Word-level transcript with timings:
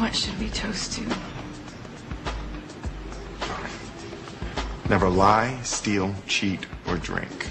What 0.00 0.16
should 0.16 0.40
we 0.40 0.48
toast 0.48 0.92
to? 0.94 1.02
Never 4.88 5.10
lie, 5.10 5.60
steal, 5.62 6.14
cheat, 6.26 6.64
or 6.88 6.96
drink. 6.96 7.48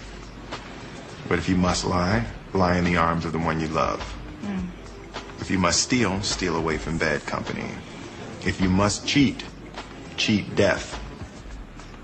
But 1.28 1.38
if 1.38 1.48
you 1.48 1.56
must 1.56 1.86
lie, 1.86 2.26
lie 2.54 2.78
in 2.78 2.86
the 2.86 2.98
arms 2.98 3.24
of 3.26 3.34
the 3.34 3.38
one 3.38 3.62
you 3.62 3.68
love. 3.68 4.02
Hmm. 4.42 4.66
If 5.40 5.52
you 5.52 5.60
must 5.60 5.84
steal, 5.84 6.24
steal 6.24 6.56
away 6.56 6.80
from 6.80 6.98
bad 6.98 7.24
company. 7.28 7.70
If 8.44 8.60
you 8.60 8.68
must 8.68 9.06
cheat, 9.06 9.44
cheat 10.18 10.56
death. 10.56 11.00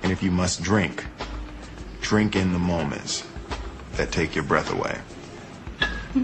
And 0.04 0.12
if 0.12 0.21
you 0.21 0.30
must 0.30 0.62
drink, 0.62 1.07
drink 2.02 2.36
in 2.36 2.54
the 2.54 2.59
moments 2.59 3.25
that 3.93 4.12
take 4.12 4.36
your 4.36 4.43
breath 4.43 4.71
away. 4.71 5.00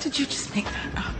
Did 0.00 0.18
you 0.18 0.26
just 0.26 0.52
make 0.52 0.64
that 0.64 0.98
up? 0.98 1.17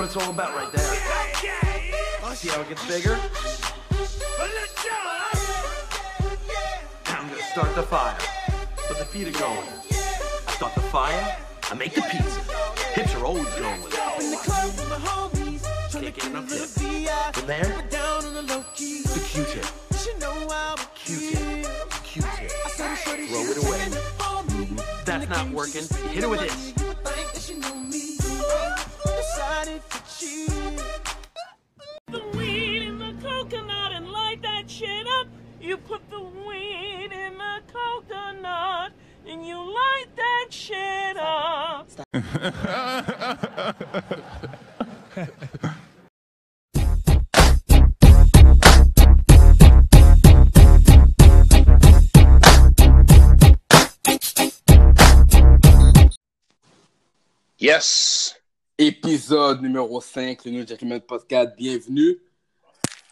What 0.00 0.06
it's 0.06 0.16
all 0.16 0.30
about 0.30 0.54
right 0.56 0.72
there. 0.72 2.32
See 2.34 2.48
how 2.48 2.62
it 2.62 2.68
gets 2.70 2.86
bigger? 2.86 3.18
I'm 7.04 7.28
gonna 7.28 7.42
start 7.42 7.74
the 7.74 7.82
fire. 7.82 8.16
But 8.88 8.98
the 8.98 9.04
feet 9.04 9.28
are 9.28 9.38
going. 9.38 9.68
I 10.48 10.52
start 10.52 10.74
the 10.74 10.80
fire, 10.80 11.36
I 11.70 11.74
make 11.74 11.92
the 11.92 12.00
pizza. 12.00 12.40
Hips 12.94 13.14
are 13.14 13.26
always 13.26 13.44
going 13.56 13.82
with 13.82 13.92
it. 13.92 14.00
Can't 15.92 16.14
get 16.14 16.24
enough. 16.28 16.48
From 17.34 17.46
there, 17.46 17.84
the 17.90 18.64
Q-tip. 18.74 19.66
Q-tip. 20.94 21.66
Q-tip. 22.04 22.50
Throw 23.28 23.42
it 23.42 23.58
away. 23.66 23.80
That's 25.04 25.28
not 25.28 25.50
working. 25.50 25.86
Hit 26.08 26.24
it 26.24 26.30
with 26.30 26.40
this. 26.40 26.79
The 29.60 29.80
weed 32.34 32.82
in 32.82 32.98
the 32.98 33.12
coconut 33.22 33.92
and 33.92 34.08
light 34.10 34.40
that 34.40 34.70
shit 34.70 35.06
up. 35.06 35.26
You 35.60 35.76
put 35.76 36.08
the 36.08 36.18
weed 36.18 37.12
in 37.12 37.36
the 37.36 37.60
coconut 37.70 38.92
and 39.26 39.46
you 39.46 39.58
light 39.58 40.06
that 40.16 40.46
shit 40.48 41.18
up. 41.18 41.90
Yes. 57.58 58.39
Épisode 58.82 59.60
numéro 59.60 60.00
5, 60.00 60.42
le 60.46 60.52
New 60.52 60.66
Gentleman 60.66 61.02
Podcast. 61.02 61.54
Bienvenue. 61.54 62.18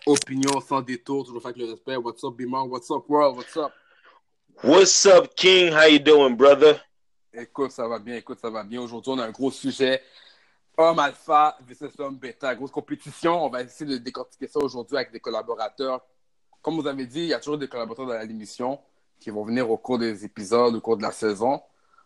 Opinion 0.06 0.62
sans 0.62 0.80
détour, 0.80 1.26
toujours 1.26 1.42
fait 1.42 1.48
avec 1.48 1.58
le 1.58 1.66
respect. 1.66 1.96
What's 1.96 2.24
up, 2.24 2.34
Bimon? 2.34 2.68
What's 2.68 2.90
up, 2.90 3.04
world? 3.06 3.36
What's 3.36 3.54
up? 3.54 3.70
What's 4.64 5.04
up, 5.04 5.34
King? 5.36 5.70
How 5.74 5.84
you 5.84 5.98
doing, 5.98 6.36
brother? 6.36 6.80
Écoute, 7.34 7.72
ça 7.72 7.86
va 7.86 7.98
bien, 7.98 8.16
écoute, 8.16 8.38
ça 8.40 8.48
va 8.48 8.64
bien. 8.64 8.80
Aujourd'hui, 8.80 9.12
on 9.12 9.18
a 9.18 9.26
un 9.26 9.30
gros 9.30 9.50
sujet. 9.50 10.00
Homme 10.74 11.00
alpha 11.00 11.58
versus 11.60 11.92
homme 11.98 12.16
bêta. 12.16 12.54
Grosse 12.54 12.70
compétition. 12.70 13.44
On 13.44 13.50
va 13.50 13.60
essayer 13.60 13.90
de 13.90 13.98
décortiquer 13.98 14.46
ça 14.46 14.60
aujourd'hui 14.60 14.96
avec 14.96 15.12
des 15.12 15.20
collaborateurs. 15.20 16.00
Comme 16.62 16.80
vous 16.80 16.86
avez 16.86 17.04
dit, 17.04 17.20
il 17.20 17.26
y 17.26 17.34
a 17.34 17.40
toujours 17.40 17.58
des 17.58 17.68
collaborateurs 17.68 18.06
dans 18.06 18.26
l'émission 18.26 18.80
qui 19.20 19.28
vont 19.28 19.44
venir 19.44 19.70
au 19.70 19.76
cours 19.76 19.98
des 19.98 20.24
épisodes, 20.24 20.74
au 20.74 20.80
cours 20.80 20.96
de 20.96 21.02
la 21.02 21.12
saison. 21.12 21.60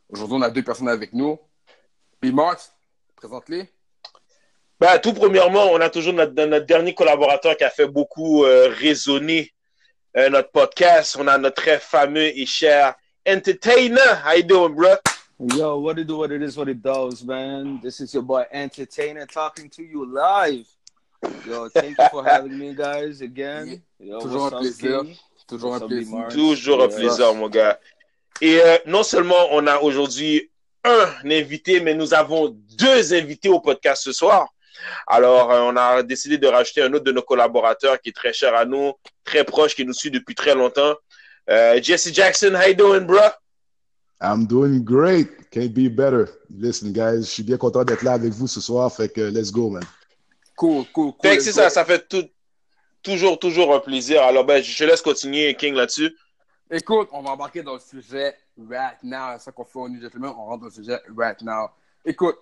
Aujourd'hui, 0.09 0.37
on 0.37 0.43
a 0.43 0.51
deux 0.51 0.65
personnes 0.65 0.89
avec 0.89 1.13
nous. 1.13 1.39
Bimon, 2.21 2.57
présente-les. 3.23 3.69
Ben, 4.81 4.99
tout 4.99 5.13
premièrement, 5.13 5.67
on 5.71 5.81
a 5.81 5.89
toujours 5.89 6.13
notre, 6.13 6.35
notre 6.45 6.67
dernier 6.67 6.93
collaborateur 6.93 7.57
qui 7.57 7.63
a 7.63 7.71
fait 7.71 7.87
beaucoup 7.87 8.45
euh, 8.45 8.69
résonner 8.81 9.53
euh, 10.17 10.29
notre 10.29 10.51
podcast. 10.51 11.17
On 11.21 11.29
a 11.29 11.39
notre 11.39 11.63
très 11.63 11.79
fameux 11.79 12.37
et 12.37 12.47
cher 12.47 12.97
entertainer. 13.27 14.01
How 14.25 14.35
you 14.35 14.43
doing, 14.43 14.75
bro? 14.75 14.97
Yo, 15.57 15.79
what 15.79 15.99
it 15.99 16.07
do, 16.09 16.19
what 16.19 16.33
it 16.33 16.43
is, 16.43 16.57
what 16.57 16.69
it 16.69 16.83
does, 16.83 17.23
man? 17.25 17.79
This 17.81 18.01
is 18.01 18.13
your 18.13 18.25
boy 18.25 18.45
Entertainer 18.53 19.27
talking 19.27 19.71
to 19.71 19.83
you 19.85 20.05
live. 20.05 20.67
Yo, 21.47 21.69
thank 21.69 21.97
you 21.97 22.09
for 22.11 22.25
having 22.25 22.59
me, 22.59 22.75
guys, 22.75 23.21
again. 23.21 23.81
Yo, 24.01 24.21
Toujours 24.21 24.47
un 24.47 24.59
plaisir. 24.59 25.05
Toujours 25.47 25.75
un 25.75 25.81
plaisir. 25.87 26.29
Toujours 26.29 26.83
un 26.83 26.89
plaisir, 26.89 27.35
mon 27.35 27.49
gars. 27.49 27.79
Et 28.41 28.61
euh, 28.61 28.79
non 28.87 29.05
seulement 29.05 29.47
on 29.53 29.67
a 29.69 29.79
aujourd'hui 29.79 30.51
un 30.85 31.31
invité, 31.31 31.81
mais 31.81 31.95
nous 31.95 32.13
avons 32.15 32.49
deux 32.79 33.15
invités 33.15 33.49
au 33.49 33.61
podcast 33.61 34.03
ce 34.03 34.13
soir. 34.13 34.49
Alors, 35.07 35.51
euh, 35.53 35.61
on 35.63 35.77
a 35.77 36.03
décidé 36.03 36.39
de 36.39 36.47
rajouter 36.47 36.83
un 36.83 36.93
autre 36.93 37.05
de 37.05 37.13
nos 37.13 37.23
collaborateurs 37.23 38.01
qui 38.01 38.09
est 38.09 38.17
très 38.17 38.33
cher 38.33 38.55
à 38.55 38.65
nous, 38.65 38.93
très 39.25 39.45
proche, 39.45 39.75
qui 39.77 39.85
nous 39.85 39.93
suit 39.93 40.11
depuis 40.11 40.35
très 40.35 40.55
longtemps. 40.55 40.95
Euh, 41.51 41.81
Jesse 41.83 42.13
Jackson, 42.13 42.55
how 42.55 42.69
you 42.69 42.75
doing, 42.75 43.01
bro? 43.07 43.21
I'm 44.21 44.47
doing 44.47 44.81
great. 44.85 45.29
Can't 45.51 45.73
be 45.73 45.89
better. 45.89 46.27
Listen, 46.51 46.93
guys, 46.93 47.19
je 47.23 47.31
suis 47.31 47.43
bien 47.43 47.57
content 47.59 47.85
d'être 47.85 48.03
là 48.03 48.13
avec 48.13 48.33
vous 48.33 48.47
ce 48.47 48.61
soir. 48.61 48.93
Fait 48.93 49.09
que 49.09 49.21
let's 49.21 49.51
go, 49.53 49.69
man. 49.71 49.83
Cool, 50.57 50.85
cool, 50.93 51.13
cool. 51.13 51.31
Fait 51.31 51.37
que 51.37 51.43
c'est 51.43 51.53
ça, 51.53 51.71
ça 51.71 51.85
fait 51.85 52.07
tout- 52.09 52.29
toujours, 53.03 53.39
toujours 53.39 53.75
un 53.75 53.81
plaisir. 53.81 54.23
Alors, 54.23 54.45
ben, 54.45 54.63
je 54.63 54.79
te 54.79 54.85
laisse 54.85 55.03
continuer, 55.03 55.55
King, 55.55 55.75
là-dessus. 55.75 56.17
Écoute, 56.71 57.09
on 57.13 57.23
va 57.23 57.31
embarquer 57.31 57.63
dans 57.63 57.75
le 57.75 57.81
sujet 57.81 58.35
right 58.59 59.03
now. 59.03 59.33
C'est 59.35 59.45
ça 59.45 59.53
qu'on 59.53 59.65
fait 59.65 59.79
au 59.79 59.89
New 59.89 60.01
Gentleman. 60.01 60.31
On 60.37 60.45
rentre 60.45 60.61
dans 60.61 60.67
le 60.67 60.73
sujet 60.73 61.01
right 61.17 61.41
now. 61.43 61.71
Écoute, 62.05 62.37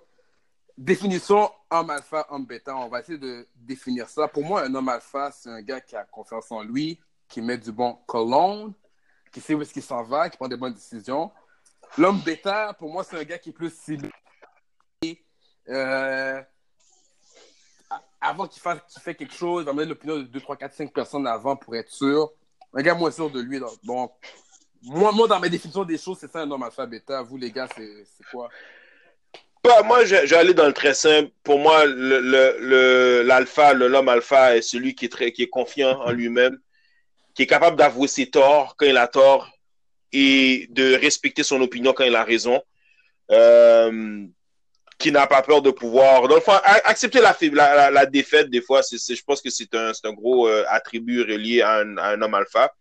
définition 0.76 1.50
homme 1.70 1.90
alpha, 1.90 2.26
homme 2.30 2.46
bêta. 2.46 2.76
On 2.76 2.88
va 2.88 3.00
essayer 3.00 3.18
de 3.18 3.46
définir 3.54 4.08
ça. 4.08 4.28
Pour 4.28 4.44
moi, 4.44 4.62
un 4.62 4.74
homme 4.74 4.88
alpha, 4.88 5.30
c'est 5.32 5.50
un 5.50 5.62
gars 5.62 5.80
qui 5.80 5.96
a 5.96 6.04
confiance 6.04 6.50
en 6.50 6.62
lui, 6.62 7.00
qui 7.28 7.40
met 7.40 7.58
du 7.58 7.72
bon 7.72 7.98
cologne, 8.06 8.72
qui 9.32 9.40
sait 9.40 9.54
où 9.54 9.62
est-ce 9.62 9.72
qu'il 9.72 9.82
s'en 9.82 10.02
va, 10.02 10.28
qui 10.28 10.36
prend 10.36 10.48
des 10.48 10.56
bonnes 10.56 10.74
décisions. 10.74 11.30
L'homme 11.98 12.20
bêta, 12.20 12.74
pour 12.74 12.92
moi, 12.92 13.04
c'est 13.04 13.18
un 13.18 13.24
gars 13.24 13.38
qui 13.38 13.50
est 13.50 13.52
plus 13.52 13.72
ciblé. 13.72 14.10
Euh, 15.68 16.42
avant 18.20 18.46
qu'il 18.46 18.60
fasse 18.60 18.80
qu'il 18.88 19.00
fait 19.02 19.14
quelque 19.14 19.34
chose, 19.34 19.62
il 19.62 19.66
va 19.66 19.72
mettre 19.72 19.88
l'opinion 19.88 20.18
de 20.18 20.22
2, 20.22 20.40
3, 20.40 20.56
4, 20.56 20.74
5 20.74 20.92
personnes 20.92 21.26
avant 21.26 21.56
pour 21.56 21.74
être 21.76 21.90
sûr. 21.90 22.32
Un 22.72 22.82
gars 22.82 22.94
moins 22.94 23.10
sûr 23.10 23.30
de 23.30 23.40
lui. 23.40 23.60
Donc, 23.82 24.12
moi, 24.82 25.28
dans 25.28 25.40
mes 25.40 25.50
définitions 25.50 25.84
des 25.84 25.98
choses, 25.98 26.18
c'est 26.20 26.30
ça 26.30 26.40
un 26.40 26.50
homme 26.50 26.62
alpha 26.62 26.86
bêta. 26.86 27.22
Vous, 27.22 27.36
les 27.36 27.50
gars, 27.50 27.68
c'est 27.74 28.24
quoi? 28.30 28.48
Bah, 29.62 29.82
moi, 29.84 30.04
je, 30.06 30.16
vais 30.16 30.36
aller 30.36 30.54
dans 30.54 30.66
le 30.66 30.72
très 30.72 30.94
simple. 30.94 31.30
Pour 31.42 31.58
moi, 31.58 31.84
l'alpha, 31.84 33.74
le, 33.74 33.88
l'homme 33.88 34.08
alpha 34.08 34.56
est 34.56 34.62
celui 34.62 34.94
qui 34.94 35.04
est, 35.04 35.10
très, 35.10 35.32
qui 35.32 35.42
est 35.42 35.48
confiant 35.48 36.00
en 36.00 36.12
lui-même, 36.12 36.58
qui 37.34 37.42
est 37.42 37.46
capable 37.46 37.76
d'avouer 37.76 38.08
ses 38.08 38.30
torts 38.30 38.74
quand 38.78 38.86
il 38.86 38.96
a 38.96 39.06
tort 39.06 39.50
et 40.12 40.66
de 40.70 40.94
respecter 40.94 41.42
son 41.42 41.60
opinion 41.60 41.92
quand 41.92 42.04
il 42.04 42.16
a 42.16 42.24
raison, 42.24 42.62
euh, 43.30 44.24
qui 44.98 45.12
n'a 45.12 45.26
pas 45.26 45.42
peur 45.42 45.60
de 45.60 45.70
pouvoir. 45.70 46.24
A- 46.48 46.88
accepter 46.88 47.20
la, 47.20 47.90
la, 47.90 48.06
défaite, 48.06 48.48
des 48.48 48.62
fois, 48.62 48.82
c'est, 48.82 49.14
je 49.14 49.22
pense 49.22 49.42
que 49.42 49.50
c'est 49.50 49.74
un, 49.74 49.92
un 50.04 50.12
gros 50.14 50.48
euh, 50.48 50.64
attribut 50.68 51.20
relié 51.20 51.60
à 51.60 51.76
un 51.80 52.22
homme 52.22 52.34
alpha. 52.34 52.72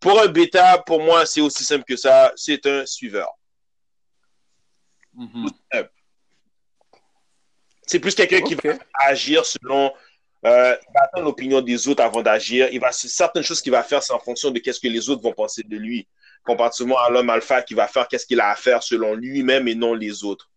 Pour 0.00 0.18
un 0.20 0.26
bêta, 0.28 0.78
pour 0.78 1.00
moi, 1.02 1.26
c'est 1.26 1.40
aussi 1.42 1.62
simple 1.62 1.84
que 1.84 1.96
ça. 1.96 2.32
C'est 2.34 2.64
un 2.66 2.86
suiveur. 2.86 3.28
C'est 7.86 7.98
plus 8.00 8.14
quelqu'un 8.14 8.40
qui 8.40 8.54
va 8.54 8.78
agir 9.06 9.44
selon 9.44 9.92
euh, 10.46 10.76
l'opinion 11.16 11.60
des 11.60 11.86
autres 11.88 12.02
avant 12.02 12.22
d'agir. 12.22 12.68
Il 12.72 12.80
va 12.80 12.92
certaines 12.92 13.42
choses 13.42 13.60
qu'il 13.60 13.72
va 13.72 13.82
faire, 13.82 14.02
c'est 14.02 14.12
en 14.12 14.18
fonction 14.20 14.50
de 14.50 14.58
qu'est-ce 14.60 14.80
que 14.80 14.88
les 14.88 15.10
autres 15.10 15.22
vont 15.22 15.32
penser 15.32 15.62
de 15.62 15.76
lui. 15.76 16.08
Comparativement 16.44 16.98
à 16.98 17.10
l'homme 17.10 17.28
alpha 17.28 17.60
qui 17.62 17.74
va 17.74 17.86
faire 17.86 18.08
qu'est-ce 18.08 18.24
qu'il 18.26 18.40
a 18.40 18.50
à 18.50 18.56
faire 18.56 18.82
selon 18.82 19.14
lui-même 19.14 19.68
et 19.68 19.74
non 19.74 19.92
les 19.92 20.24
autres. 20.24 20.48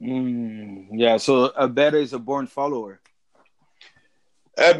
Mm, 0.00 0.96
yeah, 0.98 1.18
so 1.18 1.50
a 1.56 1.66
beta 1.66 1.98
is 1.98 2.12
a 2.14 2.18
born 2.18 2.46
follower. 2.46 2.96
Euh, 4.60 4.74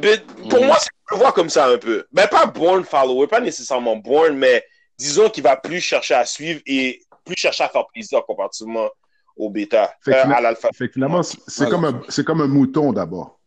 pour 0.48 0.60
Mm. 0.62 0.66
moi, 0.66 0.78
c'est- 0.78 0.90
le 1.10 1.16
vois 1.16 1.32
comme 1.32 1.50
ça 1.50 1.66
un 1.68 1.78
peu. 1.78 2.06
Ben, 2.12 2.26
pas 2.28 2.46
born 2.46 2.84
follower, 2.84 3.26
pas 3.26 3.40
nécessairement 3.40 3.96
born, 3.96 4.36
mais 4.36 4.64
disons 4.98 5.28
qu'il 5.30 5.42
va 5.42 5.56
plus 5.56 5.80
chercher 5.80 6.14
à 6.14 6.24
suivre 6.24 6.60
et 6.66 7.02
plus 7.24 7.34
chercher 7.36 7.64
à 7.64 7.68
faire 7.68 7.86
plaisir 7.92 8.24
comparativement 8.26 8.88
au 9.36 9.50
bêta, 9.50 9.92
euh, 10.08 10.12
à 10.12 10.40
l'alpha. 10.40 10.68
Fait 10.74 10.86
que 10.88 10.94
finalement, 10.94 11.22
c'est 11.22 11.38
Voilà. 11.56 11.70
comme, 11.70 11.84
un- 11.86 12.22
comme 12.24 12.40
un 12.40 12.46
mouton 12.46 12.92
d'abord. 12.92 13.40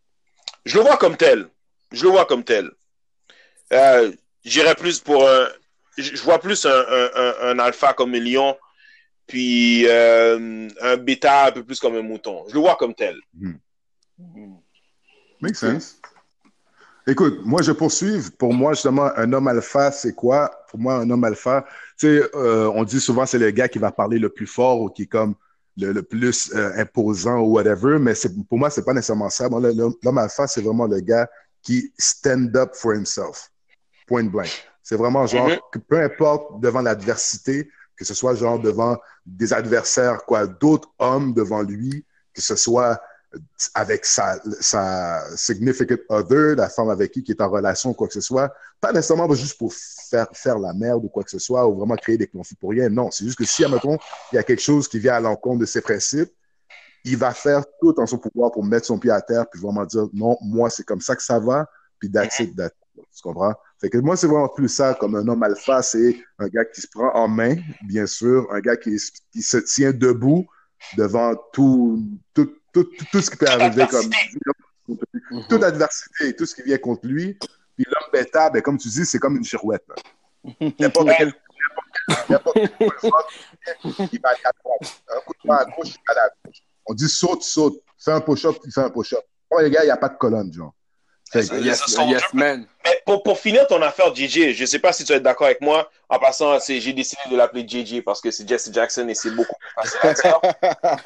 Je 0.66 0.78
le 0.78 0.84
vois 0.84 0.98
comme 0.98 1.16
tel. 1.16 1.48
Je 1.92 2.04
le 2.04 2.10
vois 2.10 2.26
comme 2.26 2.44
tel. 2.44 2.70
Euh, 3.74 4.12
J'irais 4.44 4.76
plus 4.76 5.00
pour 5.00 5.28
un. 5.28 5.48
Je 5.98 6.22
vois 6.22 6.40
plus 6.40 6.66
un, 6.66 6.70
un, 6.90 7.34
un, 7.42 7.60
alpha 7.60 7.92
comme 7.94 8.14
un 8.14 8.20
lion, 8.20 8.56
puis 9.26 9.86
euh, 9.88 10.70
un 10.80 10.98
bêta 10.98 11.46
un 11.48 11.52
peu 11.52 11.64
plus 11.64 11.80
comme 11.80 11.96
un 11.96 12.02
mouton. 12.02 12.46
Je 12.48 12.54
le 12.54 12.60
vois 12.62 12.76
comme 12.76 12.94
tel. 12.94 13.18
Make 15.42 15.56
sense. 15.56 16.00
Écoute, 17.10 17.40
moi, 17.46 17.62
je 17.62 17.72
poursuis. 17.72 18.20
Pour 18.38 18.54
moi, 18.54 18.74
justement, 18.74 19.10
un 19.16 19.32
homme 19.32 19.48
alpha, 19.48 19.92
c'est 19.92 20.14
quoi? 20.14 20.52
Pour 20.70 20.78
moi, 20.80 20.96
un 20.96 21.10
homme 21.10 21.24
alpha, 21.24 21.66
tu 21.98 22.08
sais, 22.08 22.30
euh, 22.36 22.70
on 22.76 22.84
dit 22.84 23.00
souvent 23.00 23.26
c'est 23.26 23.40
le 23.40 23.50
gars 23.52 23.70
qui 23.70 23.80
va 23.80 23.92
parler 23.92 24.20
le 24.20 24.28
plus 24.30 24.46
fort 24.48 24.82
ou 24.82 24.90
qui 24.90 25.04
est 25.04 25.08
comme 25.08 25.34
le, 25.78 25.94
le 25.94 26.04
plus 26.04 26.52
euh, 26.54 26.72
imposant 26.78 27.40
ou 27.40 27.54
whatever, 27.54 27.98
mais 28.00 28.14
pour 28.50 28.58
moi, 28.58 28.70
c'est 28.70 28.84
pas 28.84 28.94
nécessairement 28.94 29.30
ça. 29.30 29.48
Le- 29.48 29.74
l'homme 30.04 30.18
alpha, 30.18 30.48
c'est 30.48 30.62
vraiment 30.62 30.86
le 30.86 31.00
gars 31.00 31.30
qui 31.62 31.94
stand 31.98 32.56
up 32.58 32.72
for 32.76 32.94
himself. 32.94 33.50
Point 34.06 34.26
blank. 34.26 34.50
C'est 34.84 34.98
vraiment 34.98 35.26
genre, 35.28 35.48
Mhm. 35.48 35.60
que 35.72 35.80
peu 35.80 36.02
importe 36.02 36.60
devant 36.60 36.82
l'adversité, 36.82 37.70
que 37.96 38.04
ce 38.04 38.14
soit 38.14 38.36
genre 38.36 38.60
devant 38.60 38.98
des 39.26 39.54
adversaires, 39.54 40.26
quoi, 40.26 40.46
d'autres 40.46 40.90
hommes 41.00 41.34
devant 41.34 41.62
lui, 41.62 42.06
que 42.34 42.42
ce 42.42 42.56
soit 42.56 43.00
avec 43.74 44.06
sa, 44.06 44.40
sa 44.60 45.24
significant 45.36 45.98
other, 46.10 46.56
la 46.56 46.70
femme 46.70 46.90
avec 46.90 47.12
qui 47.12 47.24
qui 47.24 47.32
est 47.32 47.42
en 47.42 47.50
relation, 47.50 47.94
quoi 47.94 48.08
que 48.08 48.14
ce 48.14 48.22
soit, 48.22 48.54
pas 48.80 48.92
nécessairement 48.92 49.32
juste 49.34 49.58
pour 49.58 49.74
faire, 49.74 50.28
faire 50.34 50.60
la 50.60 50.74
merde 50.74 51.04
ou 51.06 51.10
quoi 51.10 51.24
que 51.24 51.32
ce 51.32 51.40
soit, 51.40 51.68
ou 51.68 51.76
vraiment 51.76 51.96
créer 51.96 52.18
des 52.18 52.28
conflits 52.28 52.56
pour 52.56 52.72
rien. 52.72 52.90
Non, 52.90 53.12
c'est 53.12 53.26
juste 53.26 53.38
que 53.38 53.46
si, 53.46 53.64
admettons, 53.64 53.98
il 54.32 54.36
y 54.36 54.40
a 54.40 54.44
quelque 54.44 54.62
chose 54.62 54.88
qui 54.88 55.00
vient 55.00 55.16
à 55.16 55.20
l'encontre 55.20 55.60
de 55.60 55.66
ses 55.66 55.82
principes, 55.82 56.32
il 57.04 57.18
va 57.18 57.34
faire 57.34 57.64
tout 57.80 57.98
en 58.00 58.06
son 58.06 58.18
pouvoir 58.18 58.52
pour 58.52 58.64
mettre 58.64 58.86
son 58.86 59.00
pied 59.00 59.12
à 59.12 59.22
terre, 59.22 59.46
puis 59.50 59.62
vraiment 59.62 59.86
dire, 59.86 60.08
non, 60.14 60.38
moi, 60.42 60.70
c'est 60.70 60.84
comme 60.84 61.02
ça 61.02 61.16
que 61.16 61.24
ça 61.24 61.40
va, 61.40 61.66
puis 62.00 62.12
that's 62.12 62.40
it. 62.40 62.54
Tu 62.96 63.22
comprends? 63.22 63.54
Fait 63.80 63.90
que 63.90 63.98
moi, 64.00 64.18
c'est 64.18 64.28
vraiment 64.28 64.50
plus 64.50 64.70
ça, 64.70 64.96
comme 64.96 65.16
un 65.16 65.28
homme 65.28 65.44
alpha, 65.44 65.82
c'est 65.82 66.18
un 66.40 66.48
gars 66.48 66.66
qui 66.66 66.82
se 66.82 66.88
prend 66.88 67.14
en 67.14 67.28
main, 67.28 67.56
bien 67.88 68.08
sûr, 68.08 68.48
un 68.52 68.60
gars 68.60 68.76
qui, 68.76 68.98
qui 69.32 69.42
se 69.42 69.58
tient 69.58 69.92
debout 69.92 70.48
devant 70.98 71.36
tout, 71.54 72.04
tout, 72.84 72.92
tout, 72.98 73.06
tout 73.12 73.22
ce 73.22 73.32
qui 73.32 73.38
peut 73.38 73.48
arriver, 73.48 73.88
comme 73.88 74.10
toute 75.50 75.64
adversité, 75.64 76.36
tout 76.36 76.46
ce 76.46 76.56
qui 76.56 76.64
vient 76.64 76.78
contre 76.78 77.08
lui. 77.08 77.34
Puis 77.34 77.86
l'homme 77.86 78.10
bêta, 78.12 78.50
ben, 78.50 78.62
comme 78.62 78.78
tu 78.78 78.88
dis, 78.88 79.06
c'est 79.06 79.20
comme 79.20 79.38
une 79.38 79.44
girouette. 79.44 79.84
là. 79.88 79.96
N'importe 80.80 81.10
quel, 81.18 81.34
n'importe 82.30 82.58
il 82.58 84.22
va 84.22 84.30
aller 84.30 84.40
à 84.46 84.52
droite. 84.64 85.02
Un 85.10 85.20
coup 85.22 85.34
de 85.34 85.40
poing 85.48 85.58
à 85.58 85.66
gauche, 85.66 85.90
il 85.90 86.00
va 86.08 86.22
à 86.22 86.30
gauche. 86.46 86.58
On 86.86 86.94
dit 86.94 87.10
saute, 87.10 87.44
saute. 87.44 87.84
Fais 88.00 88.12
un 88.12 88.22
push-up, 88.22 88.56
il 88.64 88.72
fait 88.72 88.82
un 88.82 88.90
push-up. 88.90 89.24
Bon, 89.50 89.58
les 89.60 89.70
gars, 89.70 89.84
il 89.84 89.88
n'y 89.88 89.92
a 89.92 89.98
pas 89.98 90.10
de 90.10 90.18
colonne, 90.18 90.54
genre. 90.54 90.74
Yes, 91.64 91.82
yes, 92.10 92.34
man. 92.34 92.68
Mais 92.86 93.02
pour, 93.06 93.22
pour 93.24 93.38
finir 93.40 93.68
ton 93.68 93.82
affaire 93.82 94.14
JJ, 94.16 94.54
je 94.54 94.66
sais 94.66 94.80
pas 94.80 94.94
si 94.94 95.04
tu 95.04 95.12
être 95.14 95.24
d'accord 95.24 95.48
avec 95.48 95.62
moi. 95.62 95.90
En 96.10 96.20
passant, 96.20 96.58
j'ai 96.60 96.94
décidé 96.94 97.22
de 97.30 97.36
l'appeler 97.36 97.66
JJ 97.68 98.02
parce 98.02 98.22
que 98.22 98.32
c'est 98.32 98.48
Jesse 98.48 98.72
Jackson 98.72 99.08
et 99.10 99.14
c'est 99.16 99.32
beaucoup 99.32 99.56
plus 99.60 99.90
facile. 100.00 100.32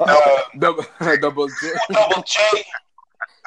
Euh, 0.00 0.14
Double, 0.54 0.84
double 1.20 1.50
J. 1.60 1.66
Double 1.88 2.24
J. 2.26 2.38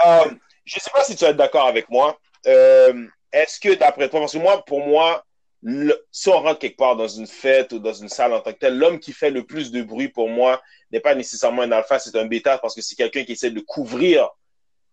Euh, 0.06 0.26
je 0.66 0.80
sais 0.80 0.92
pas 0.92 1.04
si 1.04 1.16
tu 1.16 1.24
être 1.26 1.38
d'accord 1.38 1.68
avec 1.68 1.90
moi. 1.90 2.20
Euh, 2.48 3.08
est-ce 3.32 3.60
que 3.60 3.74
d'après 3.76 4.10
toi, 4.10 4.20
parce 4.20 4.34
que 4.34 4.38
moi, 4.38 4.64
pour 4.66 4.86
moi, 4.86 5.24
le- 5.64 6.06
si 6.12 6.30
on 6.30 6.40
rentre 6.42 6.60
quelque 6.60 6.78
part 6.78 6.96
dans 6.96 7.08
une 7.08 7.28
fête 7.28 7.72
ou 7.74 7.80
dans 7.80 7.94
une 7.94 8.10
salle 8.10 8.34
en 8.34 8.40
tant 8.42 8.52
que 8.52 8.58
tel, 8.60 8.78
l'homme 8.78 9.00
qui 9.00 9.14
fait 9.14 9.32
le 9.32 9.44
plus 9.46 9.72
de 9.72 9.82
bruit 9.82 10.10
pour 10.10 10.30
moi 10.30 10.62
n'est 10.92 11.00
pas 11.00 11.16
nécessairement 11.16 11.62
un 11.64 11.72
alpha, 11.72 12.00
c'est 12.00 12.16
un 12.18 12.26
bêta 12.26 12.58
parce 12.58 12.76
que 12.76 12.82
c'est 12.82 12.96
quelqu'un 12.96 13.24
qui 13.24 13.32
essaie 13.34 13.52
de 13.52 13.62
couvrir 13.62 14.30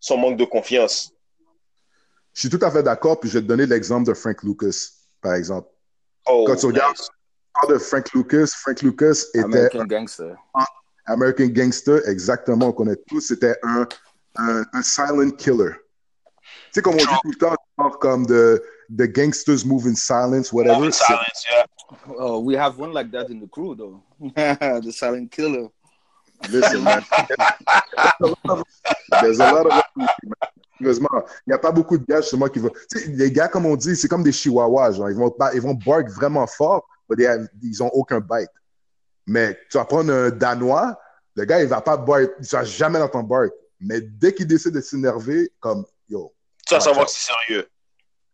son 0.00 0.16
manque 0.16 0.36
de 0.36 0.44
confiance. 0.44 1.12
Je 2.34 2.40
suis 2.40 2.48
tout 2.50 2.64
à 2.64 2.70
fait 2.70 2.82
d'accord, 2.82 3.20
puis 3.20 3.28
je 3.28 3.38
vais 3.38 3.42
te 3.42 3.48
donner 3.48 3.66
l'exemple 3.66 4.06
de 4.08 4.14
Frank 4.14 4.42
Lucas, 4.42 4.88
par 5.20 5.34
exemple. 5.34 5.68
Oh, 6.26 6.44
Quand 6.46 6.56
tu 6.56 6.66
regardes 6.66 6.96
nice. 6.96 7.08
l'histoire 7.54 7.72
de 7.74 7.78
Frank 7.78 8.12
Lucas, 8.14 8.46
Frank 8.56 8.80
Lucas 8.82 9.24
était 9.34 9.44
American 9.44 9.84
Gangster. 9.84 10.34
American 11.06 11.46
Gangster, 11.48 12.00
exactement, 12.08 12.68
on 12.68 12.72
connaît 12.72 12.96
tous, 13.08 13.20
c'était 13.20 13.56
un, 13.62 13.86
un, 14.36 14.64
un 14.72 14.82
silent 14.82 15.30
killer. 15.30 15.72
Tu 16.72 16.78
sais, 16.78 16.82
comme 16.82 16.94
on 16.94 16.98
dit 16.98 17.04
tout 17.22 17.30
le 17.32 17.36
temps, 17.36 17.90
comme 18.00 18.24
the, 18.26 18.62
the 18.96 19.02
gangsters 19.06 19.64
move 19.66 19.86
in 19.86 19.94
silence, 19.94 20.52
whatever. 20.52 20.86
Of 20.86 20.94
c'est- 20.94 21.04
silence, 21.04 21.44
yeah. 21.50 21.64
Oh, 22.16 22.38
we 22.40 22.54
have 22.56 22.78
one 22.78 22.92
like 22.94 23.10
that 23.10 23.28
in 23.28 23.40
the 23.40 23.46
crew, 23.48 23.74
though. 23.74 24.00
the 24.34 24.90
silent 24.92 25.30
killer. 25.30 25.68
Listen, 26.48 26.82
man. 26.82 27.04
There's 29.20 29.38
a 29.38 29.52
lot 29.52 29.66
of 29.66 29.82
Sérieusement, 30.82 31.08
il 31.46 31.50
n'y 31.50 31.54
a 31.54 31.58
pas 31.58 31.72
beaucoup 31.72 31.96
de 31.98 32.04
gars 32.04 32.20
justement 32.20 32.48
qui 32.48 32.58
vont. 32.58 32.70
Tu 32.90 32.98
les 33.12 33.30
gars, 33.32 33.48
comme 33.48 33.66
on 33.66 33.76
dit, 33.76 33.94
c'est 33.96 34.08
comme 34.08 34.22
des 34.22 34.32
chihuahuas. 34.32 34.92
Genre, 34.92 35.10
ils 35.10 35.16
vont, 35.16 35.34
ils 35.54 35.60
vont 35.60 35.74
bark 35.74 36.08
vraiment 36.10 36.46
fort, 36.46 36.86
mais 37.08 37.16
they 37.16 37.26
have- 37.26 37.48
ils 37.62 37.78
n'ont 37.80 37.88
aucun 37.90 38.20
bite. 38.20 38.50
Mais 39.26 39.58
tu 39.70 39.78
vas 39.78 39.84
prendre 39.84 40.12
un 40.12 40.30
Danois, 40.30 40.98
le 41.36 41.44
gars, 41.44 41.62
il 41.62 41.68
va 41.68 41.80
pas 41.80 41.96
bark, 41.96 42.30
il 42.40 42.46
va 42.46 42.64
jamais 42.64 42.98
l'entendre 42.98 43.28
bark. 43.28 43.52
Mais 43.80 44.00
dès 44.00 44.32
qu'il 44.34 44.46
décide 44.46 44.72
de 44.74 44.80
s'énerver, 44.80 45.52
comme 45.60 45.84
yo, 46.08 46.32
Tu 46.66 46.74
vas 46.74 46.80
savoir 46.80 47.06
que 47.06 47.12
c'est 47.12 47.32
sérieux. 47.32 47.68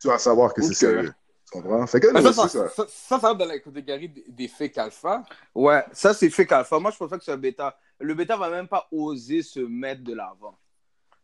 tu 0.00 0.08
vas 0.08 0.18
savoir 0.18 0.54
que 0.54 0.62
c'est 0.62 0.74
sérieux. 0.74 1.12
Tu 1.50 1.58
comprends? 1.62 1.86
Fait 1.86 2.00
que 2.00 2.08
ça, 2.12 2.22
c'est 2.22 2.32
ça, 2.34 2.48
ça. 2.48 2.68
ça, 2.68 2.86
ça, 2.86 2.86
ça 2.88 3.16
rentre 3.28 3.38
dans 3.38 3.46
la 3.46 3.58
catégorie 3.58 4.08
des, 4.10 4.24
des 4.28 4.48
fake 4.48 4.76
alpha. 4.76 5.24
Ouais, 5.54 5.82
ça 5.92 6.12
c'est 6.12 6.28
fake 6.28 6.52
alpha. 6.52 6.78
Moi, 6.78 6.90
je 6.90 6.98
pense 6.98 7.08
pas 7.08 7.16
que 7.18 7.24
c'est 7.24 7.32
un 7.32 7.38
bêta. 7.38 7.74
Le 7.98 8.12
bêta 8.14 8.36
va 8.36 8.50
même 8.50 8.68
pas 8.68 8.86
oser 8.92 9.42
se 9.42 9.60
mettre 9.60 10.02
de 10.04 10.12
l'avant. 10.14 10.58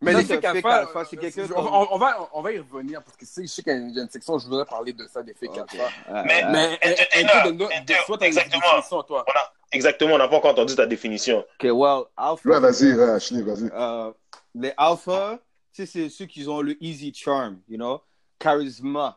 Mais 0.04 0.12
les 0.14 0.24
c'est 0.24 0.34
fake 0.34 0.44
alpha, 0.44 0.74
alpha, 0.74 1.04
c'est 1.04 1.16
quelqu'un 1.16 1.44
on, 1.44 1.48
comme- 1.54 1.66
on- 1.74 1.88
on 1.92 1.98
va, 1.98 2.28
on 2.32 2.42
va 2.42 2.52
y 2.52 2.58
revenir 2.58 3.02
parce 3.02 3.16
que 3.16 3.24
c'est- 3.26 3.42
je 3.42 3.46
sais 3.48 3.62
qu'il 3.62 3.72
y 3.72 3.76
a 3.98 4.02
une, 4.02 4.08
section 4.10 4.34
où 4.34 4.38
je 4.38 4.46
voudrais 4.46 4.64
parler 4.64 4.92
de 4.92 5.06
ça, 5.06 5.22
des 5.22 5.34
fake 5.34 5.50
Ok. 5.50 5.58
alpha. 5.74 6.22
Mais- 6.24 6.44
euh, 6.44 6.48
Mais 6.52 6.78
entertainer, 6.92 7.30
un 7.32 7.42
peu 7.42 7.52
de, 7.52 7.94
soit 8.06 8.16
définition, 8.18 9.02
toi. 9.02 9.24
On 9.26 9.32
a- 9.38 9.52
exactement, 9.72 10.14
on 10.14 10.18
n'a 10.18 10.28
pas 10.28 10.36
encore 10.36 10.52
entendu 10.52 10.74
ta 10.74 10.86
définition. 10.86 11.38
ok, 11.40 11.70
well, 11.72 12.04
alpha. 12.16 12.48
Ouais, 12.48 12.60
vas-y, 12.60 12.92
Ashley, 13.00 13.42
vas-y. 13.42 13.70
Euh, 13.72 14.12
les 14.54 14.72
alpha, 14.76 15.38
tu 15.72 15.84
sais, 15.84 15.86
c'est 15.86 16.08
ceux 16.08 16.26
qui 16.26 16.46
ont 16.48 16.60
le 16.60 16.76
easy 16.82 17.12
charm, 17.14 17.58
you 17.68 17.76
know, 17.76 18.00
charisme. 18.38 19.12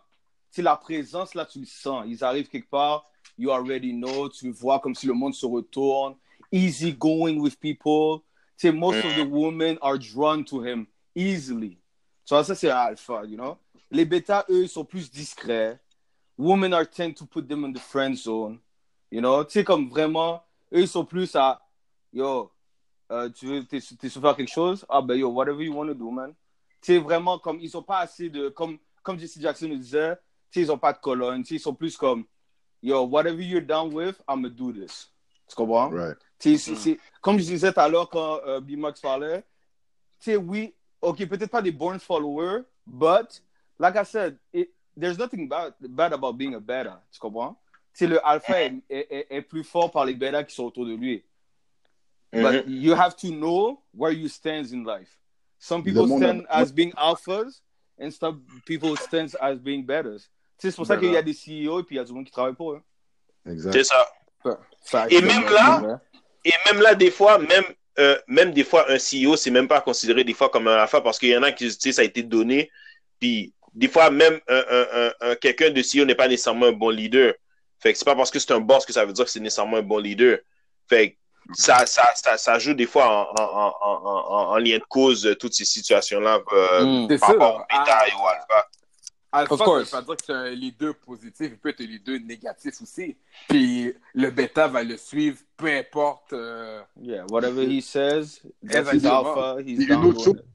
Tu 0.51 0.55
sais, 0.57 0.61
la 0.61 0.75
présence, 0.75 1.35
là, 1.35 1.45
tu 1.45 1.59
le 1.59 1.65
sens. 1.65 2.05
Ils 2.07 2.23
arrivent 2.23 2.47
quelque 2.47 2.69
part, 2.69 3.05
you 3.37 3.51
already 3.51 3.93
know, 3.93 4.29
tu 4.29 4.47
le 4.47 4.53
vois 4.53 4.79
comme 4.79 4.95
si 4.95 5.05
le 5.05 5.13
monde 5.13 5.33
se 5.33 5.45
retourne. 5.45 6.15
Easy 6.51 6.93
going 6.93 7.37
with 7.39 7.59
people. 7.59 8.21
Tu 8.57 8.67
sais, 8.67 8.71
most 8.71 9.05
of 9.05 9.15
the 9.15 9.23
women 9.29 9.77
are 9.81 9.97
drawn 9.99 10.43
to 10.45 10.63
him 10.63 10.87
easily. 11.15 11.77
So 12.25 12.35
vois, 12.35 12.43
ça, 12.43 12.55
c'est 12.55 12.69
alpha, 12.69 13.23
you 13.25 13.37
know. 13.37 13.57
Les 13.91 14.03
bêtas, 14.03 14.45
eux, 14.49 14.63
ils 14.63 14.69
sont 14.69 14.83
plus 14.83 15.11
discrets. 15.11 15.79
Women 16.37 16.73
are 16.73 16.85
tend 16.85 17.13
to 17.13 17.25
put 17.25 17.47
them 17.47 17.63
in 17.65 17.71
the 17.71 17.79
friend 17.79 18.17
zone. 18.17 18.59
You 19.11 19.21
know, 19.21 19.43
tu 19.43 19.51
sais, 19.51 19.63
comme 19.63 19.89
vraiment, 19.89 20.43
eux, 20.73 20.81
ils 20.81 20.87
sont 20.87 21.05
plus 21.05 21.35
à, 21.35 21.61
yo, 22.11 22.51
euh, 23.11 23.29
tu 23.29 23.45
veux, 23.45 23.63
t'es, 23.63 23.79
t'es 23.79 24.09
sur 24.09 24.21
faire 24.21 24.35
quelque 24.35 24.51
chose? 24.51 24.85
Ah 24.89 25.01
ben 25.01 25.15
yo, 25.15 25.29
whatever 25.29 25.63
you 25.63 25.73
want 25.73 25.87
to 25.87 25.93
do, 25.93 26.11
man. 26.11 26.33
Tu 26.81 26.93
sais, 26.93 26.97
vraiment, 26.97 27.39
comme, 27.39 27.59
ils 27.61 27.77
ont 27.77 27.83
pas 27.83 27.99
assez 27.99 28.29
de, 28.29 28.49
comme, 28.49 28.77
comme 29.01 29.17
Jesse 29.17 29.39
Jackson 29.39 29.67
nous 29.67 29.77
disait, 29.77 30.15
tu 30.51 30.59
sais, 30.59 30.61
ils 30.65 30.71
ont 30.71 30.77
pas 30.77 30.93
de 30.93 30.99
colonne, 30.99 31.41
tu 31.43 31.49
sais, 31.49 31.55
ils 31.55 31.59
sont 31.59 31.73
plus 31.73 31.95
comme, 31.95 32.25
yo, 32.81 33.05
whatever 33.05 33.41
you're 33.41 33.61
down 33.61 33.93
with, 33.93 34.21
I'm 34.27 34.41
gonna 34.41 34.49
do 34.49 34.73
this. 34.73 35.11
Tu 35.47 35.55
comprends? 35.55 35.89
Right. 35.89 36.17
C'est- 36.75 36.99
comme 37.21 37.37
je 37.39 37.43
disais 37.45 37.71
tout 37.73 37.79
à 37.79 37.87
l'heure 37.89 38.09
quand 38.09 38.39
euh, 38.45 38.59
B-Max 38.59 39.01
parlait, 39.01 39.41
tu 40.19 40.31
sais, 40.31 40.35
oui, 40.37 40.73
ok, 41.01 41.27
peut-être 41.27 41.49
pas 41.51 41.61
des 41.61 41.71
born 41.71 41.99
followers, 41.99 42.63
but, 42.85 43.41
like 43.79 43.95
I 43.95 44.05
said, 44.05 44.37
it, 44.53 44.69
there's 44.99 45.17
nothing 45.17 45.47
bad, 45.47 45.73
bad 45.79 46.13
about 46.13 46.33
being 46.33 46.53
a 46.55 46.59
beta. 46.59 47.01
Tu 47.11 47.19
comprends? 47.19 47.59
Tu 47.93 48.05
sais, 48.05 48.07
le 48.07 48.25
alpha 48.25 48.63
est, 48.63 48.75
est- 48.89 49.07
est- 49.11 49.27
est 49.29 49.41
plus 49.41 49.63
fort 49.63 49.91
par 49.91 50.05
les 50.05 50.13
betas 50.13 50.43
qui 50.43 50.53
sont 50.55 50.65
autour 50.65 50.85
de 50.85 50.93
lui. 50.93 51.23
But 52.31 52.65
you 52.67 52.93
have 52.93 53.15
to 53.17 53.29
know 53.29 53.81
where 53.93 54.11
you 54.11 54.27
stand 54.27 54.65
in 54.73 54.83
life. 54.83 55.17
Some 55.59 55.81
people 55.83 56.03
Le 56.03 56.07
monde 56.07 56.23
a- 56.23 56.27
stand 56.27 56.45
as 56.49 56.71
being 56.71 56.91
alphas, 56.95 57.61
and 57.99 58.11
some 58.11 58.41
people 58.65 58.95
stand 58.97 59.29
as 59.41 59.55
being 59.55 59.83
betas. 59.83 60.27
Tu 60.59 60.67
sais, 60.67 60.71
c'est 60.71 60.75
pour 60.75 60.85
ça 60.85 60.97
qu'il 60.97 61.11
y 61.11 61.17
a 61.17 61.21
des 61.23 61.33
CEO 61.33 61.79
et 61.79 61.83
puis 61.83 61.95
il 61.95 61.97
y 61.97 62.01
a 62.01 62.03
du 62.03 62.13
monde 62.13 62.25
qui 62.25 62.31
travaille 62.31 62.53
pour 62.53 62.73
eux. 62.73 62.81
Exact. 63.49 63.71
C'est 63.73 63.83
ça. 63.83 64.05
Et 65.09 65.21
même 65.21 65.43
là, 65.49 66.01
et 66.49 66.53
même 66.71 66.81
là, 66.81 66.95
des 66.95 67.11
fois, 67.11 67.37
même, 67.39 67.63
euh, 67.99 68.17
même 68.27 68.51
des 68.51 68.63
fois, 68.63 68.85
un 68.91 68.97
CEO, 68.97 69.35
c'est 69.35 69.51
même 69.51 69.67
pas 69.67 69.81
considéré 69.81 70.23
des 70.23 70.33
fois 70.33 70.49
comme 70.49 70.67
un 70.67 70.75
alpha 70.77 71.01
parce 71.01 71.17
qu'il 71.19 71.29
y 71.29 71.37
en 71.37 71.43
a 71.43 71.51
qui, 71.51 71.65
tu 71.65 71.71
sais, 71.79 71.91
ça 71.91 72.01
a 72.01 72.05
été 72.05 72.23
donné. 72.23 72.69
Puis, 73.19 73.53
des 73.73 73.87
fois, 73.87 74.09
même 74.09 74.39
un, 74.47 74.63
un, 74.69 74.85
un, 74.93 75.11
un- 75.31 75.35
quelqu'un 75.35 75.69
de 75.71 75.81
CEO 75.81 76.05
n'est 76.05 76.15
pas 76.15 76.27
nécessairement 76.27 76.67
un 76.67 76.71
bon 76.71 76.89
leader. 76.89 77.33
Fait 77.79 77.93
que 77.93 77.99
c'est 77.99 78.05
pas 78.05 78.15
parce 78.15 78.31
que 78.31 78.39
c'est 78.39 78.51
un 78.53 78.59
boss 78.59 78.85
que 78.85 78.93
ça 78.93 79.05
veut 79.05 79.13
dire 79.13 79.25
que 79.25 79.31
c'est 79.31 79.39
nécessairement 79.39 79.77
un 79.77 79.81
bon 79.83 79.99
leader. 79.99 80.39
Fait 80.89 81.11
que 81.11 81.15
ça, 81.53 81.85
ça, 81.85 82.11
ça, 82.15 82.37
ça 82.37 82.59
joue 82.59 82.73
des 82.73 82.87
fois 82.87 83.05
en, 83.07 83.41
en, 83.41 83.43
en, 83.43 83.75
en, 83.81 84.05
en- 84.05 84.51
en 84.53 84.57
lien 84.57 84.77
de 84.77 84.83
cause, 84.89 85.25
euh, 85.25 85.35
toutes 85.35 85.53
ces 85.53 85.65
situations-là, 85.65 86.39
euh, 86.53 86.83
Mm. 86.85 87.07
C'est 87.09 87.19
par 87.19 87.29
rapport 87.29 87.55
au 87.55 87.59
bêta 87.59 87.99
Ah, 87.99 88.05
et 88.07 88.13
au 88.13 88.27
alpha. 88.27 88.67
Alpha, 89.39 89.53
Of 89.53 89.59
ça 89.59 89.65
veut 89.65 89.71
course. 89.71 89.91
pas 89.91 90.01
dire 90.01 90.15
que 90.17 90.23
c'est 90.25 90.33
un 90.33 90.49
leader 90.51 90.95
positif, 90.95 91.47
il 91.51 91.57
peut 91.57 91.69
être 91.69 91.81
un 91.81 91.85
leader 91.85 92.19
négatif 92.25 92.81
aussi. 92.81 93.15
Puis 93.49 93.93
le 94.13 94.29
bêta 94.31 94.67
va 94.67 94.83
le 94.83 94.97
suivre, 94.97 95.37
peu 95.55 95.67
importe. 95.67 96.33
euh, 96.33 96.81
Yeah, 97.01 97.25
whatever 97.29 97.63
he 97.63 97.81
says, 97.81 98.41
that's 98.67 98.91
his 98.93 99.05
alpha. 99.05 99.57
He's 99.61 99.77
Puis 99.77 99.83
une 99.83 99.87
down 99.87 100.05
autre 100.05 100.17
with 100.17 100.25
chose, 100.25 100.35
it. 100.37 100.45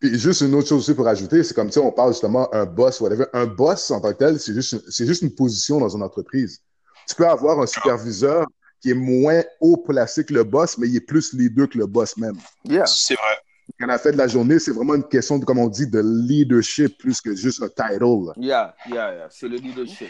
Puis 0.00 0.18
juste 0.18 0.40
une 0.40 0.54
autre 0.54 0.68
chose 0.68 0.80
aussi 0.80 0.94
pour 0.94 1.06
ajouter, 1.06 1.44
c'est 1.44 1.54
comme 1.54 1.70
sais, 1.70 1.78
on 1.80 1.92
parle 1.92 2.12
justement 2.12 2.52
un 2.52 2.64
boss, 2.66 3.00
whatever. 3.00 3.26
Un 3.32 3.46
boss 3.46 3.90
en 3.92 4.00
tant 4.00 4.12
que 4.12 4.18
tel, 4.18 4.40
c'est 4.40 4.52
juste, 4.52 4.90
c'est 4.90 5.06
juste 5.06 5.22
une 5.22 5.34
position 5.34 5.78
dans 5.78 5.90
une 5.96 6.02
entreprise. 6.02 6.60
Tu 7.08 7.14
peux 7.14 7.28
avoir 7.28 7.60
un 7.60 7.66
superviseur 7.66 8.46
qui 8.80 8.90
est 8.90 8.94
moins 8.94 9.42
haut 9.60 9.76
placé 9.76 10.24
que 10.24 10.34
le 10.34 10.42
boss, 10.42 10.76
mais 10.76 10.88
il 10.88 10.96
est 10.96 11.00
plus 11.00 11.32
leader 11.34 11.68
que 11.68 11.78
le 11.78 11.86
boss 11.86 12.16
même. 12.16 12.36
Yeah. 12.64 12.84
C'est 12.86 13.14
vrai. 13.14 13.38
Quand 13.82 13.88
on 13.88 13.94
a 13.94 13.98
fait 13.98 14.12
de 14.12 14.16
la 14.16 14.28
journée, 14.28 14.60
c'est 14.60 14.70
vraiment 14.70 14.94
une 14.94 15.02
question, 15.02 15.40
de, 15.40 15.44
comme 15.44 15.58
on 15.58 15.66
dit, 15.66 15.88
de 15.88 16.00
leadership 16.00 16.96
plus 16.98 17.20
que 17.20 17.34
juste 17.34 17.60
un 17.64 17.68
title. 17.68 18.30
Yeah, 18.36 18.76
yeah, 18.88 19.12
yeah. 19.12 19.26
C'est 19.28 19.48
le 19.48 19.56
leadership. 19.56 20.08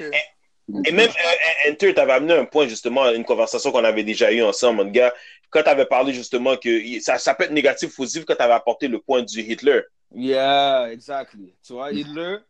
Et 0.85 0.93
même 0.93 1.09
euh, 1.09 1.71
Enter, 1.71 1.95
t'avais 1.95 2.13
amené 2.13 2.35
un 2.35 2.45
point, 2.45 2.69
justement, 2.69 3.11
une 3.11 3.25
conversation 3.25 3.73
qu'on 3.73 3.83
avait 3.83 4.05
déjà 4.05 4.31
eue 4.31 4.43
ensemble, 4.43 4.85
mon 4.85 4.91
gars, 4.91 5.11
quand 5.49 5.63
t'avais 5.63 5.87
parlé, 5.87 6.13
justement, 6.13 6.55
que 6.59 7.01
ça, 7.01 7.17
ça 7.17 7.35
peut 7.35 7.45
être 7.45 7.53
négatif 7.53 7.95
ou 7.95 8.03
positif 8.03 8.27
quand 8.27 8.35
t'avais 8.35 8.53
apporté 8.53 8.89
le 8.89 8.99
point 8.99 9.23
du 9.23 9.41
Hitler. 9.41 9.81
Yeah, 10.15 10.91
exactly. 10.93 11.55
So 11.63 11.81
uh, 11.81 11.91
Hitler, 11.91 12.41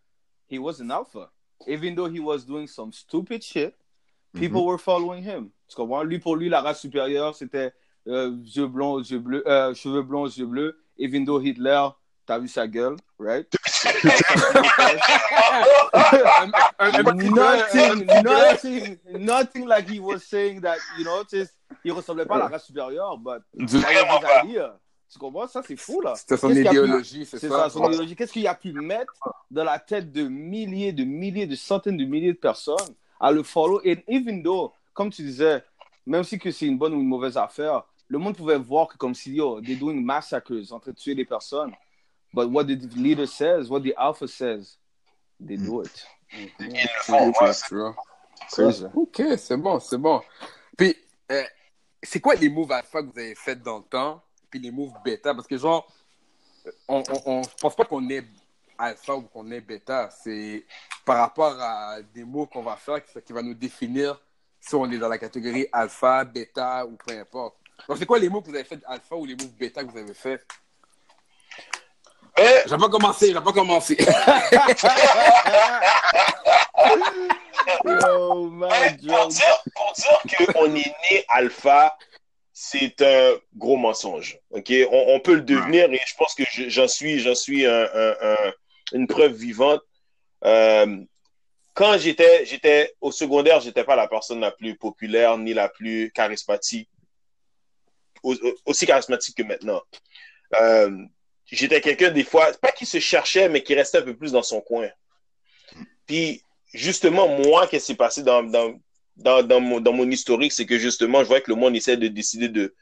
he 0.49 0.59
was 0.59 0.81
an 0.81 0.91
alpha. 0.91 1.31
Even 1.69 1.95
though 1.95 2.11
he 2.13 2.19
was 2.19 2.45
doing 2.45 2.67
some 2.67 2.93
stupid 2.93 3.45
shit, 3.45 3.77
people 4.35 4.67
were 4.67 4.79
following 4.79 5.23
him. 5.23 5.53
Tu 5.69 5.77
comprends? 5.77 6.03
Lui, 6.03 6.19
pour 6.19 6.35
lui, 6.35 6.49
la 6.49 6.63
race 6.63 6.81
supérieure, 6.81 7.37
c'était 7.37 7.73
euh, 8.09 8.37
yeux 8.45 8.67
blonds, 8.67 8.99
yeux 8.99 9.21
bleus, 9.21 9.45
euh, 9.47 9.73
cheveux 9.73 10.03
blonds, 10.03 10.27
yeux 10.27 10.47
bleus. 10.47 10.77
Even 10.99 11.25
though 11.25 11.41
Hitler, 11.41 11.89
t'as 12.27 12.39
vu 12.39 12.49
sa 12.49 12.67
gueule, 12.67 12.97
right? 13.19 13.47
nothing, 17.31 18.07
nothing, 18.23 18.99
nothing 19.19 19.67
like 19.67 19.89
he 19.89 20.01
was 20.01 20.21
saying 20.25 20.61
that, 20.61 20.79
you 20.99 21.05
know, 21.05 21.23
just, 21.31 21.53
il 21.85 21.93
ressemblait 21.93 22.27
pas 22.27 22.37
à 22.37 22.41
la 22.41 22.49
race 22.49 22.67
supérieure, 22.67 23.17
but 23.19 23.43
idea. 23.59 24.79
Tu 25.11 25.19
comprends? 25.19 25.47
Ça, 25.47 25.63
c'est 25.67 25.77
fou, 25.77 26.01
là. 26.01 26.15
C'était 26.17 26.39
son 26.39 26.49
pu- 26.49 26.61
idéologie, 26.61 27.27
c'est 27.27 27.39
C'est 27.39 27.51
ça? 27.51 27.65
ça, 27.65 27.71
son 27.71 27.85
idéologie. 27.87 28.17
Qu'est-ce 28.17 28.33
qu'il 28.33 28.47
a 28.47 28.55
pu 28.55 28.73
mettre 28.73 29.13
dans 29.51 29.65
la 29.65 29.79
tête 29.79 30.11
de 30.11 30.23
milliers, 30.27 30.93
de 30.93 31.05
milliers, 31.05 31.47
de 31.47 31.55
centaines 31.55 31.99
de 31.99 32.05
milliers 32.07 32.33
de 32.33 32.39
personnes 32.39 32.95
à 33.21 33.31
le 33.31 33.43
follow? 33.43 33.83
Et 33.85 34.03
even 34.09 34.43
though, 34.43 34.73
comme 34.95 35.11
tu 35.11 35.23
disais, 35.23 35.63
même 36.07 36.25
si 36.25 36.39
que 36.39 36.51
c'est 36.51 36.65
une 36.65 36.79
bonne 36.79 36.95
ou 36.95 37.01
une 37.01 37.09
mauvaise 37.09 37.37
affaire, 37.37 37.83
le 38.13 38.19
monde 38.19 38.37
pouvait 38.37 38.59
voir 38.59 38.89
que 38.89 38.99
comme 38.99 39.15
si, 39.15 39.33
yo, 39.35 39.61
they're 39.63 39.79
doing 39.79 40.05
massacres, 40.05 40.71
en 40.71 40.79
train 40.79 40.91
de 40.93 40.97
tuer 40.97 41.15
des 41.15 41.25
personnes. 41.25 41.73
But 42.35 42.47
what 42.51 42.65
the 42.65 42.77
leader 42.95 43.27
says, 43.27 43.71
what 43.71 43.81
the 43.81 43.95
alpha 43.97 44.27
says, 44.29 44.77
they 45.41 45.57
do 45.57 45.83
it. 45.83 46.07
Vois. 47.09 47.55
Crazy. 48.51 48.85
Ok, 48.95 49.23
c'est 49.39 49.57
bon, 49.57 49.81
c'est 49.81 49.97
bon. 49.99 50.21
Puis, 50.77 50.95
euh, 51.31 51.43
c'est 52.03 52.21
quoi 52.21 52.35
les 52.35 52.51
moves 52.51 52.73
alpha 52.73 53.03
que 53.03 53.07
vous 53.13 53.19
avez 53.19 53.35
fait 53.35 53.57
dans 53.57 53.79
le 53.79 53.85
temps, 53.85 54.23
puis 54.51 54.61
les 54.61 54.71
moves 54.71 54.93
bêta? 55.05 55.35
Parce 55.35 55.47
que, 55.47 55.57
genre, 55.57 55.87
on, 56.89 57.03
on, 57.09 57.23
on- 57.27 57.43
je 57.43 57.55
pense 57.61 57.75
pas 57.75 57.85
qu'on 57.85 58.07
est 58.11 58.25
alpha 58.77 59.15
ou 59.17 59.23
qu'on 59.23 59.51
est 59.51 59.61
bêta. 59.63 60.11
C'est 60.11 60.67
par 61.05 61.17
rapport 61.19 61.59
à 61.61 62.03
des 62.15 62.25
moves 62.25 62.49
qu'on 62.49 62.63
va 62.63 62.77
faire 62.77 63.03
qui, 63.05 63.21
qui 63.23 63.33
va 63.33 63.43
nous 63.43 63.55
définir 63.55 64.21
si 64.61 64.75
on 64.75 64.91
est 64.91 64.99
dans 64.99 65.09
la 65.09 65.19
catégorie 65.19 65.67
alpha, 65.73 66.25
bêta 66.25 66.87
ou 66.87 66.97
peu 66.97 67.19
importe. 67.19 67.57
Donc, 67.89 67.99
c'est 67.99 68.07
quoi 68.07 68.19
les 68.19 68.29
moves 68.29 68.43
que 68.45 68.51
vous 68.51 68.55
avez 68.55 68.65
fait 68.65 68.81
alpha 68.87 69.15
ou 69.17 69.25
les 69.27 69.35
moves 69.35 69.53
bêta 69.59 69.83
que 69.85 69.91
vous 69.91 69.99
avez 69.99 70.15
fait? 70.15 70.41
Je 72.39 72.71
vais 72.71 72.79
pas 72.79 72.89
commencer, 72.89 73.29
je 73.29 73.35
vais 73.35 73.41
pas. 73.41 73.53
Yo, 77.85 78.51
my 78.51 78.69
mais 78.69 78.97
pour 79.07 79.29
dire, 79.29 79.63
pour 79.75 79.93
dire 79.95 80.47
qu'on 80.55 80.75
est 80.75 80.95
né 81.11 81.25
alpha, 81.29 81.97
c'est 82.53 83.01
un 83.03 83.35
gros 83.57 83.77
mensonge. 83.77 84.39
OK? 84.51 84.73
On, 84.91 85.05
on 85.15 85.21
peut 85.21 85.35
le 85.35 85.43
devenir 85.43 85.93
et 85.93 86.01
je 86.07 86.15
pense 86.17 86.35
que 86.35 86.45
je- 86.51 86.69
j'en 86.69 86.89
suis, 86.89 87.19
j'en 87.21 87.35
suis 87.35 87.67
un- 87.67 87.89
un- 87.95 88.17
un- 88.23 88.53
une 88.93 89.07
preuve 89.07 89.33
vivante. 89.33 89.83
Euh, 90.45 90.97
quand 91.75 91.99
j'étais, 91.99 92.45
j'étais 92.45 92.95
au 93.01 93.11
secondaire, 93.13 93.61
j'étais 93.61 93.85
pas 93.85 93.97
la 93.97 94.07
personne 94.09 94.41
la 94.41 94.51
plus 94.51 94.77
populaire 94.77 95.37
ni 95.39 95.55
la 95.55 95.69
plus 95.69 96.11
charismatique, 96.13 96.89
aussi 98.23 98.87
charismatique 98.87 99.37
que 99.37 99.43
maintenant. 99.43 99.81
Euh, 100.61 100.91
j'étais 101.47 101.81
quelqu'un 101.81 102.11
des 102.11 102.25
fois, 102.25 102.53
pas 102.61 102.73
qui 102.73 102.87
se 102.87 102.99
cherchait, 103.01 103.49
mais 103.49 103.63
qui 103.63 103.75
restait 103.75 103.99
un 103.99 104.03
peu 104.03 104.17
plus 104.17 104.33
dans 104.33 104.43
son 104.43 104.61
coin. 104.61 104.89
Puis 106.07 106.43
justement, 106.75 107.29
moi, 107.29 107.67
qu'est-ce 107.67 107.87
qui 107.87 107.93
s'est 107.93 107.97
passé 107.97 108.23
dans, 108.23 108.43
dans, 108.43 108.75
dans, 109.17 109.43
dans, 109.43 109.61
mon, 109.61 109.81
dans 109.81 109.93
mon 109.93 110.11
historique, 110.11 110.53
c'est 110.53 110.67
que 110.67 110.79
justement, 110.79 111.21
je 111.21 111.25
voyais 111.29 111.43
que 111.43 111.51
le 111.51 111.57
monde 111.57 111.77
essaie 111.77 111.97
de 111.97 112.09
décider 112.09 112.49
de. 112.49 112.75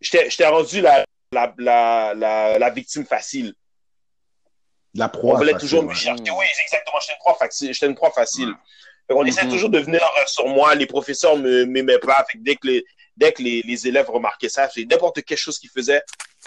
J'étais 0.00 0.46
rendu 0.46 0.80
la, 0.80 1.04
la, 1.32 1.54
la, 1.58 2.14
la, 2.14 2.58
la 2.58 2.70
victime 2.70 3.04
facile. 3.06 3.54
La 4.94 5.06
On 5.06 5.08
proie. 5.08 5.36
voulait 5.38 5.52
facile, 5.52 5.68
toujours 5.68 5.84
me 5.84 5.94
chercher. 5.94 6.22
Oui, 6.22 6.44
exactement. 6.64 6.98
J'étais 7.00 7.12
une 7.14 7.18
proie 7.20 7.34
facile. 7.38 7.72
J'étais 7.72 7.86
une 7.86 7.94
proie 7.94 8.10
facile. 8.10 8.52
Fait 9.08 9.14
qu'on 9.14 9.24
essaie 9.24 9.44
Mhm. 9.44 9.50
toujours 9.50 9.70
de 9.70 9.78
venir 9.78 10.00
sur 10.26 10.46
moi. 10.48 10.74
Les 10.74 10.86
professeurs 10.86 11.36
me 11.36 11.64
m'aimaient 11.64 11.98
pas. 11.98 12.24
Fait 12.30 12.38
que 12.38 12.42
dès 12.42 12.56
que 12.56 12.66
les, 12.66 12.84
dès 13.16 13.32
que 13.32 13.42
les, 13.42 13.86
élèves 13.86 14.10
remarquaient 14.10 14.48
ça, 14.48 14.68
c'est 14.68 14.84
n'importe 14.84 15.22
quelle 15.22 15.38
chose 15.38 15.58
qu'ils 15.58 15.70
faisaient, 15.70 16.02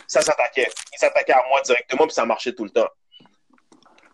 ça 0.07 0.21
s'attaquait. 0.21 0.69
Ils 0.93 0.99
s'attaquaient 0.99 1.33
à 1.33 1.43
moi 1.49 1.61
directement, 1.61 2.05
puis 2.05 2.13
ça 2.13 2.25
marchait 2.25 2.53
tout 2.53 2.63
le 2.63 2.69
temps. 2.69 2.89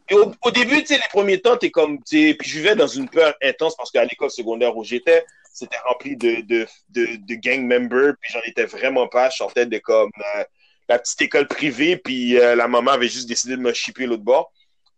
Et 0.09 0.15
au, 0.15 0.51
début, 0.51 0.83
tu 0.83 0.93
les 0.93 0.99
premiers 1.09 1.39
temps, 1.39 1.55
t'es 1.55 1.71
comme, 1.71 2.03
tu 2.03 2.35
puis 2.37 2.49
je 2.49 2.57
vivais 2.57 2.75
dans 2.75 2.87
une 2.87 3.07
peur 3.07 3.33
intense 3.41 3.75
parce 3.77 3.91
qu'à 3.91 4.03
l'école 4.03 4.29
secondaire 4.29 4.75
où 4.75 4.83
j'étais, 4.83 5.25
c'était 5.53 5.77
rempli 5.85 6.17
de, 6.17 6.41
de, 6.41 6.67
de, 6.89 7.35
gang 7.35 7.61
members, 7.61 8.15
puis 8.19 8.33
j'en 8.33 8.41
étais 8.45 8.65
vraiment 8.65 9.07
pas. 9.07 9.29
Je 9.29 9.37
sortais 9.37 9.65
de 9.65 9.77
comme 9.77 10.11
euh, 10.35 10.43
la 10.89 10.99
petite 10.99 11.21
école 11.21 11.47
privée, 11.47 11.95
puis 11.95 12.37
euh, 12.37 12.55
la 12.55 12.67
maman 12.67 12.91
avait 12.91 13.07
juste 13.07 13.27
décidé 13.27 13.55
de 13.55 13.61
me 13.61 13.73
chipper 13.73 14.05
l'autre 14.05 14.23
bord. 14.23 14.51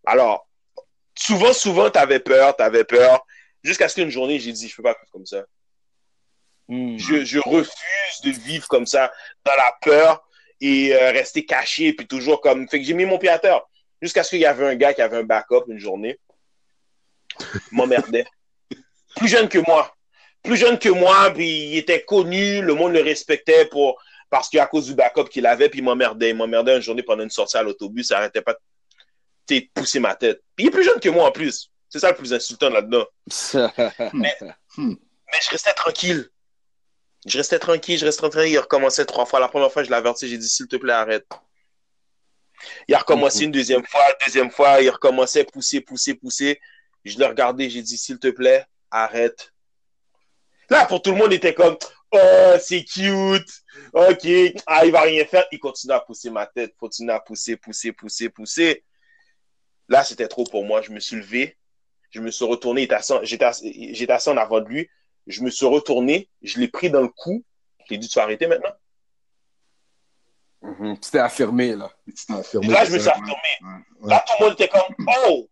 Alors, 0.06 0.48
souvent, 1.16 1.54
souvent, 1.54 1.90
t'avais 1.90 2.20
peur, 2.20 2.56
t'avais 2.56 2.84
peur, 2.84 3.24
jusqu'à 3.64 3.88
ce 3.88 3.96
qu'une 3.96 4.10
journée, 4.10 4.40
j'ai 4.40 4.52
dit, 4.52 4.68
je 4.68 4.76
peux 4.76 4.84
pas 4.84 4.94
vivre 4.94 5.12
comme 5.12 5.26
ça. 5.26 5.44
Mm. 6.74 6.98
Je, 6.98 7.26
je 7.26 7.40
refuse 7.40 8.22
de 8.24 8.32
vivre 8.32 8.68
comme 8.68 8.88
ça, 8.88 9.12
dans 9.46 9.56
la 9.56 9.76
peur 9.82 10.28
et 10.60 10.94
euh, 10.94 11.12
rester 11.12 11.46
caché, 11.46 11.94
puis 11.94 12.08
toujours 12.08 12.42
comme. 12.42 12.68
Fait 12.68 12.80
que 12.80 12.86
j'ai 12.86 12.94
mis 12.94 13.06
mon 13.06 13.20
pied 13.20 13.30
à 13.30 13.38
terre. 13.38 13.62
Jusqu'à 14.02 14.24
ce 14.24 14.32
qu'il 14.32 14.40
y 14.40 14.46
avait 14.46 14.66
un 14.66 14.76
gars 14.76 14.94
qui 14.94 15.02
avait 15.02 15.18
un 15.18 15.24
backup 15.24 15.64
une 15.68 15.80
journée. 15.80 16.20
Il 17.40 17.78
m'emmerdait. 17.78 18.26
Plus 19.16 19.28
jeune 19.28 19.48
que 19.48 19.60
moi. 19.60 19.94
Plus 20.42 20.58
jeune 20.58 20.80
que 20.80 20.90
moi, 20.90 21.32
puis 21.34 21.48
il 21.48 21.78
était 21.78 22.04
connu, 22.04 22.62
le 22.62 22.74
monde 22.74 22.94
le 22.94 23.02
respectait 23.02 23.66
pour 23.66 24.02
parce 24.30 24.50
qu'à 24.50 24.66
cause 24.66 24.88
du 24.88 24.96
backup 24.96 25.26
qu'il 25.26 25.46
avait, 25.46 25.70
puis 25.70 25.80
il 25.80 25.84
m'emmerdait. 25.84 26.32
Il 26.32 26.36
m'emmerdait 26.36 26.76
une 26.76 26.82
journée 26.82 27.04
pendant 27.04 27.24
une 27.24 27.30
sortie 27.30 27.56
à 27.56 27.64
l'autobus, 27.64 28.08
ça 28.08 28.18
arrêtait 28.18 28.42
pas 28.42 28.56
de 29.48 29.70
pousser 29.74 30.00
ma 30.00 30.16
tête. 30.16 30.42
Puis 30.56 30.66
il 30.66 30.68
est 30.70 30.72
plus 30.72 30.84
jeune 30.84 31.00
que 31.00 31.10
moi 31.10 31.28
en 31.28 31.32
plus. 31.32 31.70
C'est 31.88 32.00
ça 32.00 32.10
le 32.10 32.16
plus 32.16 32.34
insultant 32.34 32.70
là-dedans. 32.70 33.06
Mais 35.30 35.40
je 35.42 35.50
restais 35.52 35.74
tranquille. 35.74 36.30
Je 37.26 37.38
restais 37.38 37.60
tranquille, 37.60 37.98
je 37.98 38.06
restais 38.06 38.28
tranquille. 38.28 38.52
Il 38.52 38.60
recommençait 38.60 39.06
trois 39.06 39.26
fois. 39.26 39.40
La 39.40 39.48
première 39.48 39.72
fois, 39.72 39.84
je 39.84 39.90
l'ai 39.90 39.96
averti, 39.96 40.28
j'ai 40.28 40.38
dit, 40.38 40.50
s'il 40.50 40.68
te 40.68 40.76
plaît, 40.76 40.94
arrête. 40.94 41.26
Il 42.88 42.96
a 42.96 43.00
recommencé 43.00 43.46
une 43.46 43.52
deuxième 43.52 43.86
fois, 43.86 44.04
deuxième 44.26 44.52
fois, 44.52 44.82
il 44.82 44.90
recommençait 44.90 45.44
pousser, 45.44 45.82
pousser, 45.82 46.14
pousser. 46.14 46.60
Je 47.04 47.18
l'ai 47.18 47.26
regardé, 47.26 47.70
j'ai 47.70 47.82
dit, 47.82 47.98
s'il 47.98 48.20
te 48.20 48.30
plaît, 48.30 48.66
arrête. 48.92 49.54
Là, 50.70 50.86
pour 50.86 51.02
tout 51.02 51.12
le 51.12 51.18
monde, 51.18 51.32
il 51.32 51.36
était 51.36 51.54
comme, 51.54 51.78
oh, 52.12 52.54
c'est 52.60 52.84
cute. 52.84 53.50
OK. 53.94 54.28
Ah, 54.66 54.86
il 54.86 54.92
va 54.92 55.02
rien 55.02 55.26
faire. 55.26 55.46
Il 55.52 55.60
continue 55.60 55.94
à 55.94 56.00
pousser 56.00 56.30
ma 56.30 56.46
tête, 56.46 56.76
continue 56.78 57.12
à 57.12 57.20
pousser, 57.20 57.58
pousser, 57.58 57.92
pousser, 57.92 58.30
pousser. 58.30 58.84
Là, 59.90 60.04
c'était 60.04 60.28
trop 60.28 60.46
pour 60.46 60.64
moi. 60.64 60.82
Je 60.82 60.92
me 60.92 61.00
suis 61.00 61.18
levé. 61.18 61.58
Je 62.12 62.22
me 62.22 62.32
suis 62.32 62.46
retourné. 62.46 62.90
assis, 62.92 63.14
j'étais 63.24 64.14
assis 64.14 64.30
en 64.30 64.38
avant 64.38 64.62
de 64.62 64.68
lui. 64.70 64.90
Je 65.28 65.42
me 65.42 65.50
suis 65.50 65.66
retourné. 65.66 66.30
Je 66.42 66.60
l'ai 66.60 66.68
pris 66.68 66.90
dans 66.90 67.02
le 67.02 67.08
cou. 67.10 67.44
Je 67.80 67.86
lui 67.90 67.96
ai 67.96 67.98
dit, 67.98 68.08
tu 68.10 68.16
vas 68.20 68.24
arrêter 68.24 68.48
maintenant? 68.48 68.74
Mhm. 70.62 70.98
C'était 71.02 71.20
affirmé, 71.20 71.76
là. 71.76 71.92
Tu 72.08 72.26
t'es 72.26 72.34
affirmé, 72.34 72.68
Là, 72.68 72.86
je 72.86 72.92
me 72.94 73.00
suis 73.00 73.10
retourné. 73.10 73.34
ouais. 73.62 74.10
Là, 74.10 74.24
tout 74.26 74.34
le 74.40 74.46
monde 74.46 74.54
était 74.54 74.70
comme, 74.70 74.96
oh! 75.28 75.50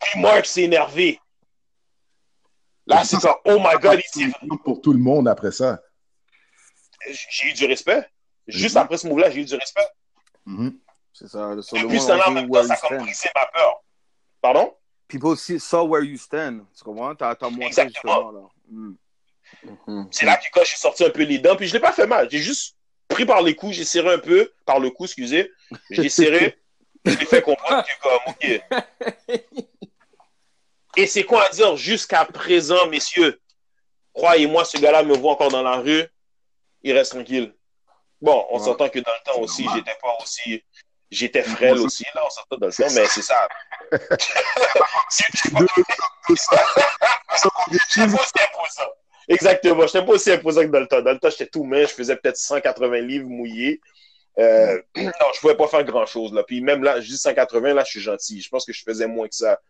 Puis 0.00 0.20
Mark 0.20 0.46
s'est 0.46 0.62
énervé. 0.62 1.20
Là, 2.86 3.04
c'est 3.04 3.18
comme, 3.20 3.36
oh 3.44 3.58
my 3.58 3.78
god, 3.80 4.00
il 4.14 4.24
s'est- 4.24 4.32
Pour 4.64 4.80
tout 4.80 4.92
le 4.92 4.98
monde 4.98 5.28
après 5.28 5.52
ça. 5.52 5.80
j'ai 7.30 7.48
eu 7.48 7.52
du 7.52 7.66
respect. 7.66 8.08
Juste 8.46 8.76
Mhm. 8.76 8.82
après 8.82 8.96
ce 8.98 9.06
move-là, 9.08 9.30
j'ai 9.30 9.40
eu 9.40 9.44
du 9.44 9.54
respect. 9.56 9.86
Mhm. 10.46 10.78
C'est 11.12 11.28
ça. 11.28 11.54
So 11.62 11.76
Et 11.76 11.84
puis, 11.86 12.00
ça, 12.00 12.16
là, 12.16 12.28
en 12.28 12.32
même 12.32 12.48
temps, 12.50 12.62
ça 12.64 12.74
a 12.90 12.96
brisé 12.98 13.28
ma 13.34 13.46
peur. 13.46 13.82
Pardon? 14.40 14.74
People 15.08 15.36
see, 15.36 15.60
saw 15.60 15.84
where 15.86 16.02
you 16.04 16.16
stand. 16.16 16.64
Tu 16.76 16.82
comprends? 16.84 17.14
T'as 17.14 17.34
t'as 17.34 17.50
montré 17.50 17.66
Exactement. 17.66 18.14
justement, 18.14 18.30
là. 18.32 18.48
Mm. 18.68 18.94
Mhm. 19.86 20.08
C'est 20.10 20.26
là 20.26 20.36
que 20.36 20.44
quand 20.52 20.64
j'ai 20.64 20.76
sorti 20.76 21.04
un 21.04 21.10
peu 21.10 21.22
les 21.22 21.38
dents, 21.38 21.56
puis 21.56 21.66
je 21.68 21.72
l'ai 21.72 21.80
pas 21.80 21.92
fait 21.92 22.06
mal. 22.06 22.28
J'ai 22.30 22.38
juste 22.38 22.76
pris 23.08 23.24
par 23.26 23.42
les 23.42 23.54
coups, 23.54 23.74
j'ai 23.74 23.84
serré 23.84 24.12
un 24.14 24.18
peu, 24.18 24.52
par 24.64 24.78
le 24.80 24.90
cou, 24.90 25.04
excusez. 25.04 25.50
J'ai 25.90 26.08
serré, 26.08 26.58
je 27.04 27.16
l'ai 27.16 27.26
fait 27.26 27.42
comprendre 27.42 27.84
que 27.84 27.92
comme, 28.02 28.20
ok. 28.26 28.62
Et 30.96 31.06
c'est 31.06 31.24
quoi 31.24 31.46
à 31.46 31.48
dire 31.50 31.76
jusqu'à 31.76 32.24
présent, 32.24 32.86
messieurs? 32.88 33.40
Croyez-moi, 34.12 34.64
ce 34.64 34.76
gars-là 34.78 35.02
me 35.02 35.16
voit 35.16 35.32
encore 35.32 35.50
dans 35.50 35.62
la 35.62 35.76
rue, 35.76 36.04
il 36.82 36.92
reste 36.92 37.12
tranquille. 37.12 37.54
Bon, 38.20 38.46
on 38.50 38.58
Ouais. 38.58 38.64
s'entend 38.64 38.88
que 38.88 38.98
dans 38.98 39.10
le 39.12 39.32
temps 39.32 39.40
aussi, 39.40 39.66
j'étais 39.74 39.96
pas 40.00 40.16
aussi. 40.22 40.62
J'étais 41.10 41.42
frêle 41.42 41.78
aussi, 41.78 42.04
là, 42.14 42.22
on 42.26 42.30
s'entend 42.30 42.56
dans 42.56 42.66
le 42.68 42.72
temps, 42.72 42.94
mais 42.94 43.06
c'est 43.06 43.22
ça. 43.22 43.48
C'est 45.10 45.50
pas 45.52 45.60
aussi 48.22 48.32
imposant. 48.40 48.90
Exactement, 49.28 49.86
j'étais 49.86 50.04
pas 50.04 50.12
aussi 50.12 50.30
imposant 50.32 50.62
que 50.62 50.66
dans 50.68 50.80
le 50.80 50.86
temps. 50.86 51.02
Dans 51.02 51.12
le 51.12 51.18
temps, 51.18 51.30
j'étais 51.30 51.46
tout 51.46 51.64
mince, 51.64 51.90
je 51.90 51.94
faisais 51.94 52.16
peut-être 52.16 52.36
180 52.36 53.00
livres 53.00 53.28
mouillés. 53.28 53.80
Euh, 54.38 54.80
non, 54.96 55.10
je 55.34 55.40
pouvais 55.40 55.56
pas 55.56 55.68
faire 55.68 55.84
grand-chose, 55.84 56.32
là. 56.32 56.42
Puis 56.42 56.60
même 56.60 56.82
là, 56.82 57.00
je 57.00 57.08
dis 57.08 57.18
180, 57.18 57.74
là, 57.74 57.84
je 57.84 57.90
suis 57.90 58.00
gentil. 58.00 58.40
Je 58.40 58.48
pense 58.48 58.64
que 58.64 58.72
je 58.72 58.82
faisais 58.82 59.06
moins 59.06 59.28
que 59.28 59.34
ça. 59.34 59.60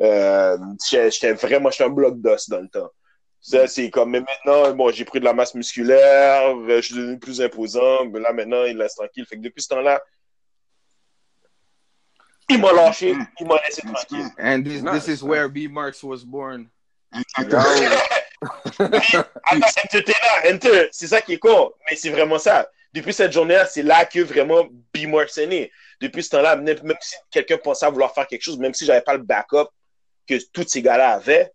Euh, 0.00 0.58
j'étais 0.90 1.32
vraiment, 1.32 1.70
j'étais 1.70 1.84
un 1.84 1.90
bloc 1.90 2.20
d'os 2.20 2.48
dans 2.48 2.60
le 2.60 2.68
temps. 2.68 2.90
Ça, 3.40 3.68
c'est 3.68 3.90
comme, 3.90 4.10
mais 4.10 4.20
maintenant, 4.20 4.72
bon, 4.74 4.90
j'ai 4.90 5.04
pris 5.04 5.20
de 5.20 5.24
la 5.24 5.32
masse 5.32 5.54
musculaire, 5.54 6.48
euh, 6.48 6.76
je 6.76 6.80
suis 6.80 6.94
devenu 6.96 7.18
plus 7.18 7.40
imposant, 7.40 8.04
mais 8.06 8.18
là, 8.18 8.32
maintenant, 8.32 8.64
il 8.64 8.76
laisse 8.76 8.96
tranquille. 8.96 9.24
Fait 9.24 9.36
que 9.36 9.42
depuis 9.42 9.62
ce 9.62 9.68
temps-là, 9.68 10.02
il 12.48 12.60
m'a 12.60 12.72
lâché, 12.72 13.14
il 13.40 13.46
m'a 13.46 13.56
laissé 13.64 13.82
tranquille. 13.82 14.26
And 14.38 14.62
this, 14.64 14.82
this 14.82 15.08
is 15.08 15.22
where 15.22 15.48
B 15.48 15.68
Marks 15.70 16.02
was 16.02 16.24
born. 16.24 16.70
Attends, 18.42 18.90
là, 19.58 20.52
Enter, 20.52 20.88
c'est 20.92 21.06
ça 21.06 21.20
qui 21.20 21.34
est 21.34 21.38
con, 21.38 21.72
mais 21.88 21.96
c'est 21.96 22.10
vraiment 22.10 22.38
ça. 22.38 22.68
Depuis 22.92 23.12
cette 23.12 23.32
journée-là, 23.32 23.66
c'est 23.66 23.82
là 23.82 24.04
que 24.04 24.20
vraiment 24.20 24.66
B-Marks 24.94 25.38
est 25.38 25.46
né. 25.46 25.72
Depuis 26.00 26.22
ce 26.22 26.30
temps-là, 26.30 26.56
même 26.56 26.78
même 26.82 26.96
si 27.00 27.14
quelqu'un 27.30 27.58
pensait 27.58 27.86
à 27.86 27.90
vouloir 27.90 28.14
faire 28.14 28.26
quelque 28.26 28.42
chose, 28.42 28.58
même 28.58 28.74
si 28.74 28.84
j'avais 28.84 29.00
pas 29.02 29.14
le 29.14 29.22
backup 29.22 29.68
que 30.26 30.34
tous 30.52 30.66
ces 30.68 30.82
gars-là 30.82 31.10
avaient, 31.12 31.52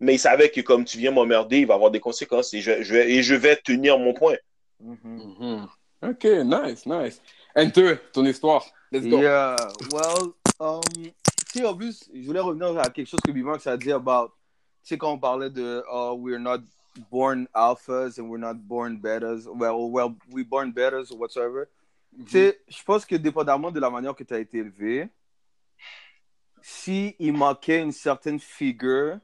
mais 0.00 0.14
ils 0.14 0.18
savaient 0.18 0.50
que 0.50 0.60
comme 0.60 0.84
tu 0.84 0.98
viens 0.98 1.10
m'emmerder, 1.10 1.60
il 1.60 1.66
va 1.66 1.74
y 1.74 1.76
avoir 1.76 1.90
des 1.90 2.00
conséquences 2.00 2.54
et 2.54 2.60
je, 2.60 2.82
je 2.82 2.94
vais, 2.94 3.10
et 3.10 3.22
je 3.22 3.34
vais 3.34 3.56
tenir 3.56 3.98
mon 3.98 4.14
point. 4.14 4.36
Mhm. 4.80 5.66
Ok, 6.02 6.24
nice, 6.24 6.86
nice. 6.86 7.20
Enter, 7.56 7.96
ton 8.12 8.24
histoire. 8.24 8.64
Let's 8.92 9.06
go. 9.06 9.20
Yeah, 9.20 9.56
well, 9.92 10.32
um, 10.60 10.80
tu 10.94 11.12
sais, 11.52 11.66
en 11.66 11.74
plus, 11.74 12.08
je 12.14 12.24
voulais 12.24 12.40
revenir 12.40 12.78
à 12.78 12.88
quelque 12.88 13.08
chose 13.08 13.20
que 13.26 13.32
B-Marks 13.32 13.66
a 13.66 13.76
dit 13.76 13.90
about, 13.90 14.32
sais, 14.88 14.98
quand 14.98 15.12
on 15.12 15.18
parlait 15.18 15.50
de, 15.50 15.82
oh, 15.90 16.14
we're 16.14 16.38
not 16.38 16.60
born 17.10 17.46
alphas 17.54 18.18
and 18.18 18.28
we're 18.28 18.38
not 18.38 18.56
born 18.56 18.98
betas, 19.00 19.46
well, 19.46 19.90
well, 19.90 20.16
we 20.30 20.42
born 20.42 20.72
betas 20.72 21.12
or 21.12 21.18
whatsoever. 21.18 21.68
Tu 22.26 22.30
sais, 22.30 22.58
je 22.68 22.82
pense 22.84 23.04
que 23.04 23.16
dépendamment 23.16 23.70
de 23.70 23.80
la 23.80 23.90
manière 23.90 24.14
que 24.14 24.24
tu 24.24 24.34
as 24.34 24.40
été 24.40 24.58
élevé, 24.58 25.08
si 26.62 27.14
il 27.18 27.32
manquait 27.32 27.80
une 27.80 27.92
certaine 27.92 28.40
figure 28.40 29.20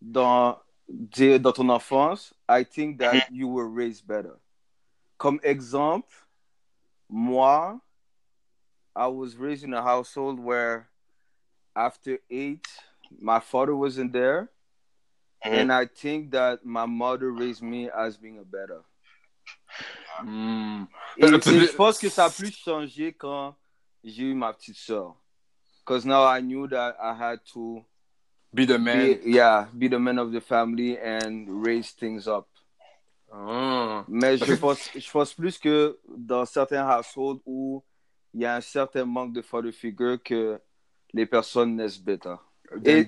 dans, 0.00 0.58
dans 0.88 1.52
ton 1.52 1.68
enfance, 1.70 2.34
I 2.48 2.64
think 2.64 2.98
that 2.98 3.30
you 3.30 3.48
were 3.48 3.68
raised 3.68 4.06
better. 4.06 4.38
Comme 5.16 5.40
exemple, 5.42 6.12
moi, 7.08 7.80
I 8.94 9.06
was 9.06 9.36
raised 9.36 9.64
in 9.64 9.72
a 9.72 9.82
household 9.82 10.38
where 10.38 10.88
after 11.74 12.18
eight, 12.28 12.66
my 13.20 13.40
father 13.40 13.74
wasn't 13.74 14.12
there. 14.12 14.50
Mhm. 15.44 15.52
And 15.52 15.72
I 15.72 15.86
think 15.86 16.30
that 16.32 16.64
my 16.64 16.86
mother 16.86 17.32
raised 17.32 17.62
me 17.62 17.90
as 17.90 18.16
being 18.16 18.38
a 18.38 18.44
better. 18.44 18.82
Mm. 20.22 20.86
Et, 21.16 21.24
et 21.24 21.66
je 21.66 21.74
pense 21.76 21.98
que 21.98 22.08
ça 22.08 22.26
a 22.26 22.30
plus 22.30 22.52
changé 22.52 23.12
quand 23.12 23.56
j'ai 24.04 24.24
eu 24.24 24.34
ma 24.34 24.52
petite. 24.52 24.76
Because 25.84 26.04
now 26.04 26.24
I 26.24 26.40
knew 26.40 26.68
that 26.68 26.96
I 27.00 27.12
had 27.14 27.40
to 27.54 27.84
Be 28.54 28.66
the 28.66 28.78
man. 28.78 28.98
be, 28.98 29.30
yeah, 29.30 29.66
be 29.76 29.88
the 29.88 29.98
man 29.98 30.18
of 30.18 30.30
the 30.30 30.40
family 30.40 30.98
and 30.98 31.48
raise 31.64 31.90
things 31.92 32.28
up. 32.28 32.46
Ah. 33.32 34.04
Mais 34.06 34.36
je 34.36 34.54
pense, 34.54 34.90
je 34.94 35.10
pense 35.10 35.32
plus 35.32 35.58
que 35.58 35.98
dans 36.06 36.44
certains 36.44 36.86
households 36.86 37.40
où 37.46 37.82
il 38.34 38.42
y 38.42 38.44
a 38.44 38.56
un 38.56 38.60
certain 38.60 39.06
manque 39.06 39.32
de 39.32 39.42
father 39.42 39.72
figure 39.72 40.22
que 40.22 40.60
les 41.14 41.26
personnes 41.26 41.74
naissent 41.76 41.98
bêta. 41.98 42.38
Et- 42.84 43.00
et- 43.00 43.06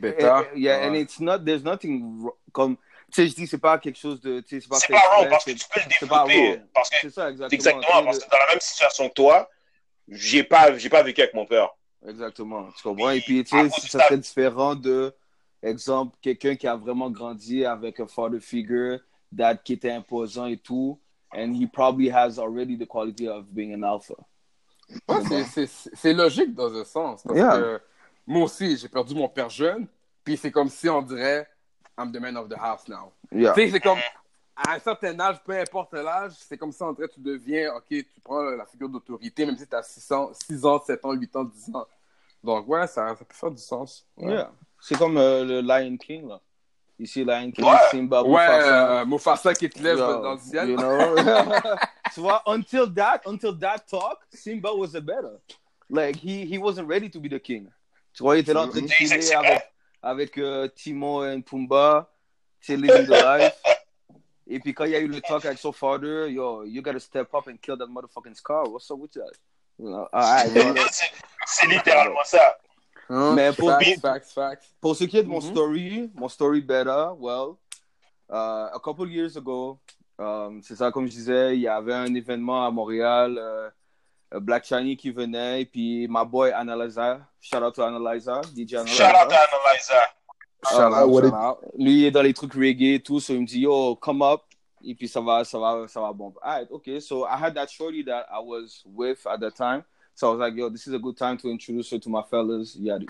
yeah, 0.56 0.78
Ouais. 0.80 0.86
and 0.88 0.94
it's 0.94 1.20
not, 1.20 1.38
there's 1.44 1.62
nothing 1.64 2.24
comme, 2.52 2.76
tu 2.76 3.22
sais, 3.22 3.28
je 3.28 3.34
dis, 3.34 3.46
c'est 3.46 3.58
pas 3.58 3.78
quelque 3.78 3.98
chose 3.98 4.20
de, 4.20 4.40
tu 4.40 4.56
sais, 4.56 4.60
c'est 4.60 4.68
pas 4.68 4.76
C'est 4.78 4.92
pas 4.92 5.00
wrong 5.16 5.28
parce 5.30 5.44
que 5.44 5.50
c'est- 5.52 5.56
tu 5.58 5.64
peux 5.72 5.80
le 5.80 5.86
développer. 6.00 6.48
wrong. 6.48 6.66
Parce 6.74 6.90
que 6.90 6.96
C'est 7.00 7.10
ça, 7.10 7.30
exactement. 7.30 7.54
Exactement, 7.56 8.04
parce 8.04 8.18
que 8.18 8.30
dans 8.30 8.38
la 8.38 8.46
même 8.52 8.60
situation 8.60 9.08
que 9.08 9.14
toi, 9.14 9.48
j'ai 10.08 10.44
pas, 10.44 10.76
j'ai 10.76 10.88
pas 10.88 11.02
vécu 11.02 11.20
avec 11.22 11.34
mon 11.34 11.46
père. 11.46 11.70
Exactement, 12.06 12.68
tu 12.76 12.82
comprends? 12.82 13.10
Et 13.10 13.20
puis, 13.20 13.42
tu 13.44 13.56
sais, 13.56 13.68
ça 13.88 14.00
serait 14.06 14.18
différent 14.18 14.74
de, 14.74 15.14
exemple, 15.62 16.16
quelqu'un 16.20 16.54
qui 16.56 16.66
a 16.66 16.76
vraiment 16.76 17.10
grandi 17.10 17.64
avec 17.64 17.98
un 18.00 18.06
father 18.06 18.40
figure 18.40 18.98
that, 19.36 19.56
qui 19.56 19.72
était 19.72 19.90
imposant 19.90 20.46
et 20.46 20.58
tout, 20.58 21.00
and 21.34 21.52
he 21.54 21.66
probably 21.66 22.10
has 22.10 22.38
already 22.38 22.76
the 22.76 22.86
quality 22.86 23.26
of 23.28 23.46
being 23.50 23.74
an 23.74 23.82
alpha. 23.82 24.14
Ouais, 25.08 25.22
c'est- 25.26 25.44
c'est- 25.66 25.90
c'est 25.94 26.12
logique 26.12 26.54
dans 26.54 26.72
un 26.74 26.84
sens. 26.84 27.22
Parce 27.22 27.38
Yeah. 27.38 27.56
que 27.58 27.80
moi 28.26 28.44
aussi, 28.44 28.76
j'ai 28.76 28.88
perdu 28.88 29.14
mon 29.14 29.28
père 29.28 29.48
jeune. 29.50 29.86
Puis 30.24 30.36
c'est 30.36 30.50
comme 30.50 30.68
si 30.68 30.88
on 30.88 31.02
dirait, 31.02 31.46
I'm 31.98 32.10
the 32.12 32.18
man 32.20 32.36
of 32.36 32.48
the 32.48 32.56
house 32.58 32.88
now. 32.88 33.12
Yeah. 33.30 33.52
Tu 33.52 33.62
sais, 33.66 33.70
c'est 33.72 33.80
comme, 33.80 33.98
à 34.56 34.72
un 34.74 34.78
certain 34.78 35.18
âge, 35.20 35.36
peu 35.44 35.58
importe 35.58 35.92
l'âge, 35.94 36.32
c'est 36.38 36.56
comme 36.56 36.72
si 36.72 36.82
on 36.82 36.92
dirait 36.92 37.08
tu 37.08 37.20
deviens, 37.20 37.74
ok, 37.74 37.84
tu 37.88 38.20
prends 38.22 38.42
la 38.42 38.64
figure 38.66 38.88
d'autorité, 38.88 39.44
même 39.44 39.56
si 39.56 39.66
tu 39.66 39.74
as 39.76 39.82
6 39.82 40.12
ans, 40.12 40.30
6 40.32 40.64
ans, 40.64 40.80
7 40.80 41.04
ans, 41.04 41.12
8 41.12 41.36
ans, 41.36 41.44
10 41.44 41.74
ans. 41.74 41.86
Donc, 42.42 42.68
ouais, 42.68 42.86
ça, 42.86 43.08
ça 43.16 43.24
peut 43.24 43.34
faire 43.34 43.50
du 43.50 43.60
sens. 43.62 44.06
Ouais, 44.16 44.32
Yeah. 44.32 44.50
C'est 44.80 44.98
comme 44.98 45.16
euh, 45.16 45.44
le 45.44 45.60
Lion 45.62 45.96
King, 45.96 46.28
là. 46.28 46.40
Ici, 46.98 47.24
Lion 47.24 47.50
King, 47.50 47.64
Ouais. 47.64 47.76
Simba, 47.90 48.22
Ouais, 48.22 48.30
Mufasa. 48.30 49.00
euh, 49.00 49.04
Mufasa 49.06 49.54
qui 49.54 49.68
te 49.70 49.82
lève 49.82 49.98
Yo, 49.98 50.22
dans 50.22 50.32
le 50.34 50.38
ciel. 50.38 50.68
You 50.70 50.76
know? 50.76 51.16
tu 52.14 52.20
vois, 52.20 52.42
until 52.46 52.86
that, 52.94 53.22
until 53.26 53.58
that 53.58 53.78
talk, 53.90 54.20
Simba 54.30 54.72
was 54.74 54.94
a 54.94 55.00
better. 55.00 55.40
Like, 55.90 56.16
he, 56.16 56.44
he 56.46 56.58
wasn't 56.58 56.86
ready 56.88 57.08
to 57.10 57.18
be 57.18 57.28
the 57.28 57.38
king. 57.40 57.68
Tu 58.14 58.22
vois, 58.22 58.36
il 58.36 58.40
était 58.40 58.54
là 58.54 58.62
en 58.62 58.68
train 58.68 58.80
de 58.80 58.84
Mhm. 58.84 58.90
chiller 58.90 59.20
C'est 59.22 59.34
avec, 59.34 59.62
avec 60.02 60.38
euh, 60.38 60.68
Timon 60.68 61.24
et 61.30 61.42
Pumba, 61.42 62.08
c'est 62.60 62.76
living 62.76 63.06
the 63.06 63.10
life. 63.10 63.62
Et 64.46 64.60
puis 64.60 64.72
quand 64.74 64.84
il 64.84 64.92
y 64.92 64.94
a 64.96 65.00
eu 65.00 65.08
le 65.08 65.20
talk 65.20 65.44
avec 65.44 65.58
son 65.58 65.72
father, 65.72 66.28
yo, 66.30 66.64
you 66.64 66.80
gotta 66.82 67.00
step 67.00 67.32
up 67.34 67.48
and 67.48 67.56
kill 67.60 67.76
that 67.76 67.86
motherfucking 67.86 68.34
Scar. 68.34 68.68
What's 68.70 68.90
up 68.90 68.98
with 68.98 69.12
that? 69.12 69.32
You 69.78 69.88
know. 69.90 70.08
C'est 71.46 71.66
littéralement 71.66 72.22
ça. 72.24 72.56
Hein? 73.08 73.34
Mais 73.34 73.52
pour- 73.52 73.70
facts, 73.70 74.00
facts, 74.00 74.32
facts. 74.32 74.64
Pour 74.80 74.94
ce 74.96 75.04
qui 75.04 75.18
est 75.18 75.22
de 75.22 75.28
mon 75.28 75.40
Mhm. 75.40 75.50
story, 75.50 76.10
mon 76.14 76.28
story 76.28 76.60
better, 76.60 77.08
well, 77.18 77.56
uh, 78.30 78.70
a 78.72 78.78
couple 78.82 79.08
years 79.10 79.36
ago, 79.36 79.78
um, 80.18 80.62
c'est 80.62 80.76
ça, 80.76 80.90
comme 80.92 81.06
je 81.06 81.10
disais, 81.12 81.56
il 81.56 81.60
y 81.62 81.68
avait 81.68 81.92
un 81.94 82.14
événement 82.14 82.64
à 82.66 82.70
Montréal, 82.70 83.36
euh, 83.38 83.68
Euh, 84.34 84.40
Black 84.40 84.64
Shiny 84.64 84.96
qui 84.96 85.10
venait, 85.10 85.62
et 85.62 85.64
puis 85.64 86.06
my 86.08 86.24
boy 86.26 86.50
Analyzer, 86.52 87.20
shout 87.40 87.62
out 87.62 87.74
to 87.74 87.82
Analyzer, 87.82 88.42
DJ 88.54 88.74
Analyzer. 88.74 88.96
Shout 88.96 89.14
out 89.14 89.32
à 89.32 89.44
Analyzer. 89.44 90.02
Shout 90.70 90.92
out, 90.92 91.08
what 91.10 91.22
shout 91.22 91.28
it- 91.28 91.34
out. 91.34 91.58
Lui, 91.78 91.92
il 92.00 92.04
est 92.06 92.10
dans 92.10 92.22
les 92.22 92.32
trucs 92.34 92.54
reggae 92.54 92.94
et 92.94 93.00
tout, 93.00 93.20
so 93.20 93.32
il 93.34 93.42
me 93.42 93.46
dit, 93.46 93.60
yo, 93.60 93.94
come 93.96 94.22
up, 94.22 94.42
et 94.82 94.94
puis 94.94 95.06
ça 95.08 95.20
va, 95.20 95.44
ça 95.44 95.58
va, 95.58 95.86
ça 95.88 96.00
va 96.00 96.12
bomber. 96.12 96.38
Alright, 96.42 96.70
okay, 96.70 97.00
so 97.00 97.24
I 97.26 97.36
had 97.36 97.54
that 97.54 97.68
shorty 97.68 98.02
that 98.04 98.26
I 98.30 98.40
was 98.40 98.82
with 98.86 99.24
at 99.26 99.38
that 99.40 99.52
time, 99.54 99.84
so 100.14 100.28
I 100.28 100.30
was 100.32 100.40
like, 100.40 100.54
yo, 100.56 100.68
this 100.68 100.86
is 100.86 100.94
a 100.94 100.98
good 100.98 101.16
time 101.16 101.36
to 101.38 101.48
introduce 101.48 101.90
her 101.92 101.98
to 101.98 102.08
my 102.08 102.22
fellas, 102.22 102.76
yada. 102.76 103.06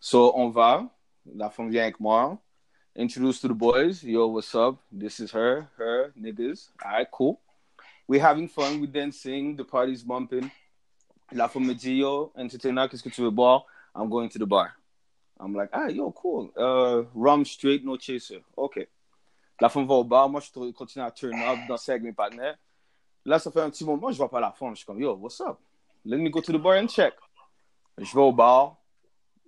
So 0.00 0.32
on 0.34 0.50
va, 0.50 0.88
la 1.26 1.50
femme 1.50 1.68
vient 1.70 1.82
avec 1.82 2.00
moi, 2.00 2.38
introduce 2.96 3.40
to 3.40 3.48
the 3.48 3.54
boys, 3.54 4.02
yo, 4.02 4.28
what's 4.28 4.54
up? 4.54 4.76
This 4.90 5.20
is 5.20 5.30
her, 5.32 5.68
her, 5.76 6.12
niggas. 6.18 6.68
Alright, 6.82 7.10
cool. 7.10 7.38
We 8.08 8.18
having 8.18 8.48
fun, 8.48 8.80
we 8.80 8.86
dancing, 8.86 9.54
the 9.54 9.64
party's 9.64 10.02
bumping. 10.02 10.50
La 11.30 11.46
yo, 11.54 12.32
entertainer, 12.38 12.88
qu'est-ce 12.88 13.02
que 13.02 13.10
tu? 13.10 13.26
I'm 13.94 14.08
going 14.08 14.30
to 14.30 14.38
the 14.38 14.46
bar. 14.46 14.72
I'm 15.38 15.54
like, 15.54 15.68
ah, 15.74 15.88
yo, 15.88 16.10
cool. 16.12 16.50
Uh, 16.56 17.02
rum 17.14 17.44
straight, 17.44 17.84
no 17.84 17.98
chaser. 17.98 18.42
OK. 18.56 18.88
La 19.60 19.68
femme 19.68 19.86
va 19.86 19.94
au 19.94 20.04
bar. 20.04 20.26
Moi, 20.30 20.40
je 20.40 20.72
continue 20.72 21.04
à 21.04 21.10
turn 21.10 21.34
up, 21.34 21.58
danser 21.68 21.92
avec 21.92 22.02
mes 22.02 22.12
partenaires. 22.14 22.56
Là, 23.26 23.38
ça 23.38 23.50
fait 23.50 23.60
un 23.60 23.68
petit 23.68 23.84
moment, 23.84 24.10
je 24.10 24.16
vois 24.16 24.30
pas 24.30 24.40
la 24.40 24.52
femme. 24.52 24.70
Je 24.70 24.76
suis 24.76 24.86
comme, 24.86 25.00
yo, 25.00 25.14
what's 25.14 25.40
up? 25.42 25.58
Let 26.06 26.16
me 26.16 26.30
go 26.30 26.40
to 26.40 26.52
the 26.52 26.58
bar 26.58 26.78
and 26.78 26.88
check. 26.88 27.12
Je 27.98 28.14
vais 28.14 28.22
au 28.22 28.32
bar. 28.32 28.78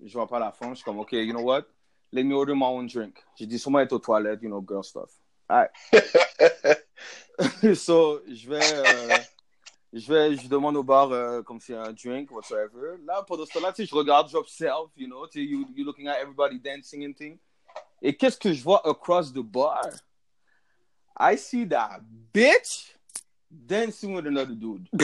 Je 0.04 0.12
vois 0.12 0.26
pas 0.26 0.38
la 0.38 0.52
femme. 0.52 0.70
Je 0.70 0.76
suis 0.76 0.84
comme, 0.84 0.98
OK, 0.98 1.12
you 1.12 1.32
know 1.32 1.42
what? 1.42 1.64
Let 2.12 2.24
me 2.24 2.34
order 2.34 2.54
my 2.54 2.66
own 2.66 2.86
drink. 2.86 3.24
J'ai 3.36 3.46
dit, 3.46 3.58
sûrement 3.58 3.80
être 3.80 3.92
aux 3.92 3.98
toilettes, 3.98 4.42
you 4.42 4.50
know, 4.50 4.60
girl 4.60 4.84
stuff. 4.84 5.10
All 5.48 5.66
right. 5.92 6.84
so, 7.74 8.20
je 8.28 8.48
vais, 8.48 8.60
euh, 8.74 9.16
je 9.92 10.12
vais, 10.12 10.36
je 10.36 10.48
demande 10.48 10.76
au 10.76 10.82
bar 10.82 11.10
euh, 11.12 11.42
comme 11.42 11.60
c'est 11.60 11.74
un 11.74 11.92
drink, 11.92 12.30
whatsoever. 12.30 12.96
Là, 13.04 13.22
pendant 13.26 13.46
ce 13.46 13.52
temps-là, 13.52 13.72
tu 13.72 13.82
sais, 13.82 13.86
je 13.86 13.94
regarde, 13.94 14.28
j'observe, 14.28 14.90
you 14.96 15.06
know, 15.06 15.26
tu 15.26 15.40
you, 15.42 15.66
you 15.74 15.84
looking 15.84 16.08
at 16.08 16.18
everybody 16.20 16.58
dancing 16.58 17.04
and 17.06 17.14
thing. 17.14 17.38
Et 18.02 18.16
qu'est-ce 18.16 18.38
que 18.38 18.52
je 18.52 18.62
vois 18.62 18.86
across 18.88 19.32
the 19.32 19.42
bar? 19.42 19.82
I 21.18 21.36
see 21.36 21.66
that 21.68 22.00
bitch 22.34 22.94
dancing 23.50 24.14
with 24.14 24.26
another 24.26 24.54
dude. 24.54 24.88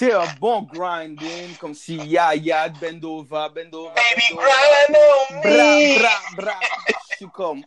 sais, 0.00 0.12
un 0.14 0.26
bon 0.40 0.62
grinding, 0.62 1.54
comme 1.60 1.74
si 1.74 1.96
ya 1.96 2.34
ya, 2.34 2.68
bend 2.70 3.04
over, 3.04 3.48
bend 3.54 3.74
over, 3.74 3.92
Baby, 3.94 4.34
grind 4.34 4.96
on 4.96 5.40
Bra, 5.42 5.76
me. 5.76 5.98
bra, 5.98 6.10
bra. 6.36 6.60
Je 7.10 7.16
suis 7.16 7.28
comme, 7.28 7.62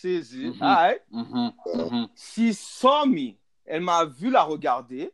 saisi. 0.00 0.46
Mhm. 0.46 0.62
Right. 0.62 1.02
Mhm, 1.10 1.52
mhm. 1.74 2.08
She 2.16 2.52
saw 2.54 3.04
me. 3.06 3.36
Elle 3.64 3.80
m'a 3.82 4.04
vu 4.04 4.30
la 4.30 4.42
regarder. 4.42 5.12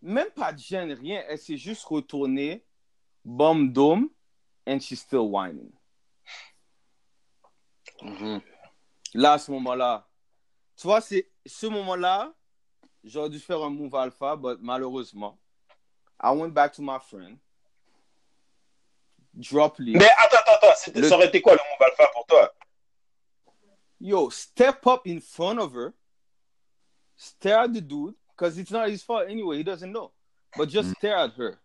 Même 0.00 0.30
pas 0.30 0.52
de 0.52 0.58
gêne, 0.58 0.92
rien. 0.92 1.22
Elle 1.28 1.38
s'est 1.38 1.56
juste 1.56 1.84
retournée, 1.84 2.64
bomb 3.24 3.72
dome, 3.72 4.08
and 4.66 4.80
she's 4.80 5.00
still 5.00 5.20
whining. 5.30 5.70
Mhm. 8.02 8.40
Là, 9.14 9.32
à 9.34 9.38
ce 9.38 9.50
moment-là, 9.52 10.08
tu 10.76 10.86
vois, 10.86 11.00
c'est 11.00 11.30
ce 11.46 11.66
moment-là, 11.66 12.32
j'aurais 13.04 13.28
dû 13.30 13.38
faire 13.38 13.62
un 13.62 13.70
move 13.70 13.94
alpha, 13.94 14.34
but 14.36 14.58
malheureusement, 14.60 15.38
I 16.22 16.30
went 16.34 16.50
back 16.50 16.72
to 16.72 16.82
my 16.82 16.98
friend. 17.00 17.36
drop 19.34 19.78
les. 19.78 19.92
Mais 19.92 20.10
attends, 20.18 20.36
attends, 20.40 20.68
attends. 20.68 20.92
Le- 21.00 21.08
Ça 21.08 21.16
aurait 21.16 21.28
été 21.28 21.40
quoi 21.40 21.52
le 21.54 21.58
move 21.58 21.86
alpha 21.88 22.06
pour 22.12 22.26
toi? 22.26 22.52
Yo, 24.04 24.30
step 24.30 24.84
up 24.88 25.06
in 25.06 25.20
front 25.20 25.60
of 25.60 25.72
her, 25.74 25.94
stare 27.16 27.60
at 27.60 27.72
the 27.72 27.80
dude, 27.80 28.14
because 28.36 28.58
it's 28.58 28.72
not 28.72 28.88
his 28.88 29.00
fault 29.02 29.28
anyway, 29.28 29.58
he 29.58 29.62
doesn't 29.62 29.92
know. 29.92 30.10
But 30.56 30.68
just 30.70 30.88
Mm. 30.90 30.96
stare 30.96 31.16
at 31.18 31.36
her, 31.36 31.60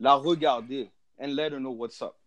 la 0.00 0.16
regarder, 0.16 0.88
and 1.18 1.36
let 1.36 1.52
her 1.52 1.60
know 1.60 1.70
what's 1.70 2.02
up. 2.02 2.18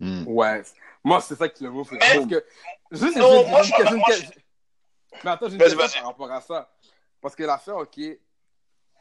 Hmm. 0.00 0.24
Ouais. 0.26 0.64
Moi, 1.04 1.20
c'est 1.20 1.36
ça 1.36 1.48
qui 1.48 1.62
le 1.62 1.70
move. 1.70 1.88
Mais- 1.92 1.98
Parce 1.98 2.26
que, 2.26 2.44
juste, 2.90 3.16
Non, 3.18 3.44
j'ai- 3.44 3.50
moi, 3.50 3.62
je- 3.62 3.70
une 3.70 3.76
question- 3.76 3.96
moi, 3.98 4.06
je- 4.16 5.20
Mais 5.24 5.30
attends, 5.30 5.48
j'ai 5.48 5.54
une 5.54 5.58
question 5.76 6.00
par 6.00 6.04
rapport 6.10 6.32
à 6.32 6.40
ça. 6.40 6.72
Parce 7.20 7.36
que 7.36 7.44
l'affaire, 7.44 7.76
ok, 7.76 8.00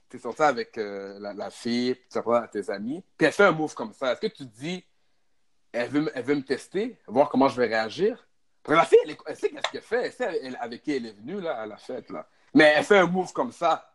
t'es 0.10 0.20
sorti 0.20 0.44
avec 0.44 0.78
euh, 0.78 1.18
la, 1.20 1.34
la 1.34 1.50
fille, 1.50 1.96
tu 2.12 2.20
à 2.20 2.48
tes 2.48 2.70
amis, 2.70 3.04
puis 3.18 3.26
elle 3.26 3.34
fait 3.34 3.46
un 3.46 3.52
move 3.52 3.74
comme 3.74 3.94
ça. 3.94 4.12
Est-ce 4.12 4.22
que 4.22 4.28
tu 4.28 4.48
te 4.48 4.60
dis, 4.60 4.86
elle 5.72 5.90
veut, 5.90 6.12
elle 6.14 6.24
veut 6.24 6.36
me 6.36 6.44
tester, 6.46 7.00
voir 7.08 7.30
comment 7.30 7.48
je 7.48 7.60
vais 7.60 7.66
réagir? 7.68 8.28
La 8.68 8.86
fille, 8.86 9.00
elle, 9.06 9.16
elle 9.26 9.36
sait 9.36 9.50
qu'est-ce 9.50 9.72
qu'elle 9.72 9.82
fait, 9.82 10.06
elle 10.06 10.12
sait 10.14 10.40
elle- 10.44 10.58
avec 10.62 10.84
qui 10.84 10.92
elle 10.96 11.06
est 11.08 11.14
venue 11.14 11.42
là, 11.42 11.58
à 11.62 11.66
la 11.66 11.78
fête. 11.78 12.10
Là. 12.10 12.28
Mais 12.54 12.74
elle 12.78 12.84
fait 12.84 13.00
un 13.00 13.08
move 13.08 13.34
comme 13.34 13.52
ça. 13.52 13.88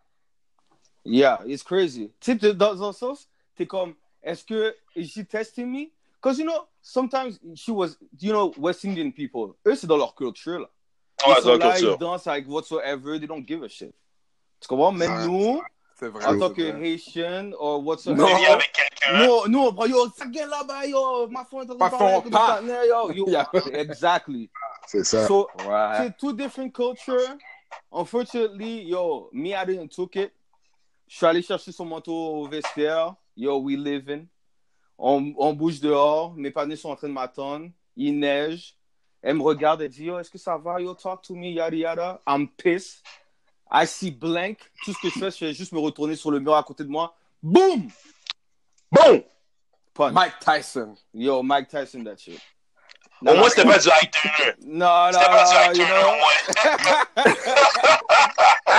Yeah, 1.04 1.40
it's 1.46 1.62
crazy. 1.62 2.12
Tu 2.20 2.36
sais, 2.38 2.54
dans 2.54 2.82
un 2.82 2.92
sens, 2.92 3.28
t'es 3.54 3.66
comme, 3.66 3.94
est-ce 4.22 4.44
que, 4.44 4.74
is 4.96 5.06
she 5.08 5.26
testing 5.28 5.66
me? 5.70 5.90
Because, 6.20 6.38
you 6.38 6.44
know, 6.44 6.66
sometimes 6.82 7.38
she 7.54 7.68
was, 7.68 7.96
you 8.20 8.32
know, 8.32 8.52
West 8.58 8.84
Indian 8.84 9.10
people, 9.12 9.54
eux, 9.66 9.76
c'est 9.76 9.86
dans 9.86 9.96
leur 9.98 10.14
culture, 10.16 10.58
là. 10.58 10.68
Ouais, 11.26 11.34
ils 11.38 11.42
sont 11.42 11.56
là, 11.56 11.70
culture. 11.72 11.92
ils 11.94 11.98
dansent 11.98 12.26
avec 12.26 12.48
whatsoever, 12.48 13.18
they 13.20 13.28
don't 13.28 13.46
give 13.46 13.62
a 13.62 13.68
shit. 13.68 13.94
Tu 14.60 14.66
comprends? 14.66 14.90
Mais 14.92 15.06
Ouais. 15.08 15.26
nous, 15.26 15.62
en 16.02 16.38
tant 16.38 16.50
que. 16.52 16.62
Haitian 16.82 17.52
or 17.56 17.84
whatsoever, 17.86 18.20
Non. 18.22 18.44
avec 18.52 18.72
nous, 19.14 19.48
nous, 19.48 19.60
on 19.60 19.72
prend, 19.74 19.86
yo, 19.86 20.08
ça 20.16 20.26
gueule 20.26 20.48
là-bas, 20.48 20.86
yo, 20.86 21.28
ma 21.28 21.46
le 21.52 21.76
pas. 21.76 21.90
partenaire, 21.90 22.84
yo. 22.86 23.10
yo. 23.12 23.26
Yeah. 23.28 23.48
Exactly. 23.72 24.50
C'est 24.86 25.04
ça. 25.04 25.26
So, 25.26 25.48
Ouais. 25.66 25.96
c'est 25.98 26.16
two 26.16 26.32
different 26.32 26.70
culture. 26.72 27.36
Unfortunately, 27.92 28.84
yo, 28.88 29.28
me, 29.32 29.54
I 29.54 29.64
didn't 29.66 29.88
took 29.88 30.16
it. 30.16 30.32
Je 31.08 31.16
suis 31.16 31.26
allé 31.26 31.42
chercher 31.42 31.72
son 31.72 31.84
manteau 31.84 32.12
au 32.12 32.48
vestiaire. 32.48 33.14
Yo, 33.36 33.58
we 33.58 33.76
living. 33.76 34.26
On, 34.98 35.32
on 35.36 35.52
bouge 35.52 35.80
dehors. 35.80 36.32
Mes 36.34 36.50
partenaires 36.50 36.78
sont 36.78 36.90
en 36.90 36.96
train 36.96 37.08
de 37.08 37.12
m'attendre. 37.12 37.68
Il 37.96 38.18
neige. 38.18 38.74
Elle 39.22 39.36
me 39.36 39.42
regarde 39.42 39.82
et 39.82 39.88
dit, 39.88 40.04
yo, 40.04 40.18
est-ce 40.18 40.30
que 40.30 40.38
ça 40.38 40.56
va? 40.56 40.80
Yo, 40.80 40.94
talk 40.94 41.22
to 41.22 41.34
me, 41.34 41.48
yada 41.52 41.76
yada. 41.76 42.20
I'm 42.26 42.48
pissed. 42.48 43.02
I 43.70 43.86
see 43.86 44.10
blank. 44.10 44.58
Tout 44.84 44.92
ce 44.92 44.98
que 45.00 45.08
je 45.08 45.18
fais, 45.18 45.30
je 45.30 45.36
fais 45.36 45.52
juste 45.54 45.72
me 45.72 45.78
retourner 45.80 46.14
sur 46.16 46.30
le 46.30 46.38
mur 46.40 46.54
à 46.54 46.62
côté 46.62 46.84
de 46.84 46.88
moi. 46.88 47.14
Boom! 47.42 47.88
Bon! 48.96 49.24
Punch. 49.94 50.12
Mike 50.14 50.40
Tyson. 50.40 50.96
Yo, 51.12 51.42
Mike 51.42 51.68
Tyson, 51.68 52.04
that 52.04 52.18
shit. 52.18 52.40
Au 53.26 53.34
moins, 53.34 53.48
c'était 53.48 53.64
pas 53.64 53.78
du 53.78 53.88
high 53.88 54.10
turner. 54.10 54.52
Non, 54.66 55.10
non, 55.10 55.18
pas 55.18 55.44
du 55.44 55.54
non, 55.54 55.60
high 55.60 55.76
you 55.76 55.84
turner, 55.86 56.02
know? 56.02 56.10
au 56.10 56.16
moins. 56.16 57.34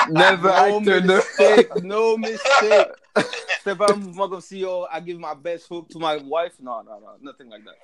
Never 0.10 0.52
No 0.70 0.80
mistake, 0.80 1.84
no 1.84 2.18
mistake. 2.18 2.88
C'était 3.58 3.76
pas 3.76 3.88
un 3.92 3.96
mouvement 3.96 4.30
comme 4.30 4.42
si, 4.42 4.60
yo, 4.60 4.86
I 4.94 5.02
give 5.04 5.18
my 5.20 5.34
best 5.36 5.68
hook 5.70 5.90
to 5.90 5.98
my 6.00 6.18
wife. 6.24 6.54
No, 6.60 6.84
no, 6.84 7.00
no, 7.00 7.18
nothing 7.20 7.50
like 7.50 7.64
that. 7.66 7.76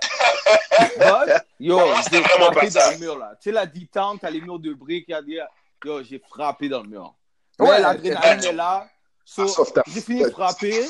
But, 1.00 1.46
yo, 1.60 1.80
j'ai 2.12 2.22
frappé 2.24 2.70
dans 2.70 2.92
le 2.92 2.98
mur, 3.00 3.18
là. 3.18 3.34
Tu 3.42 3.50
sais, 3.50 3.52
la 3.52 3.66
D-Town, 3.66 4.20
t'as 4.20 4.30
les 4.30 4.42
murs 4.42 4.60
de 4.60 4.74
briques, 4.74 5.08
y 5.08 5.14
a 5.14 5.22
des... 5.22 5.44
Yo, 5.84 6.04
j'ai 6.04 6.20
frappé 6.20 6.70
dans 6.70 6.82
le 6.84 6.88
mur. 6.90 7.16
Ouais, 7.60 7.80
l'adrénaline 7.80 8.44
est 8.46 8.54
là. 8.54 8.88
So, 9.26 9.48
ta- 9.66 9.84
j'ai 9.88 10.02
fini 10.02 10.24
de 10.24 10.30
frapper. 10.30 10.86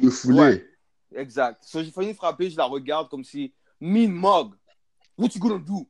Le 0.00 0.10
foulé. 0.10 0.38
Ouais. 0.38 0.66
Exact. 1.14 1.64
So, 1.64 1.82
j'ai 1.82 1.90
fini 1.90 2.08
de 2.08 2.12
frapper, 2.12 2.50
je 2.50 2.56
la 2.56 2.64
regarde 2.64 3.08
comme 3.08 3.24
si, 3.24 3.52
mean 3.80 4.12
mug, 4.12 4.54
what 5.16 5.28
you 5.34 5.40
gonna 5.40 5.58
do? 5.58 5.88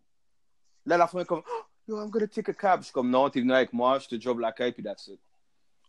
Là, 0.86 0.96
la 0.96 1.06
femme 1.08 1.22
est 1.22 1.26
comme, 1.26 1.42
oh, 1.44 1.62
yo, 1.86 2.00
I'm 2.00 2.08
gonna 2.08 2.28
take 2.28 2.48
a 2.50 2.54
cab. 2.54 2.80
Je 2.80 2.84
suis 2.84 2.92
comme, 2.92 3.10
non, 3.10 3.28
t'es 3.28 3.40
venu 3.40 3.52
avec 3.52 3.72
moi, 3.72 3.98
je 3.98 4.06
te 4.08 4.14
drop 4.14 4.38
la 4.38 4.52
caille, 4.52 4.72
puis 4.72 4.82
that's 4.82 5.08
it. 5.08 5.20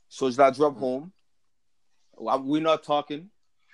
So, 0.08 0.32
je 0.32 0.38
la 0.38 0.50
drop 0.50 0.82
home. 0.82 1.12
We're 2.18 2.62
not 2.62 2.80
talking. 2.80 3.30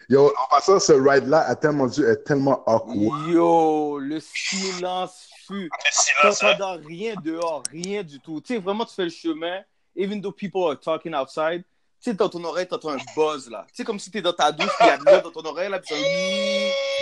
Yo, 0.10 0.28
en 0.28 0.48
passant, 0.50 0.80
ce 0.80 0.92
ride-là 0.92 1.48
a 1.48 1.56
tellement 1.56 1.88
dû 1.88 2.04
être 2.04 2.26
tellement 2.26 2.62
awkward. 2.68 3.30
Yo, 3.30 3.98
le 3.98 4.20
silence 4.20 5.30
fut. 5.48 5.64
Le 5.64 5.70
silence, 5.90 6.44
hein. 6.44 6.56
T'entends 6.58 6.86
rien 6.86 7.16
dehors, 7.24 7.64
rien 7.72 8.04
du 8.04 8.20
tout. 8.20 8.42
Tu 8.42 8.54
sais, 8.54 8.60
vraiment, 8.60 8.86
tu 8.86 8.94
fais 8.94 9.06
le 9.06 9.10
chemin, 9.10 9.64
even 9.96 10.22
though 10.22 10.34
people 10.34 10.64
are 10.70 10.80
talking 10.80 11.16
outside. 11.16 11.64
Tu 12.06 12.12
sais, 12.12 12.18
dans 12.18 12.30
ton 12.30 12.44
oreille, 12.44 12.68
t'entends 12.68 12.90
un 12.92 12.98
buzz, 13.16 13.50
là. 13.50 13.66
Tu 13.70 13.78
sais, 13.78 13.84
comme 13.84 13.98
si 13.98 14.12
t'es 14.12 14.22
dans 14.22 14.32
ta 14.32 14.52
douche, 14.52 14.70
il 14.80 14.86
y 14.86 14.90
a 14.92 14.98
de 15.00 15.04
l'eau 15.06 15.22
dans 15.22 15.32
ton 15.42 15.50
oreille, 15.50 15.72
là, 15.72 15.80
puis 15.80 15.96
ça... 15.96 16.00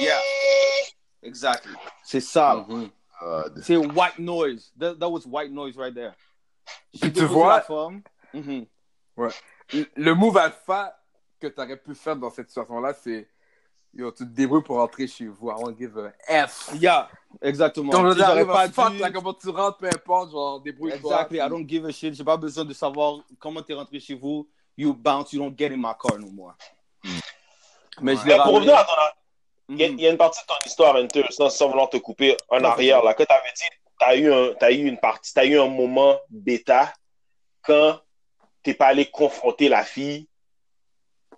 Yeah. 0.02 0.18
Exactly. 1.22 1.74
C'est 2.06 2.22
ça. 2.22 2.66
Mhm. 2.70 2.90
God. 3.22 3.62
C'est 3.66 3.76
white 3.76 4.18
noise. 4.20 4.72
That, 4.80 4.96
that 4.96 5.10
was 5.10 5.26
white 5.26 5.52
noise 5.52 5.76
right 5.76 5.94
there. 5.94 6.14
Puis 7.02 7.12
tu 7.12 7.26
vois- 7.26 7.58
la 7.58 7.62
forme. 7.64 8.02
Mhm. 8.34 8.66
Le- 9.18 9.86
Le 9.94 10.14
move 10.16 10.38
alpha 10.38 10.98
que 11.38 11.48
tu 11.48 11.60
aurais 11.62 11.76
pu 11.76 11.94
faire 11.96 12.16
dans 12.16 12.30
cette 12.30 12.48
situation-là, 12.48 12.94
c'est 12.94 13.28
yo, 13.94 14.10
tu 14.12 14.24
te 14.24 14.30
débrouilles 14.30 14.64
pour 14.64 14.78
rentrer 14.78 15.06
chez 15.08 15.28
vous. 15.28 15.50
I 15.50 15.54
won't 15.58 15.78
give 15.78 15.98
a 15.98 16.48
F. 16.48 16.70
Yeah, 16.80 17.10
exactement. 17.42 17.92
Tu 17.92 17.98
sais, 18.20 18.26
j'aurais 18.26 18.46
pas 18.46 18.70
fuck, 18.70 18.92
dû- 18.94 19.00
là, 19.00 19.12
comment 19.12 19.34
tu 19.34 19.50
rentres, 19.50 19.78
peu 19.80 19.88
importe, 19.88 20.32
genre, 20.32 20.62
débrouille-toi. 20.62 21.12
Exactly. 21.12 21.38
I 21.40 21.50
don't 21.50 21.68
give 21.68 21.86
a 21.86 21.92
shit. 21.92 22.14
J'ai 22.14 22.24
pas 22.24 22.38
besoin 22.38 22.64
de 22.64 22.74
savoir 22.74 23.20
comment 23.38 23.62
t'es 23.62 23.74
rentré 23.74 24.00
chez 24.00 24.16
vous. 24.16 24.48
You 24.78 24.94
bounce, 24.94 25.34
you 25.34 25.40
don't 25.40 25.56
get 25.58 25.72
in 25.72 25.78
my 25.78 25.94
car 26.00 26.18
no 26.20 26.28
more. 26.32 26.54
Mais 28.02 28.16
je 28.16 28.26
l'ai 28.26 28.36
Mais 28.38 28.44
pour 28.44 28.54
revenir 28.56 28.78
à 28.78 28.84
ton 28.86 28.92
Il 29.70 29.78
y, 29.80 29.84
a, 29.86 29.88
Mhm. 29.90 29.98
il 29.98 30.02
y 30.04 30.08
a 30.08 30.12
une 30.12 30.18
partie 30.18 30.42
de 30.42 30.48
ton 30.48 30.56
histoire, 30.66 30.96
Hunter, 30.98 31.24
sans, 31.30 31.50
sans 31.50 31.70
vouloir 31.70 31.90
te 31.90 31.96
couper 31.98 32.36
en 32.50 32.60
Non, 32.60 32.70
arrière, 32.70 33.02
là, 33.02 33.14
que 33.14 33.24
tu 33.24 33.32
avais 33.34 33.52
dit, 33.56 33.64
tu 34.00 34.06
as, 34.06 34.16
eu 34.18 34.32
un- 34.34 34.54
t'as 34.56 34.72
eu 34.72 34.86
une 34.86 34.98
partie, 35.00 35.32
tu 35.34 35.40
as 35.40 35.46
eu 35.46 35.58
un 35.58 35.68
moment 35.70 36.20
bêta 36.30 36.92
quand 37.62 37.98
t'es 38.62 38.74
pas 38.74 38.88
allé 38.88 39.06
confronter 39.06 39.70
la 39.70 39.86
fille, 39.86 40.28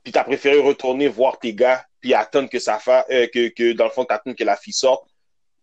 puis 0.04 0.12
tu 0.12 0.18
as 0.18 0.24
préféré 0.24 0.60
retourner 0.60 1.08
voir 1.08 1.38
tes 1.38 1.54
gars, 1.54 1.86
puis 2.02 2.16
attendre 2.16 2.50
que 2.50 2.58
ça 2.58 2.80
fa, 2.80 3.06
euh, 3.12 3.28
que, 3.28 3.50
que 3.50 3.74
dans 3.74 3.86
le 3.86 3.92
fond, 3.92 4.06
t'attends 4.06 4.34
que 4.34 4.44
la 4.44 4.58
fille 4.58 4.74
sorte. 4.74 5.08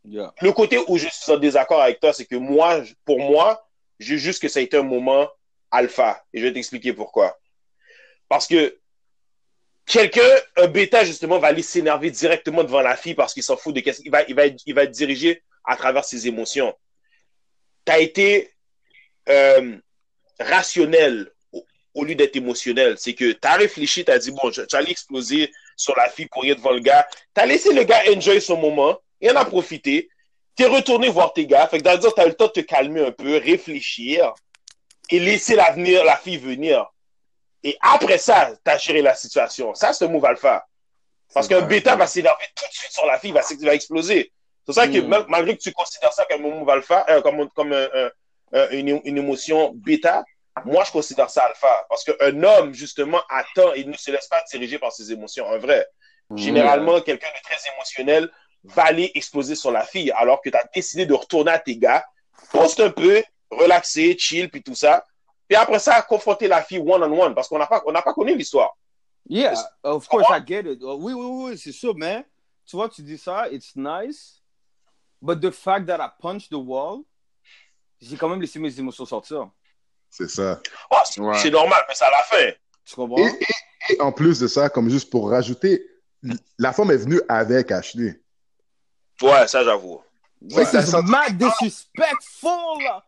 Yeah. 0.05 0.33
Le 0.41 0.53
côté 0.53 0.79
où 0.87 0.99
je 0.99 1.09
suis 1.09 1.33
en 1.33 1.39
désaccord 1.39 1.81
avec 1.81 1.99
toi, 1.99 2.13
c'est 2.13 2.27
que 2.27 2.37
moi, 2.37 2.85
je- 2.85 2.95
pour 3.05 3.19
moi, 3.19 3.61
j'ai 3.99 4.19
juste 4.19 4.41
que 4.41 4.49
ça 4.49 4.61
a 4.61 4.63
été 4.63 4.77
un 4.77 4.83
moment 4.85 5.29
alpha. 5.71 6.23
Et 6.33 6.39
je 6.41 6.47
vais 6.47 6.53
t'expliquer 6.53 6.93
pourquoi. 6.93 7.37
Parce 8.33 8.47
que 8.47 8.79
quelqu'un, 9.85 10.23
un 10.57 10.67
bêta, 10.67 11.05
justement, 11.05 11.39
va 11.39 11.49
aller 11.49 11.61
s'énerver 11.61 12.11
directement 12.11 12.65
devant 12.65 12.81
la 12.81 12.97
fille 12.97 13.13
parce 13.13 13.35
qu'il 13.35 13.43
s'en 13.43 13.59
fout 13.59 13.75
de 13.75 13.81
qu'est-ce 13.81 14.01
qu'il 14.01 14.11
va, 14.11 14.23
il 14.27 14.35
va, 14.35 14.47
être- 14.47 14.63
il 14.65 14.75
va 14.75 14.85
être 14.85 14.91
dirigé 14.91 15.43
à 15.67 15.77
travers 15.77 16.03
ses 16.03 16.27
émotions. 16.27 16.75
Tu 17.85 17.93
as 17.93 17.99
été 17.99 18.51
euh, 19.29 19.77
rationnel 20.41 21.31
au, 21.93 22.05
lieu 22.05 22.15
d'être 22.15 22.35
émotionnel. 22.35 22.97
C'est 22.97 23.13
que 23.13 23.33
tu 23.33 23.39
as 23.43 23.57
réfléchi, 23.57 24.03
tu 24.03 24.11
as 24.11 24.19
dit, 24.19 24.31
bon, 24.31 24.51
j'allais 24.51 24.91
exploser 24.91 25.53
sur 25.77 25.95
la 25.95 26.09
fille 26.09 26.29
pour 26.33 26.41
rien 26.41 26.55
devant 26.55 26.73
le 26.73 26.81
gars. 26.81 27.07
Tu 27.35 27.43
as 27.43 27.45
laissé 27.45 27.75
le 27.75 27.85
gars 27.85 28.01
enjoy 28.17 28.41
son 28.41 28.57
moment, 28.57 28.99
il 29.21 29.31
en 29.31 29.37
a 29.37 29.45
profité. 29.45 30.09
Tu 30.57 30.63
es 30.63 30.67
retourné 30.69 31.11
voir 31.11 31.35
tes 31.35 31.47
gars. 31.47 31.69
Fait 31.69 31.77
que 31.77 31.83
dans 31.83 31.93
le 31.93 31.99
dire, 31.99 32.15
tu 32.15 32.21
as 32.23 32.25
eu 32.25 32.29
le 32.29 32.35
temps 32.35 32.47
de 32.47 32.53
te 32.53 32.61
calmer 32.61 33.05
un 33.05 33.13
peu, 33.13 33.37
réfléchir 33.37 34.33
et 35.11 35.19
laisser 35.19 35.55
l'avenir, 35.55 36.03
la 36.03 36.17
fille 36.17 36.39
venir. 36.39 36.92
Et 37.65 37.77
après 37.81 38.19
ça, 38.19 38.51
t'as 38.65 38.79
géré 38.79 39.03
la 39.03 39.15
situation. 39.15 39.75
Ça, 39.75 39.93
c'est 39.93 40.05
un 40.05 40.09
move 40.09 40.25
alpha. 40.25 40.67
Parce 41.33 41.49
qu'un 41.49 41.63
bêta 41.63 41.97
va 41.97 42.07
s'énerver 42.07 42.45
tout 42.55 42.67
de 42.69 42.73
suite 42.75 42.93
sur 42.93 43.07
la 43.07 43.19
fille, 43.19 43.31
il 43.31 43.35
va, 43.35 43.43
va 43.67 43.75
exploser. 43.75 44.33
C'est 44.61 44.65
pour 44.67 44.75
ça 44.75 44.87
que 44.89 44.99
Mm. 44.99 45.07
mal- 45.09 45.25
malgré 45.29 45.57
que 45.57 45.63
tu 45.63 45.73
considères 45.73 46.13
ça 46.13 46.25
comme 46.29 46.45
un 46.45 46.49
move 46.51 46.69
alpha, 46.71 47.07
euh, 47.09 47.23
comme, 47.23 47.49
comme 47.51 47.73
un- 47.73 47.89
un- 47.95 48.11
un- 48.53 48.69
une, 48.71 49.01
une 49.05 49.19
émotion 49.19 49.73
bêta, 49.75 50.25
moi, 50.67 50.85
je 50.85 50.91
considère 50.93 51.31
ça 51.31 51.45
alpha. 51.45 51.87
Parce 51.89 52.05
qu'un 52.05 52.43
homme, 52.43 52.75
justement, 52.75 53.23
attend 53.31 53.73
et 53.73 53.85
ne 53.85 53.97
se 53.97 54.11
laisse 54.11 54.27
pas 54.27 54.43
diriger 54.51 54.79
par 54.79 54.93
ses 54.93 55.11
émotions. 55.11 55.49
Un 55.51 55.59
vrai. 55.59 55.87
Généralement, 56.37 57.01
quelqu'un 57.01 57.29
de 57.29 57.43
très 57.43 57.73
émotionnel 57.75 58.31
va 58.65 58.85
aller 58.85 59.11
exploser 59.15 59.55
sur 59.55 59.71
la 59.71 59.85
fille, 59.85 60.11
alors 60.13 60.41
que 60.43 60.51
tu 60.51 60.57
as 60.57 60.65
décidé 60.75 61.07
de 61.07 61.15
retourner 61.15 61.53
à 61.53 61.59
tes 61.59 61.77
gars, 61.77 62.05
poste 62.53 62.81
un 62.81 62.91
peu, 62.91 63.23
relaxer, 63.51 64.17
chill, 64.19 64.51
puis 64.51 64.63
tout 64.63 64.75
ça. 64.75 65.05
Puis 65.53 65.61
après 65.61 65.79
ça, 65.81 66.01
confronter 66.01 66.49
la 66.49 66.63
fille 66.63 66.79
one-on-one, 66.79 67.35
parce 67.35 67.47
qu'on 67.47 67.59
n'a 67.59 67.67
pas, 67.67 67.83
on 67.85 67.93
n'a 67.93 68.01
pas 68.01 68.15
connu 68.15 68.35
l'histoire. 68.35 68.75
Yeah, 69.29 69.53
of 69.83 70.09
course, 70.09 70.25
I 70.31 70.41
get 70.43 70.61
it. 70.61 70.79
Oh, 70.83 70.97
Oui, 70.99 71.13
oui, 71.13 71.27
oui, 71.51 71.59
c'est 71.59 71.73
sûr, 71.73 71.95
mais 71.95 72.27
tu 72.65 72.75
vois, 72.75 72.89
tu 72.89 73.03
dis 73.03 73.19
ça, 73.19 73.51
it's 73.51 73.77
nice, 73.77 74.41
but 75.21 75.39
the 75.43 75.51
fact 75.51 75.85
that 75.89 75.99
I 76.03 76.09
punched 76.23 76.49
the 76.49 76.55
wall, 76.55 77.01
j'ai 78.01 78.17
quand 78.17 78.31
même 78.31 78.41
laissé 78.41 78.59
mes 78.59 78.79
émotions 78.79 79.05
sortir. 79.05 79.51
C'est 80.09 80.31
ça. 80.31 80.59
Oh, 80.91 80.97
c'est 81.05 81.21
Ouais. 81.21 81.37
c'est 81.39 81.51
normal, 81.51 81.85
mais 81.87 81.95
c'est 81.97 82.07
à 82.07 82.11
la 82.11 82.23
fin. 82.23 82.51
Tu 82.87 82.95
comprends? 82.95 83.19
Et, 83.19 83.27
et- 83.91 83.93
et 83.93 84.01
en 84.01 84.11
plus 84.11 84.41
de 84.41 84.47
ça, 84.47 84.71
comme 84.71 84.89
juste 84.89 85.11
pour 85.11 85.29
rajouter, 85.29 85.85
la 86.57 86.73
femme 86.73 86.93
est 86.93 86.97
venue 86.97 87.21
avec 87.29 87.71
Ashley. 87.71 88.19
Ouais, 89.21 89.47
ça, 89.49 89.63
j'avoue. 89.63 90.01
Fait 90.51 90.65
que 90.65 90.81
ça 90.81 91.03
disrespectful! 91.31 92.83
là. 92.85 93.05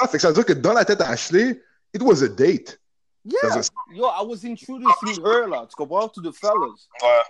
Ah, 0.00 0.08
fait 0.08 0.16
que 0.18 0.22
ça 0.22 0.28
veut 0.28 0.34
dire 0.34 0.44
que 0.44 0.52
dans 0.52 0.72
la 0.72 0.84
tête 0.84 0.98
d'Ashley, 0.98 1.62
it 1.94 2.02
was 2.02 2.22
a 2.22 2.28
date. 2.28 2.78
Yeah, 3.24 3.60
yo, 3.92 4.06
I 4.06 4.22
was 4.22 4.44
introducing 4.44 5.22
her, 5.24 5.46
là, 5.48 5.66
tu 5.68 5.74
comprends? 5.76 6.08
To 6.14 6.20
the 6.22 6.32
fellas. 6.32 6.88
Ouais. 7.02 7.22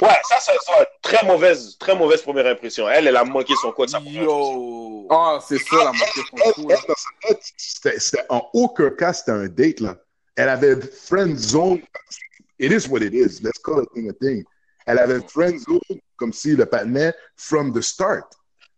Ouais, 0.00 0.16
ça, 0.24 0.36
c'est 0.40 0.56
ça, 0.64 0.86
très 1.02 1.24
mauvaise, 1.26 1.76
très 1.78 1.94
mauvaise 1.94 2.22
première 2.22 2.46
impression. 2.46 2.88
Elle, 2.88 3.06
elle 3.08 3.16
a 3.16 3.24
manqué 3.24 3.52
son 3.60 3.70
code. 3.72 3.90
sa 3.90 4.00
première 4.00 4.22
impression. 4.22 4.54
Yo. 4.54 5.06
Ah, 5.10 5.38
c'est 5.46 5.58
ça, 5.58 5.76
la 5.76 5.92
marque 5.92 6.16
de 6.16 6.22
Elle, 6.32 6.52
son 6.54 6.62
coup. 6.62 6.68
dans 6.68 6.76
sa 6.78 7.28
tête, 7.28 7.42
c'était 7.56 8.00
c'était 8.00 8.24
en 8.30 8.48
aucun 8.54 8.90
cas, 8.90 9.12
c'était 9.12 9.32
un 9.32 9.46
date, 9.48 9.80
là. 9.80 9.96
Elle 10.36 10.48
avait 10.48 10.80
friend 10.80 11.36
zone. 11.36 11.82
It 12.58 12.72
is 12.72 12.88
what 12.88 13.00
it 13.02 13.12
is. 13.12 13.40
Let's 13.42 13.58
call 13.58 13.80
a 13.80 13.86
thing 13.94 14.08
a 14.08 14.14
thing. 14.14 14.44
Elle 14.86 14.98
avait 14.98 15.20
friend 15.28 15.58
zone 15.60 15.80
comme 16.16 16.32
si 16.32 16.56
le 16.56 16.64
patinet 16.64 17.12
from 17.36 17.72
the 17.72 17.82
start. 17.82 18.32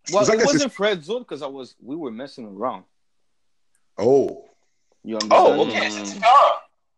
C'est 0.05 0.15
Well, 0.15 0.25
it 0.25 0.31
que 0.33 0.39
c'est- 0.49 0.53
wasn't 0.65 0.73
Fred 0.73 1.03
Zone 1.05 1.21
because 1.23 1.43
I 1.43 1.47
was 1.49 1.77
we 1.81 1.95
were 1.97 2.11
messing 2.11 2.45
around. 2.47 2.85
Oh. 3.99 4.49
You 5.05 5.17
understand? 5.19 5.59
Oh, 5.59 5.63
ok, 5.63 5.71
c'est 5.91 6.05
différent. 6.15 6.53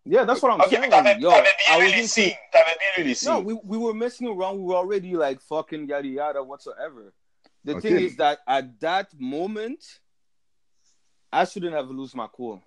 Yeah, 0.06 0.24
that's 0.26 0.42
what 0.42 0.52
I'm 0.52 0.60
Ok, 0.60 0.68
saying. 0.70 0.90
t'avais 0.90 1.18
Yo, 1.18 1.30
t'avais 1.30 1.48
I 1.66 1.78
bien 1.78 1.88
lu 1.88 1.96
les 1.96 2.06
signes. 2.06 2.36
T'avais 2.52 2.76
bien 2.78 2.88
lu 2.98 3.04
les 3.04 3.14
signes. 3.14 3.30
No, 3.32 3.40
we, 3.40 3.54
we 3.64 3.78
were 3.78 3.94
messing 3.94 4.28
around. 4.28 4.58
We 4.58 4.64
were 4.64 4.76
already 4.76 5.16
like 5.16 5.40
fucking 5.40 5.88
yada 5.88 6.06
yada 6.06 6.42
whatsoever. 6.42 7.14
The 7.64 7.76
Okay. 7.76 7.88
thing 7.88 8.00
is 8.04 8.16
that 8.16 8.40
at 8.46 8.78
that 8.80 9.08
moment, 9.18 10.00
I 11.32 11.44
shouldn't 11.46 11.72
have 11.74 11.88
lost 11.90 12.14
my 12.14 12.26
cool. 12.28 12.60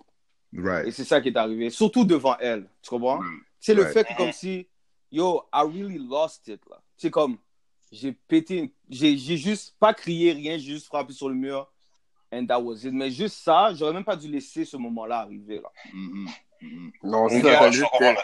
Et 0.53 0.59
Right. 0.59 0.91
c'est 0.93 1.03
ça 1.05 1.21
qui 1.21 1.29
est 1.29 1.37
arrivé. 1.37 1.69
Surtout 1.69 2.03
devant 2.05 2.35
elle. 2.39 2.67
Tu 2.81 2.89
comprends? 2.89 3.21
C'est 3.59 3.75
le 3.75 3.83
Right. 3.83 3.93
fait 3.93 4.05
que 4.05 4.15
comme 4.15 4.31
si, 4.31 4.67
yo, 5.11 5.43
I 5.53 5.61
really 5.61 5.99
lost 5.99 6.47
it, 6.47 6.61
là. 6.67 6.81
C'est 6.97 7.11
comme, 7.11 7.37
j'ai 7.91 8.13
pété, 8.13 8.73
j'ai 8.89 9.15
j'ai 9.17 9.37
juste 9.37 9.75
pas 9.79 9.93
crié 9.93 10.31
rien, 10.33 10.57
j'ai 10.57 10.71
juste 10.73 10.87
frappé 10.87 11.13
sur 11.13 11.29
le 11.29 11.35
mur. 11.35 11.71
And 12.31 12.45
that 12.47 12.59
was 12.61 12.83
it. 12.83 12.93
Mais 12.93 13.09
juste 13.11 13.37
ça, 13.37 13.73
j'aurais 13.73 13.93
même 13.93 14.03
pas 14.03 14.15
dû 14.15 14.27
laisser 14.27 14.65
ce 14.65 14.75
moment-là 14.77 15.19
arriver, 15.19 15.61
là. 15.61 15.69
Mhm. 15.93 16.27
Mhm. 16.61 16.91
Non, 17.03 17.23
Ok, 17.25 17.31
c'est 17.31 17.43
ouais, 17.43 17.71
ça. 17.71 17.85
T'as 17.99 18.15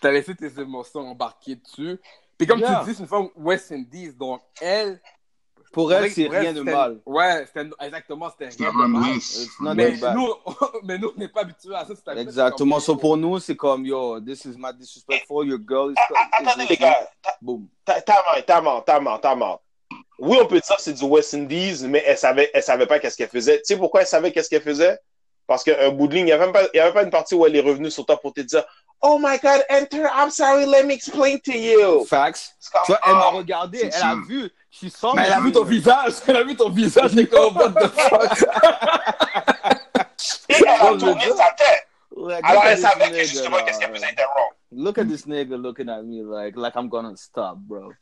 t'as 0.00 0.10
laissé 0.12 0.34
tes 0.34 0.60
émotions 0.60 1.00
embarquer 1.00 1.56
dessus. 1.56 1.98
Puis 2.36 2.46
comme 2.46 2.60
Yeah. 2.60 2.82
tu 2.84 2.90
dis, 2.90 2.94
c'est 2.96 3.02
une 3.02 3.08
femme 3.08 3.28
West 3.34 3.72
Indies, 3.72 4.12
donc 4.12 4.40
elle. 4.60 5.00
Pour 5.72 5.92
elle, 5.92 6.10
c'est 6.10 6.28
rien 6.28 6.52
de 6.54 6.62
mal. 6.62 7.00
Ouais, 7.04 7.44
c'était- 7.46 7.68
exactement, 7.80 8.30
c'était 8.30 8.48
rien 8.56 8.72
de 8.72 8.86
mal. 8.86 9.12
nice. 9.14 9.42
It's 9.44 9.60
not 9.60 9.74
Mais 9.74 9.90
nous, 10.14 10.32
mais 10.84 10.98
nous, 10.98 11.10
on 11.14 11.18
n'est 11.18 11.28
pas 11.28 11.40
habitués 11.42 11.74
à 11.74 11.84
ça. 11.84 11.94
Exactement. 12.16 12.80
So 12.80 12.96
pour 12.96 13.16
nous, 13.18 13.38
c'est 13.38 13.56
comme, 13.56 13.84
yo, 13.84 14.18
this 14.20 14.44
is 14.46 14.54
my 14.56 14.72
disrespectful, 14.72 15.46
your 15.46 15.58
girl 15.58 15.90
is... 15.92 15.96
Ah, 16.16 16.28
is 16.40 16.46
Attendez, 16.48 16.66
les 16.70 16.76
gars. 16.76 17.08
Boom. 17.42 17.68
Ta- 17.84 18.00
Time 18.00 18.16
out, 18.36 18.46
time 18.46 18.66
out, 18.66 18.86
time 18.86 19.06
out, 19.08 19.20
time 19.20 19.42
out. 19.42 19.60
Oui, 20.18 20.38
on 20.40 20.46
peut 20.46 20.60
dire 20.60 20.76
que 20.76 20.82
c'est 20.82 20.92
du 20.94 21.04
West 21.04 21.34
Indies, 21.34 21.84
mais 21.86 22.02
elle 22.06 22.18
savait, 22.18 22.50
elle 22.52 22.62
savait 22.62 22.86
pas 22.86 22.98
qu'est-ce 22.98 23.16
qu'elle 23.16 23.28
faisait. 23.28 23.58
Tu 23.58 23.64
sais 23.66 23.76
pourquoi 23.76 24.00
elle 24.00 24.06
savait 24.06 24.32
qu'est-ce 24.32 24.50
qu'elle 24.50 24.62
faisait? 24.62 24.98
Parce 25.46 25.64
qu'un 25.64 25.90
bout 25.90 26.08
de 26.08 26.14
ligne, 26.14 26.22
il 26.24 26.26
n'y 26.26 26.32
avait, 26.32 26.52
pas- 26.52 26.66
il 26.74 26.76
y 26.76 26.80
avait 26.80 26.92
pas 26.92 27.04
une 27.04 27.10
partie 27.10 27.34
où 27.34 27.46
elle 27.46 27.56
est 27.56 27.60
revenue 27.60 27.90
sur 27.90 28.04
toi 28.04 28.20
pour 28.20 28.32
te 28.34 28.40
dire 28.40 28.64
Oh 29.00 29.18
my 29.22 29.38
God, 29.38 29.62
enter, 29.70 30.02
I'm 30.12 30.30
sorry, 30.30 30.66
let 30.66 30.84
me 30.84 30.92
explain 30.92 31.38
to 31.38 31.52
you. 31.52 32.04
Facts. 32.04 32.56
Comme, 32.72 32.82
Tu 32.84 32.92
vois, 32.92 33.00
elle 33.06 33.12
m'a 33.12 33.30
regardé, 33.30 33.90
elle 33.92 34.02
a 34.02 34.16
vu. 34.26 34.50
She 34.70 34.90
saw 34.90 35.14
Mais 35.14 35.22
me 35.22 35.26
elle 35.28 35.32
a 35.34 35.40
vu 35.40 35.52
ton 35.52 35.64
visage, 35.64 36.14
elle 36.26 36.36
a 36.36 36.42
vu 36.42 36.56
ton 36.56 36.68
visage, 36.68 37.12
c'est 37.14 37.26
comme 37.26 37.56
what 37.56 37.70
the 37.70 37.88
fuck? 37.88 38.42
Et 40.48 40.54
elle 40.58 40.68
a 40.68 40.96
tourné 40.98 41.20
je- 41.24 41.30
sa 41.32 41.50
tête. 41.52 41.86
Like, 42.16 42.44
Alors, 42.44 42.64
look 42.64 42.64
at 42.64 42.70
elle 42.70 42.76
this 42.76 42.82
savait 42.90 43.10
que 43.10 43.24
justement, 43.24 43.56
qu'est-ce 43.64 43.78
qu'elle 43.78 43.94
faisait 43.94 44.10
était 44.10 44.24
wrong. 44.24 44.50
Look 44.72 44.98
at 44.98 45.04
this 45.04 45.26
nigga 45.26 45.56
looking 45.56 45.88
at 45.88 46.02
me 46.02 46.22
like 46.24 46.56
like 46.56 46.74
I'm 46.76 46.88
gonna 46.88 47.14
stop, 47.16 47.56
bro. 47.58 47.92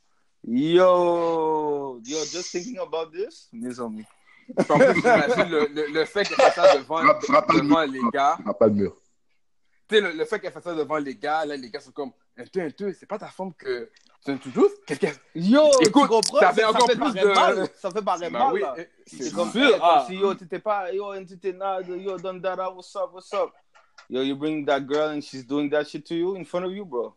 Yo, 0.46 2.00
yo, 2.04 2.18
just 2.24 2.50
thinking 2.52 2.78
about 2.78 3.12
this, 3.12 3.48
miss 3.52 3.78
on 3.78 3.90
me. 3.90 4.02
Puis 4.56 4.66
en 4.70 4.78
plus, 4.78 4.94
j'imagine 4.94 5.48
le, 5.50 5.66
le, 5.74 5.86
le 5.92 6.04
fait 6.04 6.24
qu'elle 6.24 6.36
fait 6.36 6.50
ça 6.52 6.76
devant, 6.76 6.98
Frappe- 7.02 7.24
frappe 7.24 7.52
le 7.52 7.60
devant 7.62 7.86
mur. 7.86 7.92
les 8.04 8.10
gars. 8.12 8.38
Pas 8.58 8.66
le 8.68 8.72
mur. 8.74 8.96
Tu 9.88 9.96
sais, 9.96 10.00
le, 10.00 10.12
le 10.12 10.24
fait 10.24 10.38
qu'elle 10.38 10.52
fait 10.52 10.60
ça 10.62 10.74
devant 10.74 10.98
les 10.98 11.16
gars, 11.16 11.44
là, 11.44 11.56
les 11.56 11.68
gars 11.68 11.80
sont 11.80 11.90
comme, 11.90 12.12
un 12.38 12.44
deux, 12.52 12.60
un 12.60 12.68
deux, 12.78 12.92
c'est 12.92 13.06
pas 13.06 13.18
ta 13.18 13.26
femme 13.26 13.52
que 13.54 13.90
tu 14.24 14.30
aimes 14.30 14.38
toujours? 14.38 14.68
Qu'est-ce 14.86 15.00
qu'elle. 15.00 15.16
Yo, 15.34 15.66
Écoute, 15.80 16.02
tu 16.04 16.08
comprends? 16.08 16.38
ça 16.40 16.52
fait 16.52 16.60
ça 16.62 16.70
encore 16.70 16.86
fait 16.86 16.96
plus 16.96 17.12
de- 17.14 17.26
mal. 17.34 17.68
Ça 17.76 17.90
fait 17.90 18.02
pareil 18.02 18.30
Ben 18.30 18.38
mal, 18.38 18.52
oui, 18.52 18.62
eh, 18.78 18.88
C'est 19.06 19.22
c'est 19.24 19.34
comme, 19.34 19.50
sûr. 19.50 19.70
comme 19.72 19.80
Ah. 19.82 20.04
si 20.06 20.14
yo, 20.14 20.34
t'étais 20.34 20.58
pas, 20.60 20.92
yo, 20.92 21.24
t'étais 21.24 21.52
nada, 21.52 21.88
yo, 21.96 22.16
done 22.18 22.40
that, 22.40 22.56
what's 22.72 22.94
up, 22.94 23.10
what's 23.12 23.32
up? 23.34 23.50
Yo, 24.08 24.22
you 24.22 24.36
bring 24.36 24.64
that 24.66 24.80
girl 24.86 25.10
and 25.10 25.20
she's 25.22 25.44
doing 25.44 25.68
that 25.70 25.84
shit 25.84 26.04
to 26.06 26.14
you 26.14 26.36
in 26.36 26.44
front 26.44 26.64
of 26.66 26.72
you, 26.72 26.84
bro. 26.84 27.14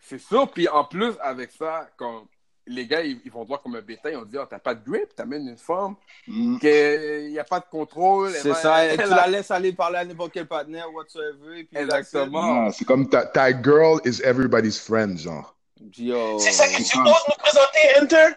C'est 0.00 0.18
sûr, 0.18 0.50
puis 0.50 0.68
en 0.68 0.84
plus, 0.84 1.12
avec 1.20 1.50
ça, 1.50 1.88
quand 1.98 2.26
les 2.68 2.86
gars, 2.86 3.00
ils, 3.02 3.20
ils 3.24 3.30
vont 3.30 3.42
te 3.44 3.48
voir 3.48 3.62
comme 3.62 3.76
un 3.76 3.80
bétail, 3.80 4.12
ils 4.12 4.16
vont 4.16 4.24
te 4.24 4.30
dire, 4.30 4.40
oh, 4.42 4.46
t'as 4.48 4.58
pas 4.58 4.74
de 4.74 4.84
grip, 4.84 5.14
t'amènes 5.14 5.46
une 5.48 5.56
femme, 5.56 5.94
Mhm. 6.26 6.58
qu'il 6.58 7.30
n'y 7.30 7.38
a 7.38 7.44
pas 7.44 7.60
de 7.60 7.66
contrôle. 7.70 8.32
C'est 8.32 8.54
ça, 8.54 8.84
elle 8.84 9.00
tu 9.00 9.08
la 9.08 9.26
laisses 9.28 9.50
aller 9.50 9.72
parler 9.72 9.98
à 9.98 10.04
n'importe 10.04 10.32
quel 10.32 10.46
partenaire, 10.46 10.92
whatsoever, 10.92 11.60
et 11.60 11.64
puis 11.64 11.78
Exactement. 11.78 12.66
Ah, 12.66 12.72
c'est 12.72 12.84
comme 12.84 13.08
ta, 13.08 13.24
ta 13.26 13.50
girl 13.52 14.00
is 14.04 14.20
everybody's 14.24 14.78
friend, 14.80 15.16
genre. 15.18 15.54
C'est 15.92 16.52
ça 16.52 16.66
que 16.68 16.76
tu 16.76 16.84
supposes 16.84 17.24
nous 17.28 17.34
présenter, 17.38 17.78
Enter? 18.00 18.34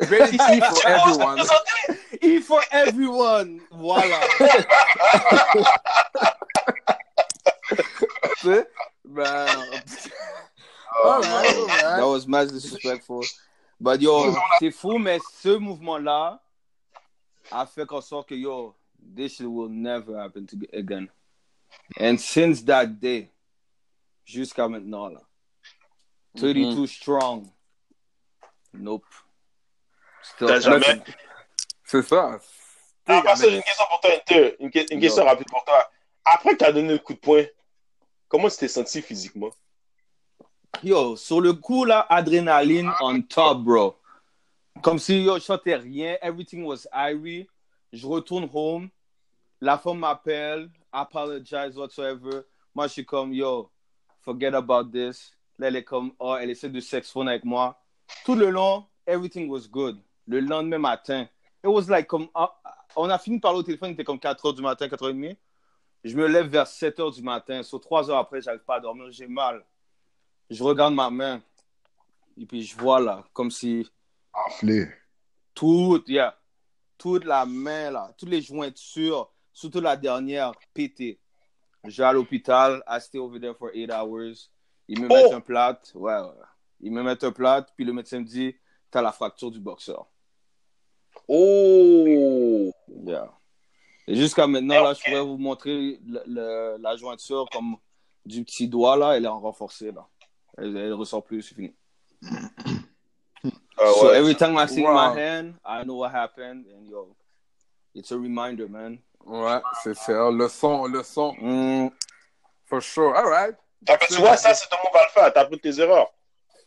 Ready 0.00 0.38
que 0.38 0.64
for 0.64 0.86
everyone. 0.88 1.40
E 2.22 2.40
for 2.40 2.60
everyone. 2.72 3.60
Voilà. 3.70 4.16
Tu 8.40 8.46
sais? 8.54 8.66
Ben, 9.04 9.46
alright, 11.04 11.56
alright. 11.56 11.80
That 11.98 12.06
was 12.06 12.26
mad 12.26 12.48
disrespectful. 12.50 13.22
But 13.80 14.02
yo, 14.02 14.34
c'est 14.58 14.70
fou, 14.70 14.98
mais 14.98 15.18
ce 15.40 15.56
mouvement-là 15.56 16.40
a 17.50 17.66
fait 17.66 17.90
en 17.90 18.00
sorte 18.02 18.28
que 18.28 18.34
yo, 18.34 18.74
this 19.16 19.36
shit 19.36 19.46
will 19.46 19.70
never 19.70 20.18
happen 20.18 20.46
to 20.46 20.56
again. 20.72 21.08
And 21.98 22.18
since 22.18 22.62
that 22.66 22.86
day, 23.00 23.30
jusqu'à 24.24 24.68
maintenant 24.68 25.08
là, 25.08 25.20
32 26.36 26.86
strong. 26.86 27.46
Nope. 28.74 29.04
Still 30.22 30.46
T'as 30.48 30.60
jamais- 30.60 31.02
C'est 31.84 32.02
ça. 32.02 32.38
Ah, 33.06 33.22
parce 33.24 33.40
que 33.40 33.50
j'ai 33.50 33.56
une 33.56 33.62
question 33.62 33.84
pour 33.88 34.00
toi, 34.00 34.10
Inter. 34.14 34.56
Une, 34.60 34.70
une 34.92 35.00
question 35.00 35.24
rapide 35.24 35.48
pour 35.48 35.64
toi. 35.64 35.90
Après 36.24 36.52
que 36.52 36.58
tu 36.58 36.64
as 36.64 36.72
donné 36.72 36.92
le 36.92 36.98
coup 36.98 37.14
de 37.14 37.18
poing, 37.18 37.44
comment 38.28 38.48
tu 38.48 38.58
t'es 38.58 38.68
senti 38.68 39.02
physiquement? 39.02 39.50
Yo, 40.82 41.14
sur 41.14 41.42
le 41.42 41.52
coup 41.52 41.84
là, 41.84 42.06
adrénaline 42.08 42.90
on 43.02 43.20
top, 43.20 43.58
bro. 43.58 43.96
Comme 44.82 44.98
si 44.98 45.22
yo, 45.22 45.34
je 45.34 45.42
sentais 45.42 45.76
rien, 45.76 46.16
everything 46.22 46.64
was 46.64 46.86
irie. 46.90 47.46
Je 47.92 48.06
retourne 48.06 48.48
home, 48.54 48.88
la 49.60 49.76
femme 49.76 49.98
m'appelle, 49.98 50.70
apologize 50.90 51.76
whatsoever. 51.76 52.42
Moi, 52.74 52.86
je 52.86 52.92
suis 52.92 53.04
comme 53.04 53.34
yo, 53.34 53.70
forget 54.20 54.54
about 54.54 54.84
this. 54.84 55.36
Là, 55.58 55.68
elle 55.68 55.76
est 55.76 55.84
comme 55.84 56.12
oh, 56.18 56.36
elle 56.40 56.48
essaie 56.48 56.70
de 56.70 56.80
sexphone 56.80 57.28
avec 57.28 57.44
moi. 57.44 57.78
Tout 58.24 58.34
le 58.34 58.48
long, 58.48 58.86
everything 59.06 59.50
was 59.50 59.68
good. 59.70 60.00
Le 60.26 60.40
lendemain 60.40 60.78
matin, 60.78 61.28
it 61.62 61.68
was 61.68 61.90
like 61.90 62.06
comme 62.06 62.28
ah, 62.34 62.56
on 62.96 63.10
a 63.10 63.18
fini 63.18 63.36
de 63.36 63.42
parler 63.42 63.58
au 63.58 63.62
téléphone, 63.62 63.90
il 63.90 63.92
était 63.92 64.04
comme 64.04 64.18
4 64.18 64.46
heures 64.46 64.54
du 64.54 64.62
matin, 64.62 64.88
4 64.88 65.02
heures 65.02 65.10
et 65.10 65.12
demie. 65.12 65.36
Je 66.04 66.16
me 66.16 66.26
lève 66.26 66.46
vers 66.46 66.66
7 66.66 66.98
heures 67.00 67.10
du 67.10 67.22
matin. 67.22 67.62
Sur 67.62 67.80
3 67.80 68.10
heures 68.10 68.16
après, 68.16 68.40
j'arrive 68.40 68.64
pas 68.64 68.76
à 68.76 68.80
dormir, 68.80 69.10
j'ai 69.10 69.26
mal 69.26 69.62
je 70.50 70.62
regarde 70.62 70.94
ma 70.94 71.10
main 71.10 71.42
et 72.36 72.44
puis 72.46 72.62
je 72.62 72.76
vois 72.76 73.00
là 73.00 73.24
comme 73.32 73.50
si 73.50 73.88
Enflé. 74.32 74.86
toute 75.54 76.08
yeah, 76.08 76.36
toute 76.98 77.24
la 77.24 77.46
main 77.46 77.90
là 77.90 78.12
toutes 78.18 78.28
les 78.30 78.42
jointures 78.42 79.30
surtout 79.52 79.80
la 79.80 79.96
dernière 79.96 80.52
pété 80.74 81.18
je 81.84 82.02
vais 82.02 82.08
à 82.08 82.12
l'hôpital 82.12 82.82
I 82.88 83.00
stay 83.00 83.18
over 83.18 83.40
there 83.40 83.54
for 83.54 83.70
8 83.74 83.90
hours 83.90 84.50
ils 84.88 85.00
me 85.00 85.06
Oh! 85.10 85.14
mettent 85.14 85.32
un 85.32 85.40
plat 85.40 85.80
ouais, 85.94 86.12
ouais 86.20 86.26
ils 86.80 86.92
me 86.92 87.02
mettent 87.02 87.24
un 87.24 87.32
plat 87.32 87.66
puis 87.76 87.84
le 87.84 87.92
médecin 87.92 88.20
me 88.20 88.24
dit 88.24 88.54
t'as 88.90 89.02
la 89.02 89.12
fracture 89.12 89.50
du 89.50 89.60
boxeur 89.60 90.06
Oh! 91.28 92.72
yeah. 93.04 93.30
et 94.06 94.16
jusqu'à 94.16 94.46
maintenant 94.46 94.82
là 94.82 94.94
je 94.94 95.02
pourrais 95.04 95.22
vous 95.22 95.38
montrer 95.38 96.00
le- 96.04 96.22
le- 96.26 96.76
la 96.80 96.96
jointure 96.96 97.46
comme 97.52 97.76
du 98.24 98.44
petit 98.44 98.68
doigt 98.68 98.96
là 98.96 99.16
elle 99.16 99.24
est 99.24 99.28
en 99.28 99.40
renforcé 99.40 99.92
là 99.92 100.06
elle, 100.58 100.76
elle 100.76 100.92
ressort 100.94 101.24
plus 101.24 101.42
c'est 101.42 101.54
fini 101.54 101.74
Ah 103.78 103.92
so 103.94 104.10
every 104.12 104.34
time 104.36 104.56
I 104.58 104.66
see 104.66 104.82
Wow. 104.82 104.92
my 105.14 105.18
hand, 105.18 105.54
I 105.64 105.82
know 105.84 105.96
what 105.96 106.10
happened, 106.12 106.66
and 106.66 106.86
yo, 106.90 107.16
it's 107.94 108.12
a 108.12 108.16
reminder, 108.18 108.68
man. 108.68 108.98
Ouais, 109.24 109.60
c'est 109.82 109.94
ça. 109.94 110.30
Le 110.30 110.48
son, 110.48 110.86
le 110.86 111.02
son. 111.02 111.34
Mm, 111.40 111.90
For 112.66 112.82
sure. 112.82 113.14
All 113.16 113.26
right. 113.28 113.56
Tu 114.08 114.14
vois, 114.16 114.36
ça, 114.36 114.52
c'est 114.52 114.68
ton 114.68 114.76
move 114.84 114.94
alpha. 115.00 115.30
T'as 115.30 115.40
appris 115.40 115.56
de 115.56 115.60
tes 115.62 115.80
erreurs. 115.80 116.12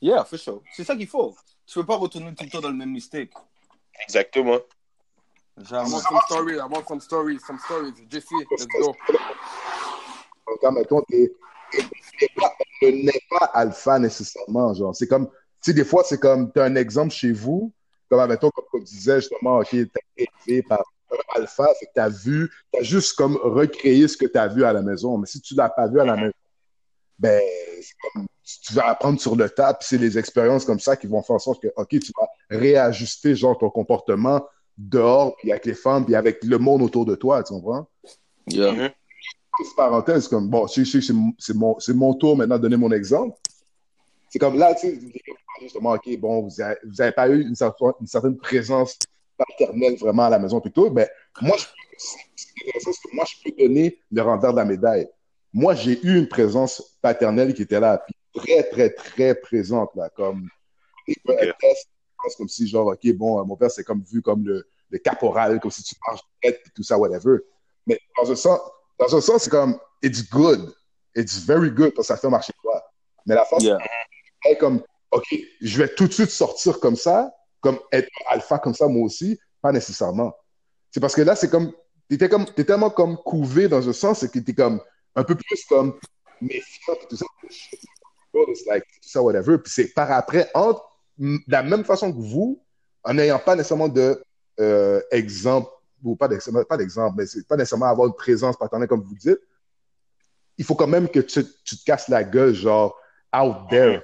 yeah, 0.02 0.24
for 0.24 0.40
sure. 0.40 0.62
C'est 0.74 0.84
ça 0.84 0.96
qu'il 0.96 1.08
faut. 1.08 1.36
Tu 1.68 1.76
peux 1.80 1.86
pas 1.86 1.96
retourner 1.98 2.34
tout 2.34 2.44
le 2.46 2.50
temps 2.50 2.62
dans 2.62 2.70
le 2.72 2.76
même 2.76 2.92
mistake. 2.92 3.32
Exactement. 4.02 4.60
I 5.58 5.72
want 5.72 5.88
some 6.02 6.20
stories. 6.26 6.58
I 6.58 6.66
want 6.66 6.88
some 6.88 7.00
stories. 7.00 7.40
Some 7.46 7.60
stories. 7.60 7.94
JC, 8.10 8.32
let's 8.50 8.66
go. 8.66 8.96
Cas, 10.62 10.72
mettons, 10.72 11.02
t'es- 11.08 11.32
t'es 11.72 12.28
ne 12.92 13.06
n'est 13.06 13.22
pas 13.30 13.46
alpha 13.54 14.00
nécessairement, 14.00 14.74
genre. 14.74 14.96
C'est 14.96 15.08
comme, 15.08 15.28
tu 15.28 15.34
sais, 15.62 15.74
des 15.74 15.86
fois, 15.86 16.04
c'est 16.06 16.20
comme, 16.20 16.52
tu 16.52 16.60
as 16.60 16.64
un 16.64 16.76
exemple 16.76 17.14
chez 17.14 17.32
vous, 17.32 17.72
comme, 18.10 18.28
mettons, 18.28 18.50
comme 18.52 18.66
on 18.74 18.80
disait 18.80 19.22
justement, 19.22 19.60
OK, 19.60 19.70
t'es 19.70 19.90
élevé 20.18 20.64
par 20.64 20.84
un 21.12 21.42
alpha, 21.42 21.68
c'est 21.80 21.86
que 21.86 21.92
t'as 21.96 22.10
vu, 22.10 22.52
t'as 22.72 22.82
juste 22.82 23.16
comme 23.16 23.38
recréé 23.38 24.08
ce 24.08 24.18
que 24.18 24.26
t'as 24.26 24.48
vu 24.48 24.64
à 24.64 24.74
la 24.74 24.82
maison. 24.82 25.18
Mais 25.18 25.28
si 25.28 25.40
tu 25.42 25.56
l'as 25.56 25.70
pas 25.70 25.88
vu 25.88 26.00
à 26.00 26.06
la 26.06 26.16
maison, 26.16 26.34
ben, 27.20 27.42
c'est 27.82 27.94
comme, 28.14 28.26
tu 28.44 28.60
tu 28.60 28.74
vas 28.74 28.88
apprendre 28.88 29.20
sur 29.20 29.36
le 29.36 29.50
tas, 29.50 29.74
puis 29.74 29.88
c'est 29.88 29.98
les 29.98 30.18
expériences 30.18 30.66
comme 30.66 30.80
ça 30.80 30.98
qui 30.98 31.08
vont 31.08 31.22
faire 31.24 31.38
en 31.38 31.40
sorte 31.40 31.62
que, 31.62 31.70
OK, 31.76 31.90
tu 31.90 32.12
vas 32.18 32.28
réajuster, 32.50 33.36
genre, 33.36 33.58
ton 33.58 33.70
comportement 33.70 34.46
dehors, 34.78 35.36
puis 35.38 35.52
avec 35.52 35.66
les 35.66 35.76
femmes, 35.76 36.06
puis 36.06 36.16
avec 36.16 36.44
le 36.44 36.58
monde 36.58 36.82
autour 36.82 37.06
de 37.06 37.16
toi, 37.16 37.44
tu 37.44 37.54
comprends? 37.54 37.88
Yeah. 38.48 38.72
Mhm. 38.74 38.90
Parenthèse, 39.76 40.28
comme, 40.28 40.50
bon, 40.50 40.68
c'est 40.68 41.14
mon- 41.14 41.78
mon, 41.96 42.14
tour 42.16 42.38
maintenant 42.38 42.58
de 42.58 42.64
donner 42.64 42.78
mon 42.78 42.92
exemple. 42.92 43.38
C'est 44.30 44.40
comme 44.40 44.58
là, 44.58 44.74
tu 44.74 44.90
sais, 44.90 45.00
justement, 45.62 45.94
OK, 45.94 46.18
bon, 46.18 46.42
vous 46.42 46.56
n'avez 46.58 46.76
vous 46.84 47.02
avez 47.02 47.12
pas 47.12 47.30
eu 47.30 47.42
une 47.42 47.56
certaine, 47.56 47.92
une 48.02 48.08
certaine 48.08 48.38
présence 48.38 48.98
paternelle 49.38 49.96
vraiment 49.98 50.24
à 50.24 50.30
la 50.32 50.40
maison, 50.40 50.60
plutôt. 50.60 50.90
Ben, 50.90 51.08
moi, 51.42 51.56
je, 51.58 51.66
que 51.66 53.16
moi, 53.16 53.26
je 53.26 53.44
peux 53.44 53.56
donner 53.58 54.00
le 54.12 54.22
revers 54.22 54.52
de 54.52 54.58
la 54.58 54.66
médaille. 54.66 55.08
Moi, 55.54 55.76
j'ai 55.76 56.04
eu 56.04 56.18
une 56.18 56.28
présence 56.28 56.98
paternelle 57.02 57.54
qui 57.54 57.62
était 57.62 57.80
là, 57.80 58.00
puis 58.00 58.16
très, 58.34 58.64
très, 58.64 58.90
très 58.90 59.36
présente, 59.36 59.92
là, 59.96 60.10
comme, 60.10 60.50
comme 62.38 62.48
si, 62.48 62.68
genre, 62.68 62.88
OK, 62.88 63.14
bon, 63.14 63.46
mon 63.46 63.56
père, 63.56 63.70
c'est 63.70 63.84
comme 63.84 64.02
vu 64.02 64.22
comme 64.22 64.46
le, 64.46 64.68
le 64.90 64.98
caporal, 64.98 65.60
comme 65.60 65.72
si 65.72 65.84
tu 65.84 65.96
marches 66.08 66.22
tête, 66.42 66.62
tout 66.76 66.84
ça, 66.84 66.98
whatever. 66.98 67.38
Mais 67.86 68.00
dans 68.18 68.32
un 68.32 68.36
sens, 68.36 68.60
dans 69.00 69.16
un 69.16 69.22
sens, 69.22 69.44
c'est 69.44 69.50
comme, 69.50 69.78
it's 70.02 70.30
good. 70.30 70.74
It's 71.16 71.40
very 71.46 71.70
good, 71.70 71.94
parce 71.94 72.08
que 72.08 72.14
ça 72.14 72.18
fait 72.18 72.30
marcher 72.30 72.54
quoi. 72.62 72.84
Mais 73.26 73.36
la 73.36 73.46
force, 73.46 73.64
Yeah. 73.64 73.78
est 74.46 74.58
comme, 74.58 74.82
OK, 75.12 75.28
je 75.62 75.78
vais 75.78 75.94
tout 75.94 76.08
de 76.08 76.14
suite 76.14 76.32
sortir 76.32 76.80
comme 76.80 76.96
ça, 76.96 77.32
comme 77.62 77.80
être 77.92 78.10
alpha 78.28 78.60
comme 78.60 78.74
ça, 78.74 78.88
moi 78.88 79.06
aussi, 79.06 79.40
pas 79.62 79.72
nécessairement. 79.72 80.34
C'est 80.92 81.00
parce 81.00 81.16
que 81.16 81.22
là, 81.22 81.36
c'est 81.36 81.50
comme, 81.50 81.72
t'étais 82.10 82.30
comme, 82.30 82.46
t'es 82.46 82.66
tellement 82.66 82.90
comme 82.90 83.18
couvé 83.18 83.68
dans 83.68 83.88
un 83.88 83.94
sens, 83.94 84.20
c'est 84.20 84.32
que 84.32 84.40
t'es 84.40 84.54
comme, 84.54 84.82
un 85.16 85.24
peu 85.24 85.36
plus 85.36 85.66
comme 85.66 85.98
méfiant, 86.42 86.96
tout 87.10 87.16
ça. 87.16 87.26
It's 88.50 88.66
like, 88.66 88.84
tout 88.84 89.10
ça, 89.10 89.22
whatever. 89.22 89.58
Puis 89.60 89.72
c'est 89.74 89.94
par 89.94 90.12
après, 90.12 90.50
entre, 90.54 90.84
de 91.18 91.40
la 91.48 91.64
même 91.64 91.86
façon 91.86 92.12
que 92.12 92.18
vous, 92.18 92.62
en 93.04 93.14
n'ayant 93.14 93.40
pas 93.40 93.56
nécessairement 93.56 93.88
de 93.90 94.22
euh, 94.60 95.02
exemple, 95.12 95.70
pas 96.18 96.28
d'exemple, 96.28 97.16
mais 97.18 97.26
c'est 97.26 97.48
pas 97.48 97.56
nécessairement 97.56 97.88
avoir 97.88 98.08
une 98.08 98.16
présence 98.16 98.58
paternelle 98.58 98.88
comme 98.88 99.04
vous 99.04 99.16
dites, 99.16 99.40
il 100.58 100.66
faut 100.66 100.76
quand 100.76 100.88
même 100.88 101.08
que 101.08 101.20
tu, 101.20 101.44
te 101.44 101.86
casses 101.86 102.10
la 102.10 102.24
gueule, 102.24 102.54
genre, 102.54 102.96
out 103.36 103.70
there, 103.70 104.02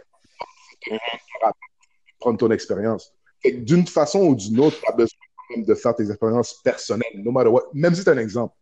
prendre 2.20 2.38
ton 2.38 2.52
expérience. 2.52 3.14
D'une 3.44 3.88
façon 3.88 4.22
ou 4.22 4.36
d'une 4.36 4.60
autre, 4.60 4.78
tu 4.80 4.88
as 4.88 4.96
besoin 4.96 5.18
de 5.58 5.76
faire 5.76 5.96
tes 5.96 6.10
expériences 6.10 6.56
personnelles, 6.64 7.24
no 7.24 7.32
matter 7.32 7.50
même 7.74 7.96
si 7.96 8.02
c'est 8.02 8.10
un 8.10 8.18
exemple. 8.18 8.56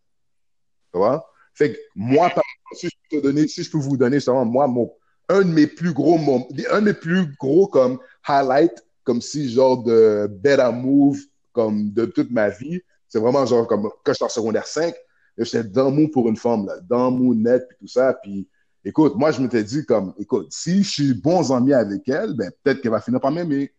Tu 0.93 0.99
vois? 0.99 1.29
Fait 1.53 1.79
moi, 1.95 2.31
si 2.73 2.87
je 2.87 2.95
peux 3.09 3.17
te 3.17 3.23
donner, 3.23 3.47
si 3.47 3.63
je 3.63 3.71
peux 3.71 3.77
vous 3.77 3.97
donner 3.97 4.17
justement, 4.17 4.45
moi, 4.45 4.67
mon, 4.67 4.93
un 5.29 5.39
de 5.39 5.51
mes 5.51 5.67
plus 5.67 5.93
gros, 5.93 6.17
moments- 6.17 6.47
un 6.69 6.81
de 6.81 6.85
mes 6.85 6.93
plus 6.93 7.35
gros 7.37 7.67
comme 7.67 7.99
highlight, 8.27 8.85
comme 9.03 9.21
si 9.21 9.49
genre 9.49 9.83
de 9.83 10.27
better 10.29 10.69
move, 10.71 11.19
comme 11.51 11.91
de 11.91 12.05
toute 12.05 12.29
ma 12.29 12.49
vie, 12.49 12.81
c'est 13.07 13.19
vraiment 13.19 13.45
genre 13.45 13.67
comme 13.67 13.89
quand 14.03 14.13
j'étais 14.13 14.25
en 14.25 14.29
secondaire 14.29 14.67
5, 14.67 14.93
j'étais 15.37 15.63
dans 15.63 15.91
mou 15.91 16.07
pour 16.09 16.27
une 16.29 16.37
femme, 16.37 16.65
là, 16.65 16.79
dans 16.81 17.11
mou 17.11 17.35
net, 17.35 17.67
puis 17.67 17.77
tout 17.79 17.87
ça, 17.87 18.13
puis 18.13 18.47
écoute, 18.83 19.15
moi, 19.15 19.31
je 19.31 19.41
m'étais 19.41 19.63
dit 19.63 19.85
comme, 19.85 20.13
écoute, 20.17 20.47
si 20.51 20.83
je 20.83 20.89
suis 20.89 21.13
bons 21.13 21.51
amis 21.51 21.73
avec 21.73 22.07
elle, 22.07 22.33
ben 22.33 22.51
peut-être 22.63 22.81
qu'elle 22.81 22.91
va 22.91 23.01
finir 23.01 23.19
par 23.19 23.31
m'aimer. 23.31 23.73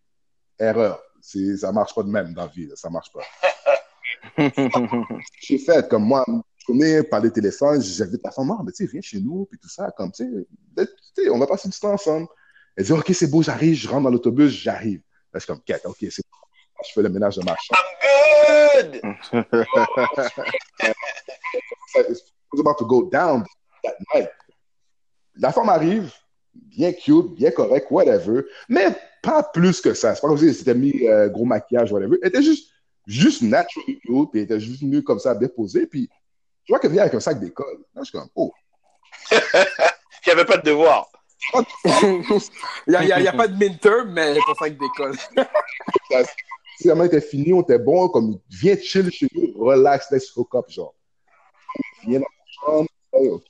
Erreur. 0.59 1.01
Ça 1.21 1.71
marche 1.71 1.95
pas 1.95 2.03
de 2.03 2.09
même 2.09 2.33
dans 2.33 2.43
la 2.43 2.47
vie, 2.47 2.67
là, 2.67 2.75
ça 2.75 2.89
marche 2.89 3.11
pas. 3.11 3.23
J'ai 5.41 5.57
fait 5.57 5.87
comme 5.89 6.03
moi, 6.03 6.25
je 6.57 6.65
connais 6.65 7.03
par 7.03 7.21
les 7.21 7.31
téléphones, 7.31 7.81
j'invite 7.81 8.21
la 8.23 8.31
femme, 8.31 8.51
ah, 8.51 8.61
mais 8.63 8.71
tu 8.71 8.85
sais, 8.85 8.91
viens 8.91 9.01
chez 9.01 9.19
nous, 9.19 9.45
puis 9.45 9.59
tout 9.59 9.69
ça, 9.69 9.91
comme, 9.91 10.11
tu 10.11 10.25
sais, 10.75 11.29
on 11.29 11.37
va 11.37 11.47
passer 11.47 11.69
du 11.69 11.79
temps 11.79 11.93
ensemble. 11.93 12.27
Elle 12.75 12.85
dit, 12.85 12.91
OK, 12.91 13.11
c'est 13.13 13.29
beau, 13.29 13.41
j'arrive, 13.41 13.75
je 13.75 13.87
rentre 13.87 14.03
dans 14.03 14.09
l'autobus, 14.09 14.51
j'arrive. 14.51 15.01
Là, 15.33 15.35
je 15.35 15.39
suis 15.39 15.47
comme, 15.47 15.61
Quête, 15.61 15.85
OK, 15.85 15.97
c'est 15.99 16.23
bon. 16.31 16.37
Je 16.87 16.93
fais 16.93 17.01
le 17.01 17.09
ménage 17.09 17.35
de 17.35 17.43
ma 17.43 17.55
chambre. 17.55 17.81
I'm 18.01 19.45
good! 19.51 19.65
About 22.59 22.77
to 22.79 22.85
go 22.85 23.09
down 23.09 23.45
that 23.83 23.95
night. 24.13 24.29
La 25.35 25.51
femme 25.51 25.69
arrive, 25.69 26.11
bien 26.53 26.91
cute, 26.91 27.35
bien 27.35 27.51
correct, 27.51 27.87
whatever, 27.91 28.43
mais 28.67 28.95
pas 29.21 29.43
plus 29.43 29.81
que 29.81 29.93
ça. 29.93 30.15
C'est 30.15 30.21
pas 30.21 30.27
comme 30.27 30.37
si 30.37 30.47
elle 30.47 30.55
s'était 30.55 30.73
mis 30.73 31.07
euh, 31.07 31.29
gros 31.29 31.45
maquillage, 31.45 31.91
whatever. 31.91 32.17
Elle 32.21 32.29
était 32.29 32.41
juste, 32.41 32.71
juste 33.05 33.41
naturally 33.41 33.99
cute, 33.99 34.31
puis 34.31 34.39
elle 34.39 34.45
était 34.45 34.59
juste 34.59 34.81
venue 34.81 35.03
comme 35.03 35.19
ça, 35.19 35.35
bien 35.35 35.47
posée, 35.47 35.87
puis 35.87 36.09
je 36.65 36.73
vois 36.73 36.79
qu'elle 36.79 36.91
vient 36.91 37.03
avec 37.03 37.13
un 37.13 37.19
sac 37.19 37.39
d'école. 37.39 37.77
Là, 37.95 38.01
je 38.01 38.09
suis 38.09 38.17
comme, 38.17 38.29
oh. 38.35 38.51
Il 39.31 39.37
n'y 40.27 40.31
avait 40.33 40.45
pas 40.45 40.57
de 40.57 40.63
devoir. 40.63 41.07
Il 42.87 42.93
n'y 42.93 43.27
a 43.27 43.33
pas 43.33 43.47
de 43.47 43.55
midterm, 43.55 44.11
mais 44.11 44.35
ton 44.35 44.55
sac 44.55 44.77
d'école. 44.77 45.15
Si 46.79 46.87
la 46.87 46.95
main 46.95 47.05
était 47.05 47.19
finie, 47.19 47.53
on 47.53 47.61
était 47.61 47.77
bon, 47.77 48.07
comme, 48.07 48.39
viens 48.49 48.77
chill 48.77 49.11
chez 49.11 49.27
nous, 49.35 49.53
relax, 49.57 50.09
let's 50.11 50.31
hook 50.33 50.55
up, 50.55 50.69
genre. 50.69 50.95
Viens 52.07 52.21
dans 52.21 52.25
la 52.67 52.85
chambre. 53.11 53.41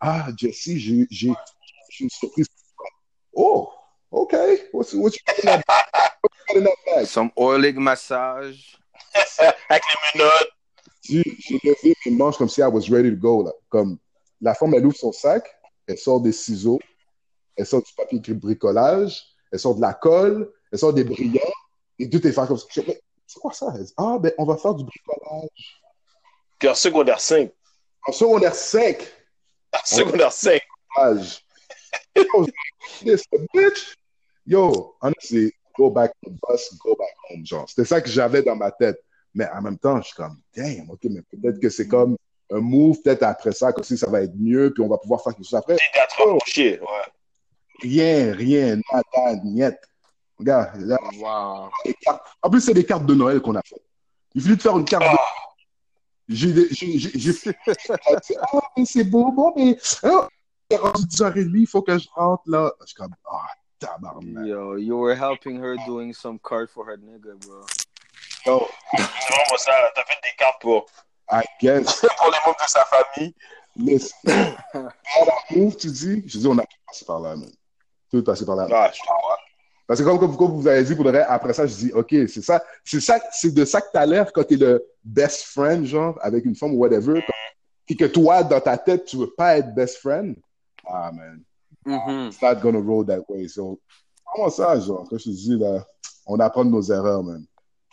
Ah, 0.00 0.30
Jesse, 0.36 0.76
j'ai, 0.78 1.06
j'ai, 1.08 1.32
j'ai 1.90 2.04
une 2.04 2.10
surprise. 2.10 2.48
Oh, 3.32 3.70
OK. 4.10 4.34
What's, 4.72 4.92
what 4.94 5.12
you 5.12 5.20
got 5.24 5.38
in 5.38 5.44
that, 5.44 5.62
what 6.22 6.32
you 6.34 6.44
got 6.48 6.56
in 6.56 6.64
that 6.64 6.76
bag? 6.84 7.06
Some 7.06 7.30
oiling 7.36 7.80
massage. 7.80 8.76
Avec 9.70 9.82
les 9.84 10.20
menottes. 10.20 10.48
J'ai, 11.04 11.22
j'ai 11.38 11.60
levé 11.62 11.94
mes 12.04 12.12
manches 12.16 12.36
comme 12.36 12.48
si 12.48 12.62
I 12.62 12.66
was 12.66 12.90
ready 12.90 13.10
to 13.10 13.16
go, 13.16 13.44
là. 13.44 13.52
Comme, 13.68 13.98
la 14.40 14.54
femme, 14.54 14.74
elle 14.74 14.84
ouvre 14.84 14.96
son 14.96 15.12
sac, 15.12 15.48
elle 15.86 15.98
sort 15.98 16.20
des 16.20 16.32
ciseaux, 16.32 16.80
elle 17.54 17.64
sort 17.64 17.82
du 17.82 17.92
papier 17.96 18.18
de 18.18 18.34
bricolage, 18.34 19.22
elle 19.52 19.60
sort 19.60 19.76
de 19.76 19.80
la 19.80 19.94
colle, 19.94 20.52
elle 20.72 20.78
sort 20.78 20.92
des 20.92 21.04
brillants, 21.04 21.52
et 21.98 22.08
tout 22.08 22.26
est 22.26 22.32
fait 22.32 22.46
comme 22.46 22.58
ça. 22.58 22.82
Mais 22.86 23.00
c'est 23.26 23.40
quoi 23.40 23.52
ça? 23.52 23.72
Ah, 23.96 24.18
ben, 24.20 24.32
on 24.38 24.44
va 24.44 24.56
faire 24.56 24.74
du 24.74 24.84
bricolage. 24.84 25.82
Puis 26.58 26.68
en 26.68 26.74
secondaire 26.74 27.20
5. 27.20 27.50
En 28.06 28.12
secondaire 28.12 28.54
5, 28.54 28.98
En 29.72 29.84
secondaire 29.84 30.32
5. 30.32 30.60
âge. 30.98 31.44
Yo, 32.16 32.46
this 33.00 33.24
bitch. 33.54 33.94
Yo, 34.46 34.96
honestly, 35.00 35.52
go 35.76 35.90
back 35.90 36.12
to 36.22 36.30
the 36.30 36.38
bus, 36.48 36.74
go 36.78 36.96
back 36.96 37.14
home, 37.28 37.44
genre. 37.44 37.68
C'était 37.68 37.84
ça 37.84 38.00
que 38.00 38.08
j'avais 38.08 38.42
dans 38.42 38.56
ma 38.56 38.70
tête. 38.70 38.98
Mais 39.34 39.46
en 39.50 39.60
même 39.62 39.78
temps, 39.78 40.00
je 40.00 40.06
suis 40.06 40.14
comme, 40.14 40.40
damn, 40.56 40.88
ok, 40.90 41.00
mais 41.04 41.20
peut-être 41.22 41.60
que 41.60 41.68
c'est 41.68 41.86
comme 41.86 42.16
un 42.50 42.60
move, 42.60 43.00
peut-être 43.02 43.22
après 43.24 43.52
ça, 43.52 43.72
comme 43.72 43.84
si 43.84 43.98
ça 43.98 44.08
va 44.08 44.22
être 44.22 44.34
mieux, 44.34 44.72
puis 44.72 44.82
on 44.82 44.88
va 44.88 44.96
pouvoir 44.96 45.22
faire 45.22 45.34
quelque 45.34 45.44
chose 45.44 45.58
après. 45.58 45.76
Approchés. 46.02 46.80
Ouais. 46.80 47.12
Rien, 47.80 48.32
rien, 48.32 48.80
nada, 48.90 49.40
niet. 49.44 49.76
Regarde, 50.38 50.80
là, 50.80 50.98
Wow. 51.16 51.70
En 52.42 52.50
plus, 52.50 52.60
c'est 52.60 52.74
des 52.74 52.84
cartes 52.84 53.06
de 53.06 53.14
Noël 53.14 53.40
qu'on 53.40 53.54
a 53.56 53.62
faites. 53.62 53.82
Il 54.34 54.42
suffit 54.42 54.56
de 54.56 54.62
faire 54.62 54.76
une 54.78 54.84
carte 54.84 55.04
de 55.04 55.18
J'ai 56.28 56.52
des- 56.52 56.68
j'ai- 56.70 57.32
fait. 57.32 57.56
Ah, 58.52 58.60
mais 58.76 58.84
c'est 58.84 59.04
beau, 59.04 59.32
bon, 59.32 59.52
mais. 59.56 59.76
Ah, 60.02 60.28
il 60.70 60.74
est 60.74 60.76
rendu 60.76 61.02
10h30, 61.06 61.50
il 61.54 61.66
faut 61.66 61.82
que 61.82 61.98
je 61.98 62.06
rentre 62.14 62.42
là. 62.46 62.70
Je 62.82 62.86
suis 62.86 62.94
comme, 62.94 63.14
ah, 63.30 63.46
tabarnak. 63.78 64.46
Yo, 64.46 64.76
you 64.76 64.96
were 64.98 65.16
helping 65.16 65.56
her 65.62 65.76
doing 65.86 66.12
some 66.12 66.38
card 66.38 66.68
for 66.70 66.86
her 66.86 66.98
nigga, 66.98 67.34
bro. 67.46 67.62
Yo, 68.46 68.68
vraiment 68.92 69.56
ça. 69.58 69.72
T'as 69.94 70.04
fait 70.04 70.18
des 70.22 70.36
cartes 70.36 70.60
pour, 70.60 70.86
I 71.32 71.42
guess. 71.60 72.00
pour 72.18 72.30
les 72.30 72.38
membres 72.46 72.58
de 72.62 72.68
sa 72.68 72.84
famille. 72.84 73.34
Listen. 73.76 74.56
À 74.74 74.78
la 75.24 75.56
move, 75.56 75.76
tu 75.76 75.86
dis, 75.88 76.22
je 76.26 76.38
dis, 76.38 76.46
on 76.46 76.58
a 76.58 76.62
tout 76.62 76.76
passé 76.86 77.04
par 77.06 77.20
là, 77.20 77.36
man. 77.36 77.50
Tout 78.10 78.22
passé 78.22 78.44
par 78.44 78.56
là. 78.56 78.66
Ah, 78.70 78.90
je 78.92 79.00
te 79.00 79.06
crois. 79.06 79.38
Parce 79.88 80.00
que 80.00 80.04
comme, 80.04 80.18
comme, 80.18 80.36
comme 80.36 80.52
vous 80.52 80.68
avez 80.68 80.84
dit, 80.84 80.94
pour 80.94 81.04
le 81.04 81.10
reste, 81.10 81.26
après 81.30 81.54
ça, 81.54 81.66
je 81.66 81.74
dis, 81.74 81.92
OK, 81.94 82.10
c'est 82.10 82.42
ça, 82.42 82.62
c'est 82.84 83.00
ça, 83.00 83.18
c'est 83.32 83.52
de 83.54 83.64
ça 83.64 83.80
que 83.80 83.86
t'as 83.90 84.04
l'air 84.04 84.30
quand 84.32 84.44
t'es 84.44 84.56
le 84.56 84.84
best 85.02 85.44
friend, 85.44 85.84
genre, 85.86 86.18
avec 86.20 86.44
une 86.44 86.54
femme 86.54 86.74
ou 86.74 86.78
whatever, 86.78 87.24
puis 87.86 87.96
que 87.96 88.04
toi, 88.04 88.44
dans 88.44 88.60
ta 88.60 88.76
tête, 88.76 89.06
tu 89.06 89.16
veux 89.16 89.30
pas 89.30 89.56
être 89.56 89.74
best 89.74 89.96
friend. 89.96 90.36
Ah, 90.86 91.10
man. 91.10 91.42
Mhm. 91.86 92.26
It's 92.28 92.42
not 92.42 92.56
gonna 92.56 92.78
roll 92.80 93.06
that 93.06 93.20
way. 93.30 93.48
So, 93.48 93.80
comment 94.30 94.50
ça, 94.50 94.78
genre, 94.78 95.06
quand 95.08 95.16
je 95.16 95.24
te 95.24 95.30
dis, 95.30 95.56
là, 95.56 95.82
on 96.26 96.38
apprend 96.38 96.66
de 96.66 96.70
nos 96.70 96.82
erreurs, 96.82 97.22
man. 97.22 97.44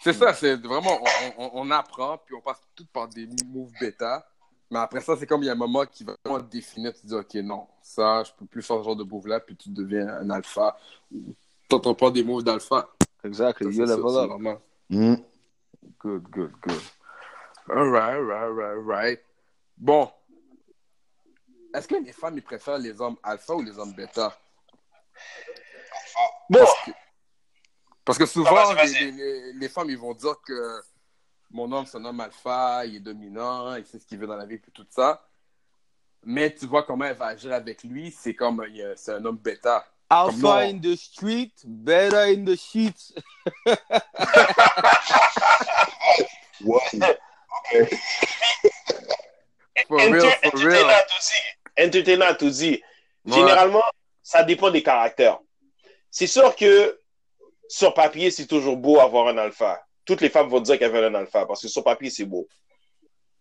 C'est 0.04 0.12
ça, 0.12 0.34
c'est 0.34 0.58
vraiment, 0.58 1.00
on, 1.38 1.43
on- 1.46 1.52
on 1.62 1.72
apprend, 1.72 2.18
puis 2.26 2.36
on 2.36 2.41
passe 2.41 2.60
tout 2.76 2.86
par 2.91 3.08
des 3.08 3.26
moves 3.48 3.72
bêta. 3.80 4.28
Mais 4.70 4.80
après 4.80 5.00
ça, 5.00 5.16
c'est 5.18 5.26
comme 5.26 5.43
il 5.43 5.46
y 5.46 5.50
a 5.50 5.54
un 5.54 5.56
moment 5.56 5.86
qui 5.89 6.04
va 6.04 6.14
vraiment 6.26 6.43
définir, 6.43 6.93
tu 6.93 7.08
dis, 7.08 7.14
OK, 7.16 7.36
non, 7.36 7.68
ça, 7.82 8.22
je 8.26 8.32
peux 8.38 8.46
plus 8.46 8.62
faire 8.62 8.80
ce 8.80 8.84
genre 8.84 8.96
de 8.98 9.04
move-là, 9.06 9.39
puis 9.39 9.56
tu 9.56 9.70
deviens 9.70 10.10
un 10.10 10.30
alpha. 10.30 10.76
N'entends 11.72 11.95
pas 11.95 12.11
des 12.11 12.24
moves 12.24 12.43
d'alpha. 12.43 12.89
Exactly. 13.24 13.74
Ça, 13.74 13.86
level 13.86 14.18
up. 14.18 14.30
normal. 14.30 14.59
Hmm. 14.89 15.16
Good, 15.99 16.24
good, 16.30 16.51
good. 16.61 16.82
Alright, 17.70 18.22
right, 18.22 18.49
right, 18.51 18.78
right. 18.86 19.20
Bon. 19.78 20.11
Est-ce 21.74 21.88
que 21.88 21.95
les 21.95 22.13
femmes, 22.13 22.38
ils 22.38 22.43
préfèrent 22.43 22.78
les 22.78 22.99
hommes 23.01 23.18
alpha 23.24 23.53
ou 23.55 23.61
les 23.61 23.78
hommes 23.78 23.93
bêta? 23.93 24.38
Bon, 26.49 26.59
Parce 28.05 28.18
que 28.18 28.26
souvent, 28.26 28.51
Ah, 28.55 28.70
les, 28.70 28.76
vas-y. 28.76 29.11
les- 29.11 29.53
les 29.53 29.70
femmes, 29.70 29.89
ils 29.89 29.97
vont 29.97 30.13
dire 30.13 30.39
que 30.45 30.82
mon 31.49 31.72
homme, 31.72 31.86
c'est 31.86 31.97
un 31.97 32.05
homme 32.05 32.20
alpha, 32.20 32.86
il 32.86 32.97
est 32.97 32.99
dominant, 32.99 33.76
il 33.76 33.86
sait 33.86 33.97
ce 33.99 34.05
qu'il 34.05 34.20
veut 34.20 34.28
dans 34.28 34.36
la 34.38 34.45
vie, 34.45 34.57
puis 34.59 34.72
tout 34.72 34.86
ça. 34.89 35.28
mais 36.28 36.53
tu 36.55 36.66
vois 36.66 36.82
comment 36.84 37.05
elle 37.05 37.16
va 37.18 37.28
agir 37.28 37.53
avec 37.53 37.84
lui, 37.84 38.09
c'est 38.11 38.34
comme 38.34 38.59
a- 38.61 38.95
c'est 38.95 39.11
un 39.13 39.24
homme 39.26 39.38
bêta. 39.38 39.86
Alpha 40.10 40.38
non. 40.38 40.70
in 40.70 40.82
the 40.82 40.95
street, 40.95 41.53
better 41.66 42.26
in 42.26 42.45
the 42.45 42.56
sheets. 42.56 43.14
Ouais. 46.64 46.80
For 49.88 49.97
real, 49.97 50.26
Enter- 50.26 50.49
for 50.51 50.58
real. 50.58 50.86
Entertainant 50.86 51.06
aussi. 51.18 51.41
Entertainant 51.78 52.41
aussi. 52.41 52.82
Ouais. 53.26 53.34
Généralement, 53.34 53.84
ça 54.24 54.43
dépend 54.43 54.72
des 54.72 54.82
caractères. 54.82 55.39
C'est 56.10 56.28
sûr 56.28 56.56
que 56.56 56.99
sur 57.68 57.93
papier, 57.93 58.32
c'est 58.32 58.47
toujours 58.47 58.78
beau 58.78 58.99
avoir 58.99 59.28
un 59.28 59.38
alpha. 59.38 59.86
Toutes 60.06 60.22
les 60.22 60.30
femmes 60.30 60.47
vont 60.47 60.62
dire 60.62 60.80
qu'elles 60.80 60.91
veulent 60.91 61.14
un 61.14 61.20
alpha 61.20 61.45
parce 61.45 61.62
que 61.62 61.68
sur 61.68 61.84
papier, 61.84 62.10
c'est 62.10 62.26
beau. 62.26 62.47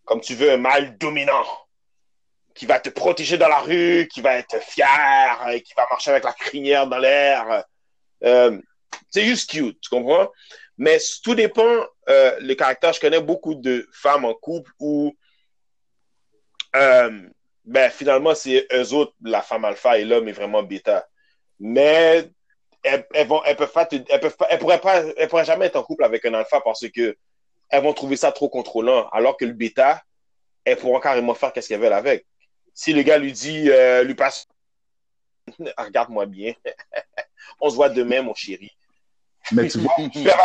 Comme 0.03 0.19
tu 0.19 0.35
veux 0.35 0.51
un 0.51 0.57
mâle 0.57 0.97
dominant 0.97 1.43
qui 2.55 2.65
va 2.65 2.79
te 2.79 2.89
protéger 2.89 3.37
dans 3.37 3.49
la 3.49 3.59
rue, 3.59 4.07
qui 4.11 4.21
va 4.21 4.35
être 4.35 4.61
fier, 4.63 4.87
euh, 5.47 5.59
qui 5.59 5.73
va 5.75 5.85
marcher 5.89 6.11
avec 6.11 6.23
la 6.23 6.33
crinière 6.33 6.87
dans 6.87 6.97
l'air. 6.97 7.65
Euh, 8.23 8.59
c'est 9.09 9.25
juste 9.25 9.49
cute, 9.49 9.79
tu 9.81 9.89
comprends? 9.89 10.29
Mais 10.77 10.97
tout 11.23 11.35
dépend 11.35 11.85
euh, 12.09 12.37
le 12.39 12.53
caractère. 12.55 12.93
Je 12.93 12.99
connais 12.99 13.21
beaucoup 13.21 13.55
de 13.55 13.87
femmes 13.93 14.25
en 14.25 14.33
couple 14.33 14.71
où 14.79 15.15
euh, 16.75 17.21
ben, 17.65 17.89
finalement, 17.89 18.35
c'est 18.35 18.67
eux 18.73 18.93
autres, 18.93 19.13
la 19.21 19.41
femme 19.41 19.65
alpha 19.65 19.97
et 19.97 20.05
l'homme 20.05 20.27
est 20.27 20.33
vraiment 20.33 20.63
bêta. 20.63 21.07
Mais 21.59 22.29
elles, 22.83 23.07
elles 23.13 23.27
pourraient 23.27 25.45
jamais 25.45 25.65
être 25.65 25.77
en 25.77 25.83
couple 25.83 26.03
avec 26.03 26.25
un 26.25 26.33
alpha 26.33 26.61
parce 26.61 26.87
que 26.89 27.17
elles 27.69 27.83
vont 27.83 27.93
trouver 27.93 28.17
ça 28.17 28.31
trop 28.31 28.49
contrôlant. 28.49 29.07
Alors 29.09 29.37
que 29.37 29.45
le 29.45 29.53
bêta, 29.53 30.01
elles 30.63 30.77
pourront 30.77 30.99
carrément 30.99 31.33
faire 31.33 31.51
qu'est-ce 31.51 31.69
qu'elles 31.69 31.79
veulent 31.79 31.93
avec. 31.93 32.25
Si 32.77 32.91
le 32.93 33.01
gars 33.03 33.17
lui 33.17 33.31
dit, 33.31 33.69
euh, 33.71 34.03
lui 34.03 34.13
passe, 34.15 34.47
regarde-moi 35.77 36.25
bien, 36.25 36.53
on 37.61 37.69
se 37.69 37.75
voit 37.75 37.89
demain, 37.89 38.21
mon 38.21 38.33
chéri. 38.35 38.69
Mais 39.51 39.67
tu 39.69 39.79
vois, 39.79 39.95
faire 39.97 40.11
vraiment. 40.13 40.37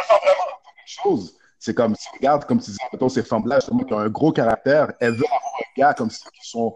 quelque 0.64 1.02
chose. 1.02 1.36
C'est 1.58 1.74
comme, 1.74 1.94
si 1.96 2.08
regardes, 2.14 2.46
comme 2.46 2.58
tu 2.60 2.66
disais, 2.70 2.78
mettons, 2.92 3.08
ces 3.08 3.22
femmes-là, 3.24 3.56
justement, 3.56 3.82
qui 3.84 3.92
ont 3.92 3.98
un 3.98 4.08
gros 4.08 4.32
caractère, 4.32 4.92
elles 5.00 5.12
veulent 5.12 5.26
avoir 5.26 5.42
un 5.58 5.80
gars 5.80 5.92
comme 5.94 6.08
ça, 6.08 6.30
qui 6.30 6.48
sont, 6.48 6.74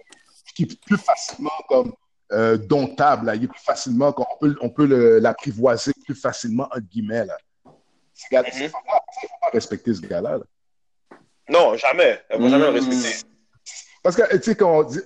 qui 0.54 0.64
est 0.64 0.80
plus 0.84 0.98
facilement, 0.98 1.50
comme, 1.68 1.94
euh, 2.32 2.56
domptable, 2.58 3.26
là. 3.26 3.34
Il 3.36 3.44
est 3.44 3.48
plus 3.48 3.62
facilement, 3.62 4.12
qu'on 4.12 4.26
peut, 4.40 4.56
on 4.60 4.68
peut 4.68 5.18
l'apprivoiser 5.20 5.92
plus 6.04 6.14
facilement, 6.16 6.64
entre 6.64 6.80
guillemets, 6.80 7.24
là. 7.24 7.38
Ces 8.12 8.26
gars, 8.30 8.42
il 8.46 8.68
faut 8.68 8.76
pas 8.86 9.00
respecter 9.52 9.94
ce 9.94 10.00
gars-là, 10.00 10.38
là. 10.38 10.44
Non, 11.48 11.76
jamais. 11.76 12.22
Elles 12.28 12.40
vont 12.40 12.48
jamais 12.48 12.64
le 12.64 12.72
Mm. 12.72 12.74
respecter. 12.88 13.26
Parce 14.04 14.16
que, 14.16 14.36
tu 14.36 14.42
sais, 14.42 14.54
quand 14.54 14.80
on 14.80 14.82
dit, 14.84 15.00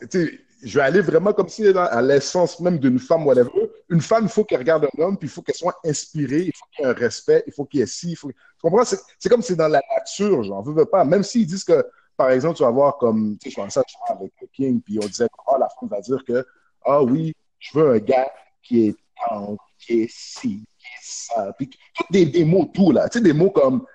je 0.63 0.79
vais 0.79 0.85
aller 0.85 1.01
vraiment 1.01 1.33
comme 1.33 1.49
si, 1.49 1.73
là, 1.73 1.85
à 1.85 2.03
l'essence 2.03 2.59
même 2.59 2.79
d'une 2.79 2.99
femme, 2.99 3.25
whatever. 3.25 3.49
Une 3.89 4.01
femme, 4.01 4.25
il 4.25 4.29
faut 4.29 4.43
qu'elle 4.45 4.59
regarde 4.59 4.87
un 4.87 5.03
homme, 5.03 5.17
puis 5.17 5.29
il 5.29 5.31
faut 5.31 5.41
qu'elle 5.41 5.55
soit 5.55 5.79
inspirée, 5.85 6.47
il 6.47 6.53
faut 6.53 6.67
qu'il 6.75 6.85
y 6.85 6.89
ait 6.89 6.91
un 6.91 6.95
respect, 6.95 7.45
il 7.47 7.53
faut 7.53 7.65
qu'il 7.65 7.79
y 7.79 7.83
ait 7.85 7.87
ci, 7.87 8.11
il 8.11 8.17
faut... 8.17 8.29
Tu 8.29 8.37
comprends? 8.61 8.83
C'est 8.85 9.29
comme 9.29 9.41
c'est 9.41 9.55
dans 9.55 9.69
la 9.69 9.81
nature, 9.97 10.43
genre, 10.43 10.65
veux, 10.65 10.75
veux 10.75 10.85
pas. 10.85 11.05
Même 11.05 11.23
s'ils 11.23 11.47
disent 11.47 11.63
que, 11.63 11.87
par 12.17 12.31
exemple, 12.31 12.57
tu 12.57 12.65
vas 12.65 12.73
voir 12.73 12.99
comme, 12.99 13.39
tu 13.39 13.49
sais, 13.49 13.55
je 13.55 13.63
pensais 13.63 13.79
à 13.79 14.13
avec 14.13 14.33
King, 14.53 14.81
puis 14.83 14.99
on 15.01 15.07
disait, 15.07 15.29
oh, 15.47 15.57
la 15.61 15.69
femme 15.79 15.89
va 15.89 16.01
dire 16.01 16.25
que, 16.27 16.45
ah 16.85 17.01
oui, 17.01 17.33
je 17.61 17.79
veux 17.79 17.93
un 17.93 17.99
gars 17.99 18.29
qui 18.61 18.89
est 18.89 18.97
tendre, 19.29 19.59
qui 19.79 20.03
est 20.03 20.11
ci, 20.11 20.65
qui 20.77 20.87
est 20.87 21.03
ça, 21.03 21.53
puis 21.57 21.71
des, 22.11 22.27
des 22.27 22.45
mots 22.45 22.69
doux, 22.75 22.91
là, 22.91 23.09
tu 23.09 23.19
sais, 23.19 23.25
des 23.25 23.33
mots 23.33 23.51
comme, 23.51 23.87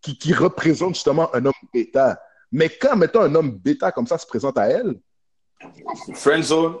qui, 0.00 0.16
qui 0.16 0.32
représentent 0.32 0.94
justement 0.94 1.34
un 1.34 1.44
homme 1.44 1.52
bêta. 1.74 2.18
Mais 2.52 2.68
quand, 2.68 2.96
mettons, 2.96 3.22
un 3.22 3.34
homme 3.34 3.50
bêta 3.52 3.92
comme 3.92 4.06
ça 4.06 4.18
se 4.18 4.26
présente 4.26 4.56
à 4.58 4.66
elle, 4.68 4.94
Friendzone. 6.14 6.76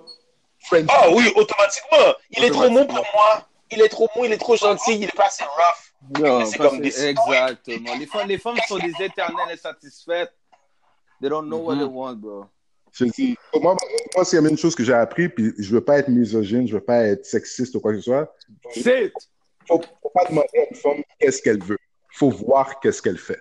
friend, 0.60 0.88
Ah 0.92 1.08
oui, 1.10 1.32
automatiquement. 1.34 2.14
Il 2.30 2.44
est 2.44 2.50
trop 2.50 2.70
mou 2.70 2.84
pour 2.86 3.04
moi. 3.14 3.48
Il 3.70 3.80
est 3.80 3.88
trop 3.88 4.08
mou, 4.14 4.24
il 4.24 4.32
est 4.32 4.38
trop 4.38 4.56
gentil, 4.56 4.94
il 4.94 5.04
est 5.04 5.16
pas 5.16 5.26
assez 5.26 5.44
rough. 5.44 6.20
Non, 6.22 6.44
C'est 6.44 6.58
comme 6.58 6.80
des- 6.80 7.06
Exactement. 7.06 7.94
Les 7.98 8.06
femmes, 8.06 8.28
les 8.28 8.38
femmes 8.38 8.56
sont 8.68 8.78
des 8.78 8.92
éternelles 9.00 9.52
insatisfaites. 9.52 10.32
They 11.20 11.28
don't 11.30 11.46
know 11.46 11.58
what 11.58 11.76
they 11.76 11.84
want, 11.84 12.16
bro. 12.16 12.44
Je 12.92 13.04
dis, 13.06 13.36
moi, 13.60 13.76
moi 14.14 14.24
s'il 14.24 14.40
y 14.40 14.46
a 14.46 14.48
une 14.48 14.56
chose 14.56 14.74
que 14.74 14.84
j'ai 14.84 14.92
appris, 14.94 15.28
puis 15.28 15.52
je 15.58 15.70
veux 15.74 15.84
pas 15.84 15.98
être 15.98 16.08
misogyne, 16.08 16.66
je 16.68 16.74
veux 16.74 16.84
pas 16.84 17.02
être 17.04 17.26
sexiste 17.26 17.74
ou 17.74 17.80
quoi 17.80 17.92
que 17.92 17.98
ce 17.98 18.04
soit, 18.04 18.32
C'est 18.72 19.12
faut, 19.66 19.82
faut 20.00 20.10
pas 20.14 20.24
demander 20.26 20.48
à 20.58 20.66
une 20.70 20.76
femme 20.76 21.02
qu'est-ce 21.18 21.42
qu'elle 21.42 21.62
veut. 21.62 21.78
Faut 22.14 22.30
voir 22.30 22.78
qu'est-ce 22.80 23.02
qu'elle 23.02 23.18
fait. 23.18 23.40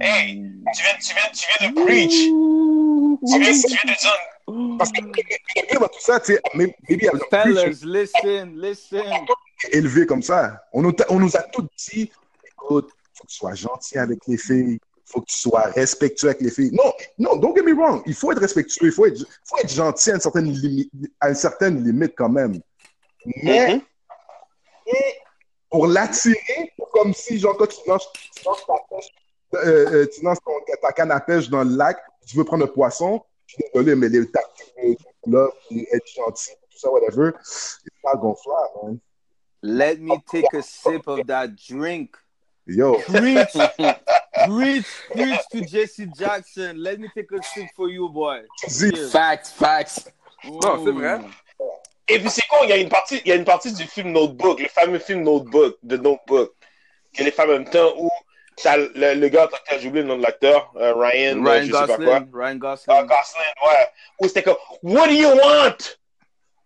Hey, 0.00 0.44
tu 0.74 0.82
viens, 0.82 0.96
tu 1.00 1.14
viens, 1.14 1.30
tu 1.32 1.46
viens 1.58 1.70
de 1.70 1.74
preach. 1.84 2.18
Tu 3.26 3.40
viens, 3.40 3.52
tu 3.52 3.66
viens 3.68 3.92
de 3.92 3.98
dire. 3.98 4.78
Parce 4.78 4.92
que 4.92 5.78
dans 5.78 5.88
tout 5.88 6.00
ça, 6.00 6.20
tu 6.20 6.34
sais, 6.34 6.40
maybe 6.54 6.72
Fellas, 7.30 7.80
listen, 7.84 8.56
listen. 8.60 9.02
élevé 9.72 10.06
comme 10.06 10.22
ça. 10.22 10.62
On 10.72 10.82
nous, 10.82 10.94
on 11.08 11.18
nous 11.18 11.36
a 11.36 11.42
tout 11.42 11.66
dit, 11.88 12.10
écoute, 12.52 12.90
faut 13.14 13.24
que 13.24 13.28
tu 13.28 13.36
sois 13.36 13.54
gentil 13.54 13.98
avec 13.98 14.20
les 14.28 14.38
filles, 14.38 14.78
faut 15.04 15.20
que 15.20 15.26
tu 15.26 15.36
sois 15.38 15.62
respectueux 15.62 16.28
avec 16.28 16.40
les 16.40 16.50
filles. 16.50 16.70
Non, 16.72 16.92
non, 17.18 17.36
don't 17.36 17.54
get 17.56 17.62
me 17.62 17.74
wrong. 17.74 18.02
Il 18.06 18.14
faut 18.14 18.30
être 18.32 18.40
respectueux, 18.40 18.86
il 18.86 18.92
faut 18.92 19.06
être, 19.06 19.18
faut 19.44 19.58
être 19.58 19.72
gentil 19.72 20.12
à 20.12 20.14
une 20.14 20.20
certaine 20.20 20.52
limite, 20.52 20.90
à 21.20 21.28
une 21.30 21.34
certaine 21.34 21.84
limite 21.84 22.14
quand 22.16 22.28
même. 22.30 22.60
Mais 23.42 23.74
Mhm. 23.74 23.80
et 24.86 25.14
pour 25.70 25.86
l'attirer, 25.86 26.72
comme 26.92 27.12
si, 27.12 27.38
genre, 27.38 27.56
quand 27.56 27.66
tu 27.66 27.80
lances, 27.88 28.08
tu 28.12 28.44
lances 28.44 28.64
ta 28.66 28.74
pêche, 28.90 29.08
euh, 29.54 29.90
euh, 30.02 30.06
tu 30.12 30.22
lances 30.24 30.38
ton- 30.44 30.52
ta 30.82 30.92
canne 30.92 31.10
à 31.10 31.20
pêche 31.20 31.48
dans 31.48 31.64
le 31.64 31.76
lac, 31.76 31.98
tu 32.26 32.36
veux 32.36 32.44
prendre 32.44 32.64
un 32.64 32.68
poisson, 32.68 33.22
je 33.46 33.54
suis 33.54 33.64
désolé, 33.72 33.94
mais 33.94 34.08
les 34.08 34.30
tactiques 34.30 34.98
là, 35.26 35.48
être 35.92 36.06
gentil, 36.14 36.50
tout 36.70 36.78
ça, 36.78 36.90
whatever, 36.90 37.32
c'est 37.42 37.92
pas 38.02 38.14
gonflable, 38.16 38.70
hein. 38.84 38.96
Let 39.62 39.96
me 39.98 40.18
take 40.30 40.46
a 40.56 40.62
sip 40.62 41.08
of 41.08 41.26
that 41.26 41.48
drink. 41.68 42.16
Yo, 42.66 43.00
Preach, 43.00 43.54
preach, 44.46 44.86
preach 45.12 45.48
to 45.50 45.60
Jesse 45.62 46.06
Jackson. 46.16 46.76
Let 46.76 47.00
me 47.00 47.08
take 47.08 47.32
a 47.32 47.42
sip 47.42 47.66
for 47.74 47.88
you, 47.88 48.08
boy. 48.08 48.42
Facts, 49.10 49.50
facts. 49.50 50.12
Non, 50.44 50.84
c'est 50.84 50.92
vrai. 50.92 51.20
Et 52.08 52.18
puis 52.18 52.30
c'est 52.30 52.46
con, 52.48 52.56
il 52.62 52.70
y 52.70 52.72
a 52.72 52.76
une 52.76 52.88
partie, 52.88 53.20
il 53.24 53.28
y 53.28 53.32
a 53.32 53.34
une 53.34 53.44
partie 53.44 53.72
du 53.72 53.84
film 53.84 54.12
Notebook, 54.12 54.60
le 54.60 54.68
fameux 54.68 54.98
film 54.98 55.22
Notebook, 55.22 55.76
de 55.82 55.96
Notebook, 55.96 56.52
que 57.14 57.22
les 57.22 57.30
femmes 57.30 57.50
en 57.50 57.52
même 57.54 57.68
temps 57.68 57.92
où 57.98 58.08
t'as 58.56 58.76
le, 58.76 59.14
le 59.14 59.28
gars, 59.28 59.48
j'ai 59.78 59.88
oublié 59.88 60.02
le 60.02 60.08
nom 60.08 60.16
de 60.16 60.22
l'acteur, 60.22 60.72
euh, 60.76 60.94
Ryan, 60.94 61.44
euh, 61.44 61.50
Ryan 61.50 61.62
je 61.66 61.72
sais 61.72 61.72
pas 61.72 61.86
quoi. 61.86 62.20
Gosling, 62.20 62.30
Ryan 62.32 62.58
Ah, 62.88 63.02
Gosling. 63.02 63.06
Gosling, 63.06 63.54
ouais. 63.66 63.88
Où 64.20 64.28
c'était 64.28 64.42
comme, 64.42 64.56
What 64.82 65.06
do 65.08 65.12
you 65.12 65.28
want? 65.28 65.76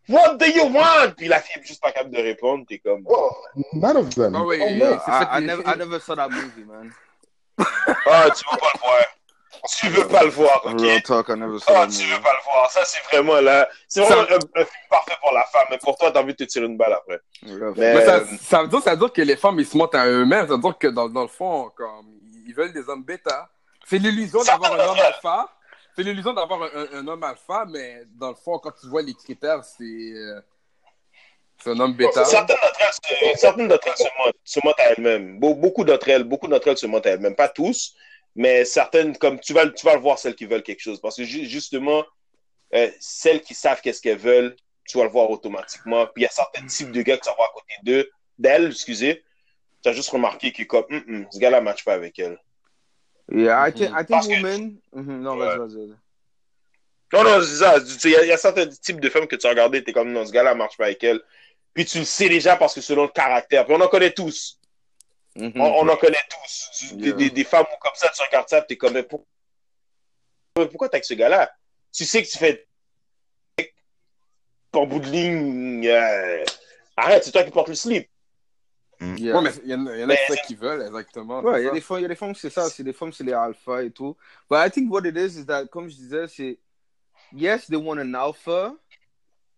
What 0.09 0.37
do 0.39 0.47
you 0.47 0.65
want? 0.73 1.13
Puis 1.17 1.29
la 1.29 1.41
fille 1.41 1.61
est 1.63 1.67
juste 1.67 1.81
pas 1.83 1.93
capable 1.93 2.15
de 2.17 2.23
répondre, 2.23 2.65
t'es 2.69 2.79
comme, 2.79 3.03
oh, 3.07 3.31
none 3.73 3.97
of 3.97 4.15
them. 4.15 4.35
Ah 4.37 4.43
oui, 4.45 4.59
Oh, 4.61 4.69
yeah. 4.69 4.91
no. 4.91 4.99
C'est 5.05 5.13
I, 5.13 5.41
never, 5.45 5.63
I 5.67 5.77
never 5.77 5.99
saw 6.01 6.15
that 6.17 6.29
movie, 6.31 6.65
man. 6.65 6.91
ah, 7.59 8.29
tu 8.31 8.45
veux 8.51 8.59
pas 8.59 8.71
le 8.75 8.81
voir. 8.81 9.05
Tu 9.79 9.89
veux 9.89 10.09
pas 10.09 10.25
le 10.25 10.31
voir, 10.31 10.61
ok? 10.65 10.81
Real 10.81 11.03
talk, 11.03 11.29
I 11.29 11.33
never 11.37 11.59
saw 11.59 11.65
Ah, 11.69 11.87
that 11.87 11.93
tu 11.93 12.05
veux 12.07 12.21
pas 12.21 12.33
le 12.33 12.43
voir. 12.53 12.71
Ça, 12.71 12.85
c'est 12.85 13.03
vraiment 13.05 13.41
là. 13.41 13.69
C'est 13.89 14.01
vraiment 14.01 14.23
un, 14.23 14.61
un 14.61 14.65
film 14.65 14.85
parfait 14.91 15.17
pour 15.21 15.33
la 15.33 15.45
femme, 15.45 15.67
mais 15.71 15.79
pour 15.79 15.97
toi, 15.97 16.11
t'as 16.11 16.21
envie 16.21 16.33
de 16.33 16.39
te 16.39 16.45
tirer 16.45 16.67
une 16.67 16.77
balle 16.77 16.93
après. 16.95 17.21
Mais- 17.43 17.95
Mais 17.95 18.05
ça, 18.05 18.21
ça 18.43 18.63
veut 18.63 18.69
dire, 18.69 18.83
ça 18.83 18.91
veut 18.93 18.97
dire 18.99 19.13
que 19.13 19.23
les 19.23 19.37
femmes, 19.37 19.61
ils 19.61 19.67
se 19.67 19.77
montent 19.77 19.95
à 19.95 20.07
eux-mêmes. 20.07 20.47
Ça 20.49 20.55
veut 20.55 20.61
dire 20.61 20.79
que 20.79 20.89
dans, 20.89 21.09
dans 21.09 21.23
le 21.23 21.29
fond, 21.29 21.71
comme, 21.77 22.07
ils 22.47 22.55
veulent 22.55 22.73
des 22.73 22.89
hommes 22.89 23.05
bêta. 23.05 23.49
C'est 23.87 23.99
l'illusion 23.99 24.43
d'avoir 24.43 24.73
un 24.73 24.85
homme 24.89 24.99
alpha. 24.99 25.49
C'est 25.95 26.03
l'illusion 26.03 26.33
d'avoir 26.33 26.63
un, 26.63 26.69
un- 26.75 26.99
un 27.01 27.07
homme 27.09 27.23
alpha, 27.23 27.65
mais 27.69 28.03
dans 28.19 28.31
le 28.31 28.35
fond, 28.37 28.59
quand 28.59 28.73
tu 28.81 28.87
vois 28.89 29.03
les 29.03 29.15
critères, 29.15 29.63
c'est 29.65 29.85
euh, 29.85 30.41
c'est 31.63 31.71
un 31.71 31.79
homme 31.81 31.93
bêta. 31.95 32.25
Certaines 33.37 33.69
d'entre 33.69 33.87
elles, 33.89 34.33
se, 34.45 34.61
mentent 34.65 34.81
à 34.81 34.85
elles-mêmes. 34.91 35.39
Be- 35.39 35.55
Beaucoup 35.61 35.85
d'entre 35.85 36.09
elles, 36.09 36.25
beaucoup 36.25 36.49
d'entre 36.49 36.69
elles 36.69 36.79
se 36.79 36.87
mentent 36.87 37.07
à 37.07 37.11
elles-mêmes. 37.11 37.37
Pas 37.37 37.49
tous, 37.49 37.95
mais 38.35 38.65
certaines, 38.65 39.17
comme 39.19 39.39
tu 39.41 39.53
vas, 39.53 39.67
tu 39.69 39.85
vas 39.85 39.95
le 39.95 40.01
voir, 40.01 40.19
celles 40.19 40.35
qui 40.35 40.47
veulent 40.47 40.63
quelque 40.63 40.81
chose. 40.81 41.01
Parce 41.01 41.17
que 41.17 41.25
ju- 41.25 41.47
justement, 41.47 42.05
euh, 42.75 42.91
celles 43.01 43.43
qui 43.43 43.55
savent 43.55 43.81
qu'est-ce 43.81 44.01
qu'elles 44.01 44.19
veulent, 44.19 44.57
tu 44.87 44.99
vas 44.99 45.05
le 45.05 45.11
voir 45.11 45.31
automatiquement. 45.31 46.07
Puis 46.07 46.23
il 46.23 46.23
y 46.23 46.27
a 46.27 46.31
certains 46.31 46.67
types 46.67 46.91
de 46.93 47.03
gars 47.03 47.17
que 47.19 47.23
tu 47.25 47.29
vas 47.29 47.37
voir 47.37 47.49
à 47.51 47.53
côté 47.53 47.75
d'eux, 47.85 48.11
d'elles, 48.39 48.71
excusez. 48.71 49.23
Tu 49.83 49.89
as 49.89 49.93
juste 49.93 50.11
remarqué 50.11 50.53
que 50.53 50.63
comme, 50.65 50.85
Hum, 50.91 51.05
hum, 51.09 51.27
ce 51.31 51.39
gars-là 51.39 51.61
ne 51.61 51.65
matche 51.65 51.85
pas 51.85 51.95
avec 51.95 52.19
elle. 52.19 52.39
Yeah, 53.31 53.69
I 53.69 53.73
think, 53.73 53.91
I 53.91 54.05
think 54.07 54.23
que- 54.23 54.29
women. 54.29 54.79
Mhm, 54.93 55.21
Non, 55.23 55.37
vas-y, 55.37 55.59
vas-y. 55.59 55.93
Non, 57.13 57.25
non, 57.25 57.41
c'est 57.43 57.57
ça. 57.57 57.81
Tu 57.81 57.87
sais, 57.99 58.09
Il 58.09 58.13
y, 58.13 58.17
a- 58.17 58.23
il 58.25 58.29
y 58.29 58.33
a 58.33 58.37
certains 58.39 58.67
types 58.67 59.01
de 59.01 59.09
femmes 59.11 59.27
que 59.27 59.37
tu 59.37 59.47
as 59.47 59.51
regardé, 59.51 59.85
tu 59.85 59.91
es 59.91 59.93
comme, 59.93 60.11
non, 60.13 60.25
ce 60.27 60.33
gars-là 60.33 60.55
ne 60.55 60.59
marche 60.59 60.77
pas 60.77 60.87
avec 60.87 61.03
elle. 61.05 61.21
Puis 61.75 61.85
tu 61.85 61.99
le 61.99 62.05
sais 62.05 62.29
déjà 62.29 62.57
parce 62.57 62.75
que 62.75 62.81
selon 62.81 63.03
le 63.03 63.09
caractère. 63.09 63.65
Puis 63.67 63.75
on 63.75 63.81
en 63.81 63.89
connaît 63.89 64.11
tous. 64.13 64.59
Mhm. 65.37 65.53
On, 65.61 65.63
on 65.81 65.89
en 65.89 65.97
connaît 65.97 66.19
tous. 66.29 66.93
Des, 66.95 67.07
Yeah. 67.09 67.17
des, 67.17 67.31
des 67.31 67.45
femmes 67.45 67.65
comme 67.81 67.95
ça, 67.95 68.11
tu 68.15 68.23
regardes 68.23 68.49
ça, 68.49 68.63
tu 68.63 68.75
es 68.75 68.77
comme, 68.77 68.93
mais 68.93 69.03
pour- 69.03 69.25
pourquoi 70.55 70.89
t'es 70.89 70.97
avec 70.97 71.05
ce 71.05 71.15
gars-là? 71.15 71.51
Tu 71.93 72.05
sais 72.05 72.23
que 72.23 72.29
tu 72.29 72.39
fais. 72.39 72.67
Ton 74.71 74.87
bout 74.87 75.01
de 75.01 75.07
ligne. 75.09 75.87
euh, 75.87 76.45
Arrête, 76.97 77.25
c'est 77.25 77.33
toi 77.33 77.45
qui 77.45 77.51
portes 77.51 77.69
le 77.69 77.75
slip. 77.75 78.09
Yeah. 79.01 79.37
Ouais, 79.37 79.43
mais 79.43 79.51
il 79.65 79.71
y 79.71 79.75
en 79.75 79.87
a, 79.87 79.97
y 79.97 80.05
en 80.05 80.09
ça 80.29 80.37
qu'ils 80.37 80.57
veulent, 80.57 80.83
exactement. 80.83 81.41
Ouais, 81.41 81.63
il 81.63 81.65
y 81.65 81.69
a 81.69 81.73
des 81.73 81.81
femmes, 81.81 81.99
il 81.99 82.03
y 82.03 82.05
a 82.05 82.09
des 82.09 82.15
femmes, 82.15 82.35
c'est 82.37 82.51
ça, 82.51 82.71
c'est 82.71 82.85
des 82.85 82.93
femmes, 82.93 83.13
c'est 83.13 83.25
les 83.25 83.33
alpha 83.33 83.83
et 83.83 83.91
tout. 83.91 84.17
But 84.49 84.59
I 84.65 84.71
think 84.71 84.93
what 84.93 85.05
it 85.07 85.17
is, 85.17 85.39
is 85.41 85.47
that, 85.47 85.67
comme 85.67 85.89
je 85.89 85.97
disais, 85.97 86.29
c'est, 86.29 86.59
yes, 87.33 87.67
they 87.67 87.77
want 87.77 87.99
an 87.99 88.15
alpha, 88.15 88.73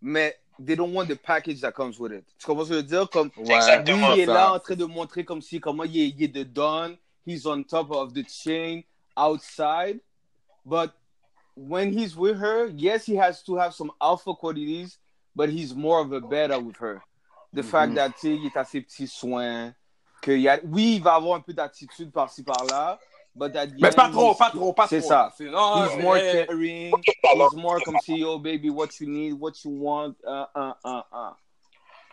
mais 0.00 0.40
they 0.58 0.76
don't 0.76 0.92
want 0.92 1.08
the 1.08 1.16
package 1.16 1.60
that 1.60 1.72
comes 1.72 1.98
with 1.98 2.12
it. 2.12 2.24
Tu 2.38 2.46
comprends 2.46 2.64
ce 2.64 2.70
que 2.70 2.74
je 2.76 2.80
veux 2.80 2.86
dire? 2.86 3.08
Comme, 3.10 3.30
Ouais, 3.36 3.54
Exactement. 3.54 4.14
lui, 4.14 4.16
il 4.16 4.20
est 4.22 4.26
ça. 4.26 4.34
là 4.34 4.52
en 4.54 4.58
train 4.58 4.76
de 4.76 4.84
montrer 4.84 5.24
comme 5.24 5.42
si, 5.42 5.60
comment 5.60 5.84
il 5.84 5.96
est, 5.98 6.08
il 6.08 6.22
est 6.22 6.32
the 6.32 6.44
don, 6.44 6.96
he's 7.26 7.46
on 7.46 7.62
top 7.62 7.90
of 7.90 8.12
the 8.12 8.24
chain 8.28 8.82
outside. 9.16 10.00
But 10.64 10.92
when 11.56 11.92
he's 11.92 12.16
with 12.16 12.38
her, 12.38 12.68
yes, 12.68 13.06
he 13.06 13.16
has 13.16 13.42
to 13.44 13.56
have 13.56 13.74
some 13.74 13.90
alpha 14.00 14.34
qualities, 14.34 14.98
but 15.34 15.50
he's 15.50 15.74
more 15.74 16.00
of 16.00 16.12
a 16.12 16.20
beta 16.20 16.58
with 16.58 16.76
her. 16.76 17.02
The 17.52 17.60
mm-hmm. 17.60 17.70
fact 17.70 17.94
that, 17.94 18.10
tu 18.20 18.28
sais, 18.28 18.36
il 18.36 18.46
est 18.46 18.56
à 18.56 18.64
ses 18.64 18.80
petits 18.80 19.06
soins, 19.06 19.74
que 20.22 20.32
il 20.32 20.40
y 20.42 20.48
a, 20.48 20.58
oui, 20.64 20.96
il 20.96 21.02
va 21.02 21.14
avoir 21.14 21.36
un 21.36 21.40
peu 21.40 21.52
d'attitude 21.52 22.10
par-ci 22.10 22.42
par-là, 22.42 22.98
but 22.98 22.98
at 22.98 22.98
the 22.98 23.12
Mais 23.36 23.90
pas 23.90 24.08
trop, 24.10 24.34
pas 24.34 24.50
trop, 24.50 24.72
pas 24.72 24.86
C'est 24.86 25.00
trop. 25.00 25.08
ça. 25.08 25.32
C'est- 25.36 25.44
non, 25.44 25.86
He's 25.86 26.02
more 26.02 26.16
caring. 26.18 26.92
He's 27.02 27.52
more 27.56 27.80
comme 27.84 27.98
si, 28.02 28.18
yo, 28.18 28.38
baby, 28.38 28.70
what 28.70 28.88
you 29.00 29.08
need, 29.08 29.32
what 29.32 29.52
you 29.64 29.70
want, 29.72 30.14
uh, 30.24 30.44
uh, 30.56 30.72
uh, 30.84 31.02
uh. 31.12 31.34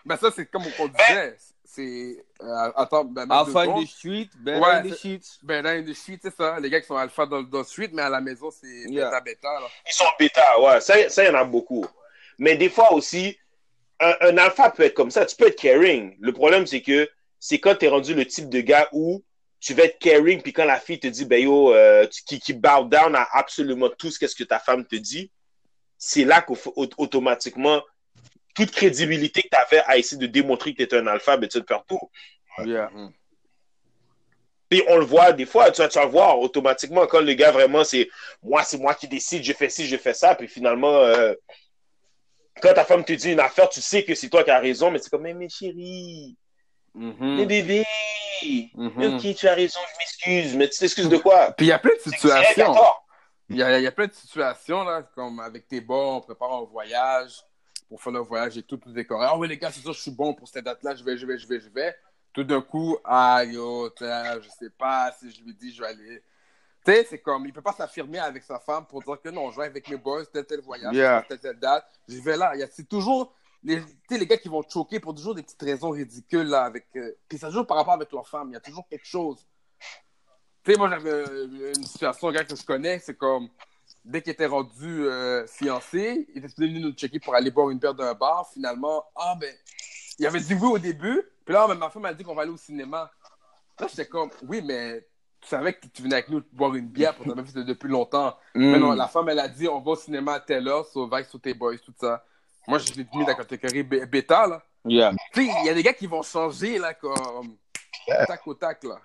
Ben 0.03 0.17
ça, 0.17 0.32
c'est 0.36 0.47
comme 0.47 0.63
on 0.80 0.88
disait. 0.88 1.36
C'est. 1.63 2.17
euh, 2.41 2.72
attends, 2.76 3.05
ben, 3.05 3.26
ben, 3.28 3.36
Alpha 3.36 3.61
in 3.61 3.82
the 3.82 3.88
street, 3.88 4.30
better 4.39 4.59
Ouais, 4.59 4.72
in 4.72 4.84
the. 4.89 5.22
Ben, 5.43 5.63
dans 5.63 5.86
les 5.86 5.93
street, 5.93 6.19
c'est 6.22 6.36
ça. 6.36 6.59
Les 6.59 6.69
gars 6.69 6.82
qui 6.82 6.88
sont 6.88 6.97
alpha 6.97 7.26
dans, 7.26 7.43
dans 7.43 7.59
le 7.59 7.63
street, 7.63 7.91
mais 7.93 8.01
à 8.01 8.09
la 8.09 8.19
maison, 8.19 8.49
c'est 8.51 8.67
Yeah. 8.89 9.05
bêta 9.05 9.22
bêta. 9.22 9.47
Là. 9.59 9.67
Ils 9.88 9.93
sont 9.93 10.03
bêta, 10.19 10.59
ouais. 10.59 10.82
Ça, 10.82 11.07
ça, 11.09 11.24
il 11.24 11.28
y 11.28 11.30
en 11.30 11.36
a 11.36 11.43
beaucoup. 11.45 11.86
Mais 12.39 12.57
des 12.57 12.67
fois 12.69 12.91
aussi, 12.93 13.38
un, 14.01 14.13
un 14.22 14.38
alpha 14.39 14.72
peut 14.72 14.84
être 14.84 14.95
comme 14.95 15.11
ça. 15.11 15.26
Tu 15.26 15.36
peux 15.36 15.47
être 15.47 15.61
caring. 15.61 16.17
Le 16.19 16.34
problème, 16.34 16.65
c'est 16.67 16.82
que 16.82 17.07
c'est 17.39 17.59
quand 17.59 17.76
tu 17.76 17.86
es 17.86 17.89
rendu 17.89 18.15
le 18.15 18.26
type 18.26 18.49
de 18.49 18.59
gars 18.61 18.89
où 18.91 19.24
tu 19.62 19.76
vas 19.76 19.84
être 19.84 19.99
caring, 19.99 20.41
puis 20.41 20.53
quand 20.53 20.66
la 20.66 20.80
fille 20.80 20.99
te 20.99 21.07
dit, 21.07 21.24
ben 21.24 21.41
yo, 21.41 21.74
euh, 21.74 22.07
tu- 22.07 22.24
qui, 22.24 22.39
qui 22.39 22.53
bow 22.53 22.84
down 22.86 23.16
à 23.16 23.28
absolument 23.34 23.89
tout 23.89 24.09
ce 24.09 24.18
qu'est-ce 24.18 24.36
que 24.36 24.43
ta 24.43 24.59
femme 24.59 24.86
te 24.86 24.95
dit, 24.95 25.32
c'est 25.97 26.26
là 26.26 26.41
qu'automatiquement, 26.41 27.84
toute 28.55 28.72
crédibilité 28.72 29.43
que 29.43 29.49
tu 29.49 29.57
avais 29.57 29.84
à 29.86 29.97
essayer 29.97 30.20
de 30.20 30.26
démontrer 30.26 30.74
que 30.74 30.84
tu 30.84 30.95
es 30.95 30.97
un 30.97 31.05
alpha, 31.05 31.38
ben 31.38 31.47
tu 31.47 31.62
te 31.62 31.66
faire 31.66 31.86
tout. 31.86 31.99
Yeah. 32.66 32.91
Puis 34.68 34.82
on 34.88 34.97
le 34.97 35.05
voit 35.05 35.32
des 35.32 35.45
fois, 35.45 35.70
tu 35.70 35.82
vas, 35.82 35.88
tu 35.88 35.99
vas 35.99 36.05
le 36.05 36.12
voir 36.12 36.39
automatiquement 36.39 37.05
quand 37.05 37.22
le 37.22 37.34
gars 37.34 37.51
vraiment 37.51 37.84
c'est 37.84 38.09
moi, 38.41 38.64
c'est 38.64 38.80
moi 38.80 38.95
qui 38.95 39.07
décide, 39.07 39.43
je 39.43 39.53
fais 39.53 39.70
ci, 39.70 39.86
je 39.86 39.97
fais 39.97 40.14
ça, 40.14 40.34
puis 40.34 40.47
finalement, 40.47 40.97
euh, 40.97 41.34
quand 42.62 42.74
ta 42.74 42.84
femme 42.84 43.05
te 43.05 43.14
dit 43.14 43.32
une 43.32 43.39
affaire, 43.39 43.70
tu 43.70 43.82
sais 43.82 44.03
que 44.03 44.16
c'est 44.16 44.30
toi 44.30 44.43
qui 44.43 44.49
as 44.49 44.59
raison, 44.59 44.89
mais 44.89 44.97
c'est 44.97 45.09
comme, 45.09 45.22
mais 45.22 45.47
chéris, 46.94 47.16
mes 47.20 47.46
bébés, 47.46 47.86
Mhm. 48.76 49.16
ok, 49.16 49.36
tu 49.36 49.48
as 49.48 49.54
raison, 49.54 49.80
je 49.94 49.98
m'excuse, 50.00 50.56
mais 50.56 50.68
tu 50.70 50.80
t'excuses 50.80 51.10
de 51.10 51.18
quoi? 51.18 51.52
Puis 51.52 51.68
il 51.68 51.70
y 51.70 51.72
a 51.72 51.80
plein 51.80 51.94
de 51.96 52.12
situations. 52.12 52.76
Il 53.50 53.58
y, 53.58 53.64
a, 53.64 53.78
il 53.80 53.84
y 53.84 53.88
a 53.88 53.92
plein 53.92 54.08
de 54.08 54.14
situations, 54.14 54.84
là, 54.86 55.04
comme 55.14 55.39
avec 55.42 55.68
tes 55.68 55.82
bons, 55.82 56.16
on 56.18 56.22
prépare 56.22 56.54
un 56.54 56.64
voyage 56.64 57.42
pour 57.89 58.02
faire 58.02 58.14
le 58.14 58.20
voyage 58.20 58.58
et 58.58 58.64
tout, 58.64 58.78
tout 58.78 58.92
décoré. 58.94 59.26
Ah 59.30 59.38
oui, 59.38 59.48
les 59.50 59.58
gars, 59.58 59.70
c'est 59.72 59.82
ça, 59.82 59.92
je 59.92 60.00
suis 60.00 60.12
bon 60.12 60.34
pour 60.34 60.48
cette 60.48 60.64
date-là, 60.64 60.96
je 60.96 61.04
vais, 61.04 61.18
je 61.18 61.26
vais, 61.26 61.38
je 61.38 61.46
vais, 61.48 61.60
je 61.60 61.70
vais. 61.70 61.94
Tout 62.32 62.46
d'un 62.46 62.62
coup, 62.62 62.98
ah 63.04 63.44
yo, 63.44 63.89
t'as- 63.89 64.39
je 64.39 64.48
sais 64.48 64.70
pas 64.70 65.14
si 65.20 65.30
je 65.32 65.44
lui 65.44 65.54
dis, 65.54 65.74
je 65.74 65.82
vais 65.82 65.89
aller. 65.89 66.24
Tu 66.86 66.94
sais, 66.94 67.06
c'est 67.10 67.20
comme, 67.20 67.46
il 67.46 67.52
peut 67.52 67.62
pas 67.62 67.74
s'affirmer 67.74 68.20
avec 68.20 68.42
sa 68.44 68.58
femme 68.58 68.86
pour 68.88 69.04
dire 69.04 69.20
que 69.22 69.28
non, 69.30 69.52
je 69.52 69.58
vais 69.60 69.66
avec 69.68 69.88
mes 69.89 69.98
boys, 69.98 70.26
tel, 70.28 70.46
tel 70.46 70.62
voyage, 70.62 70.96
Yeah. 70.96 71.24
telle, 71.28 71.39
telle 71.39 71.60
date, 71.60 71.86
je 72.08 72.18
vais 72.22 72.38
là. 72.38 72.52
Il 72.56 72.62
y 72.62 72.64
a- 72.64 72.68
C'est 72.72 72.88
toujours 72.88 73.34
les, 73.64 73.82
les 74.09 74.26
gars 74.26 74.38
qui 74.38 74.49
vont 74.49 74.64
choquer 74.68 74.99
pour 74.99 75.14
toujours 75.14 75.36
des 75.36 75.43
petites 75.43 75.62
raisons 75.62 75.91
ridicules, 75.91 76.47
là, 76.47 76.64
avec. 76.64 76.88
euh, 76.95 77.12
Puis 77.28 77.38
c'est 77.38 77.47
toujours 77.47 77.68
par 77.68 77.78
rapport 77.78 77.93
avec 77.93 78.12
leur 78.12 78.28
femme, 78.28 78.49
il 78.49 78.53
y 78.53 78.57
a 78.57 78.59
toujours 78.59 78.88
quelque 78.88 79.05
chose. 79.05 79.45
Tu 80.64 80.72
sais, 80.72 80.78
moi, 80.78 80.89
j'avais 80.89 81.09
euh, 81.12 81.74
une 81.76 81.84
situation, 81.86 82.28
un 82.30 82.32
gars 82.32 82.43
que 82.43 82.55
je 82.55 82.64
connais, 82.66 82.99
c'est 82.99 83.16
comme, 83.18 83.49
dès 84.05 84.22
qu'il 84.22 84.32
était 84.34 84.45
rendu 84.45 85.05
euh, 85.07 85.45
fiancé, 85.47 86.28
il 86.36 86.43
était 86.45 86.53
venu 86.57 86.80
nous 86.80 86.91
checker 86.91 87.20
pour 87.20 87.34
aller 87.36 87.49
boire 87.51 87.70
une 87.70 87.80
bière 87.80 87.93
d'un 87.95 88.14
bar. 88.14 88.47
Finalement, 88.51 89.03
ah 89.16 89.36
ben, 89.39 89.53
il 90.20 90.26
avait 90.26 90.39
dit 90.39 90.53
oui 90.53 90.68
au 90.68 90.78
début. 90.80 91.24
Puis 91.45 91.53
là, 91.53 91.68
ma 91.74 91.89
femme 91.89 92.03
m'a 92.03 92.14
dit 92.14 92.24
qu'on 92.24 92.36
va 92.36 92.43
aller 92.43 92.51
au 92.51 92.57
cinéma. 92.57 93.12
Là, 93.80 93.88
j'étais 93.88 94.07
comme, 94.07 94.30
oui, 94.47 94.62
mais 94.64 95.07
tu 95.39 95.47
savais 95.49 95.74
que 95.74 95.88
tu 95.88 96.03
venais 96.03 96.16
avec 96.16 96.30
nous 96.30 96.43
boire 96.51 96.76
une 96.76 96.88
bière 96.88 97.16
pour 97.16 97.26
t'avoir 97.26 97.43
vu 97.45 97.64
depuis 97.66 97.89
longtemps. 97.89 98.38
Mais 98.53 98.78
non, 98.78 98.91
la 98.91 99.07
femme, 99.07 99.30
elle 99.30 99.39
a 99.39 99.47
dit, 99.47 99.68
on 99.68 99.80
va 99.80 99.91
au 99.91 99.95
cinéma 99.95 100.34
à 100.34 100.39
telle 100.39 100.68
heure, 100.68 100.86
sauvaille 100.86 101.26
sur 101.26 101.41
tes 101.41 101.55
boys, 101.55 101.78
tout 101.80 101.93
ça. 101.99 102.24
Moi, 102.68 102.78
je 102.80 102.93
l'ai 102.93 103.07
mis 103.14 103.22
dans 103.24 103.28
la 103.28 103.36
catégorie 103.36 103.84
bêta, 103.84 104.47
là. 104.47 104.64
Yeah. 104.86 105.14
Tu 105.34 105.45
sais, 105.45 105.53
il 105.62 105.66
y 105.68 105.70
a 105.70 105.74
des 105.74 105.84
gars 105.84 105.93
qui 105.93 106.07
vont 106.07 106.22
changer, 106.24 106.78
là, 106.80 106.93
comme, 106.93 107.55
tac 108.07 108.45
au 108.47 108.53
tac, 108.53 108.84
là. 108.84 108.99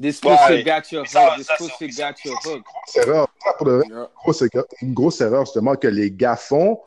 This 0.00 0.20
Ouais, 0.22 0.36
pussy 0.48 0.62
got 0.64 0.82
your 0.92 1.04
hook. 1.06 1.36
This 1.38 1.48
pussy 1.56 1.72
c'est- 1.92 2.02
got 2.02 2.14
your 2.24 2.38
hook. 2.44 2.62
C'est 2.86 3.00
erreur. 3.00 3.28
Ça, 3.42 3.52
pour 3.54 3.66
de 3.66 3.72
vrai, 3.72 3.86
Yeah. 3.88 4.10
grosse 4.22 4.42
erreur- 4.42 4.66
une 4.82 4.92
grosse 4.92 5.20
erreur 5.22 5.44
justement 5.46 5.74
que 5.74 5.88
les 5.88 6.10
gars 6.10 6.36
font. 6.36 6.80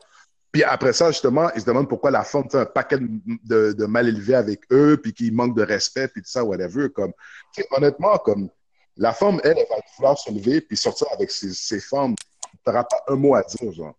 Puis 0.52 0.62
après 0.64 0.92
ça, 0.92 1.10
justement, 1.10 1.50
ils 1.54 1.60
se 1.60 1.66
demandent 1.66 1.88
pourquoi 1.88 2.10
la 2.12 2.22
femme 2.24 2.48
fait 2.50 2.58
un 2.58 2.66
paquet 2.66 2.98
de, 2.98 3.08
de, 3.44 3.72
de 3.72 3.86
mal 3.86 4.08
élevés 4.08 4.34
avec 4.34 4.60
eux, 4.72 4.96
puis 5.00 5.12
qu'ils 5.12 5.32
manquent 5.32 5.56
de 5.56 5.62
respect, 5.64 6.06
puis 6.08 6.22
tout 6.22 6.28
ça, 6.30 6.44
whatever. 6.44 6.88
Comme, 6.90 7.12
tu 7.52 7.62
sais, 7.62 7.68
honnêtement, 7.72 8.16
comme 8.18 8.48
la 8.96 9.12
femme, 9.12 9.40
elle, 9.42 9.58
elle 9.58 9.66
va 9.68 9.76
vouloir 9.96 10.16
se 10.18 10.30
lever 10.30 10.60
puis 10.60 10.76
sortir 10.76 11.06
avec 11.12 11.30
ses, 11.32 11.52
ses 11.52 11.80
femmes. 11.80 12.14
Tu 12.16 12.58
n'auras 12.66 12.84
pas 12.84 13.02
un 13.08 13.16
mot 13.16 13.34
à 13.34 13.42
dire, 13.42 13.72
genre. 13.72 13.94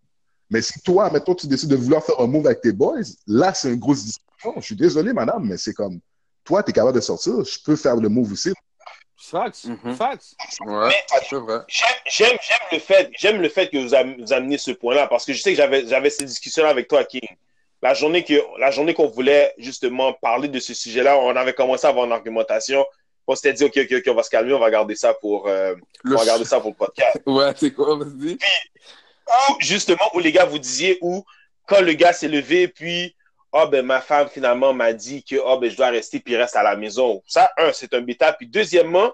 Mais 0.52 0.60
si 0.62 0.80
toi, 0.82 1.10
mettons, 1.10 1.34
tu 1.34 1.46
décides 1.46 1.70
de 1.70 1.76
vouloir 1.76 2.04
faire 2.04 2.20
un 2.20 2.26
move 2.26 2.46
avec 2.46 2.60
tes 2.60 2.72
boys, 2.72 3.00
là, 3.26 3.54
c'est 3.54 3.68
une 3.70 3.76
grosse 3.80 4.04
discussion. 4.04 4.52
Je 4.56 4.60
suis 4.60 4.76
désolé, 4.76 5.12
madame, 5.14 5.46
mais 5.48 5.56
c'est 5.56 5.72
comme, 5.72 5.98
toi, 6.44 6.62
tu 6.62 6.70
es 6.70 6.72
capable 6.72 6.94
de 6.96 7.00
sortir, 7.00 7.42
je 7.44 7.58
peux 7.64 7.74
faire 7.76 7.96
le 7.96 8.08
move 8.10 8.32
aussi. 8.32 8.52
Facts. 9.16 9.64
Mhm. 9.64 9.94
Facts. 9.94 10.34
Ouais, 10.66 10.88
Mais- 10.88 11.18
c'est 11.30 11.36
vrai. 11.36 11.60
J'aime, 11.68 11.88
j'aime, 12.06 12.36
j'aime 12.42 12.68
le 12.72 12.78
fait, 12.80 13.10
j'aime 13.18 13.40
le 13.40 13.48
fait 13.48 13.68
que 13.70 13.78
vous, 13.78 13.94
am- 13.94 14.16
vous 14.20 14.32
amenez 14.32 14.58
ce 14.58 14.72
point-là 14.72 15.06
parce 15.06 15.24
que 15.24 15.32
je 15.32 15.40
sais 15.40 15.52
que 15.52 15.56
j'avais, 15.56 15.86
j'avais 15.86 16.10
cette 16.10 16.26
discussion-là 16.26 16.68
avec 16.70 16.88
toi, 16.88 17.04
King. 17.04 17.20
La 17.80 17.94
journée 17.94 18.24
que, 18.24 18.34
la 18.60 18.70
journée 18.70 18.94
qu'on 18.94 19.08
voulait 19.08 19.54
justement 19.58 20.12
parler 20.12 20.48
de 20.48 20.58
ce 20.60 20.74
sujet-là, 20.74 21.18
on 21.18 21.34
avait 21.34 21.54
commencé 21.54 21.86
à 21.86 21.90
avoir 21.90 22.04
une 22.04 22.12
argumentation. 22.12 22.84
On 23.26 23.34
s'était 23.36 23.52
dit, 23.54 23.64
OK, 23.64 23.76
OK, 23.76 23.92
OK, 23.98 24.04
on 24.08 24.14
va 24.14 24.22
se 24.24 24.30
calmer, 24.30 24.52
on 24.52 24.58
va 24.58 24.70
garder 24.70 24.96
ça 24.96 25.14
pour, 25.14 25.46
euh, 25.48 25.74
on 26.04 26.10
Le 26.10 26.16
va 26.16 26.24
garder 26.26 26.44
ça 26.44 26.60
pour 26.60 26.70
le 26.70 26.76
podcast. 26.76 27.16
Ouais, 27.26 27.52
c'est 27.56 27.72
quoi, 27.72 27.96
vas-y? 27.96 28.36
Ou, 29.50 29.56
justement, 29.60 30.10
où 30.14 30.18
les 30.18 30.32
gars 30.32 30.44
vous 30.44 30.58
disiez, 30.58 30.98
où, 31.00 31.24
quand 31.66 31.80
le 31.80 31.92
gars 31.94 32.12
s'est 32.12 32.28
levé, 32.28 32.68
puis, 32.68 33.14
ah, 33.52 33.66
ben, 33.66 33.84
ma 33.84 34.00
femme, 34.00 34.28
finalement, 34.28 34.72
m'a 34.72 34.92
dit 34.92 35.24
que, 35.24 35.36
ah, 35.46 35.56
ben, 35.56 35.70
je 35.70 35.76
dois 35.76 35.88
rester, 35.90 36.20
puis 36.20 36.36
reste 36.36 36.56
à 36.56 36.62
la 36.62 36.76
maison. 36.76 37.22
Ça, 37.26 37.52
un, 37.58 37.72
c'est 37.72 37.92
un 37.94 38.00
bêta. 38.00 38.32
Puis, 38.32 38.46
deuxièmement, 38.46 39.12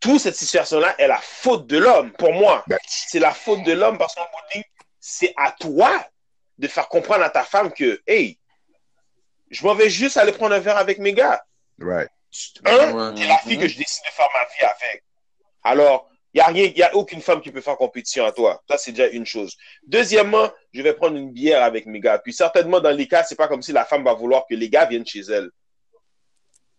toute 0.00 0.20
cette 0.20 0.36
situation-là 0.36 0.94
est 0.98 1.08
la 1.08 1.20
faute 1.20 1.66
de 1.66 1.78
l'homme, 1.78 2.12
pour 2.12 2.32
moi. 2.32 2.64
Ben, 2.66 2.78
C'est 2.86 3.18
la 3.18 3.32
faute 3.32 3.62
de 3.64 3.72
l'homme 3.72 3.98
parce 3.98 4.14
de 4.14 4.20
ligne, 4.54 4.64
c'est 5.00 5.34
à 5.36 5.52
toi 5.52 6.04
de 6.58 6.68
faire 6.68 6.88
comprendre 6.88 7.24
à 7.24 7.30
ta 7.30 7.44
femme 7.44 7.72
que, 7.72 8.00
hey, 8.06 8.38
je 9.50 9.64
m'en 9.64 9.74
vais 9.74 9.88
juste 9.88 10.16
aller 10.16 10.32
prendre 10.32 10.54
un 10.54 10.58
verre 10.58 10.76
avec 10.76 10.98
mes 10.98 11.12
gars. 11.12 11.42
right. 11.80 12.10
Un, 12.66 12.92
Ouais. 12.92 13.16
c'est 13.16 13.26
la 13.26 13.38
fille 13.38 13.58
que 13.58 13.66
je 13.68 13.78
décide 13.78 14.04
de 14.04 14.10
faire 14.10 14.28
ma 14.34 14.44
vie 14.44 14.64
avec. 14.64 15.02
Alors, 15.64 16.10
il 16.34 16.38
n'y 16.38 16.40
a 16.42 16.46
rien, 16.46 16.64
il 16.64 16.76
y 16.76 16.82
a 16.82 16.94
aucune 16.94 17.22
femme 17.22 17.40
qui 17.40 17.50
peut 17.50 17.60
faire 17.60 17.76
compétition 17.76 18.24
à 18.24 18.32
toi. 18.32 18.62
Ça, 18.68 18.76
c'est 18.76 18.92
déjà 18.92 19.08
une 19.08 19.24
chose. 19.24 19.56
Deuxièmement, 19.86 20.50
je 20.72 20.82
vais 20.82 20.92
prendre 20.92 21.16
une 21.16 21.32
bière 21.32 21.62
avec 21.62 21.86
mes 21.86 22.00
gars. 22.00 22.18
Puis 22.18 22.32
certainement, 22.34 22.80
dans 22.80 22.90
les 22.90 23.08
cas, 23.08 23.24
c'est 23.24 23.34
pas 23.36 23.48
comme 23.48 23.62
si 23.62 23.72
la 23.72 23.84
femme 23.84 24.04
va 24.04 24.12
vouloir 24.12 24.44
que 24.48 24.54
les 24.54 24.68
gars 24.68 24.84
viennent 24.84 25.06
chez 25.06 25.20
elle. 25.20 25.50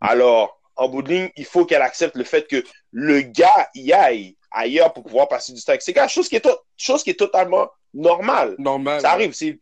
Alors, 0.01 0.61
en 0.75 0.87
bout 0.87 1.01
de 1.01 1.09
ligne, 1.09 1.29
il 1.35 1.45
faut 1.45 1.65
qu'elle 1.65 1.81
accepte 1.81 2.15
le 2.15 2.23
fait 2.23 2.47
que 2.47 2.63
le 2.91 3.21
gars 3.21 3.69
y 3.75 3.91
aille 3.91 4.37
ailleurs 4.51 4.93
pour 4.93 5.03
pouvoir 5.03 5.27
passer 5.27 5.51
du 5.51 5.61
temps 5.61 5.71
avec 5.71 5.81
ses 5.81 5.93
gars. 5.93 6.07
Chose 6.07 6.29
qui 6.29 6.35
est, 6.35 6.41
to- 6.41 6.59
chose 6.77 7.03
qui 7.03 7.09
est 7.09 7.19
totalement 7.19 7.69
normale. 7.93 8.55
Normal. 8.59 9.01
Ça 9.01 9.11
arrive. 9.11 9.35
Tu 9.35 9.57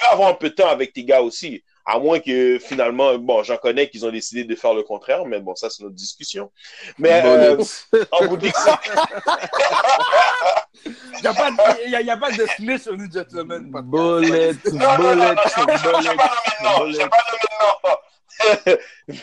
veux 0.00 0.08
avoir 0.12 0.28
un 0.28 0.34
peu 0.34 0.50
de 0.50 0.54
temps 0.54 0.68
avec 0.68 0.92
tes 0.92 1.04
gars 1.04 1.20
aussi. 1.20 1.62
À 1.92 1.98
moins 1.98 2.20
que 2.20 2.60
finalement, 2.60 3.18
bon, 3.18 3.42
j'en 3.42 3.56
connais 3.56 3.88
qu'ils 3.90 4.06
ont 4.06 4.12
décidé 4.12 4.44
de 4.44 4.54
faire 4.54 4.74
le 4.74 4.84
contraire, 4.84 5.24
mais 5.26 5.40
bon, 5.40 5.56
ça, 5.56 5.68
c'est 5.70 5.82
notre 5.82 5.96
discussion. 5.96 6.52
Mais 6.98 7.20
euh, 7.24 7.56
en 8.12 8.26
bout 8.26 8.36
de 8.36 8.46
Il 8.46 8.52
n'y 11.22 11.26
a, 11.26 11.34
pas 11.34 11.50
de- 11.50 11.88
y 11.90 11.96
a, 11.96 12.00
y 12.00 12.10
a 12.10 12.16
pas 12.16 12.30
de 12.30 12.46
snitch 12.56 12.86
on 12.88 12.96
the 12.96 13.12
gentleman. 13.12 13.70
Bullet, 13.72 14.52
bullet, 14.64 14.96
bullet, 14.96 15.14
vais 15.16 15.34
pas 15.34 15.50
nommer 15.56 15.76
de 15.76 15.82
nom, 16.62 16.86
je 16.86 16.92
bullet. 16.92 16.98
vais 16.98 17.08
pas 17.08 17.24
nommer 17.26 17.38
de 17.42 17.48
nom. 17.60 17.74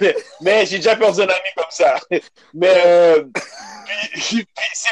mais 0.01 0.15
mais 0.41 0.65
j'ai 0.65 0.77
déjà 0.77 0.95
perdu 0.95 1.21
un 1.21 1.27
ami 1.29 1.49
comme 1.55 1.65
ça. 1.69 1.95
Mais 2.53 2.83
euh, 2.85 3.23
c'est 4.15 4.45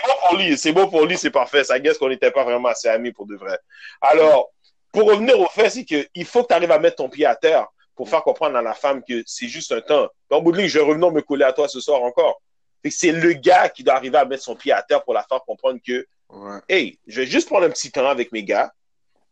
bon 0.08 0.14
pour 0.30 0.38
lui, 0.38 0.58
c'est 0.58 0.72
bon 0.72 0.88
pour 0.90 1.06
lui, 1.06 1.18
c'est 1.18 1.30
parfait. 1.30 1.64
Ça 1.64 1.80
guesse 1.80 1.98
qu'on 1.98 2.10
n'était 2.10 2.32
pas 2.32 2.44
vraiment 2.44 2.70
assez 2.70 2.88
amis 2.88 3.12
pour 3.12 3.26
de 3.28 3.36
vrai. 3.36 3.58
Alors, 4.02 4.50
pour 4.96 5.10
revenir 5.10 5.40
au 5.40 5.48
fait, 5.48 5.70
c'est 5.70 5.84
qu'il 5.86 6.26
faut 6.26 6.44
que 6.44 6.48
tu 6.48 6.54
arrives 6.54 6.72
à 6.72 6.80
mettre 6.80 6.98
ton 6.98 7.10
pied 7.10 7.26
à 7.26 7.36
terre 7.36 7.68
pour 7.96 8.10
faire 8.10 8.24
comprendre 8.24 8.58
à 8.58 8.62
la 8.62 8.74
femme 8.74 9.04
que 9.08 9.24
c'est 9.26 9.48
juste 9.48 9.72
un 9.72 9.82
temps. 9.82 10.10
En 10.30 10.42
bout 10.42 10.52
de 10.52 10.58
ligne, 10.58 10.68
je 10.68 10.80
vais 10.80 10.86
revenir 10.86 11.12
me 11.12 11.22
coller 11.22 11.46
à 11.46 11.54
toi 11.54 11.68
ce 11.68 11.80
soir 11.80 12.02
encore. 12.02 12.42
C'est 12.90 13.12
le 13.12 13.34
gars 13.34 13.70
qui 13.70 13.84
doit 13.84 13.96
arriver 13.96 14.18
à 14.18 14.26
mettre 14.26 14.44
son 14.44 14.56
pied 14.56 14.72
à 14.72 14.82
terre 14.84 15.04
pour 15.04 15.14
la 15.14 15.24
faire 15.24 15.42
comprendre 15.46 15.80
que 15.86 16.06
Ouais. 16.28 16.60
hey, 16.70 17.00
je 17.06 17.22
vais 17.22 17.28
juste 17.28 17.48
prendre 17.48 17.66
un 17.66 17.70
petit 17.70 17.92
temps 17.92 18.08
avec 18.10 18.32
mes 18.32 18.44
gars. 18.44 18.74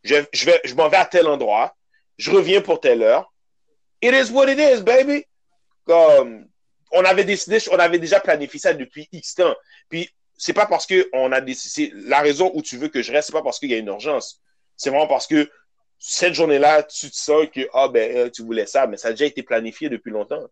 Je, 0.03 0.15
je 0.31 0.45
vais, 0.45 0.61
je 0.63 0.75
m'en 0.75 0.89
vais 0.89 0.97
à 0.97 1.05
tel 1.05 1.27
endroit. 1.27 1.75
Je 2.17 2.29
reviens 2.29 2.61
pour 2.61 2.79
telle 2.79 3.01
heure. 3.01 3.33
It 4.01 4.13
is 4.13 4.31
what 4.31 4.47
it 4.47 4.59
is, 4.59 4.81
baby. 4.83 5.25
Comme, 5.85 6.47
on 6.91 7.03
avait 7.03 7.23
décidé, 7.23 7.57
on 7.71 7.79
avait 7.79 7.97
déjà 7.97 8.19
planifié 8.19 8.59
ça 8.59 8.73
depuis 8.73 9.09
X 9.11 9.35
temps. 9.35 9.55
Puis, 9.89 10.07
c'est 10.37 10.53
pas 10.53 10.67
parce 10.67 10.85
que 10.85 11.09
on 11.13 11.31
a 11.31 11.41
décidé, 11.41 11.91
la 11.95 12.19
raison 12.21 12.51
où 12.53 12.61
tu 12.61 12.77
veux 12.77 12.89
que 12.89 13.01
je 13.01 13.11
reste, 13.11 13.27
c'est 13.27 13.33
pas 13.33 13.41
parce 13.41 13.57
qu'il 13.59 13.71
y 13.71 13.73
a 13.73 13.77
une 13.77 13.87
urgence. 13.87 14.39
C'est 14.77 14.89
vraiment 14.89 15.07
parce 15.07 15.27
que 15.27 15.49
cette 15.99 16.33
journée-là, 16.33 16.83
tu 16.83 17.09
te 17.09 17.15
sens 17.15 17.45
que, 17.53 17.61
ah, 17.73 17.87
ben, 17.87 18.17
euh, 18.17 18.29
tu 18.29 18.43
voulais 18.43 18.65
ça, 18.65 18.87
mais 18.87 18.97
ça 18.97 19.09
a 19.09 19.11
déjà 19.11 19.25
été 19.25 19.41
planifié 19.43 19.89
depuis 19.89 20.11
longtemps. 20.11 20.43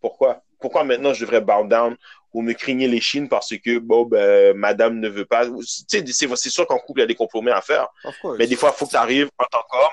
Pourquoi? 0.00 0.42
Pourquoi 0.58 0.84
maintenant 0.84 1.12
je 1.12 1.20
devrais 1.20 1.40
bow 1.40 1.66
down 1.66 1.96
ou 2.32 2.42
me 2.42 2.52
crigner 2.54 2.88
les 2.88 3.00
chines 3.00 3.28
parce 3.28 3.54
que, 3.58 3.78
bon, 3.78 4.04
ben, 4.04 4.56
madame 4.56 4.98
ne 4.98 5.08
veut 5.08 5.26
pas? 5.26 5.46
Tu 5.46 5.54
sais, 5.86 6.04
c'est 6.06 6.50
sûr 6.50 6.66
qu'en 6.66 6.78
couple, 6.78 7.00
il 7.00 7.02
y 7.02 7.04
a 7.04 7.06
des 7.08 7.14
compromis 7.14 7.50
à 7.50 7.60
faire. 7.60 7.88
Of 8.04 8.18
course. 8.20 8.38
Mais 8.38 8.46
des 8.46 8.56
fois, 8.56 8.72
il 8.74 8.78
faut 8.78 8.86
que 8.86 8.90
tu 8.92 8.96
arrives 8.96 9.28
en 9.38 9.44
tant 9.44 9.62
qu'homme 9.68 9.90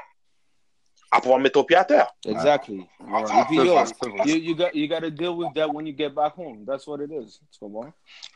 à 1.12 1.22
pouvoir 1.22 1.40
mettre 1.40 1.54
ton 1.60 1.64
pied 1.64 1.76
à 1.76 1.86
terre. 1.86 2.12
Exactly. 2.26 2.88
Ouais, 3.00 3.22
Et 3.22 3.46
puis, 3.48 3.58
c'est 3.58 3.66
yo, 3.66 3.74
vrai, 3.74 3.86
c'est 3.86 4.10
vrai. 4.10 4.24
you, 4.26 4.36
you, 4.36 4.56
got, 4.56 4.70
you 4.74 4.88
gotta 4.88 5.12
deal 5.12 5.36
with 5.38 5.54
that 5.54 5.68
when 5.68 5.86
you 5.86 5.94
get 5.96 6.10
back 6.10 6.34
home. 6.36 6.66
That's 6.66 6.88
what 6.88 7.02
it 7.02 7.12
is. 7.12 7.40
Tu 7.52 7.60
comprends? 7.60 7.92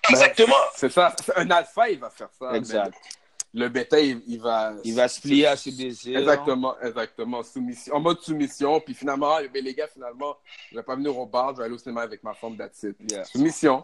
Exactement. 0.09 0.53
C'est 0.75 0.91
ça. 0.91 1.15
Un 1.37 1.49
alpha, 1.49 1.89
il 1.89 1.99
va 1.99 2.09
faire 2.11 2.29
ça. 2.37 2.55
Exact. 2.55 2.93
Mais 2.93 3.26
le 3.53 3.69
bêta, 3.69 3.99
il, 3.99 4.21
il 4.27 4.39
va. 4.39 4.73
Il 4.83 4.95
va 4.95 5.07
se 5.07 5.21
plier 5.21 5.47
à 5.47 5.55
ses 5.55 5.71
désirs. 5.71 6.19
Exactement, 6.19 6.75
exactement. 6.81 7.43
Soumission, 7.43 7.95
en 7.95 7.99
mode 7.99 8.21
soumission. 8.21 8.79
Puis 8.79 8.93
finalement, 8.93 9.37
ben, 9.53 9.63
les 9.63 9.73
gars, 9.73 9.87
finalement, 9.87 10.37
je 10.71 10.77
vais 10.77 10.83
pas 10.83 10.95
venir 10.95 11.17
au 11.17 11.25
bar, 11.25 11.53
je 11.53 11.57
vais 11.59 11.65
aller 11.65 11.73
au 11.73 11.77
cinéma 11.77 12.01
avec 12.01 12.23
ma 12.23 12.33
femme, 12.33 12.57
that's 12.57 12.83
it. 12.83 12.95
Yeah. 13.09 13.23
Soumission. 13.23 13.83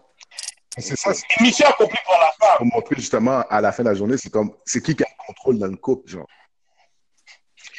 C'est 0.78 0.96
ça, 0.96 1.14
c'est 1.14 1.24
Mission 1.40 1.68
accomplie 1.68 2.00
pour 2.04 2.16
la 2.20 2.32
femme. 2.32 2.58
pour 2.58 2.66
montrer 2.66 2.96
justement 2.96 3.44
à 3.48 3.62
la 3.62 3.72
fin 3.72 3.84
de 3.84 3.90
la 3.90 3.96
journée, 3.96 4.18
c'est 4.18 4.32
comme, 4.32 4.56
c'est 4.66 4.82
qui 4.82 4.96
qui 4.96 5.04
a 5.04 5.08
le 5.08 5.26
contrôle 5.28 5.60
dans 5.60 5.68
le 5.68 5.78
couple, 5.78 6.10
genre. 6.10 6.28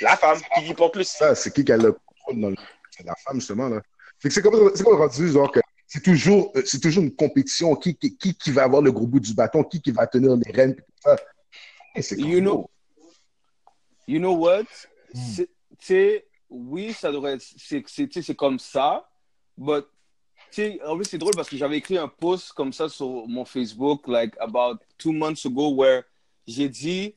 La 0.01 0.17
femme 0.17 0.39
qui 0.55 0.65
qui 0.65 0.75
porte 0.75 0.97
le 0.97 1.03
Ça, 1.05 1.35
c'est 1.35 1.53
qui 1.53 1.65
qui 1.65 1.73
a 1.73 1.77
le 1.77 1.93
contrôle 1.93 2.41
dans 2.41 2.51
le 2.51 2.57
couple. 2.57 2.69
C'est 2.91 3.05
la 3.05 3.15
femme, 3.17 3.41
justement, 3.41 3.69
là. 3.69 3.83
Fait 4.21 4.29
que 4.29 4.35
c'est 4.35 4.43
comme, 4.43 4.71
c'est 4.75 4.85
comme 4.85 4.97
rendu, 4.97 5.29
genre, 5.29 5.51
que 5.51 5.61
c'est 5.87 6.03
toujours, 6.03 6.53
euh, 6.57 6.63
c'est 6.65 6.81
toujours 6.81 7.03
une 7.03 7.15
compétition. 7.15 7.75
Qui, 7.75 7.97
qui, 7.97 8.17
qui, 8.17 8.35
qui 8.35 8.51
va 8.53 8.63
avoir 8.63 8.81
le 8.81 8.93
gros 8.93 9.07
bout 9.07 9.21
du 9.21 9.35
bâton, 9.35 9.65
qui, 9.65 9.83
qui 9.83 9.91
va 9.91 10.07
tenir 10.07 10.37
les 10.37 10.53
rênes, 10.53 10.75
puis 10.75 10.85
tout 10.85 11.11
ça. 11.11 11.17
Et 11.95 12.03
c'est 12.03 12.19
You 12.19 12.41
know, 12.41 12.71
you 14.07 14.19
know 14.19 14.33
what? 14.35 14.65
C'est- 15.15 15.49
Tu 15.79 15.87
sais, 15.87 16.27
oui, 16.49 16.93
ça 16.93 17.11
devrait 17.11 17.35
être, 17.35 17.43
c'est, 17.43 17.83
c'est, 17.89 18.09
c'est 18.23 18.35
comme 18.37 18.59
ça, 18.61 19.09
but, 19.59 19.85
tu 20.51 20.63
sais, 20.63 20.81
en 20.87 20.95
vrai, 20.95 21.05
c'est 21.05 21.19
drôle 21.19 21.35
parce 21.35 21.49
que 21.49 21.57
j'avais 21.57 21.79
écrit 21.79 21.99
un 21.99 22.07
post 22.09 22.53
comme 22.53 22.73
ça 22.73 22.89
sur 22.89 23.27
mon 23.27 23.45
Facebook, 23.45 24.07
like, 24.07 24.35
about 24.39 24.79
two 24.99 25.13
months 25.13 25.45
ago, 25.45 25.71
where 25.75 26.05
j'ai 26.47 26.69
dit, 26.69 27.15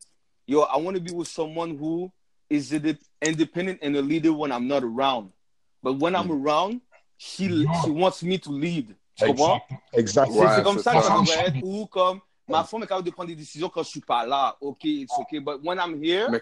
yo, 0.47 0.63
I 0.63 0.81
want 0.81 0.93
to 0.95 0.99
be 0.99 1.11
with 1.13 1.27
someone 1.27 1.77
who 1.77 2.11
is 2.49 2.73
independent 3.21 3.77
and 3.83 3.95
a 3.95 4.01
leader 4.01 4.33
when 4.33 4.51
I'm 4.51 4.67
not 4.67 4.83
around. 4.83 5.29
But 5.83 5.99
when 5.99 6.15
I'm 6.15 6.31
around, 6.31 6.81
she, 7.17 7.47
she 7.83 7.89
wants 7.91 8.23
me 8.23 8.39
to 8.39 8.49
lead. 8.51 8.95
Tu 9.15 9.25
comprends? 9.25 9.61
Exact. 9.93 10.31
C'est- 10.31 10.39
Ouais, 10.39 10.47
c'est 10.55 10.63
comme 10.63 10.77
c'est 10.77 10.83
ça 10.83 10.93
que 10.93 11.01
ça. 11.01 11.07
ça 11.09 11.19
devrait 11.19 11.47
être. 11.49 11.57
Ou 11.63 11.85
comme 11.85 12.21
ma 12.47 12.63
femme 12.63 12.83
est 12.83 12.87
capable 12.87 13.05
de 13.05 13.11
prendre 13.11 13.29
des 13.29 13.35
décisions 13.35 13.69
quand 13.69 13.83
je 13.83 13.89
suis 13.89 14.01
pas 14.01 14.25
là. 14.25 14.55
OK, 14.61 14.83
it's 14.85 15.13
OK. 15.17 15.39
But 15.41 15.59
when 15.63 15.77
I'm 15.79 16.01
here, 16.03 16.27
Mais, 16.29 16.41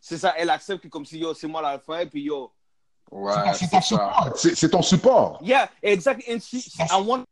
c'est 0.00 0.18
ça, 0.18 0.34
elle 0.36 0.50
accepte 0.50 0.82
que 0.82 0.88
comme 0.88 1.04
si 1.04 1.18
yo, 1.18 1.34
c'est 1.34 1.46
moi 1.46 1.60
l'alpha 1.62 2.02
et 2.02 2.06
puis 2.06 2.22
yo. 2.22 2.50
ouais, 3.10 3.32
C'est 3.54 3.68
ton 3.70 3.80
support. 3.80 4.32
C'est 4.36 4.68
ton 4.70 4.82
support. 4.82 5.38
Yeah, 5.42 5.68
exactly. 5.82 6.34
And 6.34 6.40
she, 6.40 6.56
I 6.90 7.00
want 7.00 7.20
to 7.20 7.24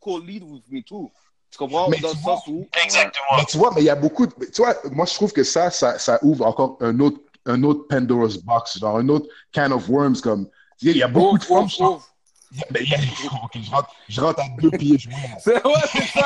co-lead 0.00 0.42
with 0.44 0.62
me 0.70 0.82
too. 0.82 1.10
Tu 1.50 1.56
comprends? 1.58 1.88
Mais 1.88 1.98
Dans 1.98 2.10
tu 2.10 2.16
le 2.16 2.22
vois- 2.22 2.36
sens 2.36 2.46
où. 2.48 2.66
Exactement. 2.84 3.38
Mais 3.38 3.44
tu 3.46 3.56
vois, 3.58 3.72
mais 3.74 3.80
il 3.80 3.84
y 3.86 3.90
a 3.90 3.94
beaucoup 3.96 4.26
de, 4.26 4.32
tu 4.52 4.62
vois, 4.62 4.74
moi, 4.92 5.06
je 5.06 5.14
trouve 5.14 5.32
que 5.32 5.42
ça, 5.44 5.70
ça, 5.70 5.98
ça 5.98 6.18
ouvre 6.22 6.44
encore 6.46 6.76
un 6.80 6.98
autre, 7.00 7.20
un 7.46 7.62
autre 7.62 7.86
Pandora's 7.88 8.36
box, 8.36 8.78
genre 8.78 8.98
un 8.98 9.08
autre 9.08 9.26
can 9.54 9.70
of 9.72 9.88
worms, 9.88 10.20
comme, 10.20 10.46
il 10.82 10.96
y 10.96 11.02
a 11.02 11.08
beaucoup 11.08 11.38
de 11.38 11.44
femmes. 11.44 11.66
Il 12.50 12.58
y 12.58 12.62
a- 12.62 12.66
mais 12.70 12.80
il 12.82 12.88
y 12.90 12.94
a- 12.94 12.98
ok, 13.44 13.58
je 13.62 13.70
rentre, 13.70 13.90
je 14.08 14.20
rentre 14.20 14.40
à 14.40 14.44
deux 14.60 14.70
pieds 14.70 14.98
joints. 14.98 15.12
C'est 15.38 15.64
ouais, 15.66 15.72
c'est 15.92 16.06
ça. 16.06 16.24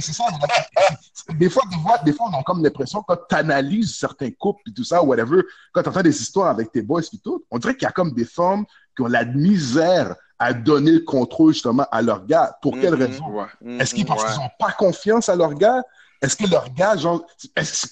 C'est 0.00 0.12
ça. 0.12 0.24
Des 1.34 1.50
fois, 1.50 1.62
des 1.70 1.76
fois, 1.78 1.98
des 2.04 2.12
fois, 2.12 2.30
on 2.32 2.38
a 2.38 2.42
comme 2.42 2.62
l'impression 2.62 3.02
quand 3.02 3.16
tu 3.28 3.34
analyses 3.34 3.96
certains 3.96 4.30
couples 4.30 4.62
et 4.68 4.72
tout 4.72 4.84
ça, 4.84 5.02
whatever, 5.02 5.42
quand 5.72 5.82
tu 5.82 5.88
entends 5.88 6.02
des 6.02 6.20
histoires 6.22 6.48
avec 6.48 6.72
tes 6.72 6.82
boys 6.82 7.02
et 7.12 7.18
tout, 7.18 7.44
on 7.50 7.58
dirait 7.58 7.74
qu'il 7.74 7.84
y 7.84 7.88
a 7.88 7.92
comme 7.92 8.12
des 8.12 8.24
femmes 8.24 8.64
qui 8.96 9.02
ont 9.02 9.06
la 9.08 9.24
misère 9.24 10.14
à 10.38 10.52
donner 10.52 10.92
le 10.92 11.00
contrôle 11.00 11.52
justement 11.52 11.86
à 11.90 12.00
leur 12.00 12.24
gars. 12.24 12.56
Pour 12.62 12.74
quelle 12.80 12.94
Mhm. 12.94 13.02
raison? 13.02 13.26
Ouais. 13.30 13.46
Est-ce 13.80 13.94
qu'ils 13.94 14.06
parce 14.06 14.22
Ouais. 14.22 14.30
qu'ils 14.30 14.38
n'ont 14.40 14.50
pas 14.58 14.72
confiance 14.72 15.28
à 15.28 15.36
leur 15.36 15.54
gars? 15.54 15.82
Est-ce 16.22 16.36
que 16.36 16.46
leur 16.46 16.68
gars, 16.70 16.96
genre, 16.96 17.24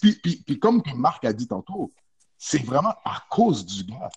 puis, 0.00 0.14
puis- 0.22 0.42
puis 0.46 0.58
comme 0.58 0.82
que 0.82 0.94
Marc 0.94 1.24
a 1.24 1.32
dit 1.32 1.46
tantôt, 1.46 1.92
c'est 2.38 2.64
vraiment 2.64 2.94
à 3.04 3.22
cause 3.30 3.64
du 3.64 3.84
gars. 3.84 4.08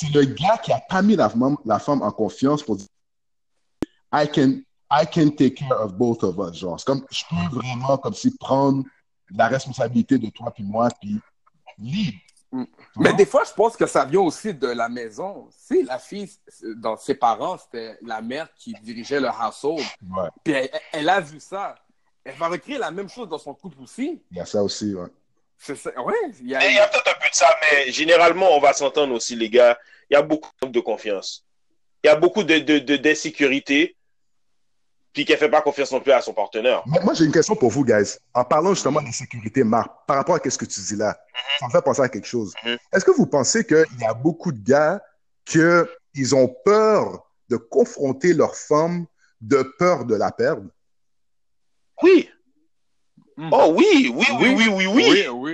C'est 0.00 0.14
le 0.14 0.26
gars 0.26 0.58
qui 0.58 0.70
a 0.72 0.78
pas 0.78 1.02
mis 1.02 1.16
la 1.16 1.28
femme, 1.28 1.56
la 1.64 1.80
femme 1.80 2.02
en 2.02 2.12
confiance 2.12 2.62
pour 2.62 2.76
dire 2.76 2.86
I 4.12 4.28
can, 4.32 4.60
I 4.88 5.04
can 5.04 5.30
take 5.30 5.56
care 5.56 5.72
of 5.72 5.94
both 5.94 6.22
of 6.22 6.38
us. 6.38 6.56
Genre, 6.56 6.78
c'est 6.78 6.86
comme, 6.86 7.04
je 7.10 7.24
peux 7.28 7.56
vraiment, 7.56 7.98
comme 7.98 8.14
si, 8.14 8.30
prendre 8.38 8.84
la 9.28 9.48
responsabilité 9.48 10.16
de 10.16 10.30
toi 10.30 10.52
puis 10.54 10.62
moi, 10.62 10.88
puis 11.00 11.18
lead. 11.78 12.14
Mais 12.96 13.12
des 13.14 13.26
fois, 13.26 13.42
je 13.44 13.52
pense 13.52 13.76
que 13.76 13.86
ça 13.86 14.04
vient 14.04 14.20
aussi 14.20 14.54
de 14.54 14.68
la 14.68 14.88
maison. 14.88 15.48
Si 15.50 15.82
la 15.82 15.98
fille, 15.98 16.30
dans 16.76 16.96
ses 16.96 17.14
parents, 17.14 17.58
c'était 17.58 17.98
la 18.00 18.22
mère 18.22 18.48
qui 18.54 18.74
dirigeait 18.80 19.20
le 19.20 19.28
household, 19.28 19.84
Ouais, 20.08 20.28
puis 20.44 20.52
elle, 20.52 20.70
elle 20.92 21.08
a 21.08 21.20
vu 21.20 21.40
ça, 21.40 21.74
elle 22.22 22.36
va 22.36 22.46
recréer 22.46 22.78
la 22.78 22.92
même 22.92 23.08
chose 23.08 23.28
dans 23.28 23.38
son 23.38 23.52
couple 23.52 23.82
aussi. 23.82 24.22
il 24.30 24.36
y 24.36 24.40
a 24.40 24.46
ça 24.46 24.62
aussi, 24.62 24.94
ouais. 24.94 25.08
C'est 25.58 25.76
ça. 25.76 25.90
Ouais, 26.00 26.14
il 26.40 26.48
y 26.48 26.54
a. 26.54 26.58
A 26.60 26.88
peut-être 26.88 27.08
un 27.08 27.20
peu 27.20 27.28
de 27.28 27.34
ça, 27.34 27.48
mais 27.62 27.90
généralement, 27.92 28.56
on 28.56 28.60
va 28.60 28.72
s'entendre 28.72 29.14
aussi, 29.14 29.34
les 29.36 29.50
gars. 29.50 29.76
Il 30.10 30.14
y 30.14 30.16
a 30.16 30.22
beaucoup 30.22 30.50
de 30.62 30.68
de 30.68 30.80
confiance. 30.80 31.44
Il 32.02 32.06
y 32.06 32.10
a 32.10 32.16
beaucoup 32.16 32.42
de, 32.44 32.58
de, 32.58 32.78
de- 32.78 32.96
d'insécurité, 32.96 33.96
puis 35.12 35.24
qu'elle 35.24 35.36
fait 35.38 35.50
pas 35.50 35.60
confiance 35.60 35.90
non 35.90 36.00
plus 36.00 36.12
à 36.12 36.20
son 36.22 36.32
partenaire. 36.32 36.82
Moi, 36.86 37.12
j'ai 37.14 37.24
une 37.24 37.32
question 37.32 37.56
pour 37.56 37.70
vous, 37.70 37.84
guys. 37.84 38.16
En 38.32 38.44
parlant 38.44 38.72
justement 38.72 39.02
de 39.02 39.10
sécurité, 39.10 39.64
Marc, 39.64 39.90
par 40.06 40.16
rapport 40.16 40.36
à 40.42 40.50
ce 40.50 40.56
que 40.56 40.64
tu 40.64 40.80
dis 40.80 40.96
là, 40.96 41.18
ça 41.58 41.66
me 41.66 41.72
fait 41.72 41.82
penser 41.82 42.02
à 42.02 42.08
quelque 42.08 42.26
chose. 42.26 42.54
Mhm. 42.64 42.78
Est-ce 42.92 43.04
que 43.04 43.10
vous 43.10 43.26
pensez 43.26 43.64
qu'il 43.66 43.84
y 44.00 44.04
a 44.04 44.14
beaucoup 44.14 44.52
de 44.52 44.62
gars 44.64 45.02
qu'ils 45.44 46.34
ont 46.34 46.48
peur 46.64 47.26
de 47.48 47.56
confronter 47.56 48.32
leur 48.32 48.54
femme 48.54 49.06
de 49.40 49.62
peur 49.78 50.04
de 50.04 50.14
la 50.14 50.30
perdre? 50.30 50.70
Oui. 52.02 52.30
Hmm. 53.38 53.50
Oh 53.52 53.72
oui, 53.76 54.10
oui, 54.12 54.26
oui, 54.40 54.48
oui, 54.56 54.68
oui, 54.68 54.86
oui. 54.88 55.04
oui, 55.08 55.28
oui. 55.28 55.52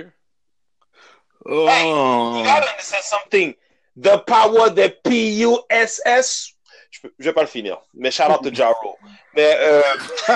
Hey, 1.69 1.83
Oh. 1.85 2.37
you 2.39 2.43
gotta 2.43 2.67
understand 2.71 3.03
something. 3.03 3.53
The 3.95 4.17
power 4.25 4.71
de 4.71 4.87
P-U-S-S. 5.03 6.49
Je, 6.89 7.01
peux- 7.01 7.13
je 7.19 7.25
vais 7.25 7.33
pas 7.33 7.41
le 7.43 7.47
finir, 7.47 7.77
mais 7.93 8.09
shout 8.09 8.23
out 8.31 8.41
to 8.41 8.51
Jaro. 8.51 8.97
Mais, 9.35 9.55
euh, 9.59 9.81
Pas 10.25 10.35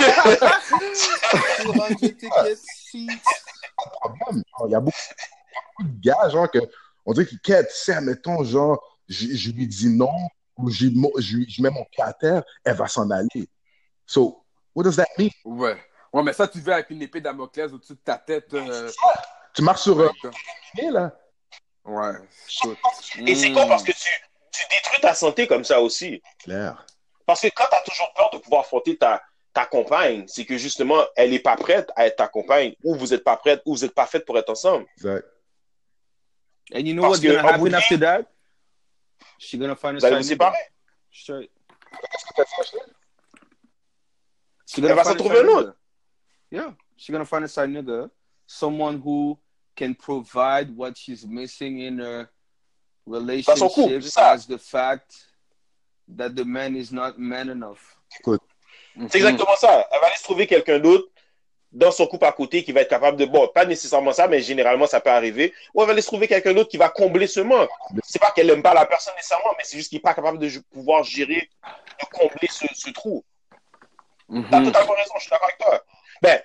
de 3.85 3.91
problème. 3.91 4.43
Genre, 4.59 4.67
Il 4.67 4.71
y 4.71 4.75
a 4.75 4.79
beaucoup, 4.79 4.97
beaucoup 5.77 5.89
de 5.89 6.01
gars, 6.01 6.29
genre, 6.29 6.49
que, 6.51 6.59
on 7.05 7.13
dirait 7.13 7.25
qu'ils 7.25 7.39
quittent. 7.39 7.71
Si, 7.71 7.91
admettons, 7.91 8.43
genre, 8.43 8.79
je, 9.07 9.27
je 9.35 9.51
lui 9.51 9.67
dis 9.67 9.89
non, 9.89 10.11
ou 10.57 10.69
je, 10.69 10.85
je, 11.17 11.37
je 11.47 11.61
mets 11.61 11.69
mon 11.69 11.85
pied 11.85 12.03
à 12.03 12.13
terre, 12.13 12.43
elle 12.63 12.75
va 12.75 12.87
s'en 12.87 13.09
aller. 13.09 13.49
So, 14.05 14.43
what 14.75 14.83
does 14.83 14.97
that 14.97 15.07
mean? 15.17 15.29
Ouais. 15.45 15.77
Ouais, 16.13 16.23
mais 16.23 16.33
ça, 16.33 16.47
tu 16.47 16.59
veux 16.59 16.73
avec 16.73 16.89
une 16.89 17.01
épée 17.01 17.21
Damoclès 17.21 17.71
au-dessus 17.71 17.93
de 17.93 17.99
ta 17.99 18.17
tête. 18.17 18.53
euh, 18.53 18.91
Tu 19.53 19.61
marches 19.61 19.81
sur 19.81 19.99
un 19.99 20.03
ouais, 20.05 20.09
pied, 20.73 20.89
là. 20.89 21.11
Ouais, 21.85 22.13
et 23.25 23.35
c'est 23.35 23.51
con 23.51 23.67
parce 23.67 23.83
que 23.83 23.91
tu, 23.91 24.09
tu 24.51 24.65
détruis 24.69 25.01
ta 25.01 25.13
santé 25.13 25.47
comme 25.47 25.63
ça 25.63 25.81
aussi. 25.81 26.21
Claire. 26.39 26.85
Parce 27.25 27.41
que 27.41 27.47
quand 27.55 27.65
tu 27.69 27.75
as 27.75 27.81
toujours 27.81 28.13
peur 28.15 28.29
de 28.31 28.37
pouvoir 28.39 28.61
affronter 28.61 28.97
ta, 28.97 29.21
ta 29.53 29.65
compagne, 29.65 30.27
c'est 30.27 30.45
que 30.45 30.57
justement, 30.57 31.03
elle 31.15 31.31
n'est 31.31 31.39
pas 31.39 31.55
prête 31.55 31.89
à 31.95 32.05
être 32.05 32.17
ta 32.17 32.27
compagne, 32.27 32.75
ou 32.83 32.95
vous 32.95 33.07
n'êtes 33.07 33.23
pas 33.23 33.37
prête, 33.37 33.61
ou 33.65 33.75
vous 33.75 33.81
n'êtes 33.83 33.93
pas 33.95 34.05
faite 34.07 34.25
pour 34.25 34.37
être 34.37 34.49
ensemble. 34.49 34.85
Exact. 34.97 35.25
And 36.73 36.79
you 36.81 36.93
know 36.93 37.01
Parce 37.01 37.19
what's 37.19 37.21
que, 37.21 37.27
bout 37.27 37.41
de 37.41 37.47
happen 37.47 37.73
after 37.73 37.99
that? 37.99 38.21
She 39.39 39.57
gonna 39.57 39.75
find 39.75 39.95
a 39.95 39.99
Vous 39.99 40.05
allez 40.05 40.15
vous 40.17 40.21
side 40.23 40.29
séparer. 40.33 40.57
nigga. 40.57 40.69
Straight. 41.11 41.51
She 44.67 44.77
Elle 44.77 44.81
gonna 44.83 44.95
va 44.95 45.03
find 45.03 45.17
s'en 45.17 45.25
a 45.25 45.27
trouver 45.27 45.39
un 45.39 45.47
autre. 45.47 45.75
Yeah, 46.51 46.71
she's 46.97 47.11
gonna 47.11 47.25
find 47.25 47.43
a 47.45 47.47
side 47.47 47.69
nigga, 47.69 48.09
someone 48.47 48.99
who 49.01 49.37
can 49.75 49.93
provide 49.93 50.75
what 50.75 50.97
she's 50.97 51.25
missing 51.25 51.79
in 51.79 51.99
her 51.99 52.25
couple, 53.05 53.19
relationship 53.19 54.01
c'est 54.03 54.09
ça. 54.09 54.31
as 54.31 54.45
the 54.47 54.57
fact 54.57 55.15
that 56.17 56.29
the 56.35 56.43
man 56.45 56.75
is 56.75 56.91
not 56.91 57.17
man 57.17 57.49
enough. 57.49 57.97
C'est 59.09 59.17
exactement 59.19 59.55
ça. 59.57 59.87
Elle 59.91 59.99
va 60.01 60.07
aller 60.07 60.15
se 60.17 60.23
trouver 60.23 60.47
quelqu'un 60.47 60.79
d'autre 60.79 61.07
dans 61.71 61.91
son 61.91 62.07
couple 62.07 62.25
à 62.25 62.31
côté 62.31 62.63
qui 62.63 62.71
va 62.71 62.81
être 62.81 62.89
capable 62.89 63.15
de, 63.17 63.25
bon, 63.25 63.47
pas 63.53 63.63
nécessairement 63.63 64.11
ça, 64.11 64.27
mais 64.27 64.41
généralement 64.41 64.87
ça 64.87 64.99
peut 64.99 65.11
arriver, 65.11 65.53
ou 65.73 65.81
elle 65.81 65.85
va 65.87 65.93
aller 65.93 66.01
se 66.01 66.07
trouver 66.07 66.27
quelqu'un 66.27 66.53
d'autre 66.53 66.69
qui 66.71 66.77
va 66.77 66.89
combler 66.89 67.27
ce 67.27 67.41
manque. 67.41 67.69
C'est 68.03 68.17
pas 68.19 68.31
qu'elle 68.31 68.47
n'aime 68.47 68.63
pas 68.63 68.73
la 68.73 68.87
personne 68.87 69.13
nécessairement, 69.15 69.53
mais 69.55 69.63
c'est 69.63 69.77
juste 69.77 69.89
qu'il 69.89 69.97
n'est 69.97 70.01
pas 70.01 70.15
capable 70.15 70.39
de 70.39 70.49
pouvoir 70.71 71.03
gérer, 71.03 71.47
de 72.01 72.05
combler 72.11 72.47
ce, 72.49 72.65
ce 72.73 72.89
trou. 72.89 73.23
T'as 74.27 74.59
Mhm. 74.59 74.65
totalement 74.65 74.93
raison, 74.93 75.13
je 75.17 75.21
suis 75.21 75.29
d'accord 75.29 75.47
avec 75.47 75.59
toi. 75.59 75.83
Ben, 76.21 76.41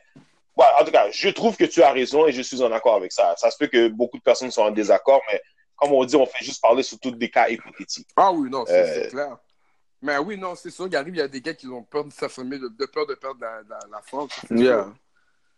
ouais, 0.57 0.65
en 0.81 0.85
tout 0.85 0.91
cas, 0.91 1.11
je 1.11 1.29
trouve 1.31 1.57
que 1.57 1.65
tu 1.65 1.83
as 1.83 1.93
raison 1.93 2.27
et 2.27 2.33
je 2.33 2.43
suis 2.43 2.63
en 2.63 2.71
accord 2.73 2.95
avec 2.97 3.13
ça. 3.13 3.35
Ça 3.37 3.51
se 3.51 3.57
peut 3.59 3.67
que 3.67 3.89
beaucoup 3.89 4.19
de 4.19 4.23
personnes 4.23 4.51
soient 4.51 4.67
en 4.67 4.71
désaccord, 4.71 5.21
mais 5.31 5.41
comme 5.77 5.93
on 5.93 6.05
dit, 6.05 6.17
on 6.17 6.27
fait 6.27 6.45
juste 6.45 6.61
parler 6.63 6.83
sur 6.83 6.99
tous 6.99 7.11
des 7.13 7.31
cas 7.31 7.49
hypothétiques. 7.49 8.09
Ah 8.17 8.31
oui, 8.33 8.49
non, 8.51 8.65
c'est 8.67 9.07
Euh, 9.07 9.09
clair. 9.11 9.37
Mais 10.03 10.19
oui, 10.19 10.37
non, 10.37 10.55
c'est 10.55 10.71
sûr, 10.71 10.87
il 10.87 10.95
arrive, 10.97 11.15
il 11.15 11.19
y 11.19 11.23
a 11.23 11.29
des 11.29 11.41
gars 11.41 11.55
qui 11.55 11.67
ont 11.67 11.83
peur 11.83 12.05
de 12.05 12.13
s'affirmer, 12.13 12.59
de, 12.59 12.69
de 12.69 12.87
peur 12.87 13.07
de 13.07 13.15
perdre 13.15 13.41
la, 13.41 13.63
la, 13.69 13.79
la 13.91 14.03
Yeah. 14.57 14.93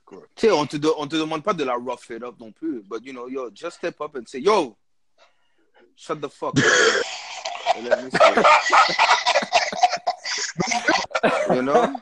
Tu 0.08 0.46
sais, 0.46 0.52
on 0.52 0.64
te, 0.66 0.76
de- 0.76 0.92
on 0.98 1.08
te 1.08 1.16
demande 1.16 1.42
pas 1.42 1.52
de 1.52 1.64
la 1.64 1.74
rough 1.74 2.08
it 2.10 2.22
up 2.22 2.36
non 2.38 2.52
plus. 2.52 2.80
But, 2.88 3.04
you 3.04 3.12
know, 3.12 3.28
yo, 3.28 3.50
just 3.52 3.78
step 3.78 4.00
up 4.00 4.14
and 4.14 4.22
say, 4.28 4.38
yo, 4.38 4.76
shut 5.96 6.20
the 6.20 6.28
fuck 6.28 6.54
up. 6.56 6.64
You 11.52 11.62
know? 11.62 12.00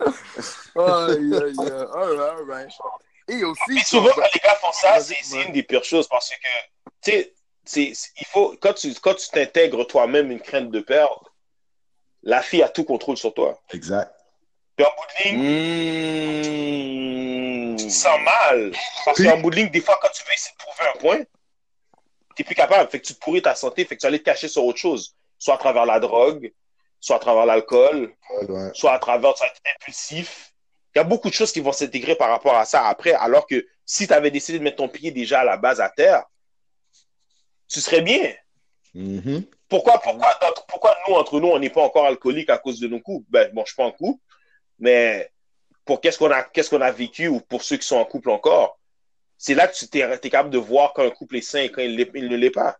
Oh, 0.74 1.06
yeah, 1.08 1.46
yeah. 1.48 1.86
All 1.94 2.16
right, 2.16 2.38
all 2.38 2.44
right. 2.46 2.70
Et 3.28 3.44
aussi, 3.44 3.62
Mais 3.68 3.84
souvent, 3.84 4.10
quand 4.14 4.22
les 4.34 4.40
gars 4.40 4.54
font 4.56 4.72
ça, 4.72 5.00
c'est 5.00 5.42
une 5.42 5.52
des 5.52 5.62
pires 5.62 5.84
choses 5.84 6.08
parce 6.08 6.30
que, 6.30 6.36
tu 7.02 7.10
sais, 7.12 7.34
c'est- 7.64 7.92
c'est- 7.94 8.10
il 8.20 8.26
faut, 8.26 8.56
quand 8.60 8.72
tu 8.74 8.92
quand 9.00 9.14
tu 9.14 9.28
t'intègres 9.28 9.86
toi-même 9.86 10.30
une 10.30 10.40
crainte 10.40 10.70
de 10.70 10.80
perdre, 10.80 11.32
la 12.22 12.42
fille 12.42 12.62
a 12.62 12.68
tout 12.68 12.84
contrôle 12.84 13.16
sur 13.16 13.32
toi. 13.34 13.60
Exact. 13.72 14.12
Puis 14.76 14.86
en 14.86 14.90
bout 14.90 15.06
de 15.06 15.24
ligne, 15.24 15.42
Mm. 17.72 17.76
tu 17.76 17.86
te 17.86 17.90
sens 17.92 18.18
mal. 18.20 18.72
Parce 19.04 19.22
qu'en 19.22 19.38
bout 19.38 19.50
de 19.50 19.56
ligne, 19.56 19.70
des 19.70 19.80
fois, 19.80 19.98
quand 20.00 20.08
tu 20.12 20.24
veux 20.26 20.32
essayer 20.32 20.52
de 20.52 20.58
prouver 20.64 20.88
un 20.94 20.98
point, 20.98 21.20
t'es 22.36 22.44
plus 22.44 22.54
capable. 22.54 22.90
Fait 22.90 23.00
que 23.00 23.06
tu 23.06 23.14
te 23.14 23.20
pourris 23.20 23.42
ta 23.42 23.54
santé, 23.54 23.84
fait 23.84 23.96
que 23.96 24.00
tu 24.00 24.06
vas 24.06 24.08
aller 24.08 24.18
te 24.18 24.24
cacher 24.24 24.48
sur 24.48 24.64
autre 24.64 24.78
chose. 24.78 25.14
Soit 25.38 25.54
à 25.54 25.58
travers 25.58 25.86
la 25.86 26.00
drogue, 26.00 26.52
soit 27.00 27.16
à 27.16 27.18
travers 27.18 27.46
l'alcool, 27.46 28.14
Ouais, 28.30 28.50
ouais. 28.50 28.70
soit 28.74 28.92
à 28.92 28.98
travers, 28.98 29.34
tu 29.34 29.42
vas 29.42 29.48
être 29.48 29.60
impulsif. 29.76 30.51
Il 30.94 30.98
y 30.98 31.00
a 31.00 31.04
beaucoup 31.04 31.28
de 31.28 31.34
choses 31.34 31.52
qui 31.52 31.60
vont 31.60 31.72
s'intégrer 31.72 32.16
par 32.16 32.28
rapport 32.28 32.54
à 32.54 32.64
ça 32.64 32.86
après, 32.86 33.12
alors 33.12 33.46
que 33.46 33.66
si 33.84 34.06
tu 34.06 34.12
avais 34.12 34.30
décidé 34.30 34.58
de 34.58 34.64
mettre 34.64 34.76
ton 34.76 34.88
pied 34.88 35.10
déjà 35.10 35.40
à 35.40 35.44
la 35.44 35.56
base 35.56 35.80
à 35.80 35.88
terre, 35.88 36.24
tu 37.68 37.80
serais 37.80 38.02
bien. 38.02 38.34
Mhm. 38.94 39.44
Pourquoi, 39.68 39.98
pourquoi, 40.00 40.38
pourquoi 40.68 40.96
nous, 41.08 41.14
entre 41.14 41.40
nous, 41.40 41.48
on 41.48 41.58
n'est 41.58 41.70
pas 41.70 41.82
encore 41.82 42.04
alcoolique 42.04 42.50
à 42.50 42.58
cause 42.58 42.78
de 42.78 42.88
nos 42.88 43.00
coups? 43.00 43.24
Ben, 43.30 43.50
bon, 43.54 43.62
je 43.62 43.68
suis 43.68 43.76
pas 43.76 43.84
en 43.84 43.92
couple, 43.92 44.22
mais 44.78 45.30
pour 45.86 46.00
qu'est-ce 46.00 46.18
qu'on 46.18 46.30
a, 46.30 46.42
qu'est-ce 46.42 46.68
qu'on 46.68 46.82
a 46.82 46.90
vécu 46.90 47.28
ou 47.28 47.40
pour 47.40 47.62
ceux 47.62 47.78
qui 47.78 47.86
sont 47.86 47.96
en 47.96 48.04
couple 48.04 48.28
encore, 48.30 48.78
c'est 49.38 49.54
là 49.54 49.66
que 49.66 49.74
tu 49.74 49.88
t'es 49.88 50.30
capable 50.30 50.50
de 50.50 50.58
voir 50.58 50.92
quand 50.92 51.04
un 51.04 51.10
couple 51.10 51.36
est 51.36 51.40
sain 51.40 51.60
et 51.60 51.70
quand 51.70 51.80
il, 51.80 51.98
il 52.14 52.28
ne 52.28 52.36
l'est 52.36 52.50
pas. 52.50 52.76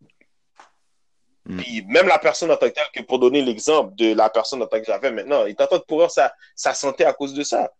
Mm. 1.46 1.56
Puis 1.56 1.82
même 1.86 2.06
la 2.06 2.18
personne 2.18 2.50
en 2.50 2.56
tant 2.56 2.68
que 2.68 2.74
telle, 2.74 2.84
que 2.94 3.02
pour 3.02 3.18
donner 3.18 3.42
l'exemple 3.42 3.94
de 3.96 4.14
la 4.14 4.30
personne 4.30 4.62
en 4.62 4.66
tant 4.66 4.78
que 4.78 4.84
j'avais 4.84 5.10
maintenant, 5.10 5.46
il 5.46 5.50
est 5.50 5.60
en 5.60 5.66
train 5.66 5.78
de 5.78 5.82
pourrir 5.82 6.10
sa, 6.10 6.32
sa 6.54 6.74
santé 6.74 7.04
à 7.04 7.12
cause 7.12 7.34
de 7.34 7.42
ça. 7.42 7.72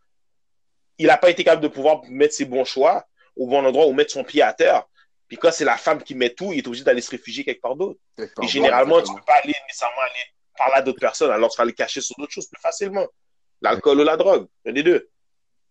Il 0.98 1.06
n'a 1.06 1.16
pas 1.16 1.30
été 1.30 1.44
capable 1.44 1.62
de 1.62 1.68
pouvoir 1.68 2.02
mettre 2.08 2.34
ses 2.34 2.44
bons 2.44 2.64
choix 2.64 3.06
au 3.36 3.46
bon 3.46 3.64
endroit 3.64 3.86
ou 3.86 3.92
mettre 3.92 4.12
son 4.12 4.24
pied 4.24 4.42
à 4.42 4.52
terre. 4.52 4.84
Puis 5.28 5.38
quand 5.38 5.50
c'est 5.50 5.64
la 5.64 5.76
femme 5.76 6.02
qui 6.02 6.14
met 6.14 6.30
tout, 6.30 6.52
il 6.52 6.58
est 6.58 6.66
obligé 6.66 6.84
d'aller 6.84 7.00
se 7.00 7.10
réfugier 7.10 7.44
quelque 7.44 7.62
part 7.62 7.76
d'autre. 7.76 7.98
Et 8.18 8.46
généralement, 8.46 9.00
tu 9.00 9.10
ne 9.10 9.16
peux 9.16 9.24
pas 9.24 9.40
aller 9.42 9.54
nécessairement 9.66 10.02
aller 10.02 10.12
parler 10.56 10.74
à 10.74 10.82
d'autres 10.82 11.00
personnes, 11.00 11.30
alors 11.30 11.50
tu 11.50 11.56
vas 11.56 11.62
aller 11.62 11.72
cacher 11.72 12.00
sur 12.00 12.14
d'autres 12.18 12.32
choses 12.32 12.46
plus 12.46 12.60
facilement. 12.60 13.06
L'alcool 13.62 14.00
ou 14.00 14.04
la 14.04 14.16
drogue, 14.16 14.46
un 14.66 14.72
des 14.72 14.82
deux. 14.82 15.08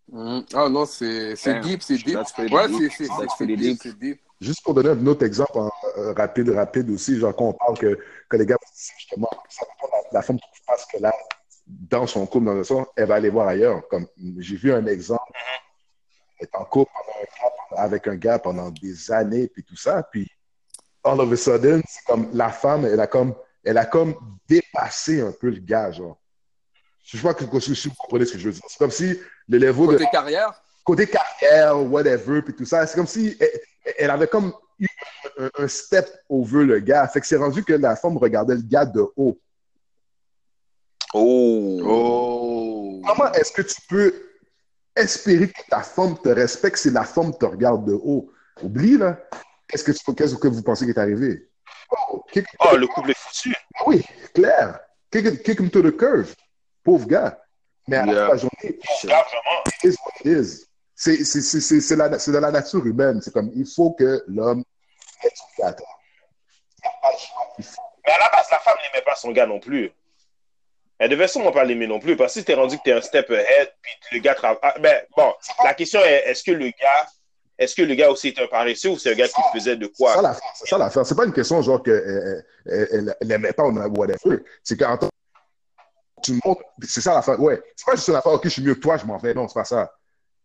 Mm. 0.08 0.40
Ah 0.54 0.68
non, 0.68 0.86
c'est 0.86 1.36
deep, 1.62 1.84
c'est 1.84 1.98
deep. 1.98 2.18
Ouais, 2.18 2.24
c'est 2.26 3.46
deep, 3.46 3.58
deep. 3.58 3.80
c'est 3.82 3.98
deep. 4.00 4.22
Juste 4.40 4.64
pour 4.64 4.74
donner 4.74 4.90
un 4.90 5.06
autre 5.06 5.24
exemple 5.24 5.60
euh, 5.98 6.14
rapide, 6.14 6.50
rapide 6.50 6.90
aussi, 6.90 7.20
genre 7.20 7.36
quand 7.36 7.50
on 7.50 7.54
parle 7.54 7.78
que, 7.78 8.00
que 8.28 8.38
les 8.38 8.46
gars, 8.48 8.58
justement, 8.98 9.30
la, 9.32 10.00
la 10.14 10.22
femme 10.24 10.40
trouve 10.40 10.66
pas 10.66 10.78
ce 10.78 10.88
qu'elle 10.88 11.06
a 11.06 11.14
dans 11.90 12.06
son 12.08 12.26
couple, 12.26 12.46
dans 12.46 12.54
le 12.54 12.64
sens, 12.64 12.88
elle 12.96 13.08
va 13.08 13.16
aller 13.16 13.30
voir 13.30 13.48
ailleurs. 13.48 13.88
Comme 13.88 14.08
j'ai 14.38 14.56
vu 14.56 14.74
un 14.74 14.86
exemple, 14.88 15.32
elle 16.40 16.48
est 16.48 16.56
en 16.56 16.66
couple 16.66 16.92
pendant 16.94 17.20
un 17.20 17.76
gars- 17.76 17.82
avec 17.84 18.08
un 18.08 18.16
gars 18.16 18.40
pendant 18.40 18.70
des 18.70 19.12
années, 19.12 19.48
puis 19.48 19.64
tout 19.64 19.78
ça, 19.78 20.04
puis 20.04 20.30
all 21.04 21.20
of 21.20 21.32
a 21.32 21.38
sudden, 21.38 21.82
c'est 21.88 22.04
comme 22.06 22.30
la 22.34 22.50
femme, 22.50 22.86
elle 22.86 23.00
a 23.00 23.08
comme, 23.08 23.34
elle 23.64 23.78
a 23.78 23.86
comme 23.86 24.16
dépassé 24.48 25.22
un 25.22 25.32
peu 25.32 25.50
le 25.50 25.60
gars, 25.60 25.92
genre. 25.92 26.18
Je 27.04 27.18
sais 27.18 27.24
pas 27.24 27.34
que, 27.34 27.60
si 27.60 27.88
vous 27.88 27.96
comprenez 27.96 28.26
ce 28.26 28.34
que 28.34 28.40
je 28.40 28.50
veux 28.50 28.54
dire. 28.54 28.64
C'est 28.68 28.78
comme 28.78 28.92
si 28.92 29.20
le 29.48 29.60
de 29.60 29.72
Côté 29.72 30.06
carrière, 30.12 30.64
côté 30.84 31.08
carrière, 31.08 31.80
whatever, 31.92 32.42
puis 32.42 32.54
tout 32.56 32.66
ça, 32.66 32.86
c'est 32.86 32.96
comme 32.96 33.08
si 33.08 33.38
elle, 33.40 33.62
elle 33.98 34.10
avait 34.12 34.28
comme 34.28 34.54
eu 34.80 34.88
un, 35.40 35.50
un 35.58 35.68
step 35.68 36.08
over 36.30 36.64
le 36.66 36.80
gars. 36.80 37.08
Fait 37.08 37.20
que 37.22 37.28
c'est 37.28 37.38
rendu 37.38 37.64
que 37.64 37.74
la 37.74 37.96
femme 37.96 38.18
regardait 38.18 38.56
le 38.56 38.62
gars 38.62 38.86
de 38.86 39.06
haut. 39.16 39.38
Oh. 41.14 41.82
Oh. 41.84 43.02
Comment 43.08 43.32
est-ce 43.34 43.52
que 43.52 43.62
tu 43.62 43.76
peux 43.90 44.14
espérer 44.96 45.48
que 45.50 45.62
ta 45.70 45.82
femme 45.82 46.18
te 46.20 46.30
respecte 46.30 46.78
si 46.78 46.90
la 46.90 47.04
femme 47.04 47.36
te 47.38 47.46
regarde 47.46 47.86
de 47.86 47.94
haut? 47.94 48.32
Oublie, 48.62 48.98
là. 48.98 49.18
Qu'est-ce 49.68 49.84
que, 49.84 49.92
tu- 49.92 50.16
qu'est-ce 50.16 50.36
que 50.36 50.48
vous 50.48 50.62
pensez 50.64 50.86
qui 50.86 50.92
est 50.92 50.98
arrivé? 51.00 51.50
Oh, 52.12 52.24
kick- 52.32 52.46
Oh, 52.60 52.76
le 52.78 52.88
couple 52.88 53.12
est 53.12 53.18
foutu. 53.18 53.54
Ah 53.76 53.84
oui, 53.88 54.04
clair. 54.34 54.80
Kick, 55.12 55.44
kick 55.44 55.60
him 55.60 55.70
to 55.70 55.82
the 55.82 55.96
curve. 55.96 56.34
Pauvre 56.84 57.08
gars. 57.08 57.38
Mais 57.88 57.98
à 57.98 58.06
la 58.06 58.14
fin 58.14 58.26
de 58.28 58.32
la 58.32 58.38
journée, 58.38 58.60
it 58.64 59.84
is 59.84 59.96
what 60.06 60.14
it 60.24 60.26
is. 60.26 60.66
C'est, 60.96 61.24
c'est, 61.24 61.42
c'est, 61.42 61.62
c'est, 61.62 61.82
c'est 61.82 61.96
la, 61.96 62.20
c'est 62.20 62.32
de 62.32 62.38
la 62.38 62.52
nature 62.52 62.86
humaine. 62.86 63.22
C'est 63.22 63.34
comme, 63.34 63.52
il 63.56 63.66
faut 63.66 63.92
que 63.92 64.24
l'homme 64.28 64.64
mette 65.24 65.34
son. 65.36 65.74
Il 67.58 67.64
faut- 67.66 67.82
Mais 68.06 68.14
à 68.14 68.20
la 68.20 68.30
base, 68.30 68.46
la 68.52 68.60
femme 68.60 68.76
n'aimait 68.84 69.04
pas 69.04 69.16
son 69.16 69.32
gars 69.32 69.46
non 69.48 69.60
plus. 69.60 69.92
Elle 71.02 71.10
devait 71.10 71.28
sûrement 71.28 71.52
pas 71.52 71.64
l'aimer 71.64 71.88
non 71.88 72.00
plus. 72.00 72.16
Parce 72.16 72.36
que 72.36 72.40
si 72.40 72.46
t'es 72.46 72.54
rendu 72.54 72.78
que 72.78 72.84
t'es 72.84 72.92
un 72.92 73.02
step 73.02 73.28
ahead, 73.32 73.74
puis 73.82 74.18
le 74.18 74.22
gars 74.22 74.36
travaille. 74.36 74.60
Ah, 74.62 74.76
ben, 74.80 75.02
bon, 75.18 75.34
la 75.64 75.74
question 75.74 76.00
est 76.02 76.26
est-ce 76.28 76.44
que 76.44 76.52
le 76.52 76.66
gars. 76.66 77.08
Est-ce 77.58 77.76
que 77.76 77.82
le 77.82 77.96
gars 77.96 78.12
aussi 78.12 78.28
est 78.30 78.40
un 78.40 78.46
paresseux 78.46 78.90
ou 78.90 79.00
c'est 79.00 79.12
un 79.12 79.16
gars 79.16 79.28
qui 79.28 79.42
faisait 79.54 79.76
de 79.76 79.88
quoi? 79.88 80.14
ça 80.14 80.22
l'affaire. 80.22 80.52
C'est 80.56 80.70
ça 80.70 80.78
l'affaire. 80.78 81.06
C'est 81.06 81.16
pas 81.16 81.26
une 81.26 81.34
question 81.34 81.60
genre 81.64 81.82
qu'elle 81.82 82.46
elle, 82.68 83.16
elle 83.20 83.28
l'aimait 83.28 83.52
pas 83.52 83.64
ou 83.64 83.72
whatever. 83.98 84.44
C'est 84.64 84.78
qu'en 84.78 84.96
tant 84.98 85.10
tu 86.24 86.40
montres, 86.46 86.62
c'est 86.84 87.02
ça 87.02 87.16
l'affaire. 87.16 87.40
Ouais. 87.40 87.60
C'est 87.76 87.86
pas 87.86 87.96
juste 87.96 88.08
une 88.08 88.16
affaire, 88.16 88.34
ok, 88.34 88.44
je 88.44 88.50
suis 88.50 88.62
mieux 88.62 88.76
que 88.76 88.80
toi, 88.80 88.98
je 88.98 89.06
m'en 89.06 89.18
vais. 89.18 89.34
Non, 89.34 89.48
c'est 89.48 89.56
pas 89.56 89.66
ça. 89.66 89.92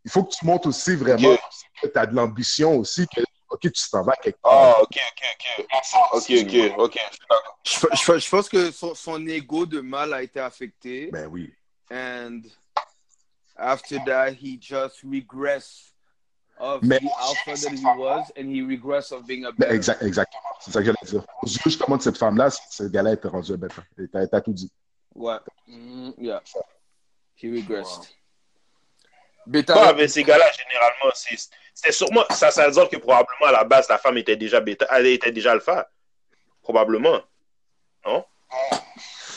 Il 0.07 0.11
faut 0.11 0.25
que 0.25 0.33
tu 0.33 0.47
montres 0.47 0.69
aussi 0.69 0.95
vraiment 0.95 1.37
que 1.83 1.87
tu 1.87 1.99
as 1.99 2.07
de 2.07 2.15
l'ambition 2.15 2.79
aussi, 2.79 3.07
que, 3.15 3.21
ok, 3.51 3.61
tu 3.73 3.91
t'en 3.91 4.03
vas 4.03 4.15
quelque 4.23 4.41
part. 4.41 4.53
Ah, 4.53 4.83
ok, 4.83 4.99
ok, 5.13 5.23
ok. 5.59 5.67
Ok, 6.13 6.31
ok, 6.31 6.79
ok. 6.79 6.99
Je. 7.65 7.87
Je, 7.95 8.19
je- 8.19 8.31
pense 8.31 8.49
que 8.49 8.71
son, 8.71 8.95
son 8.95 9.27
ego 9.27 9.67
de 9.67 9.81
mal 9.81 10.13
a 10.15 10.23
été 10.23 10.41
affecté. 10.41 11.11
Ben 11.11 11.27
oui. 11.27 11.53
And 11.91 12.43
after 13.57 13.99
that, 14.07 14.33
he 14.33 14.59
just 14.61 15.03
regressed 15.05 15.93
of 16.59 16.83
Mais- 16.83 16.99
the 17.01 17.11
alpha 17.19 17.55
that 17.55 17.73
he 17.75 17.85
was, 17.99 18.31
and 18.37 18.49
he 18.51 18.63
regressed 18.63 19.13
of 19.13 19.27
being 19.27 19.45
a 19.45 19.53
better. 19.53 19.75
exact, 19.75 20.03
exactement. 20.03 20.43
C'est 20.61 20.71
ça 20.73 20.81
que 20.81 20.87
j'allais 20.87 21.11
dire. 21.11 21.25
Juste 21.45 21.81
comment 21.83 22.01
cette 22.01 22.19
femme-là, 22.19 22.51
ce 22.51 22.85
gars-là 22.85 23.13
était 23.13 23.29
rendu 23.29 23.53
un 23.53 23.57
bête. 23.57 23.73
T'as 24.31 24.41
tout 24.41 24.53
dit. 24.53 24.71
What? 25.15 25.43
Mm, 25.67 26.13
yeah. 26.19 26.43
He 27.37 27.49
regressed. 27.51 28.09
Beta, 29.47 29.75
Bah, 29.75 29.95
mais 29.97 30.09
ces 30.09 30.23
gars-là, 30.25 30.45
généralement, 30.53 31.13
c'est- 31.15 31.93
sûrement. 31.93 32.25
Ça, 32.31 32.51
ça 32.51 32.67
veut 32.67 32.73
dire 32.73 32.89
que 32.89 32.97
probablement 32.97 33.47
à 33.47 33.53
la 33.53 33.65
base, 33.65 33.89
la 33.89 33.99
femme 33.99 34.19
était 34.19 34.37
déjà 34.37 34.61
bêta. 34.61 34.87
Elle 34.91 35.07
était 35.07 35.31
déjà 35.33 35.53
alpha. 35.53 35.89
Probablement. 36.63 37.21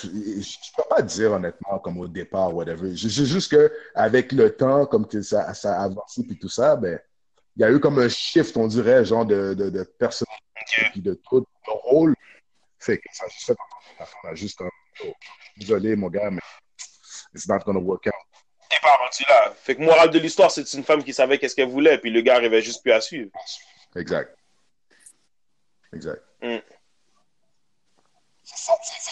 Je 0.01 0.07
ne 0.07 0.77
peux 0.77 0.83
pas 0.89 1.01
dire 1.01 1.31
honnêtement 1.33 1.79
comme 1.79 1.99
au 1.99 2.07
départ, 2.07 2.53
whatever. 2.55 2.95
Je 2.95 3.07
sais 3.09 3.25
juste 3.25 3.51
que 3.51 3.71
avec 3.95 4.31
le 4.31 4.55
temps, 4.55 4.85
comme 4.85 5.07
que 5.07 5.21
ça, 5.21 5.53
ça 5.53 5.79
a 5.79 5.83
avancé 5.83 6.23
puis 6.23 6.37
tout 6.39 6.49
ça, 6.49 6.75
ben, 6.75 6.99
il 7.57 7.61
y 7.61 7.65
a 7.65 7.71
eu 7.71 7.79
comme 7.79 7.99
un 7.99 8.07
shift, 8.07 8.55
on 8.55 8.67
dirait, 8.67 9.03
genre 9.03 9.25
de, 9.25 9.53
de, 9.53 9.69
de 9.69 9.83
personnalité 9.83 10.43
Ok. 10.61 10.91
puis 10.91 11.01
de 11.01 11.13
tout, 11.29 11.41
de 11.41 11.71
rôle. 11.71 12.15
Fait 12.79 12.97
que 12.97 13.03
ça 13.11 13.25
juste 13.27 13.45
fait 13.47 13.55
la 13.99 14.05
femme 14.05 14.31
a 14.31 14.35
juste 14.35 14.61
un 14.61 14.69
oh, 15.05 15.13
désolé 15.57 15.95
mon 15.97 16.07
gars, 16.07 16.29
mais 16.31 16.39
it's 17.35 17.47
not 17.47 17.59
gonna 17.65 17.79
work 17.79 18.07
out. 18.07 18.13
T'es 18.69 18.77
pas 18.81 18.95
rendu 18.97 19.23
là. 19.27 19.53
Fait 19.63 19.75
que 19.75 19.81
morale 19.81 20.11
de 20.11 20.19
l'histoire, 20.19 20.51
c'est 20.51 20.71
une 20.73 20.83
femme 20.83 21.03
qui 21.03 21.13
savait 21.13 21.37
qu'est-ce 21.39 21.55
qu'elle 21.55 21.69
voulait, 21.69 21.97
puis 21.97 22.11
le 22.11 22.21
gars 22.21 22.35
arrivait 22.35 22.61
juste 22.61 22.83
plus 22.83 22.91
à 22.91 23.01
suivre. 23.01 23.31
Exact. 23.95 24.35
Exact. 25.93 26.21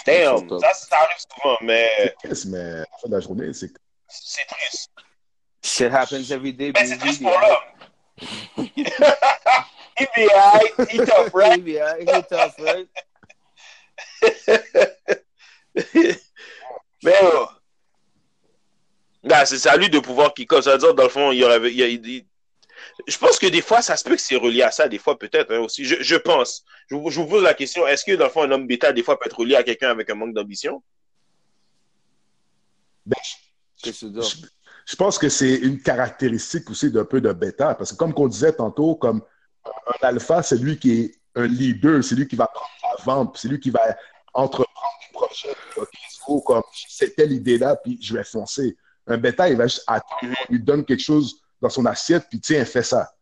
Damn, 0.05 0.59
ça, 0.59 0.73
ça 0.73 0.97
arrive 0.99 1.17
souvent, 1.35 1.57
mais 1.61 1.89
C'est 2.21 2.27
triste, 2.27 2.45
mais 2.45 2.59
à 2.59 2.77
la 2.79 2.85
fin 3.01 3.07
de 3.09 3.13
la 3.15 3.19
journée, 3.19 3.53
c'est 3.53 3.71
c'est 4.07 4.45
triste. 4.45 4.91
Shit 5.63 5.91
happens 5.91 6.31
every 6.31 6.53
day. 6.53 6.71
Mais 6.73 6.85
c'est 6.85 6.97
baby. 6.97 6.99
triste 6.99 7.21
pour 7.23 7.39
l'homme. 7.39 8.69
He 10.15 10.29
alright, 10.29 10.91
he 10.91 10.97
tough, 10.97 11.33
right? 11.33 11.57
Baby, 11.57 11.81
I 11.81 12.05
hit 12.05 12.29
tough, 12.29 12.55
right? 12.59 12.87
Mais 17.03 17.15
euh, 17.23 17.45
ben, 19.27 19.45
c'est 19.45 19.67
à 19.67 19.77
lui 19.77 19.89
de 19.89 19.99
pouvoir 19.99 20.33
qui 20.33 20.45
comme 20.45 20.61
ça 20.61 20.73
veut 20.73 20.77
dire 20.79 20.93
dans 20.93 21.03
le 21.03 21.09
fond 21.09 21.31
il 21.31 21.39
y 21.39 21.43
aurait 21.43 21.71
il 21.71 22.25
je 23.07 23.17
pense 23.17 23.37
que 23.39 23.47
des 23.47 23.61
fois 23.61 23.81
ça 23.81 23.95
se 23.97 24.03
peut 24.03 24.15
que 24.15 24.21
c'est 24.21 24.35
relié 24.35 24.63
à 24.63 24.71
ça 24.71 24.87
des 24.87 24.97
fois 24.99 25.17
peut-être 25.17 25.51
hein, 25.53 25.59
aussi 25.59 25.85
je, 25.85 25.95
je 26.01 26.15
pense 26.15 26.63
je, 26.89 26.95
vous- 26.95 27.09
je 27.09 27.19
vous 27.19 27.27
pose 27.27 27.43
la 27.43 27.53
question 27.53 27.85
est-ce 27.87 28.05
que 28.05 28.15
dans 28.15 28.25
le 28.25 28.31
fond 28.31 28.43
un 28.43 28.51
homme 28.51 28.67
bêta 28.67 28.91
des 28.91 29.03
fois 29.03 29.19
peut 29.19 29.27
être 29.27 29.39
relié 29.39 29.55
à 29.55 29.63
quelqu'un 29.63 29.89
avec 29.89 30.09
un 30.09 30.15
manque 30.15 30.33
d'ambition? 30.33 30.81
Ben, 33.05 33.15
je, 33.83 33.91
je 34.87 34.95
pense 34.95 35.17
que 35.17 35.29
c'est 35.29 35.55
une 35.55 35.81
caractéristique 35.81 36.69
aussi 36.69 36.91
d'un 36.91 37.05
peu 37.05 37.21
de 37.21 37.31
bêta. 37.31 37.75
Parce 37.75 37.91
que 37.91 37.97
comme 37.97 38.13
qu'on 38.13 38.27
disait 38.27 38.53
tantôt, 38.53 38.95
comme 38.95 39.21
un 39.65 40.07
alpha, 40.07 40.43
c'est 40.43 40.57
lui 40.57 40.79
qui 40.79 40.91
est 41.01 41.15
un 41.35 41.47
leader, 41.47 42.03
c'est 42.03 42.15
lui 42.15 42.27
qui 42.27 42.35
va 42.35 42.47
prendre 42.47 42.69
la 42.83 43.03
vente, 43.03 43.37
c'est 43.37 43.47
lui 43.47 43.59
qui 43.59 43.69
va 43.69 43.81
entreprendre 44.33 44.97
des 45.01 45.13
projet. 45.13 45.55
OK, 45.75 45.89
il 45.93 46.19
faut 46.25 46.41
comme, 46.41 46.63
c'était 46.89 47.25
l'idée-là, 47.25 47.75
puis 47.75 47.99
je 48.01 48.13
vais 48.13 48.23
foncer. 48.23 48.77
Un 49.07 49.17
bêta, 49.17 49.47
il 49.49 49.55
va 49.57 49.67
juste 49.67 49.83
attendre, 49.87 50.33
on 50.49 50.51
lui 50.53 50.59
donne 50.61 50.83
quelque 50.85 51.01
chose 51.03 51.41
dans 51.61 51.69
son 51.69 51.85
assiette, 51.85 52.27
puis 52.29 52.39
tiens, 52.39 52.63
fais 52.65 52.83
ça. 52.83 53.13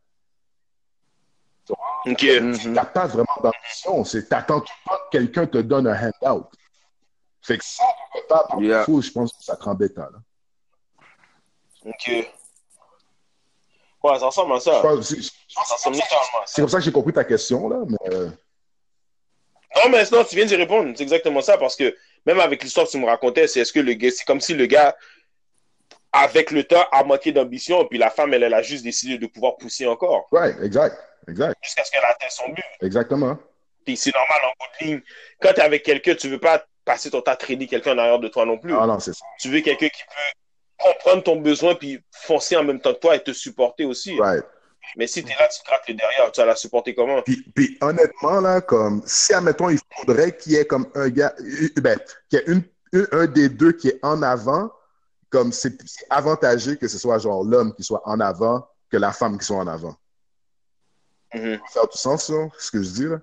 Ok. 2.05 2.17
Tu 2.17 2.69
n'as 2.69 2.85
pas 2.85 3.07
vraiment 3.07 3.25
d'ambition, 3.41 4.03
c'est 4.05 4.29
t'attends 4.29 4.61
tout 4.61 4.71
le 4.85 4.89
temps 4.89 4.97
que 5.11 5.17
quelqu'un 5.17 5.47
te 5.47 5.57
donne 5.57 5.87
un 5.87 6.11
handout. 6.21 6.47
Fait 7.41 7.57
que 7.57 7.63
ça, 7.65 7.83
pas, 8.29 8.43
par 8.47 8.59
Yeah. 8.61 8.79
défaut, 8.79 9.01
je 9.01 9.11
pense 9.11 9.31
que 9.33 9.43
ça 9.43 9.55
te 9.55 9.63
rend 9.63 9.73
bêta, 9.75 10.01
là. 10.11 10.19
Ok. 11.85 12.07
Ouais, 14.03 14.19
ça 14.19 14.25
ressemble 14.27 14.53
à 14.53 14.57
Je 14.57 14.61
ça. 14.61 14.81
c'est- 15.01 15.21
Ça 15.49 15.61
ressemble 15.61 15.95
littéralement 15.95 16.39
à 16.43 16.45
ça. 16.45 16.53
C'est 16.53 16.61
comme 16.61 16.69
ça 16.69 16.77
que 16.77 16.83
j'ai 16.83 16.91
compris 16.91 17.13
ta 17.13 17.23
question, 17.23 17.67
là, 17.69 17.77
mais 17.87 18.13
euh, 18.13 18.29
Non, 19.83 19.89
mais 19.91 20.03
non, 20.11 20.23
tu 20.23 20.35
viens 20.35 20.45
d'y 20.45 20.55
répondre. 20.55 20.93
C'est 20.95 21.03
exactement 21.03 21.41
ça, 21.41 21.57
parce 21.57 21.75
que 21.75 21.95
même 22.25 22.39
avec 22.39 22.63
l'histoire 22.63 22.85
que 22.85 22.91
tu 22.91 22.97
me 22.99 23.05
racontais, 23.07 23.47
c'est 23.47 23.59
est-ce 23.61 23.73
que 23.73 23.79
le 23.79 23.93
gars, 23.93 24.09
c'est 24.11 24.23
comme 24.25 24.39
si 24.41 24.53
le 24.53 24.67
gars, 24.67 24.95
avec 26.23 26.51
le 26.51 26.63
temps, 26.63 26.85
a 26.91 27.03
manqué 27.03 27.31
d'ambition, 27.31 27.81
et 27.83 27.87
puis 27.87 27.97
la 27.97 28.09
femme, 28.09 28.33
elle, 28.33 28.43
elle 28.43 28.53
a 28.53 28.61
juste 28.61 28.83
décidé 28.83 29.17
de 29.17 29.27
pouvoir 29.27 29.57
pousser 29.57 29.85
encore, 29.87 30.27
ouais, 30.31 30.55
exact, 30.63 30.97
exact, 31.27 31.55
jusqu'à 31.61 31.83
ce 31.83 31.91
qu'elle 31.91 32.05
atteigne 32.05 32.29
son 32.29 32.49
but. 32.51 32.63
exactement. 32.81 33.37
Puis 33.85 33.97
c'est 33.97 34.13
normal 34.15 34.39
en 34.45 34.49
bout 34.59 34.71
de 34.79 34.85
ligne. 34.85 35.01
Quand 35.41 35.53
tu 35.53 35.59
es 35.59 35.63
avec 35.63 35.83
quelqu'un, 35.83 36.15
tu 36.15 36.27
veux 36.27 36.39
pas 36.39 36.63
passer 36.83 37.11
ton 37.11 37.21
temps 37.21 37.31
à 37.33 37.35
traîner 37.35 37.67
quelqu'un 37.67 37.93
en 37.93 37.97
arrière 37.99 38.19
de 38.19 38.27
toi 38.29 38.45
non 38.45 38.57
plus. 38.57 38.73
Ah 38.75 38.87
non, 38.87 38.99
c'est 38.99 39.13
ça. 39.13 39.23
Tu 39.39 39.49
veux 39.49 39.61
quelqu'un 39.61 39.89
qui 39.89 40.01
peut 40.03 40.83
comprendre 40.89 41.23
ton 41.23 41.35
besoin, 41.35 41.75
puis 41.75 41.99
foncer 42.11 42.55
en 42.55 42.63
même 42.63 42.79
temps 42.79 42.93
que 42.93 42.99
toi 42.99 43.15
et 43.15 43.23
te 43.23 43.31
supporter 43.33 43.85
aussi. 43.85 44.19
Right. 44.19 44.43
Mais 44.97 45.07
si 45.07 45.23
tu 45.23 45.31
es 45.31 45.35
là, 45.35 45.47
tu 45.47 45.61
craques 45.63 45.87
le 45.87 45.93
derrière, 45.95 46.31
tu 46.31 46.41
vas 46.41 46.47
la 46.47 46.55
supporter 46.55 46.95
comment? 46.95 47.21
Puis, 47.23 47.43
puis 47.55 47.77
honnêtement, 47.81 48.39
là, 48.41 48.61
comme 48.61 49.01
si, 49.05 49.33
admettons, 49.33 49.69
il 49.69 49.79
faudrait 49.97 50.35
qu'il 50.35 50.53
y 50.53 50.55
ait 50.55 50.65
comme 50.65 50.87
un 50.95 51.09
gars, 51.09 51.33
euh, 51.39 51.69
ben, 51.81 51.99
qu'il 52.29 52.39
y 52.39 52.41
ait 52.41 52.45
une- 52.47 52.63
un 53.11 53.25
des 53.27 53.49
deux 53.49 53.73
qui 53.73 53.89
est 53.89 53.99
en 54.03 54.21
avant, 54.23 54.71
comme 55.29 55.51
c'est 55.51 55.77
avantagé 56.09 56.77
que 56.77 56.87
ce 56.87 56.97
soit 56.97 57.17
genre 57.19 57.43
l'homme 57.43 57.73
qui 57.75 57.83
soit 57.83 58.01
en 58.05 58.19
avant 58.19 58.67
que 58.89 58.97
la 58.97 59.11
femme 59.11 59.37
qui 59.37 59.45
soit 59.45 59.57
en 59.57 59.67
avant. 59.67 59.95
Mhm. 61.33 61.59
Ça 61.71 61.81
a 61.81 61.87
du 61.87 61.97
sens, 61.97 62.25
ça, 62.25 62.33
ce 62.57 62.71
que 62.71 62.81
je 62.81 62.89
dis, 62.89 63.05
là? 63.05 63.19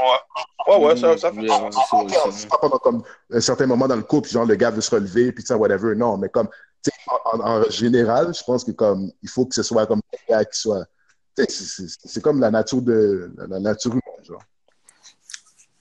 Ouais, 0.00 0.76
ouais, 0.78 0.84
ouais, 0.86 0.96
ça, 0.96 1.16
ça 1.16 1.30
fait 1.32 1.42
Yeah, 1.42 1.70
sens. 1.70 1.74
c'est 1.90 1.96
vrai, 1.96 2.08
c'est 2.24 2.32
C'est 2.32 2.48
pas 2.48 2.58
pendant 2.58 2.78
comme 2.78 3.02
un 3.30 3.40
certain 3.40 3.66
moment 3.66 3.86
dans 3.86 3.96
le 3.96 4.02
couple, 4.02 4.28
genre 4.28 4.44
le 4.46 4.54
gars 4.56 4.70
veut 4.70 4.80
se 4.80 4.92
relever, 4.94 5.30
puis 5.32 5.44
ça, 5.44 5.56
whatever. 5.56 5.94
Non, 5.94 6.16
mais 6.16 6.28
comme, 6.28 6.48
tu 6.82 6.90
sais, 6.90 6.92
en, 7.06 7.38
en- 7.38 7.60
en 7.62 7.70
général, 7.70 8.34
je 8.34 8.42
pense 8.42 8.64
que 8.64 8.72
comme, 8.72 9.12
il 9.22 9.28
faut 9.28 9.46
que 9.46 9.54
ce 9.54 9.62
soit 9.62 9.86
comme 9.86 10.00
un 10.12 10.32
gars 10.32 10.44
qui 10.44 10.58
soit, 10.58 10.84
c'est 11.36 12.22
comme 12.22 12.40
la 12.40 12.50
nature 12.50 12.82
de, 12.82 13.32
la, 13.36 13.46
la 13.46 13.60
nature 13.60 13.92
humaine, 13.92 14.24
genre. 14.24 14.42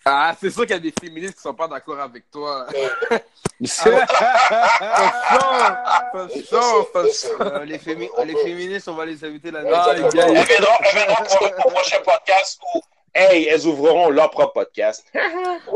Ah, 0.05 0.35
c'est 0.39 0.49
sûr 0.49 0.63
qu'il 0.63 0.71
y 0.71 0.73
a 0.73 0.79
des 0.79 0.93
féministes 0.99 1.35
qui 1.35 1.41
sont 1.41 1.53
pas 1.53 1.67
d'accord 1.67 1.99
avec 1.99 2.29
toi. 2.29 2.67
Euh, 7.39 7.65
les, 7.65 7.77
fémi- 7.77 8.09
les 8.25 8.35
féministes, 8.35 8.87
on 8.87 8.95
va 8.95 9.05
les 9.05 9.23
inviter 9.23 9.51
la 9.51 9.59
Ah, 9.73 9.87
elles 9.95 10.09
viendront 10.11 10.43
pour 11.15 11.47
le 11.47 11.71
prochain 11.71 11.97
podcast 12.03 12.59
où, 12.75 12.81
hey, 13.13 13.45
elles 13.47 13.65
ouvriront 13.65 14.09
leur 14.09 14.29
propre 14.29 14.53
podcast. 14.53 15.05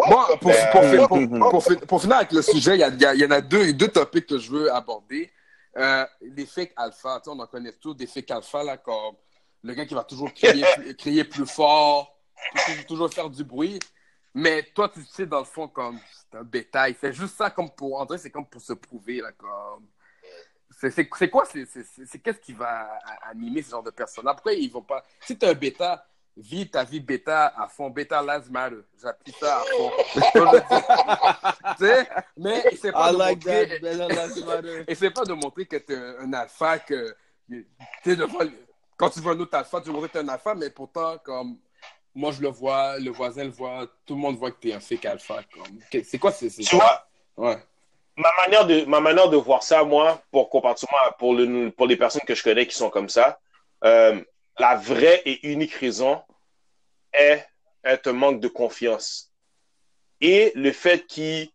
Bon, 0.09 0.23
pour, 0.41 0.51
pour, 0.71 0.81
pour, 1.07 1.07
pour, 1.07 1.49
pour 1.49 1.63
fin- 1.63 1.75
pour 1.75 2.01
finir 2.01 2.17
avec 2.17 2.31
le 2.31 2.41
sujet, 2.41 2.75
il 2.77 2.81
y, 3.21 3.25
en 3.25 3.31
a 3.31 3.41
deux, 3.41 3.73
deux 3.73 3.87
topics 3.87 4.25
que 4.27 4.37
je 4.37 4.51
veux 4.51 4.73
aborder. 4.73 5.31
Euh, 5.77 6.05
les 6.21 6.45
fake 6.45 6.73
alpha, 6.75 7.19
tu 7.23 7.29
sais, 7.29 7.35
on 7.35 7.39
en 7.39 7.45
connaît 7.47 7.71
tous, 7.73 7.93
des 7.93 8.07
fake 8.07 8.31
alpha, 8.31 8.63
là, 8.63 8.77
comme 8.77 9.15
le 9.63 9.73
gars 9.73 9.85
qui 9.85 9.93
va 9.93 10.03
toujours 10.03 10.33
crier, 10.33 10.65
plus- 10.75 10.95
crier 10.95 11.23
plus 11.23 11.45
fort, 11.45 12.13
toujours 12.87 13.11
faire 13.13 13.29
du 13.29 13.43
bruit. 13.43 13.79
Mais 14.37 14.61
toi, 14.75 14.87
tu 14.87 15.03
sais, 15.03 15.25
dans 15.25 15.39
le 15.39 15.45
fond, 15.45 15.67
comme 15.67 15.97
c'est 16.11 16.37
un 16.37 16.43
bêta, 16.43 16.87
il 16.87 16.93
fait 16.95 17.11
juste 17.11 17.35
ça 17.35 17.49
comme 17.49 17.71
pour, 17.71 18.05
vrai, 18.05 18.19
c'est 18.19 18.29
comme 18.29 18.45
pour 18.45 18.61
se 18.61 18.73
prouver, 18.73 19.19
là, 19.19 19.31
comme. 19.31 19.87
C'est 20.79 20.91
c'est- 20.91 21.09
c'est 21.17 21.29
quoi, 21.29 21.43
c'est 21.45 21.65
c'est- 21.65 21.83
c'est- 21.83 22.05
c'est 22.05 22.19
qu'est-ce 22.19 22.39
qui 22.39 22.53
va 22.53 22.99
animer 23.23 23.63
ce 23.63 23.71
genre 23.71 23.81
de 23.81 23.89
personnes-là? 23.89 24.35
Pourquoi 24.35 24.53
ils 24.53 24.69
vont 24.71 24.83
pas. 24.83 25.03
Si 25.21 25.35
t'es 25.39 25.47
un 25.47 25.55
bêta, 25.55 26.05
vis 26.35 26.69
ta 26.69 26.83
vie 26.83 26.99
bêta 26.99 27.47
à 27.57 27.67
fond. 27.67 27.89
Bêta 27.89 28.21
lives 28.21 28.51
matter. 28.51 28.75
J'appuie 29.01 29.33
ça 29.39 29.61
à 29.61 29.63
fond. 29.63 29.91
tu 31.79 31.85
sais, 31.85 32.07
mais 32.37 32.63
c'est 32.79 32.91
pas 32.91 33.11
like 33.11 33.43
montrer. 33.43 33.79
c'est 34.95 35.09
pas 35.11 35.23
de 35.25 35.33
montrer 35.33 35.65
que 35.65 35.77
t'es 35.77 35.95
un, 35.95 36.31
alpha, 36.33 36.77
que 36.77 37.15
t'es 38.03 38.15
devant. 38.15 38.39
Quand 38.97 39.09
tu 39.09 39.19
vois 39.19 39.33
un 39.33 39.39
autre 39.39 39.57
alpha, 39.57 39.81
tu 39.81 39.87
veux 39.87 39.93
montrer 39.93 40.09
que 40.09 40.13
t'es 40.13 40.23
un 40.23 40.27
alpha, 40.29 40.53
mais 40.53 40.69
pourtant, 40.69 41.17
comme. 41.23 41.57
Moi, 42.17 42.31
je 42.31 42.41
le 42.41 42.47
vois, 42.49 42.97
le 42.97 43.11
voisin 43.11 43.43
le 43.43 43.51
voit, 43.51 43.87
tout 44.05 44.15
le 44.15 44.19
monde 44.19 44.37
voit 44.37 44.49
que 44.49 44.59
t'es 44.59 44.73
un 44.73 44.79
fake 44.79 45.05
alpha. 45.05 45.43
Comme. 45.53 45.79
C'est 46.03 46.17
quoi, 46.17 46.31
c'est. 46.31 46.49
Tu 46.49 46.75
vois, 46.75 47.07
Ouais. 47.37 47.57
ma 48.15 48.31
manière 48.41 48.65
de, 48.65 48.85
ma 48.85 48.99
manière 48.99 49.29
de 49.29 49.37
voir 49.37 49.61
ça, 49.61 49.83
moi, 49.83 50.19
pour 50.31 50.49
comparativement 50.49 50.97
pour, 51.19 51.35
le, 51.35 51.69
pour 51.69 51.85
les 51.85 51.95
personnes 51.95 52.23
que 52.25 52.33
je 52.33 52.41
connais 52.41 52.65
qui 52.65 52.75
sont 52.75 52.89
comme 52.89 53.07
ça, 53.07 53.39
euh, 53.83 54.19
la 54.57 54.75
vraie 54.75 55.21
et 55.25 55.47
unique 55.47 55.73
raison 55.73 56.19
est, 57.13 57.45
est 57.83 58.07
un 58.07 58.13
manque 58.13 58.39
de 58.39 58.47
confiance. 58.47 59.31
Et 60.19 60.51
le 60.55 60.71
fait 60.71 61.05
qu'ils 61.05 61.51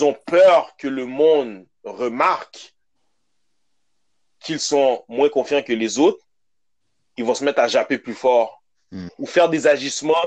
ont 0.00 0.14
peur 0.24 0.74
que 0.78 0.88
le 0.88 1.04
monde 1.04 1.66
remarque 1.84 2.74
qu'ils 4.38 4.60
sont 4.60 5.04
moins 5.08 5.28
confiants 5.28 5.62
que 5.62 5.74
les 5.74 5.98
autres, 5.98 6.24
ils 7.18 7.24
vont 7.26 7.34
se 7.34 7.44
mettre 7.44 7.60
à 7.60 7.68
japper 7.68 7.98
plus 7.98 8.14
fort 8.14 8.59
Mm. 8.92 9.08
ou 9.18 9.26
faire 9.26 9.48
des 9.48 9.68
agissements 9.68 10.26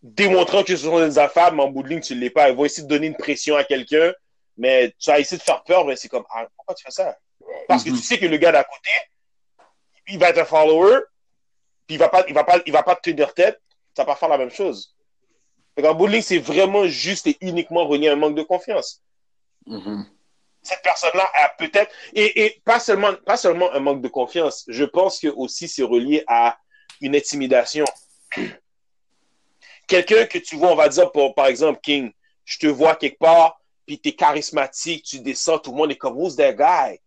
démontrant 0.00 0.62
que 0.62 0.76
ce 0.76 0.84
sont 0.84 1.00
des 1.00 1.18
affaires, 1.18 1.52
mais 1.52 1.62
en 1.62 1.68
bout 1.68 1.82
de 1.82 1.88
ligne, 1.88 2.00
tu 2.00 2.14
ne 2.14 2.20
l'es 2.20 2.30
pas. 2.30 2.48
Ils 2.48 2.56
vont 2.56 2.64
essayer 2.64 2.84
de 2.84 2.88
donner 2.88 3.08
une 3.08 3.16
pression 3.16 3.56
à 3.56 3.64
quelqu'un, 3.64 4.12
mais 4.56 4.94
tu 4.98 5.10
vas 5.10 5.18
essayer 5.18 5.38
de 5.38 5.42
faire 5.42 5.64
peur, 5.64 5.84
mais 5.84 5.96
c'est 5.96 6.08
comme, 6.08 6.24
ah, 6.30 6.46
pourquoi 6.54 6.74
tu 6.74 6.84
fais 6.84 6.92
ça? 6.92 7.16
Parce 7.66 7.82
que 7.82 7.90
tu 7.90 7.96
sais 7.96 8.18
que 8.18 8.26
le 8.26 8.36
gars 8.36 8.52
d'à 8.52 8.62
côté, 8.62 8.90
il 10.08 10.18
va 10.18 10.28
être 10.28 10.38
un 10.38 10.44
follower, 10.44 11.00
puis 11.86 11.96
il 11.96 11.98
va 11.98 12.08
pas, 12.08 12.24
il 12.28 12.34
va 12.34 12.44
pas, 12.44 12.60
il 12.64 12.72
va 12.72 12.82
pas 12.84 12.94
te 12.94 13.10
tenir 13.10 13.34
tête, 13.34 13.60
ça 13.96 14.04
va 14.04 14.12
pas 14.12 14.16
faire 14.16 14.28
la 14.28 14.38
même 14.38 14.50
chose. 14.50 14.94
Donc, 15.76 15.86
en 15.86 15.94
bout 15.94 16.06
de 16.06 16.12
ligne, 16.12 16.22
c'est 16.22 16.38
vraiment 16.38 16.86
juste 16.86 17.26
et 17.26 17.36
uniquement 17.40 17.86
relié 17.86 18.08
à 18.08 18.12
un 18.12 18.16
manque 18.16 18.36
de 18.36 18.42
confiance. 18.42 19.02
Mhm. 19.66 20.06
Cette 20.62 20.82
personne-là 20.82 21.28
a 21.34 21.48
peut-être, 21.58 21.92
et, 22.12 22.44
et 22.44 22.62
pas 22.64 22.78
seulement, 22.78 23.14
pas 23.14 23.36
seulement 23.36 23.72
un 23.72 23.80
manque 23.80 24.02
de 24.02 24.08
confiance, 24.08 24.64
je 24.68 24.84
pense 24.84 25.18
que 25.18 25.28
aussi 25.28 25.68
c'est 25.68 25.82
relié 25.82 26.24
à 26.28 26.56
une 27.00 27.16
intimidation. 27.16 27.84
Quelqu'un 29.86 30.26
que 30.26 30.38
tu 30.38 30.56
vois, 30.56 30.72
on 30.72 30.76
va 30.76 30.88
dire, 30.88 31.10
pour, 31.12 31.34
par 31.34 31.46
exemple, 31.46 31.80
King, 31.82 32.12
je 32.44 32.58
te 32.58 32.66
vois 32.66 32.96
quelque 32.96 33.18
part, 33.18 33.60
puis 33.86 33.98
tu 33.98 34.08
es 34.08 34.12
charismatique, 34.12 35.04
tu 35.04 35.20
descends, 35.20 35.58
tout 35.58 35.70
le 35.70 35.76
monde 35.76 35.92
est 35.92 35.96
comme, 35.96 36.16
who's 36.16 36.36
that 36.36 36.52
guy? 36.52 36.98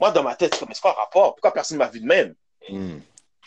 Moi, 0.00 0.10
dans 0.10 0.22
ma 0.22 0.34
tête, 0.34 0.54
c'est 0.54 0.60
comme, 0.60 0.68
mais 0.68 0.74
c'est 0.74 0.80
quoi 0.80 0.92
le 0.92 1.00
rapport? 1.00 1.34
Pourquoi 1.34 1.52
personne 1.52 1.78
ne 1.78 1.84
m'a 1.84 1.90
vu 1.90 2.00
de 2.00 2.06
même? 2.06 2.34
Mm. 2.68 2.98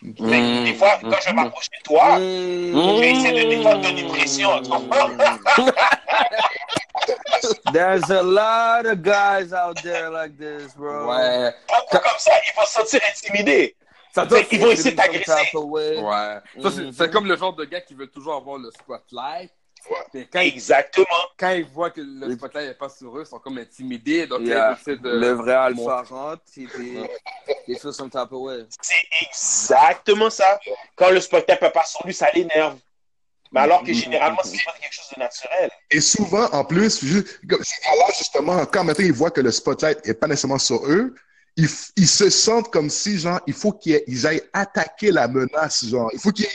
Des 0.01 0.73
fois, 0.75 0.99
quand 1.01 1.17
je 1.21 1.27
vais 1.27 1.33
m'approcher 1.33 1.69
de 1.77 1.83
toi, 1.83 2.17
je 2.19 2.99
vais 2.99 3.11
essayer 3.11 3.45
de 3.45 3.49
des 3.49 3.61
fois 3.61 3.75
te 3.75 3.83
donner 3.83 4.01
une 4.01 4.09
pression. 4.09 4.61
tu 4.61 4.69
comprends? 4.69 5.09
There's 7.73 8.09
a 8.09 8.21
lot 8.21 8.85
of 8.85 9.03
guys 9.03 9.53
out 9.53 9.81
there 9.83 10.09
like 10.09 10.37
this, 10.37 10.73
bro. 10.75 11.07
Ouais. 11.07 11.53
Beaucoup 11.67 11.97
comme 11.97 12.19
ça, 12.19 12.31
ils 12.31 12.55
vont 12.55 12.65
se 12.65 12.73
sentir 12.73 13.01
intimidés. 13.09 13.75
Ça 14.15 14.25
Fait 14.27 14.45
qu'ils 14.45 14.61
vont 14.61 14.71
essayer 14.71 14.95
de 14.95 15.01
Some 15.01 15.11
t'agresser. 15.11 15.45
type 15.45 15.55
of 15.55 15.65
way. 15.65 15.97
Ouais. 15.99 16.37
Ça, 16.63 16.71
c'est- 16.71 16.81
Mhm. 16.83 16.93
c'est 16.93 17.11
comme 17.11 17.27
le 17.27 17.35
genre 17.35 17.53
de 17.53 17.65
gars 17.65 17.81
qui 17.81 17.93
veut 17.93 18.07
toujours 18.07 18.35
avoir 18.35 18.57
le 18.57 18.71
spotlight. 18.71 19.51
Ouais. 19.89 20.27
Quand, 20.31 20.39
ils- 20.39 20.47
Exactement. 20.47 21.05
quand 21.37 21.51
ils 21.51 21.65
voient 21.65 21.91
que 21.91 22.01
le 22.01 22.33
spotlight 22.35 22.69
n'est 22.69 22.73
pas 22.75 22.89
sur 22.89 23.15
eux, 23.17 23.21
ils 23.23 23.29
sont 23.29 23.37
comme 23.39 23.57
intimidés. 23.59 24.25
Donc, 24.25 24.41
Yeah. 24.41 24.71
ils 24.77 24.81
essaient 24.81 24.97
de. 24.99 25.09
Le 25.09 25.31
vrai 25.33 25.53
alpha 25.53 26.01
rentre, 26.03 26.41
puis 26.51 26.67
some 27.91 28.09
type 28.09 28.31
of 28.31 28.41
way. 28.41 28.65
C'est 28.81 28.95
exactement 29.21 30.29
ça. 30.29 30.59
Quand 30.95 31.11
le 31.11 31.19
spectacle 31.19 31.65
peut 31.65 31.71
pas 31.71 31.83
sur 31.85 31.99
lui, 32.05 32.13
ça 32.13 32.27
l'énerve. 32.33 32.77
Mais 33.51 33.59
alors 33.61 33.83
que 33.83 33.93
généralement, 33.93 34.39
c'est 34.43 34.63
pas 34.65 34.73
quelque 34.81 34.93
chose 34.93 35.09
de 35.15 35.19
naturel. 35.19 35.69
Et 35.91 36.01
souvent, 36.01 36.45
en 36.51 36.65
plus, 36.65 36.99
comme- 36.99 37.23
gars-là, 37.59 38.05
justement, 38.17 38.65
quand 38.65 38.83
maintenant 38.83 39.05
ils 39.05 39.13
voient 39.13 39.29
que 39.31 39.41
le 39.41 39.51
spotlight 39.51 40.05
n'est 40.05 40.13
pas 40.15 40.27
nécessairement 40.27 40.57
sur 40.57 40.83
eux, 40.87 41.13
ils, 41.57 42.07
se 42.07 42.29
sentent 42.29 42.71
comme 42.71 42.89
si, 42.89 43.17
genre, 43.17 43.39
il 43.47 43.53
faut 43.53 43.71
qu'ils 43.71 44.01
ils 44.07 44.27
aillent 44.27 44.43
attaquer 44.53 45.11
la 45.11 45.27
menace, 45.27 45.85
genre, 45.85 46.09
il 46.13 46.19
faut 46.19 46.31
qu'ils, 46.31 46.47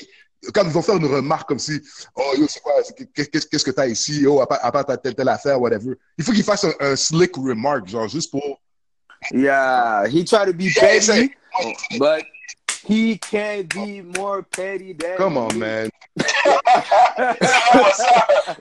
comme 0.53 0.69
ils 0.69 0.73
vont 0.73 0.83
faire 0.83 0.97
une 0.97 1.07
remarque 1.07 1.49
comme 1.49 1.59
si, 1.59 1.81
oh, 2.15 2.33
yo, 2.39 2.47
c'est 2.49 2.61
quoi, 2.61 2.75
qu'est-ce 3.15 3.47
qu'est-ce 3.47 3.65
que 3.65 3.71
t'as 3.71 3.87
ici, 3.87 4.27
oh, 4.27 4.41
à 4.41 4.47
part, 4.47 4.59
à 4.63 4.73
part 4.73 4.85
ta 4.85 4.97
telle, 4.97 5.15
telle 5.15 5.29
affaire, 5.29 5.61
whatever. 5.61 5.95
Il 6.19 6.25
faut 6.25 6.33
qu'ils 6.33 6.45
fassent 6.45 6.65
un, 6.65 6.75
un 6.81 6.97
slick 6.97 7.37
remark, 7.37 7.89
genre, 7.89 8.09
juste 8.09 8.31
pour, 8.31 8.61
Yeah, 9.33 10.07
he 10.09 10.25
tried 10.25 10.47
to 10.47 10.53
be 10.53 10.71
petty, 10.71 11.35
but 11.99 12.25
he 12.85 13.19
can't 13.19 13.69
be 13.69 14.01
more 14.01 14.43
petty 14.43 14.95
than 14.95 15.17
come 15.17 15.37
on, 15.37 15.53
me. 15.55 15.61
man. 15.61 15.91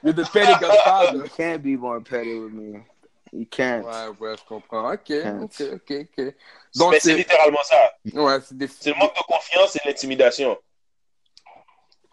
Il 0.04 0.08
y 0.08 0.10
a 0.10 0.14
des 0.14 0.24
petty 0.26 0.54
godfathers. 0.60 1.24
He 1.24 1.30
can't 1.30 1.64
be 1.64 1.76
more 1.76 2.02
petty 2.02 2.38
with 2.40 2.54
me. 2.54 2.80
He 3.32 3.48
can't. 3.48 3.84
Ouais, 3.84 4.08
ouais, 4.20 4.36
je 4.38 4.44
comprends. 4.46 4.92
Ok, 4.94 5.04
Can't. 5.06 5.44
ok, 5.44 5.62
ok, 5.74 6.08
ok. 6.18 6.36
Donc, 6.76 6.92
Mais 6.92 7.00
c'est 7.00 7.16
littéralement 7.16 7.64
ça. 7.64 7.94
Ouais, 8.14 8.40
c'est 8.42 8.58
des. 8.58 8.68
C'est 8.68 8.92
le 8.92 8.96
manque 8.98 9.16
de 9.16 9.22
confiance 9.22 9.76
et 9.76 9.80
l'intimidation. 9.86 10.58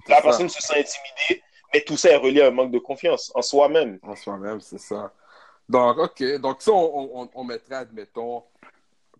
La 0.09 0.17
ça. 0.17 0.23
personne 0.23 0.49
se 0.49 0.61
sent 0.61 0.75
intimidée. 0.79 1.43
Mais 1.75 1.81
tout 1.83 1.97
ça 1.97 2.11
est 2.11 2.17
relié 2.17 2.43
à 2.43 2.47
un 2.49 2.51
manque 2.51 2.71
de 2.71 2.79
confiance 2.79 3.33
en 3.35 3.43
soi-même. 3.43 3.99
En 4.03 4.15
soi-même, 4.15 4.61
c'est 4.61 4.79
ça. 4.79 5.13
Donc, 5.69 5.99
OK. 5.99 6.23
Donc, 6.39 6.63
ça, 6.63 6.73
on, 6.73 7.23
on, 7.23 7.31
on 7.35 7.45
mettrait, 7.45 7.75
admettons, 7.75 8.45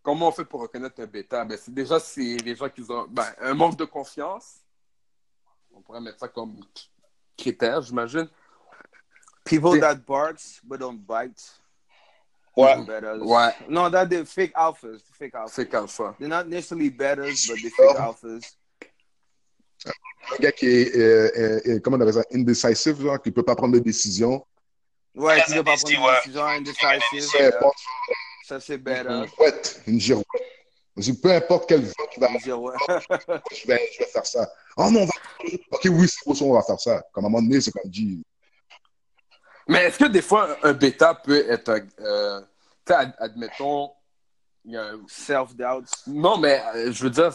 comment 0.03 0.29
on 0.29 0.33
fait 0.33 0.45
pour 0.45 0.61
reconnaître 0.61 1.01
un 1.01 1.07
bêta? 1.07 1.45
Ben, 1.45 1.59
c'est 1.61 1.75
déjà, 1.75 1.99
c'est 1.99 2.37
les 2.45 2.55
gens 2.55 2.69
qui 2.69 2.83
ont 2.89 3.07
ben, 3.09 3.27
un 3.41 3.55
manque 3.55 3.77
de 3.77 3.85
confiance. 3.85 4.59
On 5.75 5.81
pourrait 5.81 6.01
mettre 6.01 6.21
ça 6.21 6.29
comme 6.29 6.61
critère, 7.37 7.83
j'imagine. 7.83 8.29
People 9.45 9.79
that 9.81 9.97
barks 10.07 10.61
but 10.65 10.79
don't 10.79 10.99
bite. 10.99 11.61
Ouais. 12.57 12.77
Betas. 12.85 13.19
Ouais. 13.19 13.53
No, 13.69 13.91
that 13.91 14.09
fake 14.25 14.53
alphas. 14.55 15.03
Fake 15.19 15.35
alphas. 15.35 15.65
Comme 15.67 15.89
ça. 15.89 16.15
They're 16.19 16.29
not 16.29 16.49
necessarily 16.49 16.91
betas, 16.91 17.47
but 17.49 17.59
they're 17.61 17.71
fake 17.71 17.99
alphas. 17.99 18.57
Un 20.33 20.37
gars 20.41 20.53
qui 20.53 20.67
est, 20.67 20.97
euh, 20.97 21.31
euh, 21.37 21.61
euh, 21.67 21.81
comment 21.81 21.97
on 21.97 22.01
appelle 22.01 22.15
ça, 22.15 22.25
indecisive, 22.35 23.01
genre, 23.01 23.21
qui 23.23 23.31
peut 23.31 23.45
pas 23.45 23.55
prendre 23.55 23.75
de 23.75 23.79
décision. 23.79 24.45
Ouais, 25.15 25.37
tu 25.37 25.53
Très 25.53 25.57
peux 25.59 25.65
pas 25.65 25.77
prendre 25.77 26.51
une 26.57 26.65
décision 26.65 26.89
indecisive. 26.89 27.39
Peu 27.39 27.57
importe, 27.57 27.79
Ça, 28.45 28.61
c'est 28.61 28.81
girouette, 28.83 29.83
une 29.87 30.01
girouette. 30.01 30.27
Je 30.97 31.03
dis, 31.03 31.21
peu 31.21 31.31
importe 31.31 31.69
quel 31.69 31.83
vent 31.85 32.07
qui 32.13 32.19
va 32.19 32.29
Je 32.39 32.45
dis, 32.45 32.53
ouais. 32.53 32.75
je 32.89 33.67
vais, 33.67 33.91
je 33.93 33.99
vais 33.99 34.11
faire 34.11 34.27
ça. 34.27 34.51
Oh 34.77 34.91
non, 34.91 35.03
on 35.03 35.05
va... 35.05 35.13
Ok, 35.71 35.89
oui, 35.91 36.09
c'est 36.09 36.25
pour 36.25 36.37
ça, 36.37 36.45
on 36.45 36.55
va 36.55 36.63
faire 36.63 36.81
ça. 36.81 37.03
Comme 37.13 37.25
à 37.25 37.29
un 37.29 37.31
moment 37.31 37.47
donné, 37.47 37.61
c'est 37.61 37.71
comme 37.71 37.91
dit, 37.91 38.23
Mais 39.69 39.85
est-ce 39.87 39.99
que 39.99 40.05
des 40.05 40.23
fois, 40.23 40.57
un 40.63 40.73
bêta 40.73 41.15
peut 41.15 41.45
être, 41.51 41.69
un- 41.71 41.87
euh, 42.05 42.41
tu 42.41 42.47
sais, 42.93 42.95
ad- 42.95 43.15
admettons, 43.19 43.93
il 44.65 44.73
y 44.73 44.77
a 44.77 44.85
un- 44.85 45.01
Self-doubt. 45.09 45.87
non, 46.07 46.39
mais 46.39 46.63
euh, 46.75 46.93
je 46.93 47.03
veux 47.05 47.11
dire, 47.11 47.31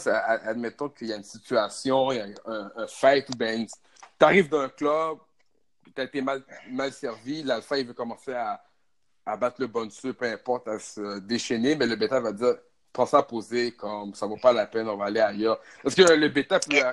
admettons 0.46 0.88
qu'il 0.88 1.08
y 1.08 1.12
a 1.12 1.16
une 1.16 1.24
situation, 1.24 2.10
il 2.12 2.18
y 2.18 2.20
a 2.20 2.26
un, 2.46 2.70
un 2.76 2.86
fight, 2.86 3.28
ou 3.30 3.36
ben, 3.36 3.66
tu 3.66 4.24
arrives 4.24 4.48
d'un 4.48 4.68
club, 4.70 5.18
tu 5.94 6.00
as 6.00 6.04
été 6.04 6.22
mal, 6.22 6.42
mal 6.70 6.92
servi, 6.92 7.42
l'alpha, 7.42 7.78
il 7.78 7.86
veut 7.86 7.92
commencer 7.94 8.32
à, 8.32 8.62
à 9.26 9.36
battre 9.36 9.56
le 9.60 9.66
bonsu, 9.66 10.14
peu 10.14 10.24
importe, 10.26 10.68
à 10.68 10.78
se 10.78 11.18
déchaîner, 11.20 11.76
mais 11.76 11.86
le 11.86 11.96
bêta 11.96 12.18
va 12.20 12.32
dire, 12.32 12.54
prends 12.92 13.06
ça 13.06 13.18
à 13.18 13.22
poser, 13.22 13.72
comme 13.72 14.14
ça 14.14 14.26
vaut 14.26 14.36
pas 14.38 14.52
la 14.52 14.66
peine, 14.66 14.88
on 14.88 14.96
va 14.96 15.06
aller 15.06 15.20
ailleurs. 15.20 15.58
Est-ce 15.84 15.96
que 15.96 16.02
le 16.12 16.28
bêta 16.28 16.58
peut, 16.60 16.76
euh, 16.76 16.92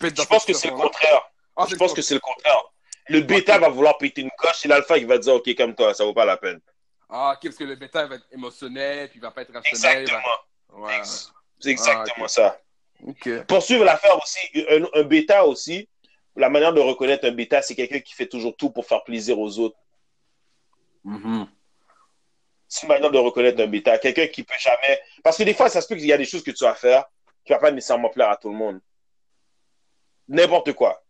peut 0.00 0.12
Je 0.16 0.26
pense 0.26 0.44
que 0.44 0.52
c'est 0.52 0.68
le 0.70 0.74
contraire. 0.76 1.22
Ah, 1.56 1.66
Je 1.68 1.76
pense 1.76 1.92
que 1.92 2.02
c'est 2.02 2.14
le 2.14 2.20
contraire. 2.20 2.72
Le 3.08 3.20
bêta 3.20 3.58
va 3.58 3.68
vouloir 3.68 3.98
péter 3.98 4.22
une 4.22 4.30
coche, 4.38 4.56
c'est 4.60 4.68
l'alpha 4.68 4.98
qui 4.98 5.04
va 5.04 5.18
dire 5.18 5.34
Ok, 5.34 5.54
comme 5.56 5.74
toi, 5.74 5.92
ça 5.94 6.04
vaut 6.04 6.14
pas 6.14 6.24
la 6.24 6.36
peine. 6.36 6.60
Ah, 7.08 7.34
ok, 7.36 7.42
parce 7.44 7.56
que 7.56 7.64
le 7.64 7.76
bêta 7.76 8.06
va 8.06 8.14
être 8.16 8.26
émotionnel, 8.32 9.08
puis 9.10 9.18
il 9.18 9.22
va 9.22 9.30
pas 9.30 9.42
être 9.42 9.52
rationnel. 9.52 9.82
va- 9.82 10.00
Exactement. 10.00 10.82
Ouais. 10.86 11.02
C'est 11.60 11.70
exactement 11.70 12.14
Ah, 12.18 12.22
ok. 12.24 12.30
ça. 12.30 12.60
Ok. 13.06 13.46
Pour 13.46 13.62
suivre 13.62 13.84
l'affaire 13.84 14.16
aussi, 14.22 14.38
un, 14.70 15.00
un 15.00 15.02
bêta 15.02 15.44
aussi, 15.46 15.88
la 16.34 16.48
manière 16.48 16.72
de 16.72 16.80
reconnaître 16.80 17.26
un 17.26 17.32
bêta, 17.32 17.60
c'est 17.62 17.74
quelqu'un 17.74 18.00
qui 18.00 18.14
fait 18.14 18.26
toujours 18.26 18.56
tout 18.56 18.70
pour 18.70 18.86
faire 18.86 19.04
plaisir 19.04 19.38
aux 19.38 19.58
autres. 19.58 19.76
Mhm. 21.04 21.46
C'est 22.66 22.82
une 22.86 22.88
manière 22.88 23.10
de 23.10 23.18
reconnaître 23.18 23.60
un 23.62 23.66
bêta. 23.66 23.98
Quelqu'un 23.98 24.26
qui 24.28 24.42
peut 24.42 24.54
jamais. 24.58 25.00
Parce 25.22 25.36
que 25.36 25.42
des 25.44 25.54
fois, 25.54 25.68
ça 25.68 25.80
se 25.82 25.86
peut 25.86 25.94
qu'il 25.96 26.06
y 26.06 26.12
a 26.12 26.16
des 26.18 26.24
choses 26.24 26.42
que 26.42 26.50
tu 26.50 26.64
vas 26.64 26.74
faire 26.74 27.04
qui 27.44 27.52
ne 27.52 27.56
va 27.56 27.60
pas 27.60 27.70
nécessairement 27.70 28.08
plaire 28.08 28.30
à 28.30 28.36
tout 28.38 28.48
le 28.48 28.56
monde. 28.56 28.80
N'importe 30.28 30.72
quoi. 30.72 31.03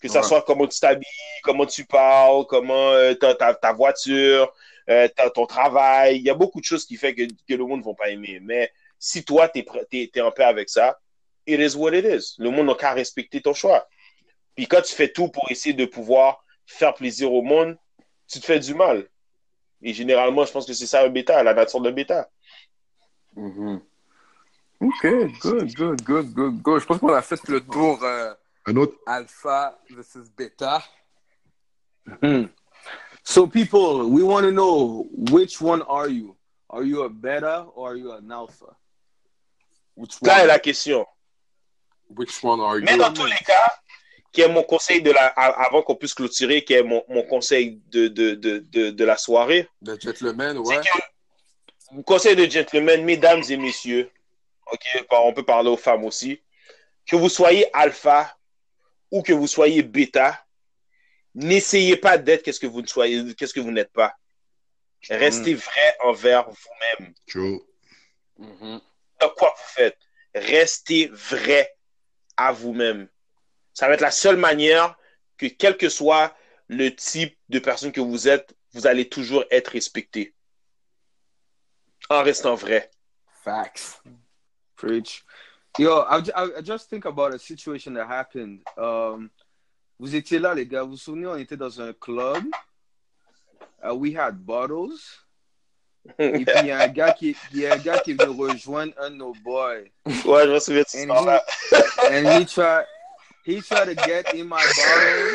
Que 0.00 0.08
ça 0.08 0.20
Ouais. 0.20 0.26
soit 0.26 0.42
comment 0.42 0.66
tu 0.66 0.78
t'habilles, 0.80 1.06
comment 1.42 1.66
tu 1.66 1.84
parles, 1.84 2.46
comment 2.46 2.90
euh, 2.92 3.14
ta, 3.14 3.34
ta, 3.34 3.54
ta 3.54 3.72
voiture, 3.72 4.52
euh, 4.88 5.08
ta- 5.08 5.30
ton 5.30 5.46
travail. 5.46 6.16
Il 6.16 6.22
y 6.22 6.30
a 6.30 6.34
beaucoup 6.34 6.60
de 6.60 6.64
choses 6.64 6.84
qui 6.86 6.96
font 6.96 7.12
que, 7.12 7.22
que 7.26 7.54
le 7.54 7.64
monde 7.64 7.80
ne 7.80 7.84
va 7.84 7.94
pas 7.94 8.08
aimer. 8.08 8.38
Mais 8.40 8.72
si 8.98 9.24
toi, 9.24 9.48
tu 9.48 9.64
es, 9.92 10.20
en 10.20 10.30
paix 10.30 10.44
avec 10.44 10.68
ça, 10.70 10.98
it 11.46 11.60
is 11.60 11.76
what 11.76 11.92
it 11.94 12.04
is. 12.04 12.34
Le 12.38 12.50
monde 12.50 12.66
n'a 12.66 12.74
qu'à 12.74 12.92
respecter 12.92 13.40
ton 13.42 13.52
choix. 13.54 13.86
Puis 14.56 14.66
quand 14.66 14.80
tu 14.82 14.94
fais 14.94 15.08
tout 15.12 15.28
pour 15.28 15.50
essayer 15.50 15.74
de 15.74 15.84
pouvoir 15.84 16.42
faire 16.66 16.94
plaisir 16.94 17.32
au 17.32 17.42
monde, 17.42 17.76
tu 18.30 18.40
te 18.40 18.44
fais 18.46 18.58
du 18.58 18.74
mal. 18.74 19.06
Et 19.82 19.92
généralement, 19.94 20.44
je 20.44 20.52
pense 20.52 20.66
que 20.66 20.72
c'est 20.72 20.86
ça 20.86 21.02
un 21.04 21.08
bêta, 21.08 21.42
la 21.42 21.54
nature 21.54 21.80
d'un 21.80 21.92
bêta. 21.92 22.28
Mhm. 23.36 23.80
Ok, 24.80 25.06
good, 25.42 25.74
good, 25.74 26.02
good, 26.04 26.32
good, 26.34 26.62
good. 26.62 26.80
Je 26.80 26.86
pense 26.86 26.98
qu'on 26.98 27.12
a 27.12 27.22
fait 27.22 27.40
le 27.48 27.60
tour 27.60 28.02
euh, 28.04 28.32
un 28.68 28.76
autre, 28.76 28.94
alpha 29.06 29.78
versus 29.90 30.28
bêta. 30.36 30.82
Hmm. 32.22 32.46
So, 33.24 33.46
people, 33.46 34.08
we 34.08 34.22
want 34.22 34.44
to 34.44 34.52
know 34.52 35.06
which 35.30 35.60
one 35.60 35.82
are 35.82 36.08
you? 36.08 36.36
Are 36.70 36.82
you 36.84 37.02
a 37.02 37.08
beta 37.08 37.66
or 37.74 37.92
are 37.92 37.96
you 37.96 38.12
an 38.12 38.30
alpha? 38.30 38.74
Which 39.94 40.20
Là 40.22 40.38
est 40.38 40.40
one, 40.42 40.48
la 40.48 40.58
question. 40.58 41.04
which 42.16 42.42
one 42.42 42.60
are 42.60 42.78
you? 42.78 42.84
Mais 42.84 42.96
dans 42.96 43.12
tous 43.12 43.26
les 43.26 43.44
cas, 43.44 43.72
qui 44.32 44.42
est 44.42 44.48
mon 44.48 44.62
conseil 44.62 45.02
de 45.02 45.10
la, 45.10 45.26
avant 45.26 45.82
qu'on 45.82 45.96
puisse 45.96 46.14
clôturer, 46.14 46.62
qui 46.64 46.74
est 46.74 46.82
mon, 46.82 47.02
mon 47.08 47.22
conseil 47.22 47.80
de, 47.88 48.08
de, 48.08 48.34
de, 48.34 48.58
de, 48.58 48.90
de 48.90 49.04
la 49.04 49.16
soirée, 49.16 49.68
The 49.84 50.00
gentleman, 50.00 50.58
ouais. 50.58 50.80
que, 50.80 51.94
mon 51.94 52.02
conseil 52.02 52.36
de 52.36 52.46
gentleman, 52.46 53.04
mesdames 53.04 53.42
et 53.48 53.56
messieurs, 53.56 54.10
ok, 54.72 55.04
on 55.10 55.32
peut 55.32 55.44
parler 55.44 55.70
aux 55.70 55.76
femmes 55.76 56.04
aussi, 56.04 56.40
que 57.06 57.16
vous 57.16 57.28
soyez 57.30 57.66
alpha 57.74 58.37
ou 59.10 59.22
que 59.22 59.32
vous 59.32 59.46
soyez 59.46 59.82
bêta, 59.82 60.46
n'essayez 61.34 61.96
pas 61.96 62.18
d'être 62.18 62.42
qu'est-ce 62.42 62.60
que 62.60 62.66
vous 62.66 62.82
ne 62.82 62.86
soyez, 62.86 63.34
qu'est-ce 63.34 63.54
que 63.54 63.60
vous 63.60 63.70
n'êtes 63.70 63.92
pas. 63.92 64.14
Restez 65.08 65.54
vrai 65.54 65.96
envers 66.00 66.50
vous-même. 66.50 67.14
Mhm. 68.38 68.80
dans 69.20 69.30
quoi 69.30 69.54
vous 69.56 69.68
faites? 69.74 69.98
Restez 70.34 71.08
vrai 71.12 71.76
à 72.36 72.52
vous-même. 72.52 73.08
Ça 73.74 73.88
va 73.88 73.94
être 73.94 74.00
la 74.00 74.10
seule 74.10 74.36
manière 74.36 74.96
que, 75.36 75.46
quel 75.46 75.76
que 75.76 75.88
soit 75.88 76.36
le 76.68 76.94
type 76.94 77.36
de 77.48 77.58
personne 77.58 77.92
que 77.92 78.00
vous 78.00 78.28
êtes, 78.28 78.54
vous 78.72 78.86
allez 78.86 79.08
toujours 79.08 79.44
être 79.50 79.68
respecté. 79.68 80.34
En 82.10 82.22
restant 82.22 82.54
vrai. 82.54 82.90
Facts. 83.44 84.02
Preach. 84.76 85.24
Yo, 85.78 86.00
I, 86.00 86.20
I, 86.34 86.48
I 86.58 86.60
just 86.60 86.90
think 86.90 87.04
about 87.04 87.34
a 87.34 87.38
situation 87.38 87.94
that 87.94 88.08
happened. 88.08 88.62
Um, 88.76 89.30
vous 90.00 90.12
étiez 90.16 90.40
là, 90.40 90.52
les 90.52 90.66
gars. 90.66 90.82
Vous 90.82 90.90
vous 90.90 90.96
souvenez, 90.96 91.28
on 91.28 91.36
était 91.36 91.56
dans 91.56 91.80
un 91.80 91.92
club. 91.92 92.42
Uh, 93.80 93.94
we 93.94 94.12
had 94.12 94.44
bottles. 94.44 94.98
Et 96.18 96.44
puis, 96.44 96.54
il 96.62 96.66
y 96.66 96.70
a 96.72 96.80
un 96.80 96.88
gars 96.88 97.12
qui, 97.12 97.36
y 97.52 97.64
a 97.66 97.74
un 97.74 97.76
gars 97.76 97.98
qui 97.98 98.10
est 98.10 98.20
venu 98.20 98.36
rejoindre 98.36 98.92
un 98.98 99.10
de 99.10 99.16
nos 99.16 99.34
boys. 99.44 99.84
Ouais, 100.24 100.46
je 100.46 100.52
me 100.52 100.58
souviens 100.58 100.82
de 100.82 100.88
cette 100.88 101.08
he, 101.08 101.12
and 102.10 102.26
he 102.26 102.44
tried, 102.44 102.84
he 103.44 103.60
tried 103.60 103.86
to 103.86 103.94
get 103.94 104.34
in 104.34 104.48
my 104.48 104.64
bottle. 104.76 105.28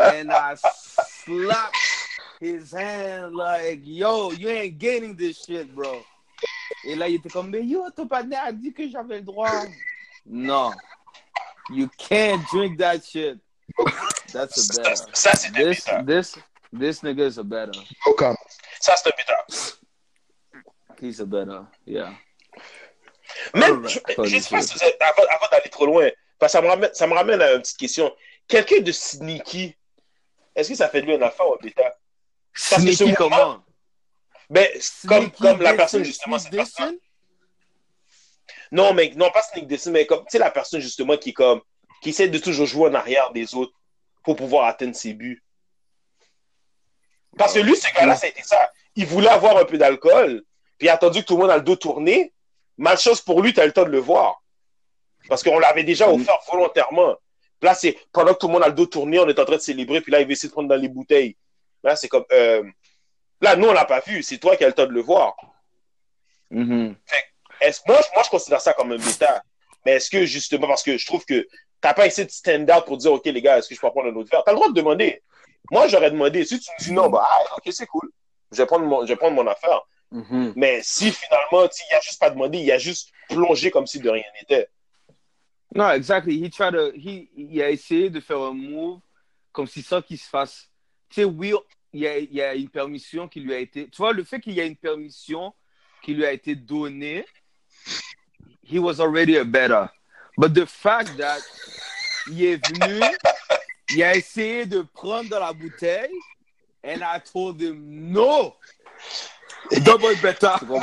and 0.00 0.32
I 0.32 0.56
slapped 0.56 1.76
his 2.40 2.72
hand 2.72 3.36
like, 3.36 3.82
yo, 3.84 4.32
you 4.32 4.48
ain't 4.48 4.78
getting 4.78 5.14
this 5.14 5.44
shit, 5.44 5.72
bro. 5.72 6.02
Et 6.88 6.94
là, 6.94 7.06
il 7.08 7.16
était 7.16 7.28
comme, 7.28 7.50
mais 7.50 7.62
yo, 7.64 7.84
ton 7.90 8.06
partenaire 8.08 8.44
a 8.44 8.52
dit 8.52 8.72
que 8.72 8.88
j'avais 8.88 9.16
le 9.16 9.22
droit. 9.22 9.50
Non. 10.24 10.72
You 11.70 11.86
can't 11.98 12.40
drink 12.50 12.78
that 12.78 13.00
shit. 13.04 13.38
That's 14.32 14.56
a 14.56 14.62
Ça, 14.62 14.82
better. 14.82 14.96
ça, 15.12 15.32
c'est 15.36 15.52
This, 15.52 15.84
this, 16.06 16.38
this 16.72 17.02
nigga 17.02 17.28
is 17.28 17.38
a 17.38 17.42
better. 17.42 17.78
Comment. 18.16 18.34
Ça, 18.80 18.94
c'est 18.96 19.08
un 19.08 19.12
bêta. 19.16 19.46
He's 21.02 21.20
a 21.20 21.26
better. 21.26 21.60
Yeah. 21.86 22.14
Même, 23.54 23.84
Alright. 23.84 23.88
je, 23.90 24.24
je 24.24 24.38
sais 24.38 24.48
pas 24.50 24.62
si 24.62 24.74
vous 24.74 24.82
êtes- 24.84 24.96
avant, 25.02 25.28
avant 25.30 25.46
d'aller 25.52 25.68
trop 25.70 25.84
loin, 25.86 26.08
parce 26.38 26.52
que 26.52 26.58
ça 26.58 26.62
me 26.62 26.68
ramène, 26.68 26.90
ça 26.94 27.06
me 27.06 27.12
ramène 27.14 27.42
à 27.42 27.52
une 27.52 27.60
petite 27.60 27.76
question. 27.76 28.10
Quelqu'un 28.48 28.80
de 28.80 28.92
sneaky, 28.92 29.76
est-ce 30.54 30.70
que 30.70 30.74
ça 30.74 30.88
fait 30.88 31.02
de 31.02 31.06
lui 31.06 31.14
un 31.16 31.22
alpha 31.22 31.44
ou 31.46 31.52
un 31.52 31.58
bêta? 31.62 31.94
Sneaky 32.54 32.96
ce 32.96 33.04
mouvement- 33.04 33.16
comment? 33.28 33.64
Ben, 34.50 34.66
comme, 35.06 35.60
la 35.60 35.74
personne, 35.74 36.04
justement, 36.04 36.38
cette 36.38 36.52
personne. 36.52 36.96
Non, 38.70 38.92
mais 38.94 39.12
non, 39.16 39.30
pas 39.30 39.42
sneak 39.42 39.66
dissing, 39.66 39.92
mais 39.92 40.06
comme, 40.06 40.20
tu 40.20 40.30
sais, 40.30 40.38
la 40.38 40.50
personne, 40.50 40.80
justement, 40.80 41.16
qui 41.16 41.32
comme, 41.32 41.60
qui 42.02 42.10
essaie 42.10 42.28
de 42.28 42.38
toujours 42.38 42.66
jouer 42.66 42.90
en 42.90 42.94
arrière 42.94 43.30
des 43.32 43.54
autres 43.54 43.72
pour 44.22 44.36
pouvoir 44.36 44.66
atteindre 44.66 44.94
ses 44.94 45.14
buts. 45.14 45.42
Parce 47.36 47.54
que 47.54 47.60
lui, 47.60 47.76
ce 47.76 47.92
gars-là, 47.94 48.16
ça 48.16 48.26
été 48.26 48.42
ça. 48.42 48.70
Il 48.94 49.06
voulait 49.06 49.28
avoir 49.28 49.56
un 49.56 49.64
peu 49.64 49.78
d'alcool, 49.78 50.42
puis 50.76 50.86
il 50.86 50.90
a 50.90 50.94
attendu 50.94 51.20
que 51.20 51.26
tout 51.26 51.36
le 51.36 51.42
monde 51.42 51.50
a 51.50 51.56
le 51.56 51.62
dos 51.62 51.76
tourné. 51.76 52.32
Malchance 52.76 53.20
pour 53.20 53.42
lui, 53.42 53.52
tu 53.52 53.60
as 53.60 53.66
le 53.66 53.72
temps 53.72 53.84
de 53.84 53.90
le 53.90 53.98
voir. 53.98 54.42
Parce 55.28 55.42
qu'on 55.42 55.58
l'avait 55.58 55.84
déjà 55.84 56.08
offert 56.08 56.38
volontairement. 56.50 57.16
Puis 57.60 57.68
là, 57.68 57.74
c'est 57.74 57.98
pendant 58.12 58.34
que 58.34 58.38
tout 58.38 58.46
le 58.46 58.52
monde 58.54 58.62
a 58.62 58.68
le 58.68 58.74
dos 58.74 58.86
tourné, 58.86 59.18
on 59.18 59.28
est 59.28 59.38
en 59.38 59.44
train 59.44 59.56
de 59.56 59.60
célébrer, 59.60 60.00
puis 60.00 60.12
là, 60.12 60.20
il 60.20 60.26
veut 60.26 60.32
essayer 60.32 60.48
de 60.48 60.52
prendre 60.52 60.68
dans 60.68 60.76
les 60.76 60.88
bouteilles. 60.88 61.36
Là, 61.82 61.96
c'est 61.96 62.08
comme. 62.08 62.24
euh, 62.32 62.62
Là, 63.40 63.56
nous, 63.56 63.68
on 63.68 63.72
l'a 63.72 63.84
pas 63.84 64.00
vu. 64.00 64.22
C'est 64.22 64.38
toi 64.38 64.56
qui 64.56 64.64
as 64.64 64.68
le 64.68 64.72
temps 64.74 64.86
de 64.86 64.92
le 64.92 65.00
voir. 65.00 65.36
Mhm. 66.50 66.96
Est-ce- 67.60 67.80
moi, 67.86 67.98
je- 68.02 68.14
moi, 68.14 68.22
je 68.24 68.30
considère 68.30 68.60
ça 68.60 68.72
comme 68.72 68.92
un 68.92 68.96
bêta. 68.96 69.42
Mais 69.84 69.92
est-ce 69.92 70.10
que, 70.10 70.24
justement, 70.26 70.66
parce 70.66 70.82
que 70.82 70.96
je 70.96 71.06
trouve 71.06 71.24
que 71.24 71.46
t'as 71.80 71.94
pas 71.94 72.06
essayé 72.06 72.26
de 72.26 72.30
stand 72.30 72.70
out 72.70 72.84
pour 72.84 72.96
dire, 72.96 73.12
OK, 73.12 73.24
les 73.26 73.42
gars, 73.42 73.58
est-ce 73.58 73.68
que 73.68 73.74
je 73.74 73.80
peux 73.80 73.90
prendre 73.90 74.08
un 74.10 74.14
autre 74.16 74.30
verre? 74.30 74.42
T'as 74.44 74.52
le 74.52 74.56
droit 74.56 74.68
de 74.68 74.74
demander. 74.74 75.22
Moi, 75.70 75.86
j'aurais 75.88 76.10
demandé. 76.10 76.44
Si 76.44 76.58
tu 76.58 76.70
me 76.78 76.84
dis 76.84 76.92
non, 76.92 77.08
bah, 77.10 77.26
ah, 77.28 77.56
OK, 77.56 77.72
c'est 77.72 77.86
cool. 77.86 78.10
Je 78.52 78.56
vais 78.58 78.66
prendre 78.66 78.86
mon, 78.86 79.02
je 79.02 79.08
vais 79.08 79.16
prendre 79.16 79.36
mon 79.36 79.46
affaire. 79.46 79.82
Mhm. 80.10 80.54
Mais 80.56 80.80
si 80.82 81.12
finalement, 81.12 81.68
il 81.90 81.94
a 81.94 82.00
juste 82.00 82.18
pas 82.18 82.30
demandé, 82.30 82.58
il 82.58 82.72
a 82.72 82.78
juste 82.78 83.10
plongé 83.28 83.70
comme 83.70 83.86
si 83.86 84.00
de 84.00 84.08
rien 84.08 84.24
n'était. 84.40 84.68
Non, 85.74 85.90
exactly. 85.90 86.42
He 86.42 86.48
tried 86.50 86.72
to, 86.72 86.92
he, 86.94 87.28
il 87.36 87.60
a 87.62 87.70
essayé 87.70 88.08
de 88.08 88.20
faire 88.20 88.38
un 88.38 88.54
move 88.54 89.00
comme 89.52 89.66
si 89.66 89.82
ça 89.82 90.00
qui 90.00 90.16
se 90.16 90.26
fasse. 90.28 90.70
Tu 91.10 91.16
sais, 91.16 91.24
oui, 91.24 91.52
il 91.92 92.00
y, 92.00 92.06
a, 92.06 92.18
il 92.18 92.32
y 92.32 92.42
a 92.42 92.54
une 92.54 92.68
permission 92.68 93.28
qui 93.28 93.40
lui 93.40 93.54
a 93.54 93.58
été. 93.58 93.88
Tu 93.88 93.96
vois, 93.96 94.12
le 94.12 94.24
fait 94.24 94.40
qu'il 94.40 94.54
y 94.54 94.60
a 94.60 94.64
une 94.64 94.76
permission 94.76 95.54
qui 96.02 96.14
lui 96.14 96.24
a 96.24 96.32
été 96.32 96.54
donnée, 96.54 97.24
he 98.62 98.78
was 98.78 99.00
already 99.00 99.36
a 99.38 99.44
better. 99.44 99.88
But 100.36 100.54
the 100.54 100.66
fact 100.66 101.16
that 101.16 101.40
il 102.30 102.44
est 102.44 102.66
venu, 102.68 103.00
il 103.90 104.02
a 104.02 104.14
essayé 104.14 104.66
de 104.66 104.82
prendre 104.82 105.30
dans 105.30 105.40
la 105.40 105.52
bouteille, 105.52 106.14
and 106.84 107.02
I 107.02 107.20
told 107.20 107.60
him 107.60 108.12
no. 108.12 108.54
Double 109.82 110.14
better. 110.22 110.54
En 110.64 110.80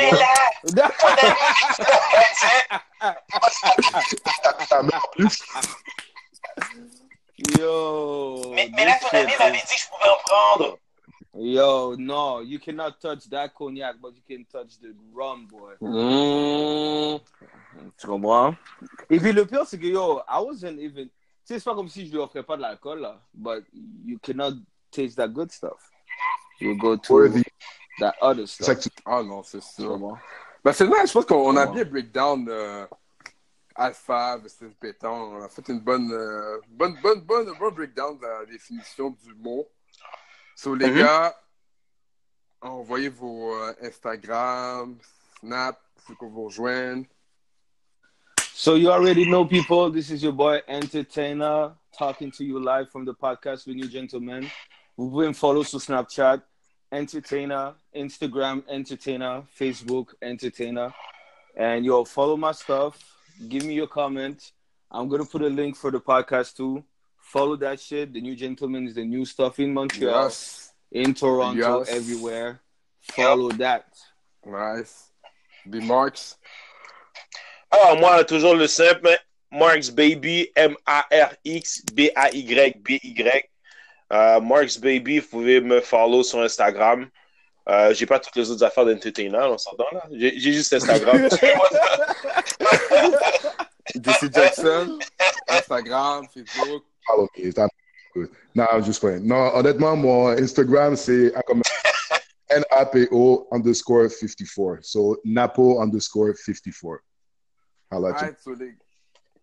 plus. 5.13 5.43
Yo. 7.59 8.51
Mais, 8.53 8.69
mais 8.73 8.85
là, 8.85 8.97
ton 8.99 9.09
ami 9.09 9.31
m'avait 9.37 9.57
dit 9.57 9.75
que 9.75 9.81
je 9.81 9.87
pouvais 9.89 10.09
en 10.09 10.17
prendre. 10.25 10.77
Yo, 11.37 11.95
no, 11.97 12.39
you 12.41 12.59
cannot 12.59 12.99
touch 13.01 13.29
that 13.29 13.49
cognac, 13.53 13.95
but 14.01 14.13
you 14.15 14.21
can 14.25 14.45
touch 14.45 14.79
the 14.79 14.93
rum, 15.13 15.47
boy. 15.47 15.73
Mm. 15.81 17.19
Tu 17.97 18.07
comprends? 18.07 18.55
Et 19.09 19.19
puis 19.19 19.33
le 19.33 19.45
pire, 19.45 19.65
c'est 19.65 19.77
que 19.77 19.85
yo, 19.85 20.21
I 20.29 20.39
wasn't 20.41 20.79
even. 20.79 21.07
Tu 21.07 21.53
sais, 21.53 21.59
c'est 21.59 21.65
pas 21.65 21.75
comme 21.75 21.89
si 21.89 22.07
je 22.07 22.11
lui 22.13 22.19
offrais 22.19 22.43
pas 22.43 22.55
de 22.55 22.61
l'alcool, 22.61 22.99
là. 23.01 23.19
But 23.33 23.65
you 24.05 24.17
cannot 24.21 24.53
taste 24.91 25.17
that 25.17 25.27
good 25.27 25.51
stuff. 25.51 25.91
You 26.61 26.75
go 26.77 26.95
to 26.95 27.13
Worthy. 27.13 27.43
that 27.99 28.15
other 28.21 28.47
C'est 28.47 28.63
stuff. 28.63 28.79
tu- 28.79 28.89
Ah 29.05 29.21
non, 29.21 29.43
c'est 29.43 29.59
Tu 29.59 29.81
sûr. 29.81 29.89
comprends? 29.89 30.17
Ben, 30.63 30.71
c'est 30.71 30.87
nice, 30.87 31.07
je 31.09 31.13
pense 31.13 31.25
qu'on 31.25 31.55
a 31.57 31.67
bien 31.67 31.83
breakdown 31.83 32.47
euh, 32.49 32.87
Alpha 33.75 34.37
versus 34.37 34.71
Beta. 34.81 35.11
On 35.11 35.43
a 35.43 35.49
fait 35.49 35.67
une 35.67 35.81
bonne, 35.81 36.09
euh, 36.13 36.59
bonne, 36.69 36.95
bonne, 37.03 37.19
bonne, 37.21 37.51
bon 37.59 37.71
breakdown 37.71 38.17
de 38.17 38.25
la 38.25 38.45
définition 38.45 39.09
du 39.09 39.33
mot. 39.35 39.67
So, 40.55 40.73
les 40.73 40.89
Mhm. 40.89 40.99
gars, 40.99 41.35
envoyez 42.61 43.09
vos 43.09 43.53
euh, 43.53 43.73
Instagram, 43.81 44.97
Snap, 45.39 45.79
faut 45.97 46.15
qu'on 46.15 46.29
vous 46.29 46.45
rejoigne. 46.45 47.05
So 48.53 48.75
you 48.75 48.89
already 48.89 49.25
know, 49.25 49.45
people. 49.45 49.91
This 49.91 50.09
is 50.09 50.23
your 50.23 50.31
boy 50.31 50.61
Entertainer 50.67 51.73
talking 51.97 52.31
to 52.31 52.43
you 52.45 52.57
live 52.57 52.89
from 52.89 53.03
the 53.05 53.13
podcast 53.13 53.67
with 53.67 53.75
New 53.75 53.89
Gentlemen. 53.89 54.47
Vous 54.97 55.09
pouvez 55.09 55.27
me 55.27 55.33
follow 55.33 55.61
sur 55.63 55.79
Snapchat, 55.81 56.39
Entertainer, 56.89 57.73
Instagram, 57.93 58.63
Entertainer, 58.69 59.43
Facebook, 59.53 60.15
Entertainer. 60.21 60.93
And 61.57 61.83
yo, 61.85 62.05
follow 62.05 62.37
my 62.37 62.53
stuff. 62.53 62.97
Give 63.49 63.65
me 63.65 63.73
your 63.73 63.87
comment. 63.89 64.53
I'm 64.89 65.09
gonna 65.09 65.25
put 65.25 65.41
a 65.41 65.49
link 65.49 65.75
for 65.75 65.91
the 65.91 65.99
podcast 65.99 66.55
too. 66.55 66.81
Follow 67.25 67.55
that 67.57 67.79
shit. 67.79 68.13
The 68.13 68.21
New 68.21 68.35
Gentlemen 68.35 68.87
is 68.87 68.93
the 68.95 69.03
new 69.03 69.25
stuff 69.25 69.59
in 69.59 69.73
Montreal, 69.73 70.23
Yes. 70.25 70.71
in 70.91 71.13
Toronto, 71.13 71.79
Yes. 71.79 71.89
everywhere. 71.89 72.61
Follow 73.01 73.49
that. 73.57 73.85
Nice. 74.45 75.09
B 75.69 75.79
Marks. 75.81 76.37
Ah, 77.71 77.95
moi, 77.99 78.23
toujours 78.23 78.55
le 78.55 78.67
simple. 78.67 79.17
Marks 79.51 79.89
Baby, 79.89 80.49
M-A-R-X-B-A-Y-B-Y. 80.55 83.43
Euh, 84.13 84.39
Marks 84.39 84.77
Baby, 84.79 85.19
vous 85.19 85.27
pouvez 85.27 85.59
me 85.61 85.81
follow 85.81 86.21
sur 86.23 86.39
Instagram. 86.41 87.09
Euh, 87.67 87.91
j'ai 87.95 88.05
pas 88.05 88.19
toutes 88.19 88.35
les 88.35 88.51
autres 88.51 88.63
affaires 88.63 88.85
d'entertainer, 88.85 89.39
on 89.49 89.57
s'entend 89.57 89.87
là. 89.91 90.03
J'ai 90.11 90.39
j'ai 90.39 90.53
juste 90.53 90.71
Instagram. 90.73 91.17
DC 93.95 94.31
Jackson. 94.31 94.99
Instagram, 95.47 96.27
Facebook. 96.31 96.83
Follow 97.07 97.27
me. 97.37 97.43
It's 97.43 97.57
not 97.57 97.69
good. 98.13 98.29
No, 98.53 98.65
I'm 98.71 98.83
just 98.83 98.99
playing. 99.01 99.25
Non, 99.27 99.51
honnêtement, 99.55 99.95
mon 99.95 100.35
Instagram, 100.37 100.95
c'est 100.95 101.33
N-A-P-O 102.49 103.47
underscore 103.51 104.09
54. 104.09 104.83
So, 104.83 105.17
Napo 105.25 105.81
underscore 105.81 106.33
54. 106.35 107.01
I'll 107.91 107.99
let 108.01 108.09
you? 108.09 108.15
Alright, 108.17 108.39
so 108.41 108.53
les- 108.53 108.75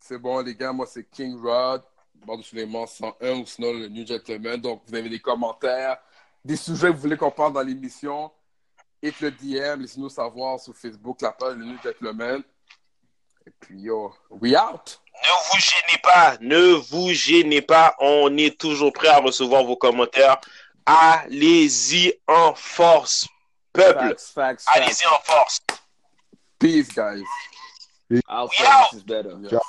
C'est 0.00 0.18
bon, 0.18 0.40
les 0.44 0.54
gars. 0.54 0.72
Moi, 0.72 0.86
c'est 0.86 1.04
King 1.10 1.36
Rod. 1.40 1.82
Bordeaux 2.24 2.42
Suleiman 2.44 2.86
101 2.86 3.40
ou 3.40 3.46
sinon 3.46 3.72
le 3.72 3.88
New 3.88 4.06
Gentleman. 4.06 4.60
Donc, 4.60 4.82
vous 4.86 4.94
avez 4.94 5.08
des 5.08 5.18
commentaires, 5.18 5.98
des 6.44 6.54
sujets 6.56 6.88
que 6.88 6.92
vous 6.94 7.00
voulez 7.00 7.16
qu'on 7.16 7.32
parle 7.32 7.52
dans 7.52 7.62
l'émission. 7.62 8.30
Et 9.02 9.12
le 9.20 9.30
DM, 9.32 9.80
laissez-nous 9.82 10.08
savoir 10.08 10.60
sur 10.60 10.76
Facebook, 10.76 11.20
la 11.20 11.32
page 11.32 11.56
le 11.56 11.64
New 11.64 11.78
Gentleman. 11.82 12.42
Et 13.44 13.50
puis, 13.58 13.80
yo, 13.80 14.14
we 14.30 14.54
out. 14.54 15.00
Ne 15.14 15.30
vous 15.50 15.60
gênez 15.60 16.00
pas, 16.02 16.36
ne 16.40 16.74
vous 16.90 17.12
gênez 17.12 17.62
pas. 17.62 17.94
On 18.00 18.36
est 18.36 18.58
toujours 18.58 18.92
prêt 18.92 19.08
à 19.08 19.18
recevoir 19.18 19.64
vos 19.64 19.76
commentaires. 19.76 20.40
Allez-y 20.84 22.12
en 22.26 22.54
force, 22.54 23.28
peuple. 23.72 24.16
Allez-y 24.74 25.06
en 25.06 25.20
force. 25.22 25.60
Peace, 26.58 26.88
guys. 26.94 27.24
Alpha, 28.28 28.88
this 28.90 29.00
is 29.00 29.04
better. 29.04 29.36
Yes. 29.40 29.62